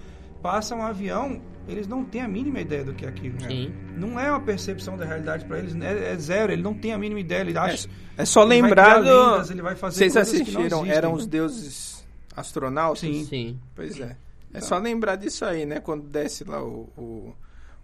passam 0.44 0.80
um 0.80 0.84
avião, 0.84 1.42
eles 1.68 1.88
não 1.88 2.04
têm 2.04 2.22
a 2.22 2.28
mínima 2.28 2.60
ideia 2.60 2.84
do 2.84 2.94
que 2.94 3.06
é 3.06 3.08
aquilo. 3.08 3.40
Sim. 3.42 3.74
Não 3.98 4.20
é 4.20 4.30
uma 4.30 4.42
percepção 4.42 4.98
da 4.98 5.06
realidade 5.06 5.46
para 5.46 5.58
eles, 5.58 5.74
é, 5.76 6.12
é 6.12 6.16
zero, 6.18 6.52
ele 6.52 6.62
não 6.62 6.74
tem 6.74 6.94
a 6.94 6.98
mínima 6.98 7.22
ideia, 7.22 7.42
ele 7.42 7.58
acha... 7.58 7.90
É 8.18 8.26
só 8.26 8.42
ele 8.42 8.50
vai 8.50 8.62
lembrar 8.62 9.00
criar 9.00 9.12
do... 9.12 9.32
lendas, 9.32 9.50
ele 9.50 9.62
vai 9.62 9.76
fazer 9.76 9.98
Vocês 9.98 10.14
coisas 10.14 10.32
que 10.34 10.52
não 10.52 10.62
assistiram, 10.62 10.86
eram 10.86 11.14
os 11.14 11.26
deuses 11.26 12.06
astronautas? 12.36 13.00
Sim. 13.00 13.26
Sim. 13.26 13.60
Pois 13.74 14.00
é. 14.00 14.18
É 14.54 14.62
só 14.62 14.78
lembrar 14.78 15.16
disso 15.16 15.46
aí, 15.46 15.66
né? 15.66 15.80
Quando 15.80 16.04
desce 16.04 16.44
lá 16.44 16.64
o, 16.64 16.88
o, 16.96 17.34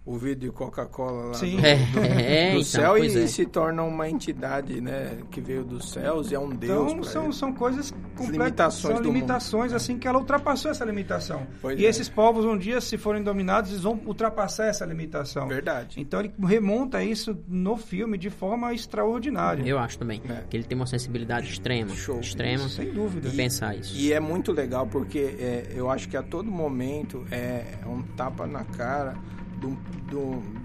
o 0.04 0.16
vídeo 0.16 0.48
de 0.48 0.50
Coca-Cola 0.50 1.26
lá 1.26 1.34
Sim. 1.34 1.56
do, 1.56 1.66
É, 1.66 1.76
do- 1.76 1.98
é, 2.00 2.50
do 2.52 2.58
então, 2.58 2.64
céu 2.64 2.98
e 2.98 3.06
é. 3.06 3.26
se 3.26 3.44
torna 3.44 3.82
uma 3.82 4.08
entidade, 4.08 4.80
né? 4.80 5.18
Que 5.30 5.40
veio 5.40 5.62
dos 5.62 5.90
céus 5.90 6.30
e 6.30 6.34
é 6.34 6.38
um 6.38 6.48
deus. 6.48 6.90
Então, 6.92 7.04
são, 7.04 7.24
ele. 7.24 7.32
são 7.34 7.52
coisas 7.52 7.90
completas, 7.90 8.30
limitações 8.32 8.94
são 8.96 9.02
limitações 9.04 9.72
assim 9.72 9.98
que 9.98 10.08
ela 10.08 10.18
ultrapassou 10.18 10.70
essa 10.70 10.84
limitação. 10.84 11.46
Pois 11.60 11.78
e 11.78 11.84
é. 11.84 11.88
esses 11.88 12.08
povos 12.08 12.44
um 12.44 12.56
dia, 12.56 12.80
se 12.80 12.96
forem 12.96 13.22
dominados, 13.22 13.70
eles 13.70 13.82
vão 13.82 14.00
ultrapassar 14.06 14.66
essa 14.66 14.86
limitação. 14.86 15.46
Verdade. 15.46 16.00
Então 16.00 16.20
ele 16.20 16.32
remonta 16.44 17.04
isso 17.04 17.38
no 17.46 17.76
filme 17.76 18.16
de 18.16 18.30
forma 18.30 18.72
extraordinária. 18.72 19.62
Eu 19.64 19.78
acho 19.78 19.98
também. 19.98 20.22
É. 20.28 20.44
Que 20.48 20.56
ele 20.56 20.64
tem 20.64 20.76
uma 20.76 20.86
sensibilidade 20.86 21.50
extrema. 21.50 21.94
Show. 21.94 22.20
Extrema. 22.20 22.64
Isso, 22.64 22.76
sem 22.76 22.90
dúvida. 22.90 23.28
de 23.28 23.36
pensar 23.36 23.76
isso. 23.76 23.94
E 23.96 24.12
é 24.12 24.18
muito 24.18 24.50
legal 24.50 24.86
porque 24.86 25.36
é, 25.38 25.72
eu 25.74 25.90
acho 25.90 26.08
que 26.08 26.16
a 26.16 26.22
todo 26.22 26.50
momento 26.50 27.24
é 27.30 27.64
um 27.86 28.02
tapa 28.02 28.46
na 28.46 28.64
cara 28.64 29.14
do, 29.60 29.70
do- 30.10 30.60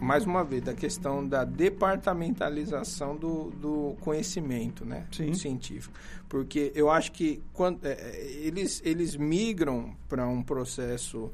mais 0.00 0.24
uma 0.24 0.42
vez 0.42 0.62
da 0.62 0.74
questão 0.74 1.26
da 1.26 1.44
departamentalização 1.44 3.16
do, 3.16 3.50
do 3.50 3.96
conhecimento 4.00 4.84
né, 4.84 5.06
Sim. 5.12 5.34
científico. 5.34 5.94
Porque 6.28 6.72
eu 6.74 6.90
acho 6.90 7.12
que 7.12 7.42
quando, 7.52 7.84
é, 7.84 7.92
é, 7.92 8.32
eles, 8.42 8.82
eles 8.84 9.16
migram 9.16 9.94
para 10.08 10.26
um 10.26 10.42
processo 10.42 11.30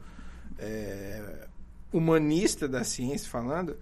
é, 0.58 1.46
humanista 1.92 2.68
da 2.68 2.84
ciência 2.84 3.28
falando, 3.30 3.76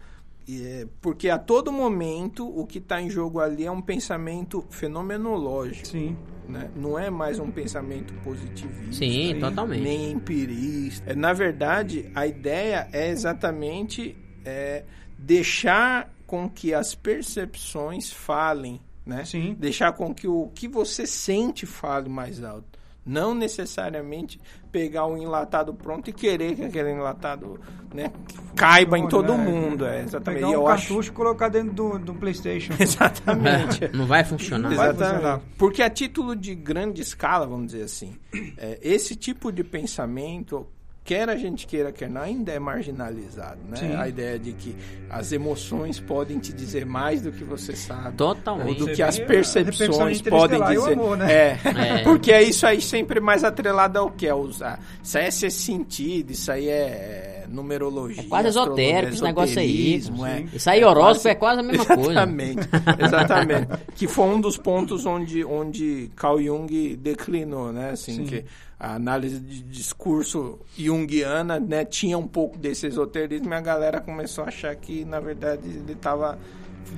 porque 1.00 1.28
a 1.28 1.38
todo 1.38 1.72
momento 1.72 2.46
o 2.46 2.66
que 2.66 2.78
está 2.78 3.00
em 3.00 3.08
jogo 3.08 3.40
ali 3.40 3.64
é 3.64 3.70
um 3.70 3.80
pensamento 3.80 4.64
fenomenológico 4.70 5.86
Sim. 5.86 6.16
né? 6.48 6.70
Não 6.76 6.98
é 6.98 7.08
mais 7.10 7.38
um 7.38 7.50
pensamento 7.50 8.12
positivista. 8.22 8.92
Sim, 8.92 9.34
Sim. 9.34 9.40
totalmente. 9.40 9.82
Nem 9.82 10.12
empirista. 10.12 11.12
É, 11.12 11.14
Na 11.14 11.32
verdade, 11.32 12.10
a 12.14 12.26
ideia 12.26 12.88
é 12.92 13.08
exatamente 13.08 14.16
é, 14.44 14.84
deixar 15.18 16.12
com 16.26 16.48
que 16.48 16.74
as 16.74 16.94
percepções 16.94 18.12
falem, 18.12 18.80
né? 19.06 19.24
Sim. 19.24 19.54
Deixar 19.58 19.92
com 19.92 20.14
que 20.14 20.26
o 20.26 20.50
que 20.54 20.68
você 20.68 21.06
sente 21.06 21.66
fale 21.66 22.08
mais 22.08 22.42
alto. 22.42 22.78
Não 23.04 23.34
necessariamente 23.34 24.40
pegar 24.74 25.06
um 25.06 25.16
enlatado 25.16 25.72
pronto 25.72 26.10
e 26.10 26.12
querer 26.12 26.56
que 26.56 26.64
aquele 26.64 26.90
enlatado 26.90 27.60
né, 27.94 28.10
caiba 28.56 28.98
em 28.98 29.06
todo 29.06 29.32
É, 29.32 29.36
mundo. 29.36 29.86
É, 29.86 30.02
exatamente. 30.02 30.40
Pegar 30.40 30.48
um 30.48 30.52
eu 30.52 30.66
acho- 30.66 30.88
cartucho 30.88 31.10
e 31.10 31.12
colocar 31.14 31.48
dentro 31.48 31.72
do, 31.72 31.96
do 32.00 32.12
Playstation. 32.14 32.72
Exatamente. 32.82 33.88
Não 33.96 34.04
vai 34.04 34.24
funcionar. 34.24 34.68
Não 34.70 34.76
vai 34.76 34.88
Exatamente. 34.88 35.14
funcionar. 35.14 35.40
Porque 35.56 35.80
a 35.80 35.88
título 35.88 36.34
de 36.34 36.56
grande 36.56 37.00
escala, 37.02 37.46
vamos 37.46 37.66
dizer 37.68 37.84
assim, 37.84 38.16
é, 38.58 38.80
esse 38.82 39.14
tipo 39.14 39.52
de 39.52 39.62
pensamento, 39.62 40.66
quer 41.04 41.28
a 41.28 41.36
gente 41.36 41.66
queira, 41.66 41.92
quer 41.92 42.08
não, 42.08 42.22
ainda 42.22 42.50
é 42.50 42.58
marginalizado, 42.58 43.60
né? 43.68 43.76
Sim. 43.76 43.94
A 43.94 44.08
ideia 44.08 44.38
de 44.38 44.52
que 44.54 44.74
as 45.10 45.32
emoções 45.32 46.00
podem 46.00 46.38
te 46.38 46.52
dizer 46.52 46.86
mais 46.86 47.20
do 47.20 47.30
que 47.30 47.44
você 47.44 47.76
sabe. 47.76 48.16
Totalmente. 48.16 48.80
Ou 48.80 48.86
do 48.86 48.92
que 48.94 49.02
as 49.02 49.18
percepções 49.18 50.22
de 50.22 50.30
podem 50.30 50.60
o 50.60 50.64
dizer. 50.64 50.92
amor, 50.94 51.16
né? 51.16 51.32
É, 51.32 51.58
É. 51.64 51.98
porque 52.04 52.32
é 52.32 52.42
isso 52.42 52.66
aí 52.66 52.80
sempre 52.80 53.20
mais 53.20 53.44
atrelado 53.44 53.98
ao 53.98 54.10
que? 54.10 54.26
É 54.26 54.34
usar. 54.34 54.80
Isso 55.02 55.18
aí 55.18 55.26
é 55.26 55.30
ser 55.30 55.50
sentido, 55.50 56.30
isso 56.30 56.50
aí 56.50 56.68
é 56.68 57.44
numerologia. 57.48 58.22
É 58.22 58.26
quase 58.26 58.48
esotérico 58.48 59.12
esse 59.12 59.22
negócio 59.22 59.58
aí. 59.58 59.94
esoterismo, 59.96 60.26
é. 60.26 60.44
Isso 60.52 60.70
aí, 60.70 60.84
horóscopo 60.84 61.28
é 61.28 61.34
quase 61.34 61.60
a 61.60 61.62
mesma 61.62 61.84
coisa. 61.84 62.10
Exatamente, 62.10 62.68
exatamente. 62.98 63.68
que 63.94 64.06
foi 64.06 64.24
um 64.24 64.40
dos 64.40 64.56
pontos 64.56 65.04
onde, 65.04 65.44
onde 65.44 66.10
Carl 66.16 66.40
Jung 66.40 66.96
declinou, 66.96 67.72
né? 67.72 67.90
Assim, 67.90 68.16
Sim. 68.16 68.24
que 68.24 68.44
a 68.78 68.94
análise 68.94 69.38
de 69.40 69.62
discurso 69.62 70.58
junguiana, 70.76 71.58
né, 71.60 71.84
tinha 71.84 72.18
um 72.18 72.26
pouco 72.26 72.58
desse 72.58 72.86
esoterismo 72.86 73.52
e 73.52 73.56
a 73.56 73.60
galera 73.60 74.00
começou 74.00 74.44
a 74.44 74.48
achar 74.48 74.74
que, 74.76 75.04
na 75.04 75.20
verdade, 75.20 75.68
ele 75.68 75.94
tava 75.94 76.38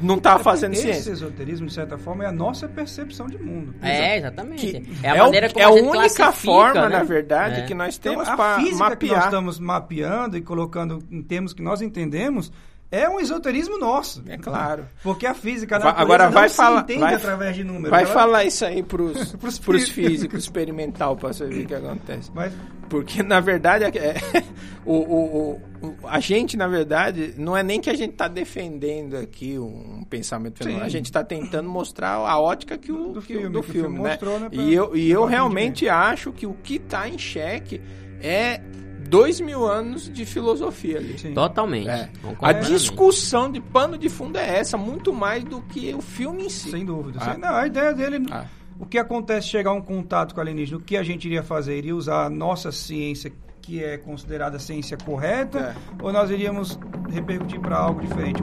não 0.03 0.16
estava 0.16 0.43
fazendo 0.43 0.73
Esse 0.73 0.82
ciência. 0.82 1.11
esoterismo, 1.12 1.69
de 1.69 1.73
certa 1.73 1.97
forma, 1.97 2.24
é 2.24 2.27
a 2.27 2.32
nossa 2.32 2.66
percepção 2.69 3.27
de 3.28 3.39
mundo. 3.39 3.73
É, 3.81 4.19
exatamente. 4.19 4.81
Que 4.81 5.07
é 5.07 5.11
a 5.11 5.15
o- 5.15 5.19
maneira 5.27 5.48
como 5.48 5.61
é 5.61 5.65
a 5.65 5.69
a 5.69 5.73
gente 5.73 5.82
única 5.89 6.15
classifica, 6.15 6.32
forma, 6.32 6.89
né? 6.89 6.98
na 6.98 7.05
verdade, 7.05 7.61
É. 7.61 7.65
que 7.66 7.73
nós 7.73 7.97
Então, 7.97 8.12
temos 8.12 8.28
a 8.28 8.36
para 8.36 8.57
física 8.57 8.74
que 8.74 8.78
nós 8.81 8.89
mapear. 8.90 9.24
estamos 9.27 9.59
mapeando 9.61 10.36
e 10.36 10.43
colocando 10.43 10.98
em 11.11 11.23
termos 11.23 11.55
que 11.55 11.62
nós 11.62 11.81
entendemos 11.81 12.53
é 12.90 13.08
um 13.08 13.18
esoterismo 13.20 13.78
nosso. 13.78 14.22
É 14.28 14.36
claro. 14.36 14.86
Porque 15.02 15.26
a 15.26 15.34
física, 15.34 15.76
a 15.76 15.78
Vai- 15.78 15.86
natureza 15.92 16.14
agora 16.14 16.30
vai 16.30 16.48
se 16.48 16.56
falar- 16.56 16.80
entende 16.82 17.00
vai- 17.00 17.14
através 17.14 17.56
de 17.56 17.64
números. 17.64 17.90
Vai 17.90 18.04
Ela- 18.04 18.12
falar 18.12 18.44
isso 18.44 18.64
aí 18.64 18.82
Pros 18.82 19.32
pros, 19.64 19.88
físicos. 19.88 20.42
experimental 20.44 21.16
para 21.16 21.32
você 21.32 21.46
ver 21.46 21.64
o 21.64 21.66
que 21.66 21.74
acontece. 21.74 22.30
Mas, 22.34 22.52
Porque, 22.88 23.20
na 23.22 23.40
verdade, 23.40 23.84
é, 23.84 24.14
o, 24.86 24.92
o, 24.94 25.50
o- 25.82 25.94
a 26.04 26.20
gente, 26.20 26.56
na 26.56 26.68
verdade, 26.68 27.34
não 27.36 27.56
é 27.56 27.62
nem 27.62 27.80
que 27.80 27.90
a 27.90 27.94
gente 27.94 28.12
está 28.12 28.28
defendendo 28.28 29.16
aqui 29.16 29.58
um 29.58 30.04
pensamento 30.08 30.58
fenomenal. 30.58 30.86
A 30.86 30.88
gente 30.88 31.06
está 31.06 31.24
tentando 31.24 31.68
mostrar 31.68 32.10
a 32.12 32.38
ótica 32.38 32.78
que 32.78 32.92
o, 32.92 33.12
Do 33.12 33.20
que- 33.20 33.34
filme, 33.34 33.48
do 33.48 33.62
filme, 33.62 33.80
filme 33.88 33.98
né? 34.02 34.10
mostrou, 34.10 34.38
né, 34.38 34.48
pra- 34.48 34.62
E 34.62 34.72
eu, 34.72 34.96
e 34.96 35.10
eu 35.10 35.24
realmente 35.24 35.88
acho 35.88 36.32
que 36.32 36.46
o 36.46 36.54
que 36.54 36.76
está 36.76 37.08
em 37.08 37.18
xeque 37.18 37.80
é 38.22 38.60
dois 39.06 39.40
mil 39.40 39.66
anos 39.66 40.10
de 40.12 40.24
filosofia 40.26 40.98
ali. 40.98 41.18
sim. 41.18 41.32
Totalmente. 41.34 41.88
É. 41.88 42.10
A 42.42 42.52
discussão 42.52 43.50
de 43.50 43.60
pano 43.60 43.96
de 43.98 44.08
fundo 44.08 44.36
é 44.38 44.58
essa, 44.58 44.76
muito 44.76 45.12
mais 45.12 45.42
do 45.44 45.60
que 45.62 45.94
o 45.94 46.00
filme 46.00 46.46
em 46.46 46.48
si. 46.48 46.70
Sem 46.70 46.84
dúvida. 46.84 47.18
Ah. 47.20 47.32
Sem- 47.32 47.38
não, 47.40 47.54
a 47.54 47.66
ideia 47.66 47.92
dele. 47.94 48.26
Ah. 48.30 48.44
O 48.78 48.84
que 48.84 48.98
acontece 48.98 49.48
chegar 49.48 49.70
a 49.70 49.74
um 49.74 49.80
contato 49.80 50.34
com 50.34 50.38
o 50.38 50.42
alienígena? 50.42 50.78
O 50.78 50.82
que 50.82 50.96
a 50.96 51.02
gente 51.02 51.24
iria 51.24 51.42
fazer? 51.42 51.78
Iria 51.78 51.96
usar 51.96 52.26
a 52.26 52.30
nossa 52.30 52.70
ciência, 52.70 53.32
que 53.62 53.82
é 53.82 53.96
considerada 53.96 54.56
a 54.58 54.60
ciência 54.60 54.96
correta, 55.02 55.74
É. 55.74 56.04
ou 56.04 56.12
nós 56.12 56.30
iríamos 56.30 56.78
repercutir 57.10 57.58
para 57.58 57.76
algo 57.78 58.00
diferente? 58.02 58.42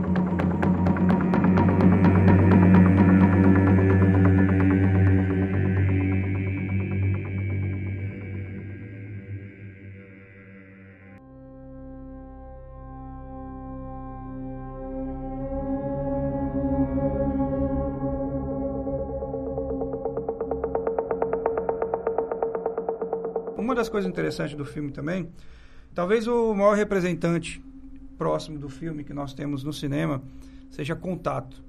Coisas 23.93 24.09
interessantes 24.09 24.55
do 24.55 24.65
filme 24.65 24.91
também, 24.91 25.29
talvez 25.93 26.27
o 26.27 26.51
maior 26.55 26.75
representante 26.75 27.63
próximo 28.17 28.57
do 28.57 28.67
filme 28.67 29.03
que 29.03 29.13
nós 29.13 29.35
temos 29.35 29.63
no 29.63 29.71
cinema 29.71 30.19
seja 30.71 30.95
Contato. 30.95 31.63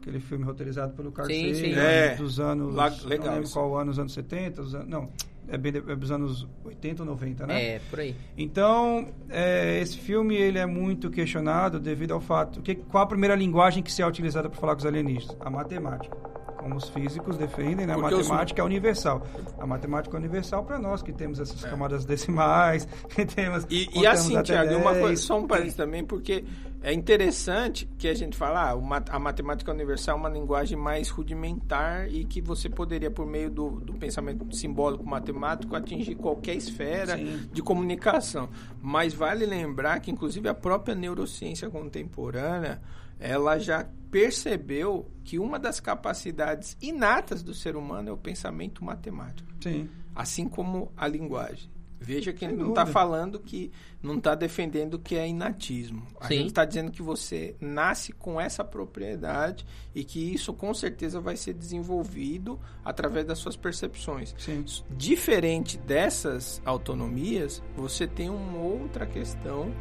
Aquele 0.00 0.18
filme 0.18 0.44
roteirizado 0.44 0.92
pelo 0.94 1.12
Carl 1.12 1.28
Sim, 1.28 1.54
sim. 1.54 1.72
É. 1.74 2.16
dos 2.16 2.40
anos... 2.40 2.74
Lá- 2.74 2.92
legal 3.04 3.26
não 3.28 3.34
lembro 3.36 3.50
qual 3.50 3.76
ano, 3.76 3.92
os 3.92 3.98
anos 3.98 4.12
70, 4.12 4.60
os 4.60 4.74
anos, 4.74 4.88
não, 4.88 5.08
é, 5.46 5.56
bem, 5.56 5.72
é 5.76 5.94
dos 5.94 6.10
anos 6.10 6.48
80 6.64 7.02
ou 7.02 7.06
90, 7.06 7.46
né? 7.46 7.74
É, 7.74 7.80
por 7.88 8.00
aí. 8.00 8.16
Então, 8.36 9.08
é, 9.28 9.80
esse 9.80 9.98
filme 9.98 10.34
ele 10.34 10.58
é 10.58 10.66
muito 10.66 11.10
questionado 11.10 11.78
devido 11.78 12.12
ao 12.12 12.20
fato 12.20 12.60
que 12.60 12.74
qual 12.74 13.04
a 13.04 13.06
primeira 13.06 13.36
linguagem 13.36 13.84
que 13.84 13.92
se 13.92 14.02
é 14.02 14.06
utilizada 14.06 14.48
para 14.50 14.58
falar 14.58 14.74
com 14.74 14.80
os 14.80 14.86
alienígenas? 14.86 15.36
A 15.38 15.48
matemática. 15.48 16.16
Como 16.58 16.76
os 16.76 16.88
físicos 16.90 17.38
defendem, 17.38 17.86
né? 17.86 17.94
a 17.94 17.96
Porque 17.96 18.14
os- 18.14 18.28
matemática 18.28 18.60
é 18.60 18.64
universal. 18.64 19.22
A 19.58 19.66
matemática 19.66 20.16
é 20.16 20.18
universal 20.18 20.64
para 20.64 20.78
nós, 20.78 21.02
que 21.02 21.12
temos 21.12 21.40
essas 21.40 21.62
camadas 21.64 22.04
decimais, 22.04 22.86
que 23.14 23.24
temos... 23.24 23.64
E, 23.70 23.88
e 23.98 24.06
assim, 24.06 24.40
Tiago, 24.42 24.74
uma 24.76 24.92
10. 24.92 25.02
coisa, 25.02 25.22
só 25.22 25.38
um 25.38 25.46
parênteses 25.46 25.76
também, 25.76 26.04
porque 26.04 26.44
é 26.82 26.92
interessante 26.92 27.88
que 27.98 28.08
a 28.08 28.14
gente 28.14 28.36
fala, 28.36 28.72
ah, 28.72 29.02
a 29.10 29.18
matemática 29.18 29.70
universal 29.72 30.16
é 30.16 30.20
uma 30.20 30.28
linguagem 30.28 30.76
mais 30.76 31.08
rudimentar 31.08 32.08
e 32.08 32.24
que 32.24 32.40
você 32.40 32.68
poderia, 32.68 33.10
por 33.10 33.26
meio 33.26 33.50
do, 33.50 33.70
do 33.80 33.94
pensamento 33.94 34.54
simbólico 34.54 35.04
matemático, 35.06 35.74
atingir 35.74 36.16
qualquer 36.16 36.54
esfera 36.56 37.16
Sim. 37.16 37.48
de 37.52 37.62
comunicação. 37.62 38.48
Mas 38.82 39.14
vale 39.14 39.46
lembrar 39.46 40.00
que, 40.00 40.10
inclusive, 40.10 40.48
a 40.48 40.54
própria 40.54 40.94
neurociência 40.94 41.70
contemporânea, 41.70 42.80
ela 43.18 43.58
já 43.58 43.86
percebeu 44.10 45.10
que 45.24 45.38
uma 45.38 45.58
das 45.58 45.80
capacidades 45.80 46.76
inatas 46.80 47.42
do 47.42 47.54
ser 47.54 47.76
humano 47.76 48.08
é 48.08 48.12
o 48.12 48.16
pensamento 48.16 48.84
matemático 48.84 49.48
Sim, 49.60 49.88
assim 50.14 50.48
como 50.48 50.92
a 50.96 51.06
linguagem. 51.06 51.70
Veja 52.00 52.32
que 52.32 52.44
ele 52.44 52.54
Sem 52.54 52.62
não 52.62 52.68
está 52.68 52.86
falando 52.86 53.40
que 53.40 53.72
não 54.00 54.18
está 54.18 54.36
defendendo 54.36 55.00
que 55.00 55.16
é 55.16 55.26
inatismo. 55.26 56.06
A 56.20 56.28
Sim. 56.28 56.36
gente 56.36 56.46
está 56.48 56.64
dizendo 56.64 56.92
que 56.92 57.02
você 57.02 57.56
nasce 57.60 58.12
com 58.12 58.40
essa 58.40 58.64
propriedade 58.64 59.66
e 59.92 60.04
que 60.04 60.32
isso 60.32 60.54
com 60.54 60.72
certeza 60.72 61.20
vai 61.20 61.36
ser 61.36 61.54
desenvolvido 61.54 62.58
através 62.84 63.26
das 63.26 63.38
suas 63.38 63.56
percepções. 63.56 64.34
sim. 64.38 64.64
Diferente 64.96 65.76
dessas 65.76 66.62
autonomias, 66.64 67.62
você 67.76 68.06
tem 68.06 68.30
uma 68.30 68.58
outra 68.58 69.04
questão 69.04 69.74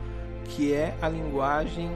que 0.45 0.74
é 0.74 0.98
a 1.02 1.10
linguagem 1.10 1.91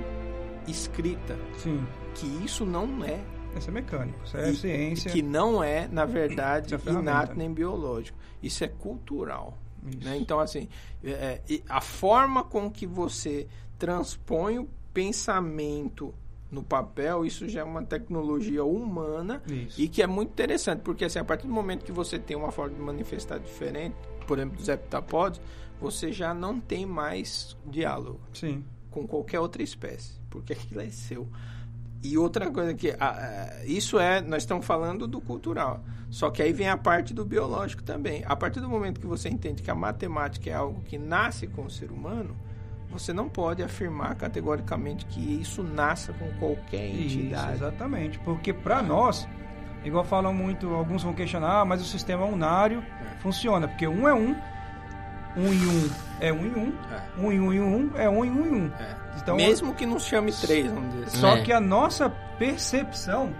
escrita, 0.67 1.37
Sim. 1.57 1.83
Que 2.15 2.25
isso 2.45 2.65
não 2.65 3.03
é 3.03 3.19
Isso 3.57 3.69
é 3.69 3.73
mecânico, 3.73 4.19
isso 4.25 4.37
é 4.37 4.49
e- 4.51 4.55
ciência. 4.55 5.11
que 5.11 5.21
não 5.21 5.63
é, 5.63 5.87
na 5.87 6.05
verdade, 6.05 6.73
é 6.73 6.77
ferramenta. 6.77 7.11
inato 7.11 7.35
nem 7.37 7.51
biológico. 7.53 8.17
Isso 8.41 8.63
é 8.63 8.67
cultural. 8.67 9.57
Isso. 9.87 10.07
né? 10.07 10.15
Então, 10.17 10.39
assim, 10.39 10.69
é, 11.03 11.41
é, 11.49 11.61
a 11.67 11.81
forma 11.81 12.43
com 12.43 12.69
que 12.69 12.85
você 12.85 13.47
transpõe 13.79 14.59
o 14.59 14.69
pensamento 14.93 16.13
no 16.51 16.61
papel, 16.61 17.25
isso 17.25 17.47
já 17.47 17.61
é 17.61 17.63
uma 17.63 17.81
tecnologia 17.83 18.63
humana 18.63 19.41
Isso. 19.47 19.79
e 19.81 19.87
que 19.87 20.01
é 20.03 20.07
muito 20.07 20.31
interessante, 20.31 20.81
porque 20.81 21.05
assim, 21.05 21.17
a 21.19 21.23
partir 21.23 21.47
do 21.47 21.53
momento 21.53 21.85
que 21.85 21.91
você 21.93 22.19
tem 22.19 22.35
uma 22.35 22.51
forma 22.51 22.75
de 22.75 22.81
manifestar 22.81 23.39
diferente, 23.39 23.95
por 24.27 24.37
exemplo, 24.37 24.57
dos 24.57 24.67
heptapods, 24.67 25.39
você 25.79 26.11
já 26.11 26.33
não 26.33 26.59
tem 26.59 26.85
mais 26.85 27.55
diálogo 27.65 28.19
Sim. 28.33 28.63
com 28.91 29.07
qualquer 29.07 29.39
outra 29.39 29.63
espécie, 29.63 30.13
porque 30.29 30.51
aquilo 30.53 30.81
é 30.81 30.89
seu. 30.89 31.25
E 32.03 32.17
outra 32.17 32.49
coisa 32.49 32.73
que 32.73 32.91
ah, 32.91 32.95
ah, 32.99 33.65
isso 33.65 33.99
é, 33.99 34.21
nós 34.21 34.43
estamos 34.43 34.65
falando 34.65 35.07
do 35.07 35.21
cultural. 35.21 35.83
Só 36.09 36.29
que 36.29 36.41
aí 36.41 36.51
vem 36.51 36.67
a 36.67 36.75
parte 36.75 37.13
do 37.13 37.23
biológico 37.23 37.83
também. 37.83 38.23
A 38.25 38.35
partir 38.35 38.59
do 38.59 38.67
momento 38.67 38.99
que 38.99 39.07
você 39.07 39.29
entende 39.29 39.61
que 39.61 39.71
a 39.71 39.75
matemática 39.75 40.49
é 40.49 40.53
algo 40.53 40.81
que 40.81 40.97
nasce 40.97 41.47
com 41.47 41.63
o 41.65 41.69
ser 41.69 41.91
humano, 41.91 42.35
você 42.89 43.13
não 43.13 43.29
pode 43.29 43.63
afirmar 43.63 44.15
categoricamente 44.15 45.05
que 45.05 45.19
isso 45.39 45.63
nasça 45.63 46.11
com 46.11 46.27
qualquer 46.39 46.87
Isso, 46.89 47.17
entidade. 47.19 47.53
exatamente. 47.53 48.19
Porque 48.19 48.51
para 48.51 48.81
nós, 48.81 49.25
igual 49.85 50.03
falam 50.03 50.33
muito, 50.33 50.73
alguns 50.73 51.01
vão 51.03 51.13
questionar, 51.13 51.61
ah, 51.61 51.65
mas 51.65 51.81
o 51.81 51.85
sistema 51.85 52.25
unário 52.25 52.83
funciona, 53.21 53.67
porque 53.69 53.87
um 53.87 54.05
é 54.07 54.13
um, 54.13 54.35
um 55.37 55.53
em 55.53 55.65
um 55.65 55.89
é 56.19 56.33
um 56.33 56.45
em 56.45 56.53
um, 56.55 56.73
É. 56.91 57.21
um 57.21 57.31
em 57.31 57.39
um 57.39 57.53
em 57.53 57.59
um 57.61 57.91
é 57.95 58.09
um 58.09 58.25
em 58.25 58.29
um 58.31 58.45
em 58.45 58.61
um. 58.63 58.67
É. 58.73 58.97
Então, 59.21 59.35
Mesmo 59.35 59.73
que 59.73 59.85
não 59.85 59.99
chame 59.99 60.31
três, 60.31 60.71
vamos 60.71 60.91
dizer 60.93 61.05
assim. 61.05 61.17
Só 61.17 61.35
É. 61.37 61.41
que 61.41 61.51
a 61.53 61.59
nossa 61.59 62.09
percepção 62.39 63.33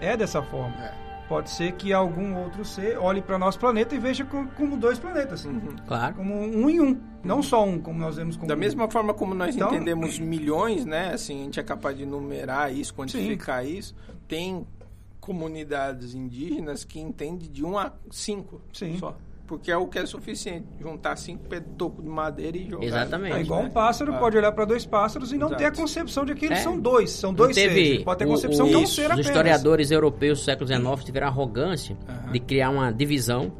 é 0.00 0.16
dessa 0.16 0.42
forma. 0.42 0.74
É. 0.76 1.06
Pode 1.28 1.50
ser 1.50 1.72
que 1.72 1.92
algum 1.92 2.36
outro 2.36 2.64
ser 2.64 2.96
olhe 2.98 3.20
para 3.20 3.36
nosso 3.36 3.58
planeta 3.58 3.94
e 3.94 3.98
veja 3.98 4.24
co- 4.24 4.46
como 4.56 4.76
dois 4.76 4.96
planetas. 4.96 5.44
Uhum. 5.44 5.74
Claro. 5.84 6.14
Como 6.14 6.32
um 6.34 6.70
em 6.70 6.80
um. 6.80 7.00
Não 7.24 7.42
só 7.42 7.64
um, 7.64 7.80
como 7.80 7.98
nós 7.98 8.14
vemos 8.16 8.36
como 8.36 8.46
Da 8.46 8.54
um. 8.54 8.58
mesma 8.58 8.88
forma 8.88 9.12
como 9.12 9.34
nós 9.34 9.56
Então- 9.56 9.68
entendemos 9.74 10.20
milhões, 10.20 10.84
né? 10.84 11.12
Assim, 11.12 11.40
a 11.40 11.44
gente 11.44 11.58
é 11.58 11.62
capaz 11.64 11.96
de 11.96 12.06
numerar 12.06 12.72
isso, 12.72 12.94
quantificar 12.94 13.66
isso. 13.66 13.92
Tem 14.28 14.64
comunidades 15.20 16.14
indígenas 16.14 16.84
que 16.84 17.00
entendem 17.00 17.50
de 17.50 17.64
1 17.64 17.76
a 17.76 17.92
5 18.12 18.60
Sim. 18.72 18.96
só. 18.98 19.16
Porque 19.46 19.70
é 19.70 19.76
o 19.76 19.86
que 19.86 19.98
é 19.98 20.04
suficiente. 20.06 20.66
Juntar 20.80 21.14
cinco 21.16 21.44
tocos 21.78 22.02
de 22.02 22.10
madeira 22.10 22.56
e 22.56 22.68
jogar. 22.68 22.84
Exatamente. 22.84 23.36
É 23.36 23.40
igual 23.42 23.62
né? 23.62 23.68
um 23.68 23.70
pássaro 23.70 24.12
Ah. 24.14 24.18
pode 24.18 24.36
olhar 24.36 24.50
para 24.52 24.64
dois 24.64 24.84
pássaros 24.84 25.32
e 25.32 25.38
não 25.38 25.46
Exato. 25.46 25.62
ter 25.62 25.66
a 25.68 25.72
concepção 25.72 26.24
de 26.24 26.34
que 26.34 26.46
eles 26.46 26.58
É. 26.58 26.62
são 26.62 26.78
dois. 26.78 27.10
São 27.10 27.30
Não 27.30 27.36
dois 27.36 27.54
teve 27.54 27.74
seres. 27.74 28.02
Pode 28.04 28.18
ter 28.18 28.24
a 28.24 28.26
concepção 28.28 28.66
o- 28.66 28.68
que 28.68 28.74
é 28.74 28.78
um 28.78 28.82
os 28.82 28.94
ser 28.94 29.06
apenas. 29.06 29.26
historiadores 29.26 29.90
europeus 29.92 30.40
do 30.40 30.44
século 30.44 30.66
XIX 30.66 31.04
tiveram 31.04 31.28
a 31.28 31.30
arrogância 31.30 31.96
Aham. 32.08 32.32
de 32.32 32.40
criar 32.40 32.70
uma 32.70 32.90
divisão 32.92 33.52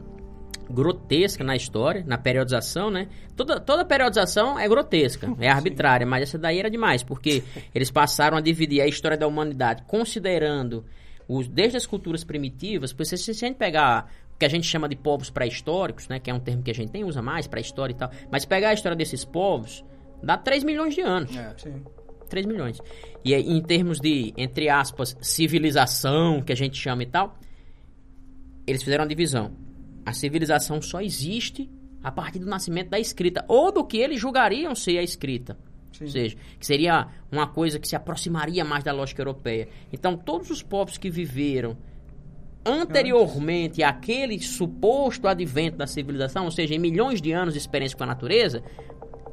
grotesca 0.68 1.44
na 1.44 1.54
história, 1.54 2.02
na 2.06 2.18
periodização, 2.18 2.90
né? 2.90 3.06
Toda, 3.36 3.60
toda 3.60 3.84
periodização 3.84 4.58
é 4.58 4.68
grotesca, 4.68 5.32
é 5.38 5.48
arbitrária, 5.48 6.04
mas 6.06 6.22
essa 6.24 6.36
daí 6.38 6.58
era 6.58 6.68
demais, 6.70 7.02
porque 7.04 7.44
eles 7.74 7.90
passaram 7.90 8.36
a 8.36 8.40
dividir 8.40 8.80
a 8.80 8.86
história 8.88 9.16
da 9.16 9.26
humanidade 9.28 9.84
considerando 9.86 10.84
os, 11.28 11.46
desde 11.48 11.76
as 11.76 11.86
culturas 11.86 12.24
primitivas, 12.24 12.92
porque 12.92 13.04
se, 13.16 13.18
se 13.18 13.30
a 13.30 13.48
gente 13.48 13.56
pegar 13.56 14.10
que 14.38 14.44
a 14.44 14.48
gente 14.48 14.66
chama 14.66 14.88
de 14.88 14.96
povos 14.96 15.30
pré-históricos, 15.30 16.08
né? 16.08 16.20
Que 16.20 16.30
é 16.30 16.34
um 16.34 16.40
termo 16.40 16.62
que 16.62 16.70
a 16.70 16.74
gente 16.74 16.92
nem 16.92 17.04
usa 17.04 17.22
mais, 17.22 17.46
pré-história 17.46 17.92
e 17.92 17.96
tal, 17.96 18.10
mas 18.30 18.44
pegar 18.44 18.70
a 18.70 18.74
história 18.74 18.96
desses 18.96 19.24
povos, 19.24 19.84
dá 20.22 20.36
3 20.36 20.64
milhões 20.64 20.94
de 20.94 21.00
anos. 21.00 21.34
É. 21.36 21.54
Sim. 21.56 21.82
3 22.28 22.46
milhões. 22.46 22.80
E 23.24 23.34
em 23.34 23.62
termos 23.62 24.00
de, 24.00 24.34
entre 24.36 24.68
aspas, 24.68 25.16
civilização, 25.20 26.42
que 26.42 26.52
a 26.52 26.56
gente 26.56 26.76
chama 26.76 27.02
e 27.02 27.06
tal, 27.06 27.38
eles 28.66 28.82
fizeram 28.82 29.04
uma 29.04 29.08
divisão. 29.08 29.52
A 30.04 30.12
civilização 30.12 30.82
só 30.82 31.00
existe 31.00 31.70
a 32.02 32.10
partir 32.10 32.38
do 32.38 32.46
nascimento 32.46 32.90
da 32.90 33.00
escrita, 33.00 33.44
ou 33.48 33.72
do 33.72 33.84
que 33.84 33.96
eles 33.96 34.20
julgariam 34.20 34.74
ser 34.74 34.98
a 34.98 35.02
escrita. 35.02 35.58
Sim. 35.92 36.04
Ou 36.04 36.10
seja, 36.10 36.36
que 36.58 36.66
seria 36.66 37.08
uma 37.32 37.46
coisa 37.46 37.78
que 37.78 37.88
se 37.88 37.96
aproximaria 37.96 38.64
mais 38.64 38.84
da 38.84 38.92
lógica 38.92 39.22
europeia. 39.22 39.68
Então, 39.92 40.16
todos 40.16 40.50
os 40.50 40.62
povos 40.62 40.98
que 40.98 41.10
viveram 41.10 41.76
anteriormente 42.66 43.82
àquele 43.82 44.38
suposto 44.40 45.28
advento 45.28 45.76
da 45.76 45.86
civilização, 45.86 46.44
ou 46.44 46.50
seja, 46.50 46.74
em 46.74 46.78
milhões 46.78 47.22
de 47.22 47.30
anos 47.30 47.54
de 47.54 47.60
experiência 47.60 47.96
com 47.96 48.04
a 48.04 48.08
natureza, 48.08 48.62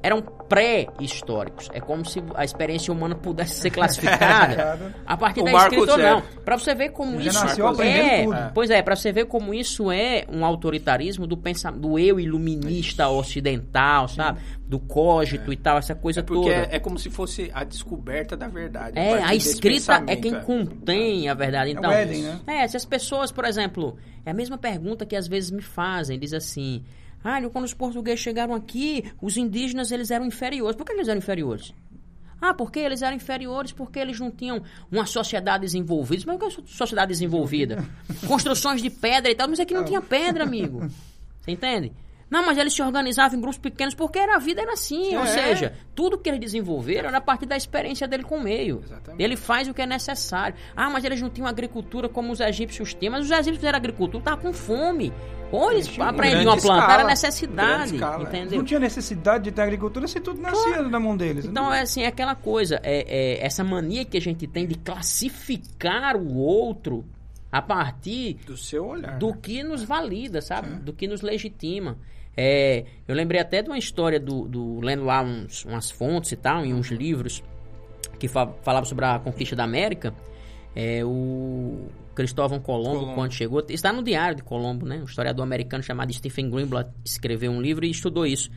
eram 0.04 0.22
pré-históricos. 0.22 1.70
É 1.74 1.80
como 1.80 2.06
se 2.06 2.22
a 2.36 2.44
experiência 2.44 2.92
humana 2.94 3.16
pudesse 3.16 3.56
ser 3.56 3.70
classificada 3.72 4.94
a 5.06 5.16
partir 5.18 5.42
O 5.42 5.46
da 5.46 5.52
marco 5.52 5.74
escrita 5.76 5.92
ou 5.94 5.98
não. 5.98 6.20
zero. 6.22 6.42
Pra 6.44 6.58
você 6.58 6.76
ver 6.76 6.90
como 6.90 7.20
Já 7.22 7.32
isso 7.32 7.44
nasceu 7.46 7.82
é, 7.82 8.24
tudo. 8.26 8.38
pois 8.54 8.70
é, 8.70 8.82
para 8.82 8.96
você 8.96 9.12
ver 9.12 9.26
como 9.26 9.54
isso 9.54 9.90
é 9.92 10.26
um 10.30 10.46
autoritarismo 10.46 11.26
do 11.26 11.38
pensamento 11.38 11.82
do 11.82 11.98
eu 11.98 12.20
iluminista 12.20 13.08
ocidental, 13.08 14.08
sabe? 14.08 14.42
Do 14.68 14.80
cógito 14.80 15.52
e 15.54 15.58
tal, 15.58 15.78
essa 15.78 15.96
coisa 15.96 16.20
É 16.20 16.24
porque 16.24 16.50
toda. 16.50 16.56
é, 16.72 16.76
é 16.76 16.80
como 16.80 16.98
se 17.00 17.10
fosse 17.10 17.50
a 17.54 17.64
descoberta 17.64 18.36
da 18.36 18.48
verdade. 18.48 18.98
É, 19.00 19.24
a 19.24 19.34
escrita 19.34 20.04
é 20.08 20.16
quem 20.16 20.36
é. 20.36 20.40
contém 20.40 21.30
a 21.30 21.34
verdade. 21.34 21.72
É 21.72 21.76
o 21.76 21.78
Então, 21.78 21.92
Éden, 21.92 22.24
né? 22.24 22.40
é, 22.48 22.68
se 22.68 22.76
as 22.76 22.86
pessoas, 22.86 23.32
por 23.32 23.46
exemplo, 23.46 23.98
é 24.26 24.32
a 24.32 24.34
mesma 24.34 24.58
pergunta 24.58 25.06
que 25.06 25.16
às 25.16 25.28
vezes 25.28 25.50
me 25.52 25.62
fazem, 25.62 26.20
diz 26.20 26.34
assim: 26.34 26.84
"Ah, 27.24 27.40
quando 27.52 27.66
os 27.66 27.74
portugueses 27.74 28.20
chegaram 28.20 28.54
aqui, 28.54 29.06
os 29.22 29.38
indígenas 29.38 29.92
eles 29.92 30.12
eram 30.12 30.26
inferiores. 30.26 30.76
Por 30.76 30.86
que 30.86 30.92
eles 30.94 31.08
eram 31.08 31.20
inferiores?" 31.20 31.74
Ah, 32.42 32.54
porque 32.54 32.80
eles 32.80 33.02
eram 33.02 33.16
inferiores 33.16 33.72
porque 33.72 33.98
eles 33.98 34.20
não 34.20 34.30
tinham 34.30 34.62
uma 34.92 35.06
sociedade 35.06 35.62
desenvolvida. 35.62 36.24
Mas 36.28 36.36
o 36.36 36.40
que 36.40 36.46
é 36.46 36.64
sociedade 36.68 37.10
desenvolvida? 37.10 37.86
Construções 38.28 38.82
de 38.82 38.90
pedra 38.90 39.32
e 39.32 39.36
tal, 39.36 39.48
mas 39.48 39.62
aqui 39.62 39.74
não 39.74 39.86
tinha 39.86 40.02
pedra, 40.02 40.44
amigo. 40.44 40.86
Você 41.40 41.52
entende? 41.52 41.94
Não, 42.30 42.46
mas 42.46 42.58
eles 42.58 42.74
se 42.74 42.82
organizavam 42.82 43.38
em 43.38 43.42
grupos 43.42 43.60
pequenos 43.60 43.94
porque 43.94 44.18
era, 44.20 44.36
a 44.36 44.40
vida 44.40 44.60
era 44.62 44.74
assim. 44.74 45.16
Ou 45.16 45.24
É. 45.24 45.28
seja, 45.28 45.74
tudo 45.94 46.18
que 46.18 46.28
eles 46.28 46.40
desenvolveram 46.42 47.08
era 47.10 47.20
a 47.20 47.22
partir 47.22 47.46
da 47.46 47.56
experiência 47.56 48.08
dele 48.08 48.24
com 48.24 48.38
o 48.38 48.44
meio. 48.44 48.82
Exatamente. 48.84 49.24
Ele 49.24 49.38
faz 49.38 49.68
o 49.70 49.74
que 49.74 49.82
é 49.82 49.86
necessário. 49.86 50.56
Ah, 50.76 50.90
mas 50.90 51.04
eles 51.06 51.22
não 51.22 51.30
tinham 51.30 51.48
agricultura 51.48 52.10
como 52.10 52.34
os 52.34 52.40
egípcios 52.42 52.94
tinham. 52.94 53.12
Mas 53.12 53.26
os 53.26 53.32
egípcios 53.32 53.58
fizeram 53.58 53.78
agricultura, 53.78 54.18
estavam 54.18 54.42
com 54.42 54.52
fome. 54.54 55.14
Ou 55.54 55.72
eles 55.72 55.88
aprendiam 56.00 56.52
a 56.52 56.58
plantar, 56.58 56.58
escala, 56.58 56.94
era 56.94 57.04
necessidade. 57.04 57.94
escala, 57.94 58.24
é. 58.24 58.26
entendeu? 58.26 58.58
Não 58.58 58.66
tinha 58.66 58.80
necessidade 58.80 59.44
de 59.44 59.52
ter 59.52 59.62
agricultura 59.62 60.08
se 60.08 60.20
tudo 60.20 60.42
nascia 60.42 60.82
na 60.82 61.00
mão 61.00 61.16
deles. 61.16 61.46
Então, 61.46 61.72
é 61.72 61.82
assim, 61.82 62.02
é 62.02 62.08
aquela 62.08 62.34
coisa, 62.34 62.80
é, 62.82 63.06
é 63.08 63.46
essa 63.46 63.64
mania 63.64 64.04
que 64.04 64.18
a 64.18 64.22
gente 64.22 64.48
tem 64.48 64.66
de 64.66 64.74
classificar 64.74 66.16
o 66.16 66.36
outro 66.38 67.06
a 67.52 67.62
partir 67.62 68.40
Do 68.48 68.58
seu 68.58 68.84
olhar. 68.84 69.20
do 69.20 69.28
né? 69.28 69.38
que 69.44 69.62
nos 69.62 69.84
valida, 69.84 70.42
sabe? 70.42 70.70
Do 70.80 70.92
que 70.92 71.08
nos 71.08 71.22
legitima. 71.22 72.00
É, 72.36 72.86
eu 73.08 73.14
lembrei 73.14 73.40
até 73.40 73.62
de 73.62 73.70
uma 73.70 73.78
história 73.78 74.20
do, 74.20 74.48
do 74.48 74.80
lendo 74.80 75.04
lá 75.04 75.22
uns, 75.22 75.66
umas 75.66 75.92
fontes 75.92 76.32
e 76.32 76.36
tal, 76.36 76.66
em 76.66 76.74
uns 76.74 76.90
livros 76.90 77.44
que 78.18 78.28
fa 78.28 78.48
falava 78.64 78.88
sobre 78.88 79.06
a 79.06 79.20
conquista 79.20 79.56
da 79.56 79.66
América. 79.66 80.16
É, 80.76 81.06
o 81.06 81.90
Cristóvão 82.14 82.60
Colombo, 82.60 83.00
Colombo. 83.00 83.16
quando 83.16 83.34
chegou, 83.34 83.64
está 83.70 83.92
no 83.92 84.04
diário 84.04 84.38
de 84.38 84.44
Colombo, 84.44 84.86
né? 84.86 84.98
Um 84.98 85.06
historiador 85.06 85.44
americano 85.44 85.84
chamado 85.84 86.14
Stephen 86.14 86.50
Greenblatt 86.50 86.92
escreveu 87.04 87.52
um 87.52 87.62
livro 87.62 87.86
e 87.86 87.92
estudou 87.92 88.26
isso. 88.26 88.50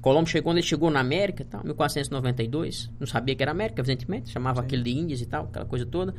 Colombo 0.00 0.28
chegou, 0.28 0.50
quando 0.50 0.58
ele 0.58 0.66
chegou 0.66 0.90
na 0.90 1.00
América, 1.00 1.44
tal, 1.44 1.62
1492, 1.62 2.90
não 2.98 3.06
sabia 3.06 3.34
que 3.34 3.42
era 3.42 3.52
América, 3.52 3.80
evidentemente, 3.80 4.30
chamava 4.30 4.60
aquilo 4.60 4.82
de 4.82 4.90
Índias 4.90 5.20
e 5.20 5.26
tal, 5.26 5.44
aquela 5.44 5.66
coisa 5.66 5.84
toda. 5.84 6.14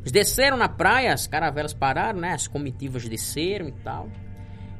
Eles 0.00 0.12
desceram 0.12 0.58
na 0.58 0.68
praia, 0.68 1.14
as 1.14 1.26
caravelas 1.26 1.72
pararam, 1.72 2.20
né? 2.20 2.34
As 2.34 2.46
comitivas 2.46 3.08
desceram 3.08 3.68
e 3.68 3.72
tal. 3.72 4.10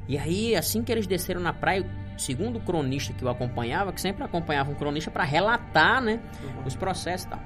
E 0.07 0.17
aí, 0.17 0.55
assim 0.55 0.83
que 0.83 0.91
eles 0.91 1.07
desceram 1.07 1.41
na 1.41 1.51
praia, 1.51 1.83
segundo 2.17 2.57
o 2.57 2.61
cronista 2.61 3.11
que 3.13 3.25
o 3.25 3.29
acompanhava, 3.29 3.91
que 3.91 3.99
sempre 3.99 4.23
acompanhava 4.23 4.71
um 4.71 4.75
cronista 4.75 5.09
para 5.09 5.23
relatar, 5.23 6.01
né, 6.01 6.21
os 6.65 6.75
processos 6.75 7.25
e 7.25 7.29
tal. 7.29 7.41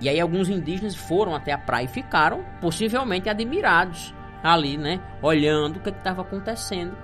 E 0.00 0.08
aí 0.08 0.20
alguns 0.20 0.48
indígenas 0.48 0.94
foram 0.94 1.34
até 1.34 1.52
a 1.52 1.58
praia 1.58 1.84
e 1.84 1.88
ficaram 1.88 2.44
possivelmente 2.60 3.28
admirados 3.28 4.14
ali, 4.42 4.76
né, 4.76 5.00
olhando 5.22 5.78
o 5.78 5.80
que 5.80 5.88
estava 5.88 6.22
acontecendo, 6.22 6.96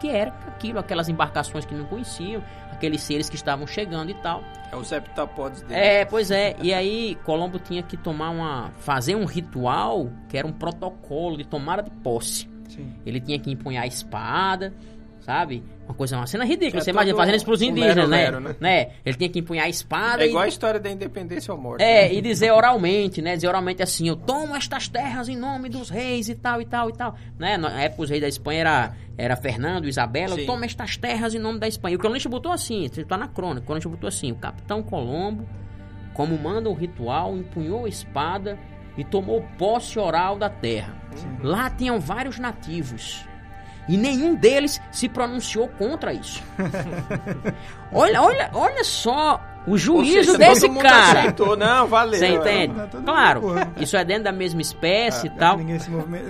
que 0.00 0.08
era 0.08 0.30
aquilo, 0.48 0.78
aquelas 0.78 1.08
embarcações 1.08 1.64
que 1.64 1.74
não 1.74 1.84
conheciam, 1.84 2.42
aqueles 2.70 3.00
seres 3.02 3.30
que 3.30 3.36
estavam 3.36 3.66
chegando 3.66 4.10
e 4.10 4.14
tal. 4.14 4.42
É 4.70 4.76
os 4.76 4.90
heptapodes 4.90 5.62
dele. 5.62 5.80
É, 5.80 6.04
pois 6.04 6.30
é. 6.30 6.56
E 6.60 6.74
aí 6.74 7.14
Colombo 7.24 7.58
tinha 7.58 7.82
que 7.82 7.96
tomar 7.96 8.30
uma, 8.30 8.72
fazer 8.78 9.14
um 9.14 9.24
ritual 9.24 10.10
que 10.28 10.36
era 10.36 10.46
um 10.46 10.52
protocolo 10.52 11.36
de 11.36 11.44
tomada 11.44 11.82
de 11.82 11.90
posse. 11.90 12.50
Sim. 12.68 12.92
Ele 13.06 13.20
tinha 13.20 13.38
que 13.38 13.50
empunhar 13.50 13.84
a 13.84 13.86
espada, 13.86 14.74
sabe? 15.24 15.62
Uma 15.86 15.94
coisa, 15.94 16.16
uma 16.16 16.26
cena 16.26 16.44
ridícula. 16.44 16.80
É 16.80 16.84
Você 16.84 16.90
imagina 16.90 17.16
fazendo 17.16 17.36
isso 17.36 17.44
pros 17.44 17.62
indígenas, 17.62 18.08
né? 18.08 18.24
lero-lero, 18.24 18.56
né? 18.60 18.90
Ele 19.04 19.16
tinha 19.16 19.28
que 19.28 19.38
empunhar 19.38 19.66
a 19.66 19.68
espada 19.68 20.22
É 20.22 20.26
e... 20.26 20.28
igual 20.30 20.44
a 20.44 20.48
história 20.48 20.80
da 20.80 20.90
independência 20.90 21.52
ou 21.52 21.60
morte. 21.60 21.82
É, 21.82 22.12
e 22.12 22.20
dizer 22.20 22.52
oralmente, 22.52 23.22
né? 23.22 23.34
Dizer 23.34 23.48
oralmente 23.48 23.82
assim, 23.82 24.08
eu 24.08 24.16
tomo 24.16 24.54
estas 24.54 24.88
terras 24.88 25.28
em 25.28 25.36
nome 25.36 25.68
dos 25.68 25.90
reis 25.90 26.28
e 26.28 26.34
tal, 26.34 26.60
e 26.60 26.64
tal, 26.64 26.90
e 26.90 26.92
tal. 26.92 27.16
Né? 27.38 27.56
Na 27.56 27.82
época 27.82 28.02
os 28.02 28.10
reis 28.10 28.20
da 28.20 28.28
Espanha 28.28 28.60
era, 28.60 28.92
era 29.16 29.36
Fernando, 29.36 29.88
Isabela, 29.88 30.34
eu 30.34 30.38
Sim. 30.40 30.46
tomo 30.46 30.64
estas 30.64 30.96
terras 30.96 31.34
em 31.34 31.38
nome 31.38 31.58
da 31.58 31.68
Espanha. 31.68 31.94
E 31.94 31.96
o 31.96 32.00
cronista 32.00 32.28
botou 32.28 32.52
assim, 32.52 32.88
tá 33.06 33.16
na 33.16 33.28
crônica, 33.28 33.62
o 33.62 33.66
cronista 33.66 33.88
botou 33.88 34.08
assim, 34.08 34.32
o 34.32 34.36
capitão 34.36 34.82
Colombo, 34.82 35.46
como 36.14 36.36
manda 36.38 36.68
o 36.68 36.74
ritual, 36.74 37.36
empunhou 37.36 37.84
a 37.84 37.88
espada 37.88 38.58
e 38.96 39.04
tomou 39.04 39.42
posse 39.56 39.98
oral 39.98 40.36
da 40.36 40.50
terra. 40.50 40.94
Lá 41.42 41.70
tinham 41.70 41.98
vários 42.00 42.38
nativos. 42.38 43.24
E 43.88 43.96
nenhum 43.96 44.34
deles 44.34 44.80
se 44.90 45.08
pronunciou 45.08 45.68
contra 45.68 46.12
isso. 46.12 46.42
olha, 47.92 48.22
olha, 48.22 48.50
olha 48.54 48.84
só 48.84 49.40
o 49.66 49.76
juízo 49.76 50.32
seja, 50.32 50.38
desse 50.38 50.68
cara. 50.68 51.20
aceitou. 51.20 51.56
Não, 51.56 51.86
valeu. 51.86 52.18
Você 52.18 52.26
entende? 52.28 52.74
Claro, 53.04 53.42
isso 53.76 53.96
é 53.96 54.04
dentro 54.04 54.24
da 54.24 54.32
mesma 54.32 54.60
espécie 54.60 55.26
e 55.26 55.30
Já 55.30 55.36
tal. 55.36 55.58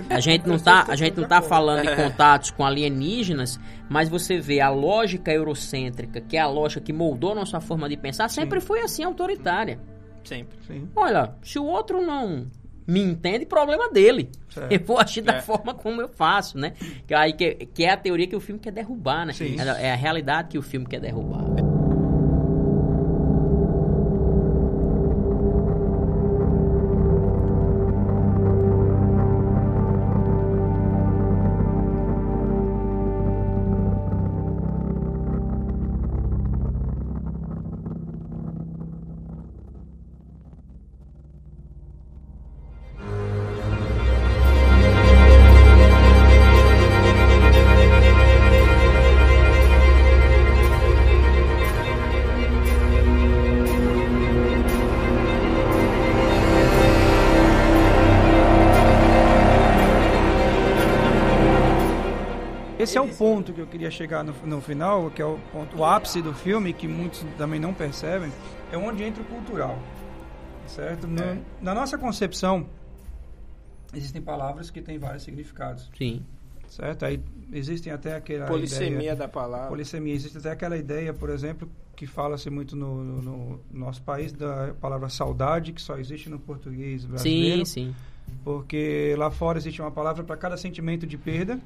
A 0.09 0.19
gente 0.19 0.47
não 0.47 0.59
tá, 0.59 0.85
a 0.87 0.95
gente 0.95 1.19
não 1.19 1.27
tá 1.27 1.41
falando 1.41 1.87
de 1.87 1.95
contatos 1.95 2.51
com 2.51 2.65
alienígenas, 2.65 3.59
mas 3.89 4.09
você 4.09 4.39
vê 4.39 4.59
a 4.59 4.69
lógica 4.69 5.31
eurocêntrica, 5.31 6.21
que 6.21 6.37
é 6.37 6.41
a 6.41 6.47
lógica 6.47 6.81
que 6.81 6.93
moldou 6.93 7.33
nossa 7.33 7.59
forma 7.59 7.89
de 7.89 7.97
pensar, 7.97 8.29
sempre 8.29 8.59
foi 8.61 8.81
assim 8.81 9.03
autoritária. 9.03 9.79
Sempre. 10.23 10.57
Sim. 10.67 10.87
Olha, 10.95 11.35
se 11.43 11.59
o 11.59 11.65
outro 11.65 12.01
não 12.01 12.47
me 12.87 13.01
entende, 13.01 13.45
problema 13.45 13.89
dele. 13.89 14.29
Certo. 14.49 14.71
Eu 14.71 14.79
vou 14.79 14.99
agir 14.99 15.21
da 15.21 15.33
É. 15.35 15.41
forma 15.41 15.73
como 15.73 16.01
eu 16.01 16.09
faço, 16.09 16.57
né? 16.57 16.73
Que, 17.07 17.13
aí, 17.13 17.33
que, 17.33 17.53
que 17.73 17.83
é 17.83 17.91
a 17.91 17.97
teoria 17.97 18.27
que 18.27 18.35
o 18.35 18.39
filme 18.39 18.59
quer 18.59 18.71
derrubar, 18.71 19.25
né? 19.25 19.33
Sim. 19.33 19.55
É, 19.59 19.87
é 19.87 19.91
a 19.91 19.95
realidade 19.95 20.49
que 20.49 20.57
o 20.57 20.61
filme 20.61 20.85
quer 20.85 20.99
derrubar. 20.99 21.43
Esse 62.83 62.97
é 62.97 63.01
o 63.01 63.07
ponto 63.07 63.51
que 63.53 63.59
eu 63.61 63.67
queria 63.67 63.89
chegar 63.91 64.23
no, 64.23 64.33
no 64.45 64.61
final, 64.61 65.09
que 65.11 65.21
é 65.21 65.25
o 65.25 65.37
ponto, 65.51 65.77
o 65.77 65.83
ápice 65.85 66.21
do 66.21 66.33
filme, 66.33 66.73
que 66.73 66.87
muitos 66.87 67.25
também 67.37 67.59
não 67.59 67.73
percebem, 67.73 68.31
é 68.71 68.77
onde 68.77 69.03
entra 69.03 69.21
o 69.21 69.25
cultural. 69.25 69.77
Certo? 70.67 71.07
No- 71.07 71.21
É. 71.21 71.37
Na 71.61 71.73
nossa 71.73 71.97
concepção, 71.97 72.65
existem 73.93 74.21
palavras 74.21 74.69
que 74.69 74.81
têm 74.81 74.97
vários 74.97 75.23
significados. 75.23 75.89
Sim. 75.97 76.23
Certo? 76.67 77.05
Aí 77.05 77.21
existem 77.51 77.93
até 77.93 78.15
aquela 78.15 78.47
Polissemia 78.47 78.87
ideia... 78.97 79.15
da 79.15 79.27
palavra. 79.27 79.67
Polissemia. 79.67 80.13
Existe 80.15 80.37
até 80.37 80.51
aquela 80.51 80.75
ideia, 80.75 81.13
por 81.13 81.29
exemplo, 81.29 81.69
que 81.95 82.07
fala-se 82.07 82.49
muito 82.49 82.75
no, 82.75 83.03
no- 83.03 83.21
no 83.21 83.59
nosso 83.71 84.01
país 84.01 84.31
da 84.31 84.73
palavra 84.81 85.07
saudade, 85.09 85.71
que 85.73 85.81
só 85.81 85.97
existe 85.97 86.29
no 86.29 86.39
português 86.39 87.05
brasileiro. 87.05 87.65
Sim, 87.65 87.89
sim. 87.91 87.95
Porque 88.43 89.13
lá 89.17 89.29
fora 89.29 89.57
existe 89.59 89.81
uma 89.81 89.91
palavra 89.91 90.23
para 90.23 90.35
cada 90.35 90.57
sentimento 90.57 91.05
de 91.05 91.17
perda. 91.17 91.59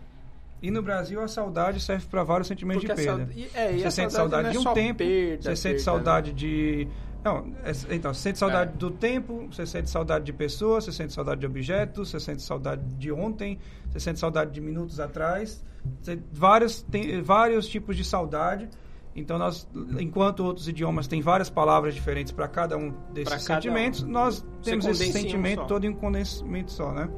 E 0.61 0.71
no 0.71 0.81
Brasil 0.81 1.21
a 1.21 1.27
saudade 1.27 1.79
serve 1.79 2.05
para 2.07 2.23
vários 2.23 2.47
sentimentos 2.47 2.83
Porque 2.83 2.99
de 2.99 3.07
perda. 3.07 3.31
e- 3.35 3.49
é, 3.53 3.75
e 3.75 3.81
você 3.81 3.91
sente 3.91 4.13
saudade 4.13 4.45
saudade 4.45 4.47
é 4.47 4.51
de 4.51 4.57
um 4.57 4.73
tempo, 4.73 4.97
perda, 4.97 5.41
você 5.43 5.55
sente 5.55 5.61
perda, 5.61 5.73
né? 5.77 5.79
saudade 5.83 6.33
de. 6.33 6.87
Não, 7.23 7.53
é- 7.63 7.95
então, 7.95 8.13
você 8.13 8.21
sente 8.21 8.39
saudade 8.39 8.71
É. 8.73 8.77
do 8.77 8.89
tempo, 8.91 9.47
você 9.51 9.65
sente 9.65 9.89
saudade 9.89 10.25
de 10.25 10.33
pessoas, 10.33 10.85
você 10.85 10.91
sente 10.91 11.13
saudade 11.13 11.41
de 11.41 11.45
objetos, 11.45 12.09
você 12.09 12.19
sente 12.19 12.41
saudade 12.41 12.81
de 12.97 13.11
ontem, 13.11 13.59
você 13.89 13.99
sente 13.99 14.19
saudade 14.19 14.51
de 14.51 14.61
minutos 14.61 14.99
atrás. 14.99 15.63
Você- 16.01 16.19
vários, 16.31 16.81
tem 16.81 17.21
vários 17.21 17.67
tipos 17.67 17.95
de 17.95 18.03
saudade. 18.03 18.67
Então, 19.15 19.37
nós, 19.37 19.67
enquanto 19.99 20.41
outros 20.41 20.67
idiomas 20.67 21.07
têm 21.07 21.21
várias 21.21 21.49
palavras 21.49 21.93
diferentes 21.95 22.31
para 22.31 22.47
cada 22.47 22.77
um 22.77 22.93
desses 23.13 23.45
cada 23.45 23.61
sentimentos, 23.61 24.03
um. 24.03 24.07
nós 24.07 24.45
temos 24.63 24.85
esse 24.85 25.09
um 25.09 25.11
sentimento 25.11 25.61
só. 25.61 25.65
todo 25.65 25.85
em 25.85 25.89
um 25.89 25.95
condensamento 25.95 26.71
só, 26.71 26.91
né? 26.93 27.09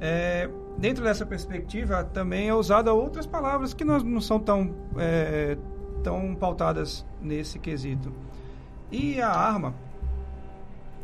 É, 0.00 0.48
dentro 0.78 1.04
dessa 1.04 1.24
perspectiva, 1.24 2.04
também 2.04 2.48
é 2.48 2.54
usada 2.54 2.92
outras 2.92 3.26
palavras 3.26 3.74
que 3.74 3.84
nós 3.84 4.02
não 4.02 4.20
são 4.20 4.38
tão, 4.38 4.74
é, 4.96 5.56
tão 6.02 6.34
pautadas 6.34 7.04
nesse 7.20 7.58
quesito. 7.58 8.12
E 8.90 9.20
a 9.20 9.30
arma, 9.30 9.74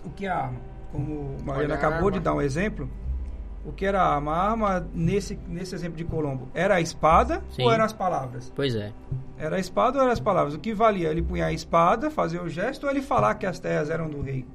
o 0.05 0.11
que 0.11 0.27
é 0.27 0.29
a 0.29 0.37
arma? 0.37 0.61
Como 0.93 1.37
a 1.41 1.45
Mariana 1.45 1.75
acabou 1.75 2.11
de 2.11 2.19
arma. 2.19 2.25
dar 2.25 2.35
um 2.35 2.43
exemplo, 2.43 2.89
o 3.65 3.73
que 3.73 3.87
era 3.87 4.03
a 4.03 4.15
arma? 4.15 4.33
A 4.33 4.51
arma, 4.51 4.89
nesse, 4.95 5.39
nesse 5.49 5.75
exemplo 5.75 5.97
de 5.97 6.05
Colombo, 6.05 6.49
era 6.53 6.77
a 6.77 6.81
espada 6.81 7.43
Sim. 7.51 7.63
ou 7.63 7.73
eram 7.73 7.85
as 7.85 7.93
palavras? 7.93 8.53
Pois 8.55 8.75
é. 8.75 8.93
Era 9.39 9.57
a 9.57 9.59
espada 9.59 9.99
ou 9.99 10.03
eram 10.03 10.13
as 10.13 10.21
palavras? 10.21 10.55
O 10.55 10.59
que 10.59 10.75
valia? 10.75 11.09
Ele 11.09 11.23
punhar 11.23 11.49
a 11.49 11.53
espada, 11.53 12.11
fazer 12.11 12.41
o 12.41 12.49
gesto 12.49 12.85
ou 12.85 12.91
ele 12.91 13.03
falar 13.03 13.35
que 13.35 13.47
as 13.47 13.59
terras 13.59 13.91
eram 13.91 14.09
do 14.09 14.21
rei? 14.21 14.47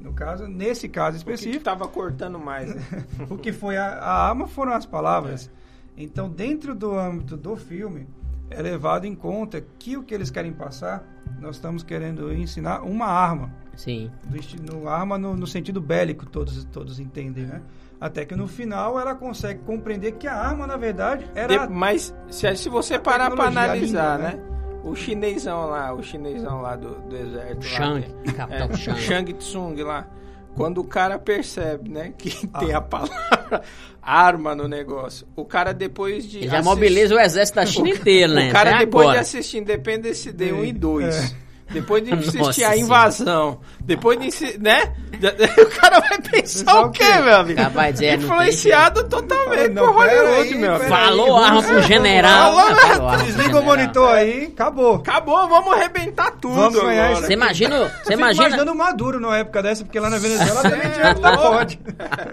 No 0.00 0.12
caso, 0.12 0.46
nesse 0.46 0.88
caso 0.88 1.16
O 1.16 1.20
que 1.20 1.24
que 1.24 1.32
específico, 1.32 1.64
tava 1.64 1.88
cortando 1.88 2.38
mais, 2.38 2.74
né? 2.74 3.04
o 3.28 3.36
que 3.36 3.52
foi 3.52 3.76
a, 3.76 3.86
a 3.98 4.28
arma 4.28 4.46
foram 4.46 4.72
as 4.72 4.86
palavras. 4.86 5.50
Então, 5.96 6.28
dentro 6.28 6.74
do 6.74 6.96
âmbito 6.98 7.36
do 7.36 7.56
filme, 7.56 8.06
é 8.50 8.60
levado 8.62 9.06
em 9.06 9.14
conta 9.14 9.64
que 9.78 9.96
o 9.96 10.02
que 10.02 10.14
eles 10.14 10.30
querem 10.30 10.52
passar, 10.52 11.04
nós 11.40 11.56
estamos 11.56 11.82
querendo 11.82 12.32
ensinar 12.32 12.82
uma 12.82 13.06
arma. 13.06 13.50
Sim. 13.74 14.10
Do 14.24 14.36
estilo, 14.36 14.88
arma 14.88 15.18
no, 15.18 15.36
no 15.36 15.46
sentido 15.46 15.80
bélico, 15.80 16.26
todos, 16.26 16.64
todos 16.66 17.00
entendem, 17.00 17.44
né? 17.44 17.62
Até 18.00 18.24
que 18.24 18.34
no 18.36 18.46
final 18.46 19.00
ela 19.00 19.14
consegue 19.14 19.60
compreender 19.60 20.12
que 20.12 20.26
a 20.26 20.34
arma, 20.34 20.66
na 20.66 20.76
verdade, 20.76 21.26
era. 21.34 21.66
De- 21.66 21.72
mas 21.72 22.14
se, 22.28 22.54
se 22.56 22.68
você 22.68 22.98
parar 22.98 23.30
pra 23.30 23.46
tecnologia, 23.46 23.60
a 23.60 23.64
analisar, 23.64 24.16
língua, 24.18 24.32
né? 24.32 24.55
O 24.88 24.94
chinesão 24.94 25.66
lá, 25.66 25.92
o 25.92 26.02
chinesão 26.02 26.60
lá 26.62 26.76
do, 26.76 26.94
do 27.08 27.16
exército. 27.16 27.64
Shang, 27.64 28.06
lá, 28.26 28.32
Capitão 28.32 28.68
é, 28.70 28.76
Shang. 28.76 29.00
Shang 29.00 29.32
Tsung 29.34 29.82
lá. 29.82 30.06
Quando 30.54 30.80
o 30.80 30.84
cara 30.84 31.18
percebe, 31.18 31.90
né, 31.90 32.14
que 32.16 32.48
Ah. 32.52 32.58
tem 32.60 32.72
a 32.72 32.80
palavra 32.80 33.62
arma 34.00 34.54
no 34.54 34.66
negócio, 34.68 35.26
o 35.36 35.44
cara 35.44 35.72
depois 35.74 36.24
de. 36.24 36.38
Ele 36.38 36.46
já 36.46 36.60
assist- 36.60 36.64
mobiliza 36.74 37.14
o 37.14 37.18
exército 37.20 37.56
da 37.56 37.66
China 37.66 37.88
inteira, 37.90 38.32
né? 38.32 38.48
O 38.48 38.52
cara 38.52 38.70
Até 38.76 38.78
depois 38.86 39.02
agora. 39.06 39.18
de 39.18 39.22
assistir 39.22 39.58
Independence 39.58 40.32
Day 40.32 40.52
1 40.52 40.64
e 40.64 40.70
É. 40.70 41.30
2. 41.68 41.74
Depois 41.74 42.04
de 42.04 42.12
assistir 42.14 42.38
Nossa 42.38 42.50
a 42.50 42.54
Senhora. 42.54 42.76
invasão. 42.78 43.58
Depois 43.80 44.18
de. 44.20 44.30
se- 44.30 44.58
Né? 44.58 44.92
O 45.16 45.80
cara 45.80 46.00
vai 46.00 46.20
pensar 46.20 46.80
o 46.82 46.90
quê, 46.90 47.02
quê? 47.02 47.18
meu 47.22 47.36
amigo? 47.36 47.58
Não 47.62 47.92
tem 47.94 48.14
Influenciado 48.16 49.04
totalmente 49.08 49.72
Não, 49.72 49.86
por 49.86 49.94
Hollywood, 49.94 50.30
aí, 50.34 50.54
meu 50.54 50.70
amigo. 50.74 50.84
aí. 50.84 50.88
Falou 50.90 51.36
arma 51.38 51.62
pro 51.62 51.82
general. 51.82 52.52
Falou, 52.54 52.76
falou 52.76 53.08
arma 53.08 53.16
pro 53.16 53.26
Desliga 53.26 53.60
o 53.60 53.62
monitor 53.64 54.08
aí, 54.10 54.44
acabou. 54.52 54.94
Acabou, 54.96 55.48
vamos 55.48 55.72
arrebentar 55.72 56.32
tudo 56.32 56.54
Vamos 56.54 56.80
ganhar 56.82 57.06
agora. 57.12 57.26
Você 57.26 57.32
imagina, 57.32 57.78
você 58.04 58.12
imagina, 58.12 58.44
imaginando 58.48 58.72
o 58.72 58.74
Maduro 58.76 59.18
numa 59.18 59.38
época 59.38 59.62
dessa, 59.62 59.84
porque 59.84 59.98
lá 59.98 60.10
na 60.10 60.18
Venezuela 60.18 60.62
também 60.62 60.80
É, 60.86 60.90
tinha 60.90 61.10
heptapod. 61.12 61.80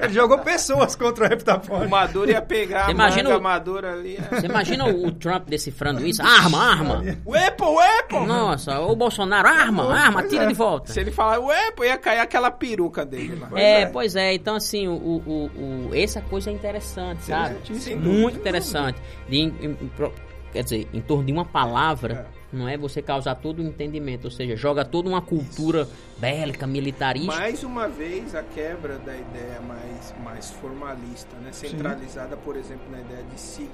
Ele 0.01 0.13
jogou 0.13 0.37
pessoas 0.39 0.95
contra 0.97 1.29
o 1.29 1.33
heptapod. 1.33 1.85
O 1.85 1.89
Maduro 1.89 2.29
ia 2.29 2.41
pegar 2.41 2.85
Você 2.85 2.91
a 2.91 2.93
imagina 2.93 3.23
manga 3.29 3.39
o- 3.39 3.43
madura 3.43 3.93
ali. 3.93 4.17
é. 4.31 4.35
você 4.41 4.45
imagina 4.45 4.85
o 4.89 5.09
Trump 5.13 5.47
decifrando 5.47 6.05
isso? 6.05 6.21
Arma, 6.21 6.69
arma. 6.71 7.03
Weapon, 7.25 7.75
weapon! 7.75 8.25
Nossa, 8.25 8.79
o 8.81 8.93
Bolsonaro 8.93 9.22
Bolsonaro, 9.29 9.47
arma, 9.47 9.83
Acabou, 9.83 9.91
arma, 9.91 10.19
pois 10.21 10.31
tira 10.31 10.43
é. 10.43 10.47
de 10.47 10.53
volta. 10.53 10.91
Se 10.93 10.99
ele 10.99 11.11
falar, 11.11 11.39
ué, 11.39 11.71
pô, 11.71 11.83
ia 11.83 11.97
cair 11.97 12.19
aquela 12.19 12.51
peruca 12.51 13.05
dele 13.05 13.37
lá. 13.39 13.49
é, 13.59 13.81
é. 13.81 13.85
pois 13.85 14.15
é. 14.15 14.33
Então, 14.33 14.55
assim, 14.55 14.87
o, 14.87 14.93
o, 14.93 15.45
o- 15.89 15.89
essa 15.93 16.21
coisa 16.21 16.49
é 16.49 16.53
interessante, 16.53 17.23
sabe? 17.23 17.55
Interessantíssimo. 17.55 18.01
Muito 18.01 18.37
interessante. 18.37 19.01
De, 19.27 19.37
em- 19.37 19.47
em- 19.61 19.91
quer 20.51 20.63
dizer, 20.63 20.87
em 20.93 21.01
torno 21.01 21.23
de 21.25 21.31
uma 21.31 21.45
palavra, 21.45 22.27
não 22.51 22.67
é 22.69 22.77
você 22.77 23.01
causar 23.01 23.35
todo 23.35 23.59
o 23.59 23.63
entendimento. 23.63 24.25
Ou 24.25 24.31
seja, 24.31 24.55
joga 24.55 24.85
toda 24.85 25.09
uma 25.09 25.21
cultura 25.21 25.87
bélica, 26.17 26.67
militarista. 26.67 27.35
Mais 27.35 27.63
uma 27.63 27.87
vez 27.87 28.35
a 28.35 28.43
quebra 28.43 28.97
da 28.99 29.15
ideia 29.15 29.59
mais, 29.67 30.13
mais 30.23 30.51
formalista, 30.51 31.35
né? 31.37 31.51
centralizada, 31.51 32.37
por 32.37 32.55
exemplo, 32.55 32.83
na 32.91 32.99
ideia 32.99 33.23
de 33.23 33.39
signo 33.39 33.69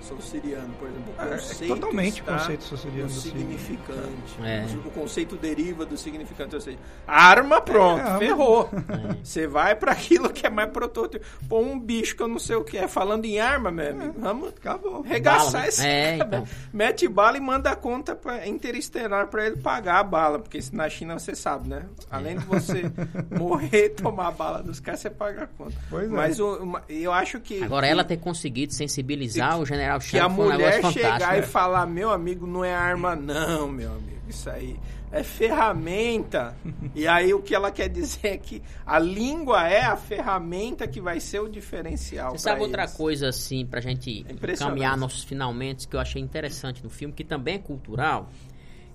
siciliano, 0.00 0.72
por 0.78 0.88
exemplo. 0.88 1.14
O 1.18 1.22
É, 1.22 1.26
é 1.26 1.30
conceito 1.30 1.74
totalmente 1.74 2.20
está 2.20 2.38
conceito 2.38 2.64
siciliano 2.64 3.08
no 3.08 3.14
do 3.14 3.20
significante. 3.20 4.42
É. 4.44 4.66
O 4.84 4.90
conceito 4.90 5.36
deriva 5.36 5.84
do 5.86 5.96
significante, 5.96 6.54
ou 6.54 6.60
seja, 6.60 6.78
arma, 7.06 7.60
pronto, 7.60 8.00
É, 8.00 8.02
arma. 8.02 8.18
ferrou. 8.18 8.70
É. 8.72 9.16
Você 9.22 9.46
vai 9.46 9.74
para 9.74 9.92
aquilo 9.92 10.30
que 10.30 10.46
é 10.46 10.50
mais 10.50 10.70
protótipo. 10.70 11.24
Pô, 11.48 11.60
um 11.60 11.78
bicho 11.78 12.16
que 12.16 12.22
eu 12.22 12.28
não 12.28 12.38
sei 12.38 12.56
o 12.56 12.64
que 12.64 12.76
é. 12.78 12.86
Falando 12.88 13.24
em 13.24 13.38
arma, 13.40 13.70
meu 13.70 13.90
amigo, 13.90 14.14
vamos 14.18 14.48
Acabou. 14.50 15.00
regaçar 15.02 15.52
Bala, 15.52 15.68
esse 15.68 15.86
É, 15.86 16.18
cara. 16.18 16.28
então. 16.38 16.48
Mete 16.72 17.08
bala 17.08 17.36
e 17.36 17.40
manda 17.40 17.70
a 17.70 17.76
conta 17.76 18.14
pra, 18.14 18.46
interestelar 18.46 19.26
para 19.28 19.46
ele 19.46 19.56
pagar 19.56 20.00
a 20.00 20.04
bala. 20.04 20.38
Porque 20.38 20.60
se 20.60 20.74
na 20.74 20.88
China 20.88 21.18
você 21.18 21.34
sabe, 21.34 21.68
né? 21.68 21.82
Além 22.10 22.38
de 22.38 22.44
você 22.44 22.82
morrer, 23.36 23.90
tomar 23.90 24.28
a 24.28 24.30
bala 24.30 24.62
dos 24.62 24.80
caras, 24.80 25.00
você 25.00 25.10
paga 25.10 25.44
a 25.44 25.46
conta. 25.46 25.74
Pois 25.90 26.04
é. 26.04 26.08
Mas 26.08 26.38
o- 26.40 26.78
eu 26.88 27.12
acho 27.12 27.40
que. 27.40 27.62
Agora, 27.62 27.86
ela 27.86 28.04
ter 28.04 28.16
conseguido 28.18 28.72
sensibilizar 28.72 29.58
o 29.58 29.66
general 29.66 29.85
que 29.88 30.18
a 30.18 30.22
Chang 30.22 30.26
um 30.26 30.30
mulher 30.30 30.76
negócio 30.76 31.00
chegar 31.00 31.36
e 31.36 31.40
né? 31.40 31.46
falar, 31.46 31.86
meu 31.86 32.10
amigo, 32.10 32.46
não 32.46 32.64
é 32.64 32.74
arma, 32.74 33.14
não, 33.16 33.68
meu 33.68 33.90
amigo. 33.90 34.20
Isso 34.28 34.50
aí 34.50 34.78
é 35.10 35.22
ferramenta. 35.22 36.56
e 36.94 37.06
aí 37.06 37.32
o 37.32 37.40
que 37.40 37.54
ela 37.54 37.70
quer 37.70 37.88
dizer 37.88 38.28
é 38.28 38.36
que 38.36 38.62
a 38.84 38.98
língua 38.98 39.68
é 39.68 39.84
a 39.84 39.96
ferramenta 39.96 40.86
que 40.86 41.00
vai 41.00 41.20
ser 41.20 41.40
o 41.40 41.48
diferencial. 41.48 42.32
Você 42.32 42.38
sabe 42.38 42.56
pra 42.56 42.64
outra 42.64 42.82
eles. 42.82 42.94
coisa, 42.94 43.28
assim, 43.28 43.64
pra 43.64 43.80
gente 43.80 44.26
É 44.28 44.56
caminhar 44.56 44.96
nossos 44.96 45.24
finalmente, 45.24 45.88
que 45.88 45.96
eu 45.96 46.00
achei 46.00 46.20
interessante 46.20 46.82
no 46.82 46.90
filme, 46.90 47.14
que 47.14 47.24
também 47.24 47.54
é 47.54 47.58
cultural, 47.58 48.30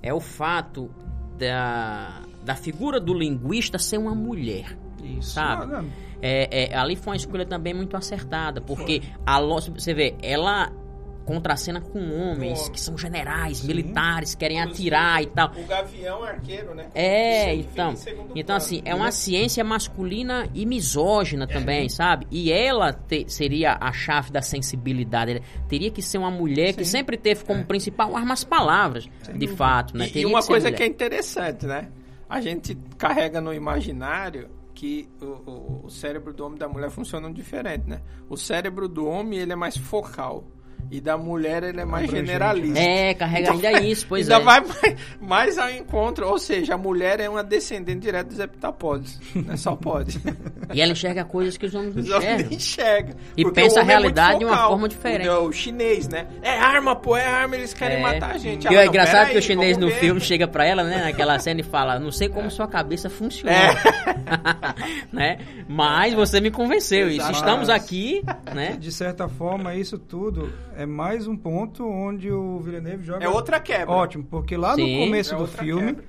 é 0.01 0.13
o 0.13 0.19
fato 0.19 0.89
da, 1.37 2.21
da 2.43 2.55
figura 2.55 2.99
do 2.99 3.13
linguista 3.13 3.79
ser 3.79 3.97
uma 3.97 4.13
mulher. 4.13 4.77
Isso. 5.03 5.31
Sabe? 5.31 5.87
É, 6.21 6.71
é, 6.71 6.77
ali 6.77 6.95
foi 6.95 7.13
uma 7.13 7.17
escolha 7.17 7.45
também 7.45 7.73
muito 7.73 7.97
acertada, 7.97 8.61
porque 8.61 9.01
a 9.25 9.39
você 9.39 9.91
vê, 9.91 10.15
ela 10.21 10.71
contracena 11.25 11.79
com 11.81 11.99
homens 11.99 12.67
que 12.69 12.79
são 12.79 12.97
generais, 12.97 13.61
militares, 13.63 14.35
querem 14.35 14.61
atirar 14.61 15.21
e 15.21 15.27
tal. 15.27 15.51
O 15.55 15.65
gavião 15.65 16.23
arqueiro, 16.23 16.73
né? 16.75 16.87
É, 16.93 17.53
então. 17.55 17.93
Então, 18.35 18.45
plano. 18.45 18.57
assim, 18.57 18.81
é 18.85 18.93
uma 18.95 19.11
ciência 19.11 19.63
masculina 19.63 20.47
e 20.53 20.65
misógina 20.65 21.47
também, 21.47 21.87
sabe? 21.89 22.27
E 22.31 22.51
ela 22.51 22.91
te- 22.93 23.25
seria 23.27 23.77
a 23.79 23.91
chave 23.91 24.31
da 24.31 24.41
sensibilidade. 24.41 25.31
Ela 25.31 25.41
teria 25.67 25.91
que 25.91 26.01
ser 26.01 26.17
uma 26.17 26.31
mulher 26.31 26.73
que 26.73 26.85
sempre 26.85 27.17
teve 27.17 27.43
como 27.45 27.63
principal 27.65 28.15
arma 28.15 28.33
as 28.33 28.43
palavras, 28.43 29.07
de 29.33 29.47
fato, 29.47 29.95
né? 29.97 30.05
E- 30.05 30.09
E, 30.09 30.11
Teria 30.13 30.27
uma 30.27 30.41
que 30.41 30.47
coisa 30.47 30.67
mulher. 30.67 30.77
que 30.77 30.83
é 30.83 30.87
interessante, 30.87 31.65
né? 31.65 31.89
A 32.29 32.39
gente 32.41 32.75
carrega 32.97 33.39
no 33.41 33.53
imaginário 33.53 34.49
que 34.73 35.07
o, 35.21 35.25
o- 35.25 35.81
o 35.85 35.89
cérebro 35.89 36.33
do 36.33 36.43
homem 36.45 36.55
e 36.55 36.59
da 36.59 36.67
mulher 36.67 36.89
funcionam 36.89 37.31
diferente, 37.31 37.87
né? 37.87 38.01
O 38.29 38.35
cérebro 38.37 38.87
do 38.87 39.05
homem 39.05 39.37
ele 39.39 39.51
é 39.51 39.55
mais 39.55 39.77
focal 39.77 40.45
e 40.89 40.99
da 40.99 41.17
mulher 41.17 41.63
ele 41.63 41.79
é 41.81 41.85
mais 41.85 42.05
Abrangente, 42.05 42.27
generalista. 42.27 42.79
É, 42.79 43.13
carrega 43.13 43.51
ainda 43.51 43.71
isso, 43.81 44.05
pois 44.07 44.29
Ainda 44.29 44.41
é. 44.41 44.45
vai 44.45 44.61
mais, 44.61 44.95
mais 45.21 45.57
ao 45.57 45.69
encontro, 45.69 46.27
ou 46.27 46.37
seja, 46.39 46.73
a 46.75 46.77
mulher 46.77 47.19
é 47.19 47.29
uma 47.29 47.43
descendente 47.43 47.99
direta 47.99 48.29
dos 48.29 48.39
heptapódios, 48.39 49.19
né? 49.35 49.55
Só 49.57 49.75
pode. 49.75 50.19
E 50.73 50.81
ela 50.81 50.91
enxerga 50.91 51.23
coisas 51.23 51.57
que 51.57 51.65
os 51.65 51.75
homens 51.75 51.95
não 51.95 52.01
Os 52.03 52.09
homens 52.09 52.23
enxergam. 52.23 52.47
nem 52.49 52.57
enxerga. 52.57 53.15
E 53.37 53.51
pensa 53.51 53.75
o 53.75 53.79
a 53.79 53.81
é 53.83 53.85
realidade 53.85 54.39
de 54.39 54.45
uma 54.45 54.67
forma 54.67 54.87
diferente. 54.89 55.29
O, 55.29 55.47
o 55.47 55.51
chinês, 55.53 56.07
né? 56.07 56.27
É 56.41 56.57
arma, 56.57 56.95
pô, 56.95 57.15
é 57.15 57.25
arma, 57.25 57.55
eles 57.55 57.73
querem 57.73 57.97
É. 57.97 58.01
matar 58.01 58.35
a 58.35 58.37
gente. 58.37 58.65
E 58.65 58.67
Ela, 58.67 58.75
é 58.81 58.83
não, 58.85 58.89
engraçado 58.91 59.27
que 59.27 59.33
o 59.35 59.37
aí, 59.37 59.41
chinês 59.41 59.77
no 59.77 59.87
ver. 59.87 59.95
filme 59.95 60.21
chega 60.21 60.47
pra 60.47 60.65
ela, 60.65 60.83
né, 60.83 61.03
naquela 61.05 61.37
cena 61.39 61.59
e 61.61 61.63
fala: 61.63 61.99
Não 61.99 62.11
sei 62.11 62.29
como 62.29 62.49
sua 62.49 62.67
cabeça 62.67 63.09
funciona. 63.09 63.51
É. 63.51 63.71
né? 65.11 65.37
Mas 65.67 66.13
você 66.13 66.39
me 66.39 66.51
convenceu. 66.51 67.07
E 67.07 67.11
se 67.13 67.17
Exato. 67.17 67.33
estamos 67.33 67.69
aqui, 67.69 68.23
né? 68.53 68.77
De 68.79 68.91
certa 68.91 69.27
forma, 69.27 69.75
isso 69.75 69.97
tudo 69.97 70.51
é 70.81 70.85
mais 70.85 71.27
um 71.27 71.35
ponto 71.37 71.87
onde 71.87 72.31
o 72.31 72.59
Villeneuve 72.59 73.03
joga. 73.03 73.23
É 73.23 73.29
outra 73.29 73.59
quebra. 73.59 73.93
Ótimo, 73.93 74.23
porque 74.23 74.55
lá 74.57 74.75
Sim. 74.75 74.99
no 74.99 75.05
começo 75.05 75.35
É 75.35 75.37
do 75.37 75.47
filme, 75.47 75.87
quebra. 75.93 76.03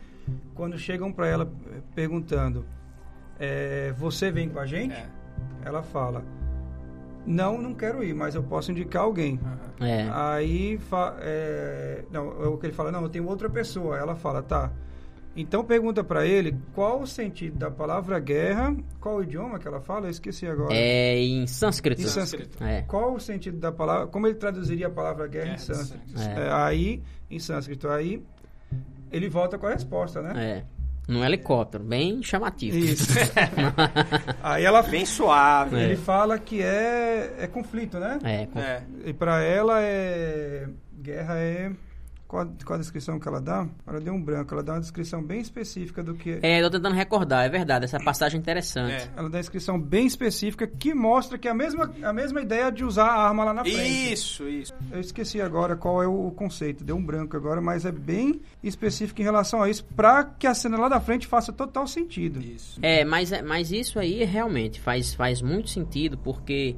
quando 0.55 0.79
chegam 0.79 1.13
pra 1.13 1.27
ela 1.27 1.51
eh, 1.71 1.81
perguntando: 1.95 2.65
eh, 3.39 3.93
Você 3.99 4.31
vem 4.31 4.49
com 4.49 4.59
a 4.59 4.67
gente? 4.67 4.95
É. 4.95 5.07
Ela 5.65 5.83
fala: 5.83 6.25
Não, 7.27 7.61
não 7.61 7.75
quero 7.75 8.03
ir, 8.03 8.15
mas 8.15 8.35
eu 8.35 8.43
posso 8.43 8.71
indicar 8.73 9.03
alguém. 9.03 9.39
É. 9.81 10.09
Aí, 10.13 10.79
fa- 10.79 11.17
é, 11.21 12.05
não, 12.11 12.43
é 12.43 12.47
o 12.47 12.57
que 12.57 12.67
ele 12.67 12.73
fala, 12.73 12.91
não, 12.93 13.03
eu 13.03 13.09
tenho 13.09 13.27
outra 13.27 13.49
pessoa. 13.51 13.97
Ela 13.99 14.15
fala, 14.15 14.43
tá. 14.43 14.71
Então 15.35 15.65
pergunta 15.65 16.05
pra 16.05 16.27
ele 16.27 16.55
qual 16.75 17.01
o 17.01 17.07
sentido 17.07 17.57
da 17.59 17.71
palavra 17.71 18.19
guerra, 18.21 18.77
qual 19.01 19.17
o 19.17 19.23
idioma 19.23 19.59
que 19.59 19.67
ela 19.67 19.81
fala, 19.81 20.07
eu 20.07 20.11
esqueci 20.11 20.47
agora. 20.47 20.75
É 20.75 21.19
em 21.19 21.47
sânscrito. 21.47 22.03
Em 22.03 22.07
sânscrito. 22.07 22.63
É. 22.63 22.83
Qual 22.83 23.15
o 23.15 23.21
sentido 23.21 23.57
da 23.59 23.73
palavra, 23.73 24.07
como 24.09 24.27
ele 24.27 24.35
traduziria 24.35 24.89
a 24.89 24.91
palavra 24.91 25.27
guerra 25.27 25.45
Guerra 25.45 25.57
em 25.57 25.59
sânscrito? 25.59 26.21
É, 26.21 26.53
aí, 26.53 27.03
em 27.31 27.39
sânscrito, 27.39 27.89
aí 27.89 28.23
ele 29.11 29.29
volta 29.31 29.57
com 29.57 29.67
a 29.67 29.71
resposta, 29.71 30.21
né? 30.21 30.33
É. 30.37 30.65
Num 31.09 31.25
helicóptero, 31.25 31.83
bem 31.83 32.23
chamativo. 32.23 32.77
Isso. 32.79 33.09
aí 34.43 34.65
ela, 34.65 34.83
Bem 34.83 35.05
suave. 35.05 35.77
ele 35.77 35.97
fala 35.97 36.39
que 36.39 36.63
é, 36.63 37.35
é 37.41 37.47
conflito, 37.47 37.99
né? 37.99 38.19
É, 38.23 38.47
com- 38.47 38.59
É. 38.61 38.83
E 39.07 39.13
pra 39.13 39.43
ela 39.43 39.81
é. 39.83 40.69
Guerra 41.01 41.39
é. 41.39 41.73
Qual, 42.33 42.51
qual 42.65 42.79
a 42.79 42.81
descrição 42.81 43.21
que 43.21 43.29
ela 43.29 43.43
dá? 43.43 43.69
Ela 43.87 44.01
deu 44.01 44.15
um 44.15 44.23
branco, 44.23 44.55
ela 44.55 44.63
dá 44.63 44.73
uma 44.73 44.81
descrição 44.81 45.23
bem 45.23 45.43
específica 45.43 46.03
do 46.03 46.15
que. 46.15 46.39
É, 46.43 46.63
eu 46.63 46.71
tô 46.71 46.79
tentando 46.79 46.95
recordar, 46.95 47.45
é 47.45 47.49
verdade, 47.51 47.85
essa 47.85 48.01
passagem 48.01 48.39
é 48.39 48.41
interessante. 48.41 48.95
É. 48.95 49.11
Ela 49.15 49.29
dá 49.29 49.37
uma 49.37 49.41
descrição 49.41 49.79
bem 49.79 50.07
específica 50.07 50.67
que 50.67 50.95
mostra 50.95 51.37
que 51.37 51.47
é 51.47 51.51
a 51.51 51.55
mesma, 51.55 51.93
a 52.03 52.11
mesma 52.11 52.41
ideia 52.41 52.73
de 52.73 52.87
usar 52.87 53.05
a 53.05 53.29
arma 53.29 53.45
lá 53.45 53.53
na 53.53 53.63
frente. 53.63 54.15
Isso, 54.15 54.49
isso. 54.49 54.73
Eu 54.91 54.99
esqueci 54.99 55.43
agora 55.43 55.77
qual 55.77 56.03
é 56.03 56.07
o 56.07 56.31
conceito, 56.31 56.83
deu 56.83 56.97
um 56.97 57.05
branco 57.05 57.37
agora, 57.37 57.61
mas 57.61 57.85
é 57.85 57.93
bem 57.93 58.41
específico 58.63 59.21
em 59.21 59.25
relação 59.25 59.63
a 59.63 59.69
isso, 59.69 59.85
pra 59.95 60.25
que 60.25 60.47
a 60.47 60.55
cena 60.55 60.79
lá 60.79 60.89
da 60.89 61.01
frente 61.01 61.27
faça 61.27 61.53
total 61.53 61.87
sentido. 61.87 62.41
Isso. 62.41 62.81
É, 62.81 63.05
mas, 63.05 63.31
mas 63.43 63.71
isso 63.71 63.99
aí 63.99 64.25
realmente 64.25 64.81
faz, 64.81 65.13
faz 65.13 65.43
muito 65.43 65.69
sentido, 65.69 66.17
porque 66.17 66.77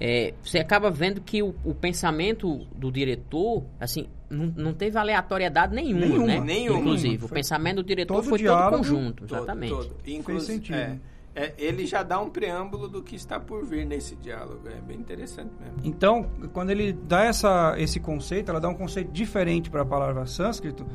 é, 0.00 0.34
você 0.42 0.58
acaba 0.58 0.90
vendo 0.90 1.20
que 1.20 1.42
o, 1.42 1.54
o 1.64 1.74
pensamento 1.74 2.66
do 2.74 2.90
diretor, 2.92 3.64
assim, 3.80 4.08
não, 4.30 4.52
não 4.56 4.72
teve 4.74 4.96
aleatoriedade 4.96 5.74
nenhuma, 5.74 6.06
Nenhuma, 6.06 6.26
né? 6.26 6.40
nenhuma. 6.40 6.78
Inclusive, 6.80 7.24
o 7.24 7.28
Foi 7.28 7.36
pensamento 7.36 7.76
do 7.76 7.84
diretor 7.84 8.14
todo 8.14 8.28
foi 8.28 8.38
diálogo, 8.38 8.70
todo 8.70 8.78
conjunto, 8.78 9.26
Todo, 9.26 9.38
exatamente. 9.38 9.74
todo. 9.74 9.96
Inclusive, 10.06 10.52
sentido. 10.52 10.76
É, 10.76 10.98
é, 11.34 11.54
ele 11.56 11.86
já 11.86 12.02
dá 12.02 12.20
um 12.20 12.30
preâmbulo 12.30 12.88
do 12.88 13.02
que 13.02 13.16
está 13.16 13.40
por 13.40 13.64
vir 13.64 13.86
nesse 13.86 14.14
diálogo. 14.16 14.68
É 14.68 14.80
bem 14.80 14.98
interessante 14.98 15.50
mesmo. 15.60 15.76
Então, 15.84 16.28
quando 16.52 16.70
ele 16.70 16.92
dá 16.92 17.24
essa, 17.24 17.74
esse 17.78 17.98
conceito, 18.00 18.50
ela 18.50 18.60
dá 18.60 18.68
um 18.68 18.74
conceito 18.74 19.10
diferente 19.12 19.70
para 19.70 19.82
a 19.82 19.86
palavra 19.86 20.26
sânscrito, 20.26 20.86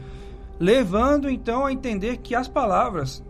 levando 0.59 1.30
então 1.30 1.65
a 1.65 1.71
entender 1.71 2.17
que 2.17 2.35
as 2.35 2.47
palavras, 2.47 3.23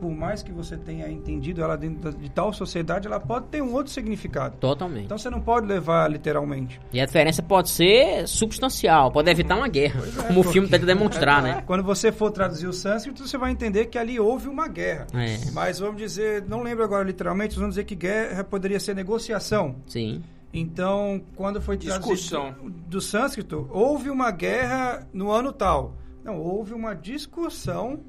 por 0.00 0.10
mais 0.10 0.42
que 0.42 0.52
você 0.52 0.76
tenha 0.76 1.08
entendido 1.08 1.62
ela 1.62 1.76
dentro 1.76 2.12
de 2.12 2.28
tal 2.30 2.52
sociedade, 2.52 3.06
ela 3.06 3.20
pode 3.20 3.46
ter 3.46 3.62
um 3.62 3.72
outro 3.72 3.92
significado. 3.92 4.56
Totalmente. 4.58 5.04
Então 5.04 5.18
você 5.18 5.30
não 5.30 5.40
pode 5.40 5.66
levar 5.66 6.10
literalmente. 6.10 6.80
E 6.92 7.00
a 7.00 7.06
diferença 7.06 7.42
pode 7.42 7.68
ser 7.70 8.26
substancial, 8.26 9.10
pode 9.10 9.30
evitar 9.30 9.56
uma 9.56 9.68
guerra, 9.68 10.00
como 10.26 10.40
o 10.40 10.44
filme 10.44 10.68
tenta 10.68 10.86
demonstrar, 10.86 11.42
né? 11.42 11.62
Quando 11.66 11.82
você 11.82 12.12
for 12.12 12.30
traduzir 12.30 12.66
o 12.66 12.72
sânscrito, 12.72 13.26
você 13.26 13.36
vai 13.36 13.50
entender 13.50 13.86
que 13.86 13.98
ali 13.98 14.18
houve 14.18 14.48
uma 14.48 14.68
guerra. 14.68 15.06
É. 15.14 15.50
Mas 15.52 15.78
vamos 15.78 15.96
dizer, 15.96 16.44
não 16.48 16.62
lembro 16.62 16.84
agora 16.84 17.04
literalmente, 17.04 17.56
vamos 17.56 17.70
dizer 17.70 17.84
que 17.84 17.94
guerra 17.94 18.44
poderia 18.44 18.80
ser 18.80 18.94
negociação. 18.94 19.76
Sim. 19.86 20.22
Então, 20.52 21.20
quando 21.36 21.60
foi 21.60 21.76
traduzido 21.76 22.14
Discussão. 22.14 22.54
do 22.86 23.00
sânscrito, 23.00 23.68
houve 23.70 24.10
uma 24.10 24.30
guerra 24.30 25.06
no 25.12 25.30
ano 25.30 25.52
tal. 25.52 25.94
Não, 26.24 26.40
houve 26.40 26.72
uma 26.72 26.94
discussão 26.94 28.00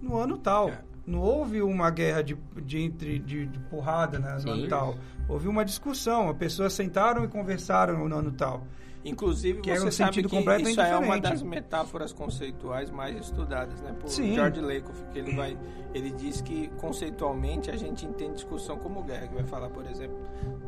no 0.00 0.16
ano 0.16 0.38
tal. 0.38 0.68
É. 0.68 0.87
Não 1.08 1.20
houve 1.20 1.62
uma 1.62 1.90
guerra 1.90 2.22
de, 2.22 2.36
de, 2.62 2.78
entre, 2.78 3.18
de, 3.18 3.46
de 3.46 3.58
porrada 3.70 4.18
né, 4.18 4.34
no 4.34 4.40
Sim. 4.40 4.50
ano 4.50 4.68
tal. 4.68 4.94
houve 5.26 5.48
uma 5.48 5.64
discussão, 5.64 6.28
as 6.28 6.36
pessoas 6.36 6.74
sentaram 6.74 7.24
e 7.24 7.28
conversaram 7.28 8.06
no 8.06 8.14
ano 8.14 8.30
tal. 8.30 8.66
Inclusive, 9.08 9.60
Que 9.60 9.70
é 9.70 9.78
você 9.78 9.86
um 9.86 9.90
sabe 9.90 10.22
que 10.22 10.36
isso 10.62 10.80
é 10.80 10.96
uma 10.98 11.18
das 11.18 11.42
metáforas 11.42 12.12
conceituais 12.12 12.90
mais 12.90 13.18
estudadas, 13.18 13.80
né? 13.80 13.94
Por 13.98 14.08
Sim. 14.08 14.34
George 14.34 14.60
Lakoff, 14.60 15.02
que 15.12 15.18
ele 15.18 15.34
vai, 15.34 15.56
ele 15.94 16.10
diz 16.10 16.40
que 16.40 16.68
conceitualmente 16.76 17.70
a 17.70 17.76
gente 17.76 18.06
entende 18.06 18.34
discussão 18.34 18.76
como 18.78 19.02
guerra, 19.02 19.28
que 19.28 19.34
vai 19.34 19.44
falar, 19.44 19.68
por 19.70 19.86
exemplo, 19.86 20.18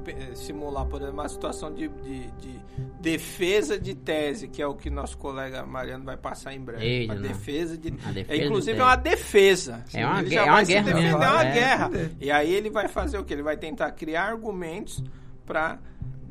eh, 0.06 0.34
simular, 0.34 0.86
por 0.86 1.00
exemplo, 1.00 1.20
uma 1.20 1.28
situação 1.28 1.72
de, 1.72 1.88
de, 1.88 2.30
de 2.32 2.60
defesa 3.00 3.78
de 3.78 3.94
tese, 3.94 4.48
que 4.48 4.60
é 4.60 4.66
o 4.66 4.74
que 4.74 4.90
nosso 4.90 5.16
colega 5.18 5.64
Mariano 5.64 6.04
vai 6.04 6.16
passar 6.16 6.54
em 6.54 6.60
breve. 6.60 6.84
Eita, 6.84 7.12
a 7.12 7.16
defesa 7.16 7.76
de, 7.76 7.88
A 7.88 8.12
defesa 8.12 8.34
é, 8.34 8.38
de 8.38 8.44
inclusive 8.44 8.72
tese. 8.72 8.80
é 8.80 8.84
uma 8.84 8.96
defesa. 8.96 9.84
É 9.92 10.06
uma 10.06 10.20
ele 10.20 10.34
é 10.34 10.42
uma 10.42 10.62
guerra 10.62 10.84
defender, 10.84 11.02
mesmo, 11.02 11.22
é 11.22 11.30
uma 11.30 11.44
é. 11.44 11.52
guerra. 11.52 11.90
E 12.20 12.30
aí 12.30 12.52
ele 12.52 12.70
vai 12.70 12.88
fazer 12.88 13.18
o 13.18 13.24
que? 13.24 13.32
Ele 13.32 13.42
vai 13.42 13.56
tentar 13.56 13.90
criar 13.92 14.24
argumentos 14.24 15.02
para 15.46 15.78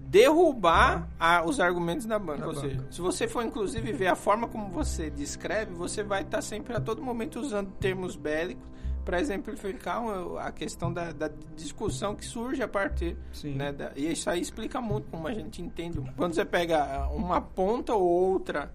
derrubar 0.10 1.07
a- 1.19 1.44
os 1.45 1.60
argumentos 1.60 2.06
da 2.06 2.18
banca. 2.19 2.41
Da 2.41 2.48
Ou 2.48 2.53
banca. 2.56 2.68
seja, 2.68 2.86
se 2.91 3.02
você 3.02 3.27
for 3.27 3.44
inclusive 3.44 3.91
ver 3.94 4.07
a 4.07 4.15
forma 4.15 4.48
como 4.48 4.69
você 4.69 5.10
descreve, 5.10 5.73
você 5.73 6.03
vai 6.03 6.23
estar 6.23 6.41
sempre 6.41 6.76
a 6.76 6.80
todo 6.80 7.02
momento 7.02 7.40
usando 7.40 7.69
termos 7.80 8.15
bélicos 8.15 8.68
para 9.06 9.19
exemplificar 9.22 10.02
a 10.40 10.52
questão 10.52 10.91
da, 10.94 11.11
da 11.11 11.30
discussão 11.56 12.15
que 12.15 12.26
surge 12.26 12.61
a 12.61 12.68
partir. 12.68 13.18
Sim. 13.31 13.56
Né, 13.56 13.72
da- 13.72 13.91
e 13.95 14.11
isso 14.11 14.30
aí 14.30 14.41
explica 14.41 14.81
muito 14.81 15.07
como 15.10 15.27
a 15.27 15.34
gente 15.34 15.61
entende. 15.61 15.99
Quando 16.18 16.34
você 16.34 16.45
pega 16.45 16.84
ah, 16.84 17.10
uma 17.10 17.40
ponta 17.41 17.94
ou 17.94 18.03
outra 18.03 18.72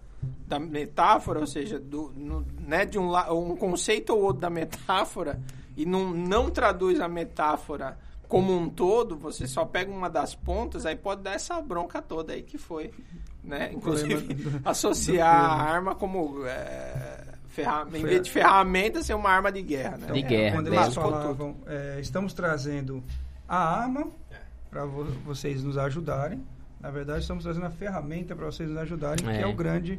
da 0.47 0.59
metáfora, 0.59 1.41
ou 1.41 1.47
seja, 1.47 1.79
do, 1.79 2.11
no- 2.17 2.47
né, 2.59 2.87
de 2.87 2.99
um, 2.99 3.13
um 3.33 3.57
conceito 3.57 4.11
ou 4.15 4.23
outro 4.23 4.41
da 4.41 4.51
metáfora, 4.51 5.41
e 5.77 5.85
não, 5.85 6.11
não 6.11 6.49
traduz 6.51 7.01
a 7.01 7.09
metáfora 7.09 7.99
como 8.35 8.57
um 8.57 8.69
todo, 8.69 9.17
você 9.17 9.47
só 9.47 9.65
pega 9.65 9.93
uma 9.93 10.11
das 10.11 10.35
pontas, 10.35 10.85
aí 10.85 10.97
pode 10.97 11.23
dar 11.23 11.35
essa 11.35 11.61
bronca 11.63 12.03
toda 12.03 12.33
aí 12.33 12.43
que 12.43 12.59
foi. 12.59 12.91
Né? 13.45 13.71
Inclusive, 13.73 14.35
do- 14.35 14.61
associar 14.69 15.41
do 15.41 15.47
a 15.53 15.55
arma 15.71 15.95
como. 15.95 16.45
É, 16.47 17.25
ferra- 17.47 17.87
em 17.95 18.03
vez 18.03 18.23
de 18.23 18.31
ferramenta, 18.33 19.03
ser 19.05 19.15
uma 19.15 19.31
arma 19.31 19.53
de 19.53 19.63
guerra. 19.63 19.99
Né? 19.99 20.07
De 20.13 20.23
guerra, 20.23 20.57
Quando 20.57 20.71
né? 20.71 20.77
eles 20.83 20.95
falavam, 20.95 21.57
é, 21.67 21.99
estamos 22.01 22.33
trazendo 22.33 23.05
a 23.49 23.57
arma 23.83 24.09
para 24.69 24.85
vocês 24.85 25.63
nos 25.63 25.79
ajudarem. 25.79 26.43
Na 26.81 26.91
verdade, 26.91 27.21
estamos 27.21 27.45
trazendo 27.45 27.67
a 27.67 27.71
ferramenta 27.71 28.35
para 28.35 28.47
vocês 28.47 28.69
nos 28.69 28.79
ajudarem, 28.79 29.25
que 29.25 29.31
É. 29.31 29.43
é 29.43 29.47
o 29.47 29.55
grande 29.55 29.99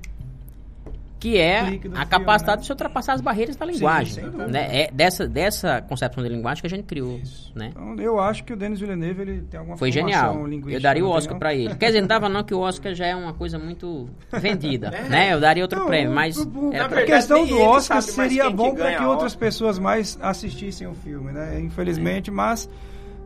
Que 1.18 1.38
é 1.38 1.60
a 1.62 1.66
filme, 1.68 1.90
capacidade 2.10 2.58
né? 2.58 2.62
de 2.62 2.66
se 2.66 2.72
ultrapassar 2.74 3.14
as 3.14 3.22
barreiras 3.22 3.56
da 3.56 3.66
linguagem. 3.66 4.24
dúvida. 4.26 4.48
né? 4.48 4.82
É 4.82 4.92
dessa, 4.92 5.28
dessa 5.28 5.82
concepção 5.82 6.22
de 6.22 6.30
linguagem 6.30 6.62
que 6.62 6.68
a 6.68 6.70
gente 6.70 6.84
criou. 6.84 7.20
Né? 7.56 7.70
Então, 7.72 7.96
eu 8.00 8.20
acho 8.20 8.44
que 8.44 8.54
o 8.54 8.56
Denis 8.56 8.80
Villeneuve 8.80 9.22
ele 9.22 9.42
tem 9.50 9.58
alguma 9.60 9.78
Foi 9.78 9.92
genial. 9.92 10.46
Eu 10.68 10.80
daria 10.82 11.06
o 11.06 11.10
Oscar 11.10 11.38
pra 11.40 11.54
ele. 11.56 11.74
Quer 11.76 11.88
dizer, 11.88 12.02
não 12.02 12.08
dava 12.08 12.28
não 12.30 12.44
que 12.44 12.54
o 12.54 12.60
Oscar 12.60 12.94
já 12.94 13.08
é 13.08 13.16
uma 13.16 13.34
coisa 13.34 13.58
muito 13.58 14.10
vendida, 14.32 14.92
né? 15.10 15.34
Eu 15.34 15.40
daria 15.40 15.64
outro 15.64 15.80
Não, 15.80 15.88
prêmio, 15.88 16.14
mas 16.14 16.38
o- 16.38 16.72
a 16.76 17.02
questão 17.04 17.46
do 17.46 17.60
Oscar 17.62 18.02
seria 18.02 18.50
bom 18.50 18.76
para 18.76 18.96
que 18.96 19.04
outras 19.04 19.32
Oscar. 19.34 19.40
pessoas 19.40 19.80
mais 19.80 20.20
assistissem 20.22 20.86
o 20.86 20.94
filme, 20.94 21.32
né? 21.32 21.60
Infelizmente, 21.60 22.30
mas 22.30 22.70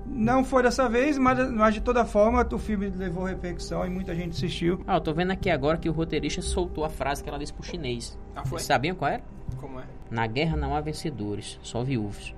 não 0.09 0.43
foi 0.43 0.63
dessa 0.63 0.89
vez, 0.89 1.17
mas, 1.17 1.51
mas 1.51 1.73
de 1.73 1.81
toda 1.81 2.03
forma 2.03 2.47
o 2.51 2.57
filme 2.57 2.89
levou 2.89 3.23
repercussão 3.23 3.85
e 3.85 3.89
muita 3.89 4.15
gente 4.15 4.31
assistiu. 4.31 4.83
Ah, 4.87 4.95
eu 4.95 5.01
tô 5.01 5.13
vendo 5.13 5.31
aqui 5.31 5.49
agora 5.49 5.77
que 5.77 5.87
o 5.87 5.91
roteirista 5.91 6.41
soltou 6.41 6.83
a 6.83 6.89
frase 6.89 7.23
que 7.23 7.29
ela 7.29 7.37
disse 7.37 7.53
pro 7.53 7.63
chinês. 7.63 8.17
Ah, 8.35 8.43
foi? 8.43 8.59
Vocês 8.59 8.67
sabiam 8.67 8.95
qual 8.95 9.11
era? 9.11 9.23
Como 9.57 9.79
é? 9.79 9.83
Na 10.09 10.25
guerra 10.25 10.57
não 10.57 10.75
há 10.75 10.81
vencedores, 10.81 11.59
só 11.61 11.83
viúvos. 11.83 12.33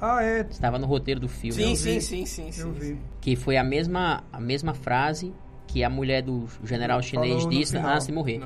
Ah, 0.00 0.22
é, 0.22 0.40
Estava 0.40 0.78
no 0.78 0.86
roteiro 0.86 1.20
do 1.20 1.28
filme. 1.28 1.54
Sim, 1.54 1.76
sim, 1.76 2.00
sim, 2.00 2.26
sim, 2.26 2.52
sim. 2.52 2.60
eu 2.60 2.72
vi. 2.72 2.98
Que 3.20 3.36
foi 3.36 3.56
a 3.56 3.64
mesma, 3.64 4.24
a 4.32 4.40
mesma 4.40 4.74
frase 4.74 5.32
que 5.74 5.82
a 5.82 5.90
mulher 5.90 6.22
do 6.22 6.46
general 6.62 7.02
chinês 7.02 7.42
Falou 7.42 7.50
disse 7.50 7.76
antes 7.76 8.06
de 8.06 8.12
morrer. 8.12 8.40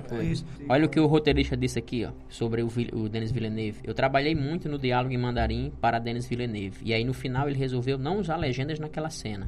Olha 0.66 0.86
o 0.86 0.88
que 0.88 0.98
o 0.98 1.06
roteirista 1.06 1.54
disse 1.58 1.78
aqui, 1.78 2.06
ó, 2.06 2.12
sobre 2.26 2.62
o, 2.62 2.68
o 2.94 3.06
Denis 3.06 3.30
Villeneuve. 3.30 3.80
Eu 3.84 3.92
trabalhei 3.92 4.34
muito 4.34 4.66
no 4.66 4.78
diálogo 4.78 5.12
em 5.12 5.18
mandarim 5.18 5.70
para 5.78 5.98
Denis 5.98 6.26
Villeneuve. 6.26 6.78
E 6.82 6.94
aí 6.94 7.04
no 7.04 7.12
final 7.12 7.46
ele 7.46 7.58
resolveu 7.58 7.98
não 7.98 8.18
usar 8.18 8.36
legendas 8.38 8.78
naquela 8.78 9.10
cena. 9.10 9.46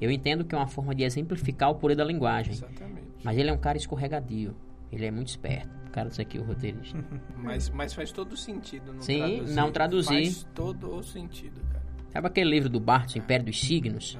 Eu 0.00 0.08
entendo 0.08 0.44
que 0.44 0.54
é 0.54 0.58
uma 0.58 0.68
forma 0.68 0.94
de 0.94 1.02
exemplificar 1.02 1.68
o 1.68 1.74
poder 1.74 1.96
da 1.96 2.04
linguagem. 2.04 2.52
Exatamente. 2.52 3.08
Mas 3.24 3.36
ele 3.36 3.50
é 3.50 3.52
um 3.52 3.58
cara 3.58 3.76
escorregadio. 3.76 4.54
Ele 4.92 5.04
é 5.04 5.10
muito 5.10 5.26
esperto. 5.26 5.68
O 5.88 5.90
cara 5.90 6.08
disse 6.08 6.22
aqui, 6.22 6.38
o 6.38 6.44
roteirista. 6.44 6.96
Mas, 7.42 7.70
mas 7.70 7.92
faz 7.92 8.12
todo 8.12 8.36
sentido 8.36 8.92
não 8.92 9.00
Sim, 9.00 9.18
traduzir. 9.18 9.54
não 9.54 9.72
traduzir. 9.72 10.24
Faz 10.26 10.48
todo 10.54 10.94
o 10.94 11.02
sentido, 11.02 11.60
cara. 11.72 11.82
Sabe 12.12 12.26
aquele 12.28 12.50
livro 12.50 12.68
do 12.68 12.78
Barthes, 12.78 13.16
Império 13.16 13.46
dos 13.46 13.60
Signos? 13.60 14.16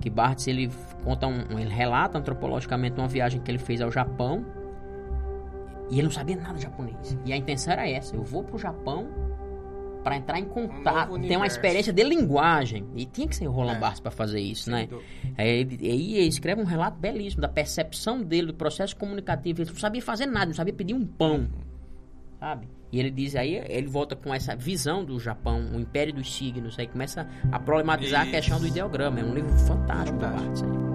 Que 0.00 0.08
Barthes 0.08 0.46
ele 0.48 0.70
conta 1.04 1.26
um, 1.26 1.58
ele 1.58 1.68
relata 1.68 2.18
antropologicamente 2.18 2.98
uma 2.98 3.08
viagem 3.08 3.40
que 3.40 3.50
ele 3.50 3.58
fez 3.58 3.80
ao 3.80 3.90
Japão 3.90 4.44
e 5.90 5.94
ele 5.94 6.04
não 6.04 6.10
sabia 6.10 6.36
nada 6.36 6.54
de 6.54 6.62
japonês. 6.62 7.18
E 7.24 7.32
a 7.32 7.36
intenção 7.36 7.72
era 7.72 7.88
essa: 7.88 8.16
eu 8.16 8.22
vou 8.22 8.42
pro 8.42 8.56
Japão 8.58 9.08
para 10.02 10.16
entrar 10.16 10.38
em 10.38 10.46
contato, 10.46 11.18
ter 11.20 11.36
uma 11.36 11.46
experiência 11.46 11.92
de 11.92 12.02
linguagem. 12.02 12.86
E 12.96 13.04
tinha 13.04 13.28
que 13.28 13.36
ser 13.36 13.46
o 13.46 13.50
Roland 13.52 13.76
É, 13.76 13.78
Barthes 13.80 14.00
para 14.00 14.10
fazer 14.10 14.40
isso, 14.40 14.70
né? 14.70 14.86
dúvida. 14.86 15.04
Aí 15.36 15.68
aí 15.82 16.14
ele 16.16 16.28
escreve 16.28 16.62
um 16.62 16.64
relato 16.64 16.98
belíssimo 16.98 17.42
da 17.42 17.48
percepção 17.48 18.22
dele 18.22 18.46
do 18.46 18.54
processo 18.54 18.96
comunicativo. 18.96 19.60
Ele 19.60 19.70
não 19.70 19.78
sabia 19.78 20.00
fazer 20.00 20.24
nada, 20.24 20.46
não 20.46 20.54
sabia 20.54 20.72
pedir 20.72 20.94
um 20.94 21.04
pão, 21.04 21.46
sabe? 22.38 22.66
E 22.92 22.98
ele 22.98 23.10
diz 23.10 23.36
aí, 23.36 23.62
ele 23.68 23.86
volta 23.86 24.16
com 24.16 24.34
essa 24.34 24.54
visão 24.56 25.04
do 25.04 25.18
Japão, 25.20 25.70
o 25.74 25.80
Império 25.80 26.12
dos 26.12 26.34
Signos, 26.34 26.78
aí 26.78 26.86
começa 26.86 27.26
a 27.50 27.58
problematizar 27.58 28.22
a 28.22 28.24
Isso. 28.24 28.32
questão 28.32 28.60
do 28.60 28.66
ideograma. 28.66 29.20
É 29.20 29.24
um 29.24 29.34
livro 29.34 29.52
fantástico 29.52 29.80
Fantástico. 29.90 30.18
Barthes. 30.18 30.62
aí. 30.62 30.89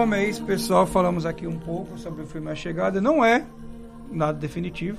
Forma, 0.00 0.16
é 0.16 0.24
isso, 0.28 0.42
pessoal. 0.44 0.86
Falamos 0.86 1.26
aqui 1.26 1.46
um 1.46 1.58
pouco 1.58 1.98
sobre 1.98 2.22
o 2.22 2.26
filme 2.26 2.50
A 2.50 2.54
Chegada. 2.54 3.00
Não 3.02 3.22
é 3.24 3.44
nada 4.10 4.38
definitivo. 4.38 4.96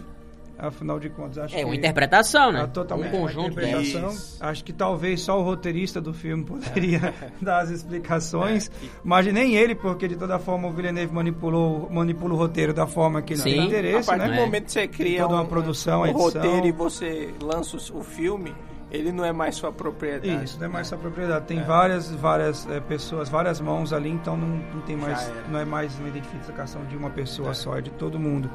Afinal 0.60 1.00
de 1.00 1.10
contas, 1.10 1.40
acho 1.40 1.56
É 1.56 1.64
uma 1.66 1.72
que 1.72 1.78
interpretação, 1.80 2.52
né? 2.52 2.62
é 2.62 2.68
totalmente 2.68 3.16
um 3.16 3.18
uma 3.18 3.22
conjunto 3.28 3.56
né? 3.56 3.70
interpretação. 3.72 4.10
Isso. 4.12 4.38
Acho 4.40 4.64
que 4.64 4.72
talvez 4.72 5.22
só 5.22 5.40
o 5.40 5.44
roteirista 5.44 6.00
do 6.00 6.14
filme 6.14 6.44
poderia 6.44 7.16
dar 7.42 7.62
as 7.62 7.72
explicações. 7.72 8.70
Mas 9.04 9.26
nem 9.34 9.56
ele, 9.56 9.74
porque 9.74 10.08
de 10.08 10.16
toda 10.16 10.38
forma 10.38 10.68
o 10.68 10.72
Villeneuve 10.72 11.12
manipulou, 11.12 11.90
manipula 11.90 12.36
o 12.36 12.38
roteiro 12.38 12.72
da 12.76 12.86
forma 12.86 13.24
que 13.24 13.34
ele 13.34 13.42
Sim. 13.42 13.50
tem 13.54 13.60
A 13.62 13.66
interesse, 13.66 14.06
partir 14.08 14.28
né? 14.28 14.36
do 14.36 14.42
momento 14.42 14.66
que 14.66 14.72
você 14.72 14.88
cria 14.88 15.24
toda 15.24 15.34
uma 15.34 15.42
um- 15.42 15.48
produção, 15.48 16.02
um, 16.02 16.04
a 16.04 16.10
edição. 16.10 16.26
roteiro 16.44 16.68
e 16.68 16.72
você 16.72 17.30
lança 17.42 17.76
o 17.92 18.04
filme, 18.04 18.54
ele 18.92 19.12
não 19.12 19.24
é 19.24 19.32
mais 19.32 19.56
sua 19.56 19.72
propriedade. 19.72 20.44
Isso, 20.44 20.60
não 20.60 20.66
é 20.66 20.70
mais 20.70 20.88
sua 20.88 20.98
propriedade. 20.98 21.46
Tem 21.46 21.64
várias, 21.64 22.12
várias 22.12 22.68
eh, 22.70 22.80
pessoas, 22.82 23.30
várias 23.30 23.62
mãos 23.62 23.94
ali, 23.94 24.10
então 24.10 24.36
não, 24.36 24.48
não 24.48 24.82
tem 24.82 24.96
mais, 24.98 25.32
não 25.50 25.60
é 25.60 25.66
mais 25.66 25.98
uma 25.98 26.10
identificação 26.10 26.84
de 26.86 26.98
uma 26.98 27.10
pessoa 27.10 27.52
É. 27.52 27.54
só, 27.54 27.78
é 27.78 27.82
de 27.82 27.92
todo 27.92 28.20
mundo. 28.20 28.50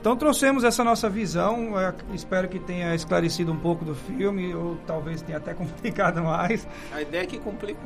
Então 0.00 0.16
trouxemos 0.16 0.64
essa 0.64 0.82
nossa 0.82 1.10
visão, 1.10 1.78
é, 1.78 1.92
espero 2.14 2.48
que 2.48 2.58
tenha 2.58 2.94
esclarecido 2.94 3.52
um 3.52 3.58
pouco 3.58 3.84
do 3.84 3.94
filme, 3.94 4.54
ou 4.54 4.76
talvez 4.86 5.20
tenha 5.20 5.36
até 5.36 5.52
complicado 5.54 6.22
mais. 6.22 6.66
A 6.90 7.02
ideia 7.02 7.22
é 7.22 7.26
que 7.26 7.38
complica. 7.38 7.78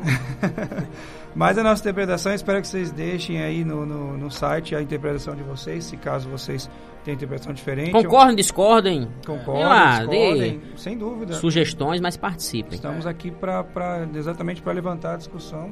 Mas 1.35 1.59
a 1.59 1.62
nossa 1.65 1.82
interpretação, 1.82 2.32
espero 2.32 2.61
que 2.61 2.69
vocês 2.69 2.93
deixem 2.93 3.43
aí 3.43 3.65
no, 3.65 3.85
no, 3.85 4.16
no 4.16 4.31
site 4.31 4.77
a 4.77 4.81
interpretação 4.81 5.35
de 5.35 5.43
vocês, 5.43 5.85
se 5.85 5.97
caso 5.97 6.28
vocês 6.28 6.70
tenham 7.05 7.16
interpretação 7.16 7.52
diferente. 7.52 7.93
Concordem, 7.93 8.35
discordem. 8.35 9.09
Concordem, 9.24 9.64
lá, 9.64 9.98
discordem, 9.98 10.62
sem 10.76 10.98
dúvida. 10.98 11.35
Sugestões, 11.35 12.01
mas 12.01 12.16
participem. 12.16 12.74
Estamos 12.74 13.06
aqui 13.06 13.31
pra, 13.31 13.62
pra, 13.62 14.09
exatamente 14.14 14.62
para 14.62 14.72
levantar 14.72 15.14
a 15.14 15.16
discussão. 15.16 15.70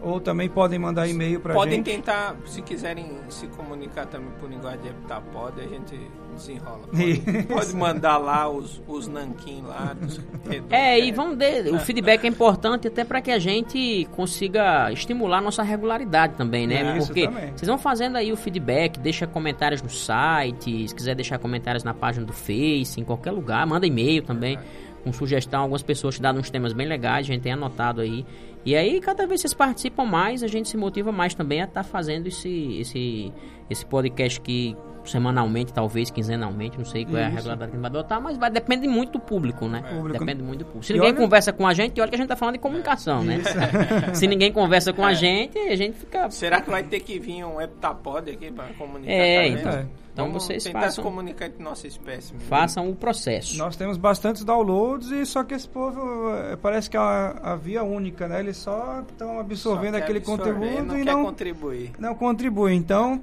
Ou 0.00 0.20
também 0.20 0.48
podem 0.48 0.78
mandar 0.78 1.08
e-mail 1.08 1.40
para 1.40 1.54
Podem 1.54 1.78
gente. 1.78 1.86
tentar, 1.86 2.36
se 2.44 2.62
quiserem 2.62 3.18
se 3.28 3.48
comunicar 3.48 4.06
também 4.06 4.30
por 4.38 4.48
linguagem 4.48 4.80
de 4.82 4.88
heptapod, 4.88 5.60
a 5.60 5.66
gente 5.66 5.98
desenrola. 6.34 6.82
Pode, 6.88 7.42
pode 7.46 7.76
mandar 7.76 8.16
lá 8.16 8.48
os, 8.48 8.80
os 8.86 9.08
nanquim 9.08 9.62
lá. 9.62 9.94
Dos 10.00 10.20
É, 10.70 10.98
e 10.98 11.10
vamos 11.10 11.36
de, 11.36 11.70
o 11.70 11.78
feedback 11.80 12.24
é 12.24 12.28
importante 12.28 12.86
até 12.86 13.04
para 13.04 13.20
que 13.20 13.30
a 13.30 13.38
gente 13.38 14.08
consiga 14.12 14.90
estimular 14.92 15.38
a 15.38 15.40
nossa 15.40 15.62
regularidade 15.62 16.34
também, 16.36 16.66
né? 16.66 16.96
Isso 16.96 17.08
Porque 17.08 17.26
também. 17.26 17.52
vocês 17.56 17.68
vão 17.68 17.76
fazendo 17.78 18.16
aí 18.16 18.32
o 18.32 18.36
feedback, 18.36 18.98
deixa 19.00 19.26
comentários 19.26 19.82
no 19.82 19.90
site, 19.90 20.88
se 20.88 20.94
quiser 20.94 21.14
deixar 21.16 21.38
comentários 21.38 21.82
na 21.82 21.92
página 21.92 22.24
do 22.24 22.32
Face, 22.32 23.00
em 23.00 23.04
qualquer 23.04 23.32
lugar, 23.32 23.66
manda 23.66 23.86
e-mail 23.86 24.22
também. 24.22 24.58
Com 25.02 25.12
sugestão, 25.12 25.62
algumas 25.62 25.82
pessoas 25.82 26.16
te 26.16 26.22
dão 26.22 26.34
uns 26.36 26.50
temas 26.50 26.72
bem 26.72 26.86
legais, 26.86 27.26
a 27.26 27.32
gente 27.32 27.42
tem 27.42 27.52
anotado 27.52 28.00
aí. 28.00 28.26
E 28.68 28.76
aí, 28.76 29.00
cada 29.00 29.26
vez 29.26 29.40
vocês 29.40 29.54
participam 29.54 30.04
mais, 30.04 30.42
a 30.42 30.46
gente 30.46 30.68
se 30.68 30.76
motiva 30.76 31.10
mais 31.10 31.34
também 31.34 31.62
a 31.62 31.64
estar 31.64 31.82
fazendo 31.82 32.26
esse, 32.26 32.78
esse, 32.78 33.32
esse 33.70 33.86
podcast 33.86 34.38
que 34.42 34.76
semanalmente, 35.08 35.72
talvez 35.72 36.10
quinzenalmente, 36.10 36.78
não 36.78 36.84
sei 36.84 37.04
qual 37.04 37.16
é 37.18 37.24
a 37.24 37.28
regularidade 37.28 37.70
que 37.72 37.76
a 37.76 37.80
gente 37.80 37.80
vai 37.80 37.90
adotar, 37.90 38.20
mas 38.20 38.36
vai, 38.36 38.50
depende 38.50 38.86
muito 38.86 39.12
do 39.12 39.20
público, 39.20 39.66
né? 39.66 39.82
Público. 39.82 40.18
Depende 40.18 40.42
muito 40.42 40.60
do 40.60 40.64
público. 40.66 40.84
Se 40.86 40.92
E 40.92 40.96
ninguém 40.96 41.10
olha- 41.12 41.18
conversa 41.20 41.52
com 41.52 41.66
a 41.66 41.74
gente, 41.74 42.00
olha 42.00 42.08
que 42.08 42.14
a 42.14 42.18
gente 42.18 42.28
tá 42.28 42.36
falando 42.36 42.54
de 42.54 42.60
comunicação, 42.60 43.22
né? 43.24 43.40
Se 44.14 44.26
ninguém 44.26 44.52
conversa 44.52 44.92
com 44.92 45.04
a 45.04 45.12
gente, 45.14 45.58
a 45.58 45.76
gente 45.76 45.96
fica. 45.98 46.30
Será 46.30 46.60
que 46.60 46.70
vai 46.70 46.82
ter 46.82 47.00
que 47.00 47.18
vir 47.18 47.44
um 47.44 47.60
heptapod 47.60 48.30
aqui 48.30 48.50
para 48.50 48.66
comunicar 48.74 49.12
É, 49.12 49.36
também? 49.48 49.52
então. 49.60 49.72
É. 49.72 49.86
Então 50.12 50.26
Vamos 50.26 50.42
vocês 50.44 50.64
tentar 50.64 50.80
façam, 50.80 50.94
se 50.96 51.00
comunicar 51.08 51.46
entre 51.46 51.62
nossa 51.62 51.86
espécie. 51.86 52.32
mesmo. 52.32 52.48
façam 52.48 52.90
o 52.90 52.96
processo. 52.96 53.56
Nós 53.56 53.76
temos 53.76 53.96
bastantes 53.96 54.42
downloads 54.42 55.12
e 55.12 55.24
só 55.24 55.44
que 55.44 55.54
esse 55.54 55.68
povo 55.68 56.00
eh, 56.34 56.56
parece 56.60 56.90
que 56.90 56.96
é 56.96 57.00
a, 57.00 57.38
a 57.40 57.54
via 57.54 57.84
única, 57.84 58.26
né? 58.26 58.40
Eles 58.40 58.56
só 58.56 59.04
estão 59.08 59.38
absorvendo 59.38 59.92
Só 59.92 59.98
quer 59.98 60.02
aquele 60.02 60.18
absorver, 60.18 60.52
conteúdo 60.54 60.86
não 60.86 60.98
e 60.98 61.04
quer 61.04 61.12
não, 61.12 61.24
contribuir. 61.24 61.92
não 62.00 62.14
contribui. 62.16 62.74
Então, 62.74 63.22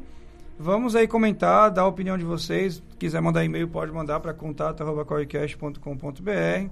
vamos 0.57 0.95
aí 0.95 1.07
comentar, 1.07 1.69
dar 1.72 1.84
a 1.84 1.88
opinião 1.88 2.18
de 2.18 2.26
vocês. 2.26 2.76
Se 2.76 2.82
quiser 2.98 3.22
mandar 3.22 3.44
e-mail, 3.44 3.68
pode 3.68 3.91
mandar 3.91 4.19
para 4.19 4.34
contato.corecast.com.br. 4.34 6.69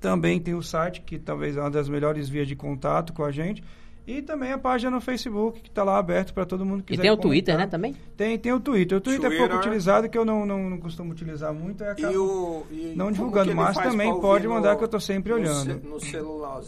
Também 0.00 0.40
tem 0.40 0.54
o 0.54 0.62
site, 0.62 1.02
que 1.02 1.18
talvez 1.18 1.56
é 1.56 1.60
uma 1.60 1.70
das 1.70 1.88
melhores 1.88 2.28
vias 2.28 2.48
de 2.48 2.56
contato 2.56 3.12
com 3.12 3.22
a 3.24 3.30
gente. 3.30 3.62
E 4.06 4.22
também 4.22 4.50
a 4.50 4.58
página 4.58 4.90
no 4.90 5.00
Facebook, 5.00 5.60
que 5.60 5.68
está 5.68 5.84
lá 5.84 5.98
aberto 5.98 6.32
para 6.32 6.46
todo 6.46 6.64
mundo 6.64 6.82
que 6.82 6.94
E 6.94 6.96
quiser 6.96 7.02
tem 7.02 7.10
o 7.10 7.16
comentar. 7.16 7.30
Twitter, 7.30 7.58
né, 7.58 7.66
também? 7.66 7.94
Tem, 8.16 8.38
tem 8.38 8.52
o 8.52 8.58
Twitter. 8.58 8.98
O 8.98 9.00
Twitter, 9.00 9.26
é 9.26 9.36
pouco 9.36 9.42
Twitter. 9.50 9.58
utilizado, 9.58 10.08
que 10.08 10.16
eu 10.18 10.24
não, 10.24 10.44
não, 10.46 10.70
não 10.70 10.78
costumo 10.78 11.12
utilizar 11.12 11.52
muito. 11.52 11.84
É 11.84 11.94
E 11.98 12.06
o, 12.16 12.64
e 12.70 12.94
Não 12.96 13.12
divulgando, 13.12 13.54
mas 13.54 13.76
também 13.76 14.18
pode 14.20 14.48
mandar 14.48 14.72
no- 14.72 14.78
que 14.78 14.84
eu 14.84 14.88
tô 14.88 14.98
sempre 14.98 15.32
olhando. 15.34 15.80
No 15.86 16.00
celular. 16.00 16.60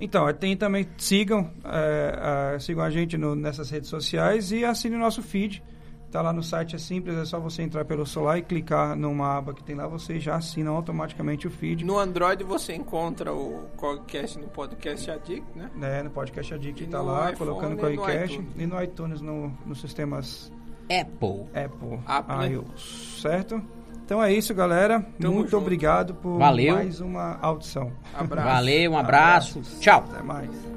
Então, 0.00 0.32
tem 0.34 0.56
também, 0.56 0.86
sigam, 0.98 1.50
é, 1.64 2.54
é, 2.54 2.58
sigam 2.58 2.82
a 2.82 2.90
gente 2.90 3.16
no- 3.16 3.34
nessas 3.34 3.70
redes 3.70 3.88
sociais 3.88 4.50
e 4.52 4.64
assine 4.64 4.96
o 4.96 4.98
nosso 4.98 5.22
feed. 5.22 5.62
Tá 6.10 6.22
lá 6.22 6.32
no 6.32 6.44
site, 6.44 6.76
é 6.76 6.78
simples, 6.78 7.16
é 7.16 7.24
só 7.24 7.40
você 7.40 7.62
entrar 7.62 7.84
pelo 7.84 8.06
celular 8.06 8.38
e 8.38 8.42
clicar 8.42 8.94
numa 8.94 9.36
aba 9.36 9.52
que 9.52 9.64
tem 9.64 9.74
lá, 9.74 9.88
você 9.88 10.20
já 10.20 10.36
assina 10.36 10.70
automaticamente 10.70 11.48
o 11.48 11.50
feed. 11.50 11.84
No 11.84 11.98
Android 11.98 12.44
você 12.44 12.72
encontra 12.72 13.32
o 13.34 13.66
Cogcast 13.76 14.38
no 14.38 14.46
Podcast 14.46 15.10
Addict, 15.10 15.44
né? 15.58 15.70
Né, 15.74 16.02
no 16.04 16.10
Podcast 16.10 16.54
Addict 16.54 16.84
E 16.84 16.86
tá 16.86 16.98
no 16.98 17.06
lá, 17.06 17.32
iPhone 17.32 17.50
colocando 17.50 17.72
e 17.72 17.96
no 17.96 18.02
Coicast 18.02 18.32
iTunes. 18.34 18.52
e 18.56 18.66
no 18.66 18.82
iTunes, 18.82 19.20
no, 19.20 19.58
nos 19.66 19.80
sistemas 19.80 20.52
Apple. 20.84 21.46
Apple, 21.52 21.98
Apple. 22.06 22.48
iOS, 22.52 23.18
certo? 23.20 23.60
Então 24.04 24.22
é 24.22 24.32
isso, 24.32 24.54
galera. 24.54 25.04
Tamo 25.18 25.34
Muito 25.34 25.50
junto. 25.50 25.62
obrigado 25.62 26.14
por 26.14 26.38
Valeu. 26.38 26.74
mais 26.74 27.00
uma 27.00 27.38
audição. 27.40 27.90
Abraço. 28.12 28.48
Valeu, 28.48 28.92
um 28.92 28.98
abraço. 28.98 29.62
Tchau. 29.80 30.04
Até 30.10 30.22
mais. 30.22 30.73